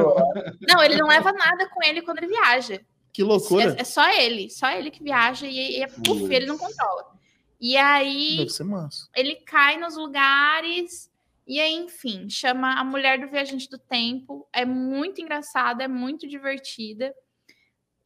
Não, 0.60 0.82
ele 0.82 0.96
não 0.96 1.06
leva 1.06 1.32
nada 1.32 1.68
com 1.68 1.82
ele 1.84 2.02
quando 2.02 2.18
ele 2.18 2.28
viaja. 2.28 2.80
Que 3.12 3.22
loucura. 3.22 3.76
É, 3.78 3.82
é 3.82 3.84
só 3.84 4.08
ele, 4.10 4.50
só 4.50 4.70
ele 4.70 4.90
que 4.90 5.02
viaja 5.02 5.46
e, 5.46 5.78
e 5.78 5.82
é 5.82 5.86
puf, 5.86 6.32
ele 6.32 6.46
não 6.46 6.58
controla. 6.58 7.12
E 7.60 7.76
aí 7.76 8.38
Deve 8.38 8.50
ser 8.50 8.64
massa. 8.64 9.08
ele 9.14 9.36
cai 9.36 9.76
nos 9.78 9.96
lugares 9.96 11.12
e 11.46 11.60
aí, 11.60 11.74
enfim, 11.74 12.28
chama 12.30 12.80
a 12.80 12.84
Mulher 12.84 13.20
do 13.20 13.28
Viajante 13.28 13.68
do 13.68 13.78
Tempo. 13.78 14.48
É 14.52 14.64
muito 14.64 15.20
engraçada, 15.20 15.84
é 15.84 15.88
muito 15.88 16.26
divertida. 16.28 17.14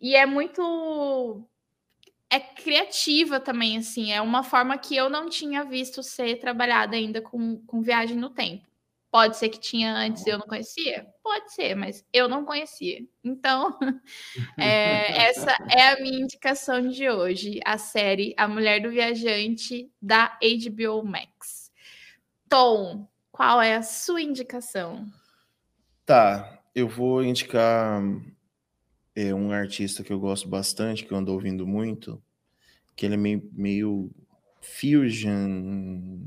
E 0.01 0.15
é 0.15 0.27
muito 0.27 1.47
é 2.31 2.41
criativa 2.41 3.39
também, 3.39 3.79
assim, 3.79 4.13
é 4.13 4.21
uma 4.21 4.43
forma 4.43 4.77
que 4.77 4.97
eu 4.97 5.09
não 5.09 5.29
tinha 5.29 5.65
visto 5.65 6.03
ser 6.03 6.37
trabalhada 6.39 6.97
ainda 6.97 7.21
com, 7.21 7.59
com 7.67 7.83
viagem 7.83 8.17
no 8.17 8.31
tempo. 8.31 8.67
Pode 9.11 9.37
ser 9.37 9.49
que 9.49 9.61
tinha 9.61 9.95
antes 9.95 10.27
e 10.27 10.31
eu 10.31 10.39
não 10.39 10.47
conhecia? 10.47 11.07
Pode 11.23 11.55
ser, 11.55 11.75
mas 11.75 12.05
eu 12.13 12.29
não 12.29 12.45
conhecia. 12.45 13.01
Então, 13.25 13.79
é, 14.59 15.29
essa 15.29 15.57
é 15.71 15.89
a 15.89 16.01
minha 16.01 16.21
indicação 16.21 16.87
de 16.87 17.09
hoje, 17.09 17.61
a 17.65 17.79
série 17.79 18.35
A 18.37 18.47
Mulher 18.49 18.83
do 18.83 18.91
Viajante 18.91 19.91
da 20.03 20.37
HBO 20.43 21.05
Max. 21.05 21.71
Tom, 22.49 23.09
qual 23.31 23.63
é 23.63 23.77
a 23.77 23.83
sua 23.83 24.21
indicação? 24.21 25.07
Tá, 26.05 26.61
eu 26.75 26.89
vou 26.89 27.23
indicar 27.23 28.03
é 29.17 29.35
um 29.35 29.51
artista 29.51 30.05
que 30.05 30.13
eu 30.13 30.21
gosto 30.21 30.47
bastante, 30.47 31.05
que 31.05 31.13
eu 31.13 31.17
ando 31.17 31.33
ouvindo 31.33 31.67
muito, 31.67 32.23
que 32.95 33.07
ele 33.07 33.15
é 33.15 33.17
meio, 33.17 33.51
meio 33.53 34.11
fusion 34.61 36.21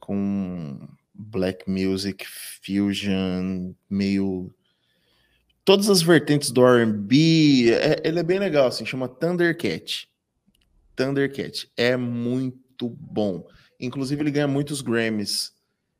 com 0.00 0.88
black 1.14 1.70
music, 1.70 2.26
fusion, 2.26 3.72
meio 3.88 4.52
todas 5.64 5.90
as 5.90 6.00
vertentes 6.00 6.50
do 6.50 6.66
R&B, 6.66 7.70
é, 7.74 8.00
ele 8.02 8.18
é 8.18 8.22
bem 8.22 8.38
legal, 8.38 8.68
assim, 8.68 8.86
chama 8.86 9.06
Thundercat. 9.06 10.08
Thundercat 10.96 11.70
é 11.76 11.94
muito 11.94 12.88
bom. 12.88 13.46
Inclusive 13.78 14.22
ele 14.22 14.30
ganha 14.30 14.48
muitos 14.48 14.80
Grammys 14.80 15.52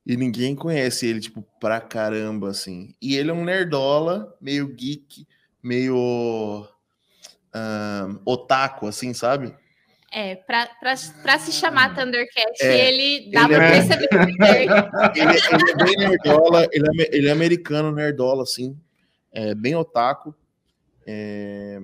e 0.07 0.17
ninguém 0.17 0.57
conhece 0.57 1.07
ele 1.07 1.21
tipo 1.21 1.43
pra 1.61 1.83
caramba 1.83 2.49
assim. 2.49 2.95
E 3.01 3.15
ele 3.15 3.31
é 3.31 3.35
um 3.35 3.45
nerdola, 3.45 4.35
meio 4.41 4.75
geek, 4.75 5.27
meio 5.63 6.67
um, 7.55 8.21
otaku, 8.25 8.87
assim, 8.87 9.13
sabe? 9.13 9.55
É, 10.11 10.37
pra, 10.37 10.67
pra, 10.81 10.95
pra 11.23 11.39
se 11.39 11.53
chamar 11.53 11.95
Thundercat, 11.95 12.63
é, 12.63 12.89
ele 12.89 13.31
dá 13.31 13.45
ele 13.45 13.55
pra 13.55 13.67
é... 13.67 13.71
perceber. 13.73 14.09
ele, 15.15 15.31
ele, 15.31 15.71
é 15.71 15.85
bem 15.85 15.97
nerdola, 15.99 16.69
ele 16.73 17.03
é, 17.03 17.17
ele 17.17 17.29
é 17.29 17.31
americano 17.31 17.93
nerdola, 17.93 18.43
assim, 18.43 18.79
é 19.31 19.55
bem 19.55 19.75
otaku. 19.75 20.35
É, 21.07 21.83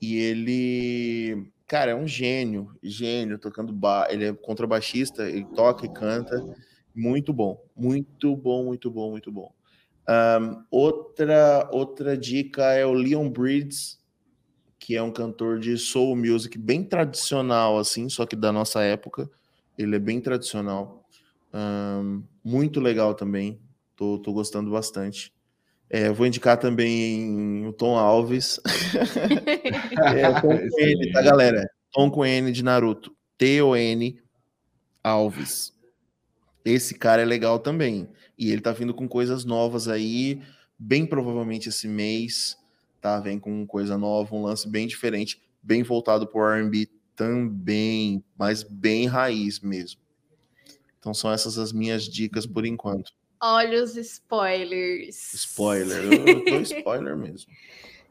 e 0.00 0.18
ele, 0.18 1.46
cara, 1.66 1.92
é 1.92 1.94
um 1.94 2.06
gênio, 2.06 2.74
gênio, 2.82 3.38
tocando 3.38 3.72
bar, 3.72 4.08
ele 4.10 4.26
é 4.26 4.32
contrabaixista, 4.34 5.28
ele 5.28 5.46
toca 5.54 5.86
e 5.86 5.92
canta, 5.92 6.44
muito 6.94 7.32
bom, 7.32 7.62
muito 7.74 8.36
bom, 8.36 8.64
muito 8.64 8.90
bom, 8.90 9.10
muito 9.10 9.32
bom. 9.32 9.50
Um, 10.08 10.64
outra, 10.70 11.68
outra 11.70 12.16
dica 12.16 12.72
é 12.72 12.84
o 12.84 12.92
Leon 12.92 13.28
Bridges, 13.28 13.98
que 14.78 14.96
é 14.96 15.02
um 15.02 15.12
cantor 15.12 15.58
de 15.60 15.78
soul 15.78 16.16
music 16.16 16.58
bem 16.58 16.82
tradicional, 16.82 17.78
assim, 17.78 18.08
só 18.08 18.26
que 18.26 18.34
da 18.34 18.50
nossa 18.50 18.82
época. 18.82 19.30
Ele 19.78 19.96
é 19.96 19.98
bem 19.98 20.20
tradicional. 20.20 21.06
Um, 21.54 22.22
muito 22.44 22.80
legal 22.80 23.14
também. 23.14 23.60
Tô, 23.96 24.18
tô 24.18 24.32
gostando 24.32 24.70
bastante. 24.70 25.32
É, 25.88 26.10
vou 26.10 26.26
indicar 26.26 26.56
também 26.56 27.66
o 27.66 27.72
Tom 27.72 27.96
Alves. 27.96 28.58
é, 30.16 30.32
Tom 30.32 30.40
com 30.40 30.52
N, 30.54 31.12
tá, 31.12 31.22
galera? 31.22 31.70
Tom 31.92 32.10
com 32.10 32.24
N 32.24 32.50
de 32.50 32.64
Naruto. 32.64 33.14
T-O-N 33.36 34.18
Alves. 35.04 35.72
Esse 36.64 36.94
cara 36.94 37.22
é 37.22 37.24
legal 37.24 37.58
também. 37.58 38.08
E 38.38 38.50
ele 38.50 38.60
tá 38.60 38.72
vindo 38.72 38.94
com 38.94 39.08
coisas 39.08 39.44
novas 39.44 39.88
aí, 39.88 40.40
bem 40.78 41.06
provavelmente 41.06 41.68
esse 41.68 41.86
mês, 41.86 42.56
tá? 43.00 43.20
Vem 43.20 43.38
com 43.38 43.66
coisa 43.66 43.96
nova, 43.98 44.34
um 44.34 44.42
lance 44.42 44.68
bem 44.68 44.86
diferente, 44.86 45.42
bem 45.62 45.82
voltado 45.82 46.26
pro 46.26 46.48
R&B 46.48 46.88
também, 47.14 48.24
mas 48.38 48.62
bem 48.62 49.06
raiz 49.06 49.60
mesmo. 49.60 50.00
Então 50.98 51.12
são 51.12 51.30
essas 51.32 51.58
as 51.58 51.72
minhas 51.72 52.04
dicas 52.04 52.46
por 52.46 52.64
enquanto. 52.64 53.12
Olha 53.40 53.82
os 53.82 53.96
spoilers. 53.96 55.34
Spoiler, 55.34 56.04
eu 56.04 56.44
tô 56.44 56.60
spoiler 56.62 57.16
mesmo. 57.16 57.50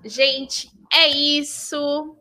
Gente, 0.03 0.69
é 0.91 1.07
isso. 1.07 2.17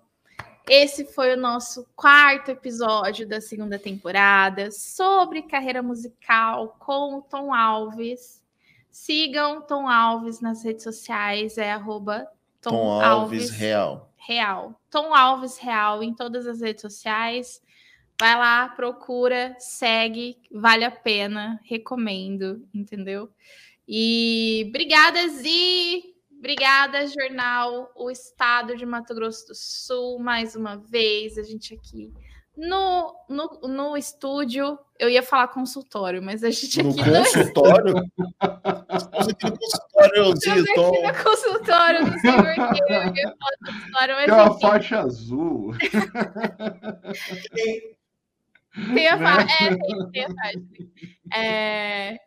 Esse 0.68 1.04
foi 1.04 1.34
o 1.34 1.40
nosso 1.40 1.86
quarto 1.96 2.50
episódio 2.50 3.26
da 3.26 3.40
segunda 3.40 3.78
temporada 3.78 4.70
sobre 4.70 5.42
carreira 5.42 5.82
musical 5.82 6.76
com 6.78 7.16
o 7.16 7.22
Tom 7.22 7.52
Alves. 7.52 8.42
Sigam 8.90 9.62
Tom 9.62 9.88
Alves 9.88 10.40
nas 10.40 10.64
redes 10.64 10.82
sociais, 10.82 11.58
é 11.58 11.72
arroba 11.72 12.26
Tom, 12.60 12.70
Tom 12.70 13.00
Alves, 13.00 13.04
Alves 13.04 13.50
Real. 13.50 14.12
Real. 14.16 14.80
Tom 14.90 15.14
Alves 15.14 15.58
Real 15.58 16.02
em 16.02 16.14
todas 16.14 16.46
as 16.46 16.60
redes 16.60 16.82
sociais. 16.82 17.62
Vai 18.20 18.36
lá, 18.36 18.68
procura, 18.68 19.56
segue, 19.58 20.36
vale 20.52 20.84
a 20.84 20.90
pena, 20.90 21.58
recomendo, 21.64 22.68
entendeu? 22.74 23.30
E 23.88 24.66
obrigada, 24.68 25.26
Zi! 25.28 26.09
Obrigada, 26.40 27.06
jornal 27.06 27.92
O 27.94 28.10
Estado 28.10 28.74
de 28.74 28.86
Mato 28.86 29.14
Grosso 29.14 29.48
do 29.48 29.54
Sul, 29.54 30.18
mais 30.18 30.56
uma 30.56 30.76
vez, 30.76 31.36
a 31.36 31.42
gente 31.42 31.74
aqui 31.74 32.10
no, 32.56 33.14
no, 33.28 33.60
no 33.68 33.96
estúdio, 33.96 34.78
eu 34.98 35.08
ia 35.08 35.22
falar 35.22 35.48
consultório, 35.48 36.22
mas 36.22 36.42
a 36.42 36.50
gente 36.50 36.82
no 36.82 36.90
aqui 36.90 37.02
consultório? 37.04 37.94
No 38.40 39.56
consultório, 39.58 40.32
Estamos 40.34 40.64
aqui 40.64 41.00
no 41.02 41.24
consultório, 41.24 42.06
não 42.06 42.18
sei 42.18 42.32
porquê, 42.32 42.82
eu 42.88 43.14
ia 43.14 43.34
falar 43.36 43.56
consultório, 43.64 44.14
mas 44.14 44.24
Tem 44.24 44.34
uma 44.34 44.46
enfim. 44.48 44.60
faixa 44.60 45.00
azul. 45.00 45.74
Tem 48.94 49.08
a 49.08 49.18
faixa, 49.18 49.46
né? 49.46 49.66
é, 49.66 49.76
tem, 49.76 50.10
tem 50.10 50.24
a 50.24 50.28
faixa. 50.28 50.60
É, 51.34 52.18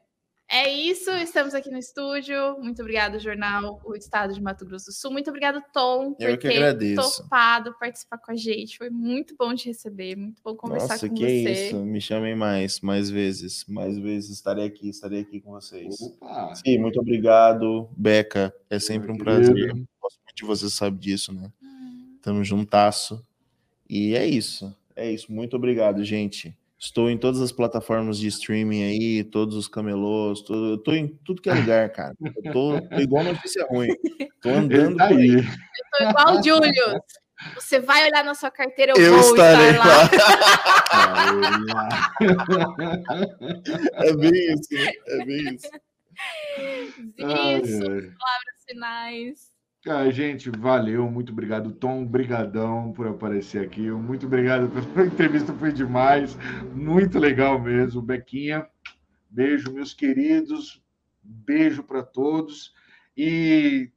é 0.53 0.71
isso, 0.71 1.09
estamos 1.09 1.55
aqui 1.55 1.71
no 1.71 1.79
estúdio. 1.79 2.59
Muito 2.61 2.79
obrigado, 2.79 3.17
jornal 3.17 3.81
O 3.83 3.95
Estado 3.95 4.35
de 4.35 4.41
Mato 4.41 4.63
Grosso 4.63 4.85
do 4.85 4.91
Sul. 4.93 5.11
Muito 5.11 5.27
obrigado, 5.27 5.63
Tom, 5.73 6.13
por 6.13 6.37
ter 6.37 6.57
agradeço. 6.57 7.23
topado 7.23 7.73
participar 7.79 8.19
com 8.19 8.31
a 8.31 8.35
gente. 8.35 8.77
Foi 8.77 8.91
muito 8.91 9.35
bom 9.35 9.55
te 9.55 9.69
receber, 9.69 10.15
muito 10.15 10.43
bom 10.43 10.55
conversar 10.55 10.89
Nossa, 10.89 11.09
com 11.09 11.15
que 11.15 11.23
você. 11.23 11.67
isso, 11.67 11.77
me 11.77 11.99
chamem 11.99 12.35
mais, 12.35 12.81
mais 12.81 13.09
vezes, 13.09 13.65
mais 13.67 13.97
vezes 13.97 14.29
estarei 14.29 14.65
aqui, 14.65 14.89
estarei 14.89 15.21
aqui 15.21 15.41
com 15.41 15.53
vocês. 15.53 15.99
Opa. 15.99 16.53
Sim, 16.53 16.77
muito 16.77 16.99
obrigado, 16.99 17.89
Beca. 17.97 18.53
É 18.69 18.77
sempre 18.77 19.11
um 19.11 19.17
prazer. 19.17 19.73
Gosto 19.99 20.19
muito 20.21 20.35
de 20.35 20.45
você, 20.45 20.69
sabe 20.69 20.99
disso, 20.99 21.33
né? 21.33 21.51
Hum. 21.63 22.19
Tamo 22.21 22.43
juntasso. 22.43 23.25
E 23.89 24.15
é 24.15 24.27
isso, 24.27 24.71
é 24.95 25.11
isso. 25.11 25.31
Muito 25.31 25.55
obrigado, 25.55 26.03
gente. 26.03 26.55
Estou 26.83 27.09
em 27.09 27.17
todas 27.17 27.39
as 27.39 27.53
plataformas 27.53 28.17
de 28.17 28.27
streaming 28.27 28.83
aí, 28.83 29.23
todos 29.23 29.55
os 29.55 29.69
camelôs, 29.69 30.41
tô, 30.41 30.53
eu 30.71 30.77
tô 30.77 30.91
em 30.91 31.07
tudo 31.23 31.41
que 31.41 31.49
é 31.49 31.53
lugar, 31.53 31.89
cara. 31.93 32.13
Eu 32.21 32.51
tô, 32.51 32.81
tô 32.81 32.99
igual 32.99 33.23
notícia 33.23 33.65
ruim. 33.69 33.87
Tô 34.41 34.49
andando 34.49 34.97
tá 34.97 35.05
aí. 35.05 35.29
Eu 35.29 35.43
tô 35.97 36.09
igual 36.09 36.37
o 36.37 36.43
Júlio. 36.43 37.01
Você 37.55 37.79
vai 37.79 38.05
olhar 38.05 38.25
na 38.25 38.35
sua 38.35 38.51
carteira, 38.51 38.91
eu, 38.97 39.01
eu 39.01 39.13
vou 39.13 39.31
estarei 39.31 39.69
estar 39.71 39.87
lá. 39.87 40.09
lá. 41.73 42.11
é 43.93 44.13
bem 44.13 44.53
isso, 44.53 44.67
é 45.07 45.25
bem 45.25 45.55
isso. 45.55 45.69
Isso, 47.17 47.79
palavras 47.79 48.63
finais. 48.67 49.52
Ah, 49.85 50.09
gente, 50.09 50.49
valeu, 50.49 51.11
muito 51.11 51.33
obrigado, 51.33 51.73
Tom, 51.73 52.05
brigadão 52.05 52.93
por 52.93 53.05
aparecer 53.05 53.65
aqui, 53.65 53.91
muito 53.91 54.27
obrigado 54.27 54.69
pela 54.69 55.03
entrevista, 55.05 55.53
foi 55.53 55.73
demais, 55.73 56.37
muito 56.73 57.19
legal 57.19 57.59
mesmo, 57.59 58.01
Bequinha, 58.01 58.65
beijo, 59.29 59.73
meus 59.73 59.93
queridos, 59.93 60.81
beijo 61.21 61.83
para 61.83 62.01
todos, 62.01 62.73
e 63.17 63.91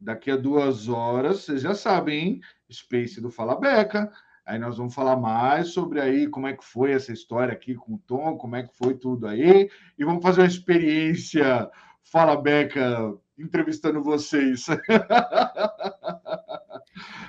daqui 0.00 0.30
a 0.30 0.36
duas 0.36 0.88
horas, 0.88 1.40
vocês 1.40 1.62
já 1.62 1.74
sabem, 1.74 2.18
hein? 2.20 2.40
Space 2.70 3.20
do 3.20 3.28
Fala 3.28 3.58
Beca, 3.58 4.12
aí 4.46 4.60
nós 4.60 4.76
vamos 4.76 4.94
falar 4.94 5.16
mais 5.16 5.70
sobre 5.70 6.00
aí 6.00 6.28
como 6.28 6.46
é 6.46 6.52
que 6.52 6.64
foi 6.64 6.92
essa 6.92 7.12
história 7.12 7.52
aqui 7.52 7.74
com 7.74 7.94
o 7.94 8.02
Tom, 8.06 8.36
como 8.36 8.54
é 8.54 8.62
que 8.62 8.76
foi 8.76 8.94
tudo 8.94 9.26
aí, 9.26 9.68
e 9.98 10.04
vamos 10.04 10.22
fazer 10.22 10.42
uma 10.42 10.46
experiência 10.46 11.68
Fala 12.04 12.40
Beca 12.40 13.12
entrevistando 13.38 14.02
vocês. 14.02 14.66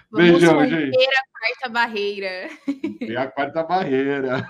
Vamos 0.09 0.31
Beijão, 0.31 0.65
gente. 0.65 0.97
a 0.97 1.23
quarta 1.39 1.69
barreira. 1.69 2.49
E 3.01 3.17
a 3.17 3.27
quarta 3.27 3.63
barreira. 3.63 4.49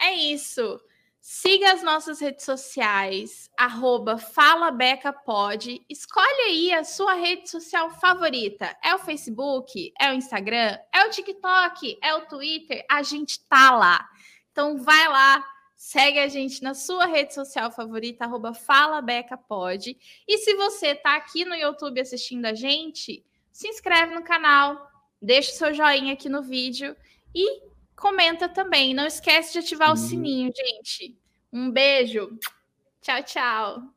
É 0.00 0.12
isso. 0.12 0.80
Siga 1.26 1.72
as 1.72 1.82
nossas 1.82 2.20
redes 2.20 2.44
sociais, 2.44 3.48
arroba 3.56 4.18
FalaBecaPod. 4.18 5.80
Escolhe 5.88 6.40
aí 6.48 6.72
a 6.74 6.84
sua 6.84 7.14
rede 7.14 7.48
social 7.48 7.88
favorita. 7.88 8.76
É 8.84 8.94
o 8.94 8.98
Facebook? 8.98 9.90
É 9.98 10.10
o 10.10 10.14
Instagram? 10.14 10.76
É 10.92 11.06
o 11.06 11.10
TikTok? 11.10 11.98
É 12.02 12.14
o 12.14 12.26
Twitter? 12.26 12.84
A 12.90 13.02
gente 13.02 13.40
tá 13.48 13.74
lá. 13.74 14.06
Então 14.52 14.76
vai 14.76 15.08
lá, 15.08 15.42
Segue 15.86 16.18
a 16.18 16.28
gente 16.28 16.62
na 16.62 16.72
sua 16.72 17.04
rede 17.04 17.34
social 17.34 17.70
favorita, 17.70 18.24
arroba 18.24 18.54
FalaBecaPod. 18.54 19.94
E 20.26 20.38
se 20.38 20.54
você 20.54 20.92
está 20.92 21.14
aqui 21.14 21.44
no 21.44 21.54
YouTube 21.54 22.00
assistindo 22.00 22.46
a 22.46 22.54
gente, 22.54 23.22
se 23.52 23.68
inscreve 23.68 24.14
no 24.14 24.24
canal, 24.24 24.90
deixa 25.20 25.50
o 25.50 25.54
seu 25.54 25.74
joinha 25.74 26.14
aqui 26.14 26.26
no 26.26 26.42
vídeo 26.42 26.96
e 27.34 27.60
comenta 27.94 28.48
também. 28.48 28.94
Não 28.94 29.04
esquece 29.04 29.52
de 29.52 29.58
ativar 29.58 29.92
o 29.92 29.96
sininho, 29.96 30.50
gente. 30.56 31.18
Um 31.52 31.70
beijo. 31.70 32.30
Tchau, 33.02 33.22
tchau. 33.22 33.93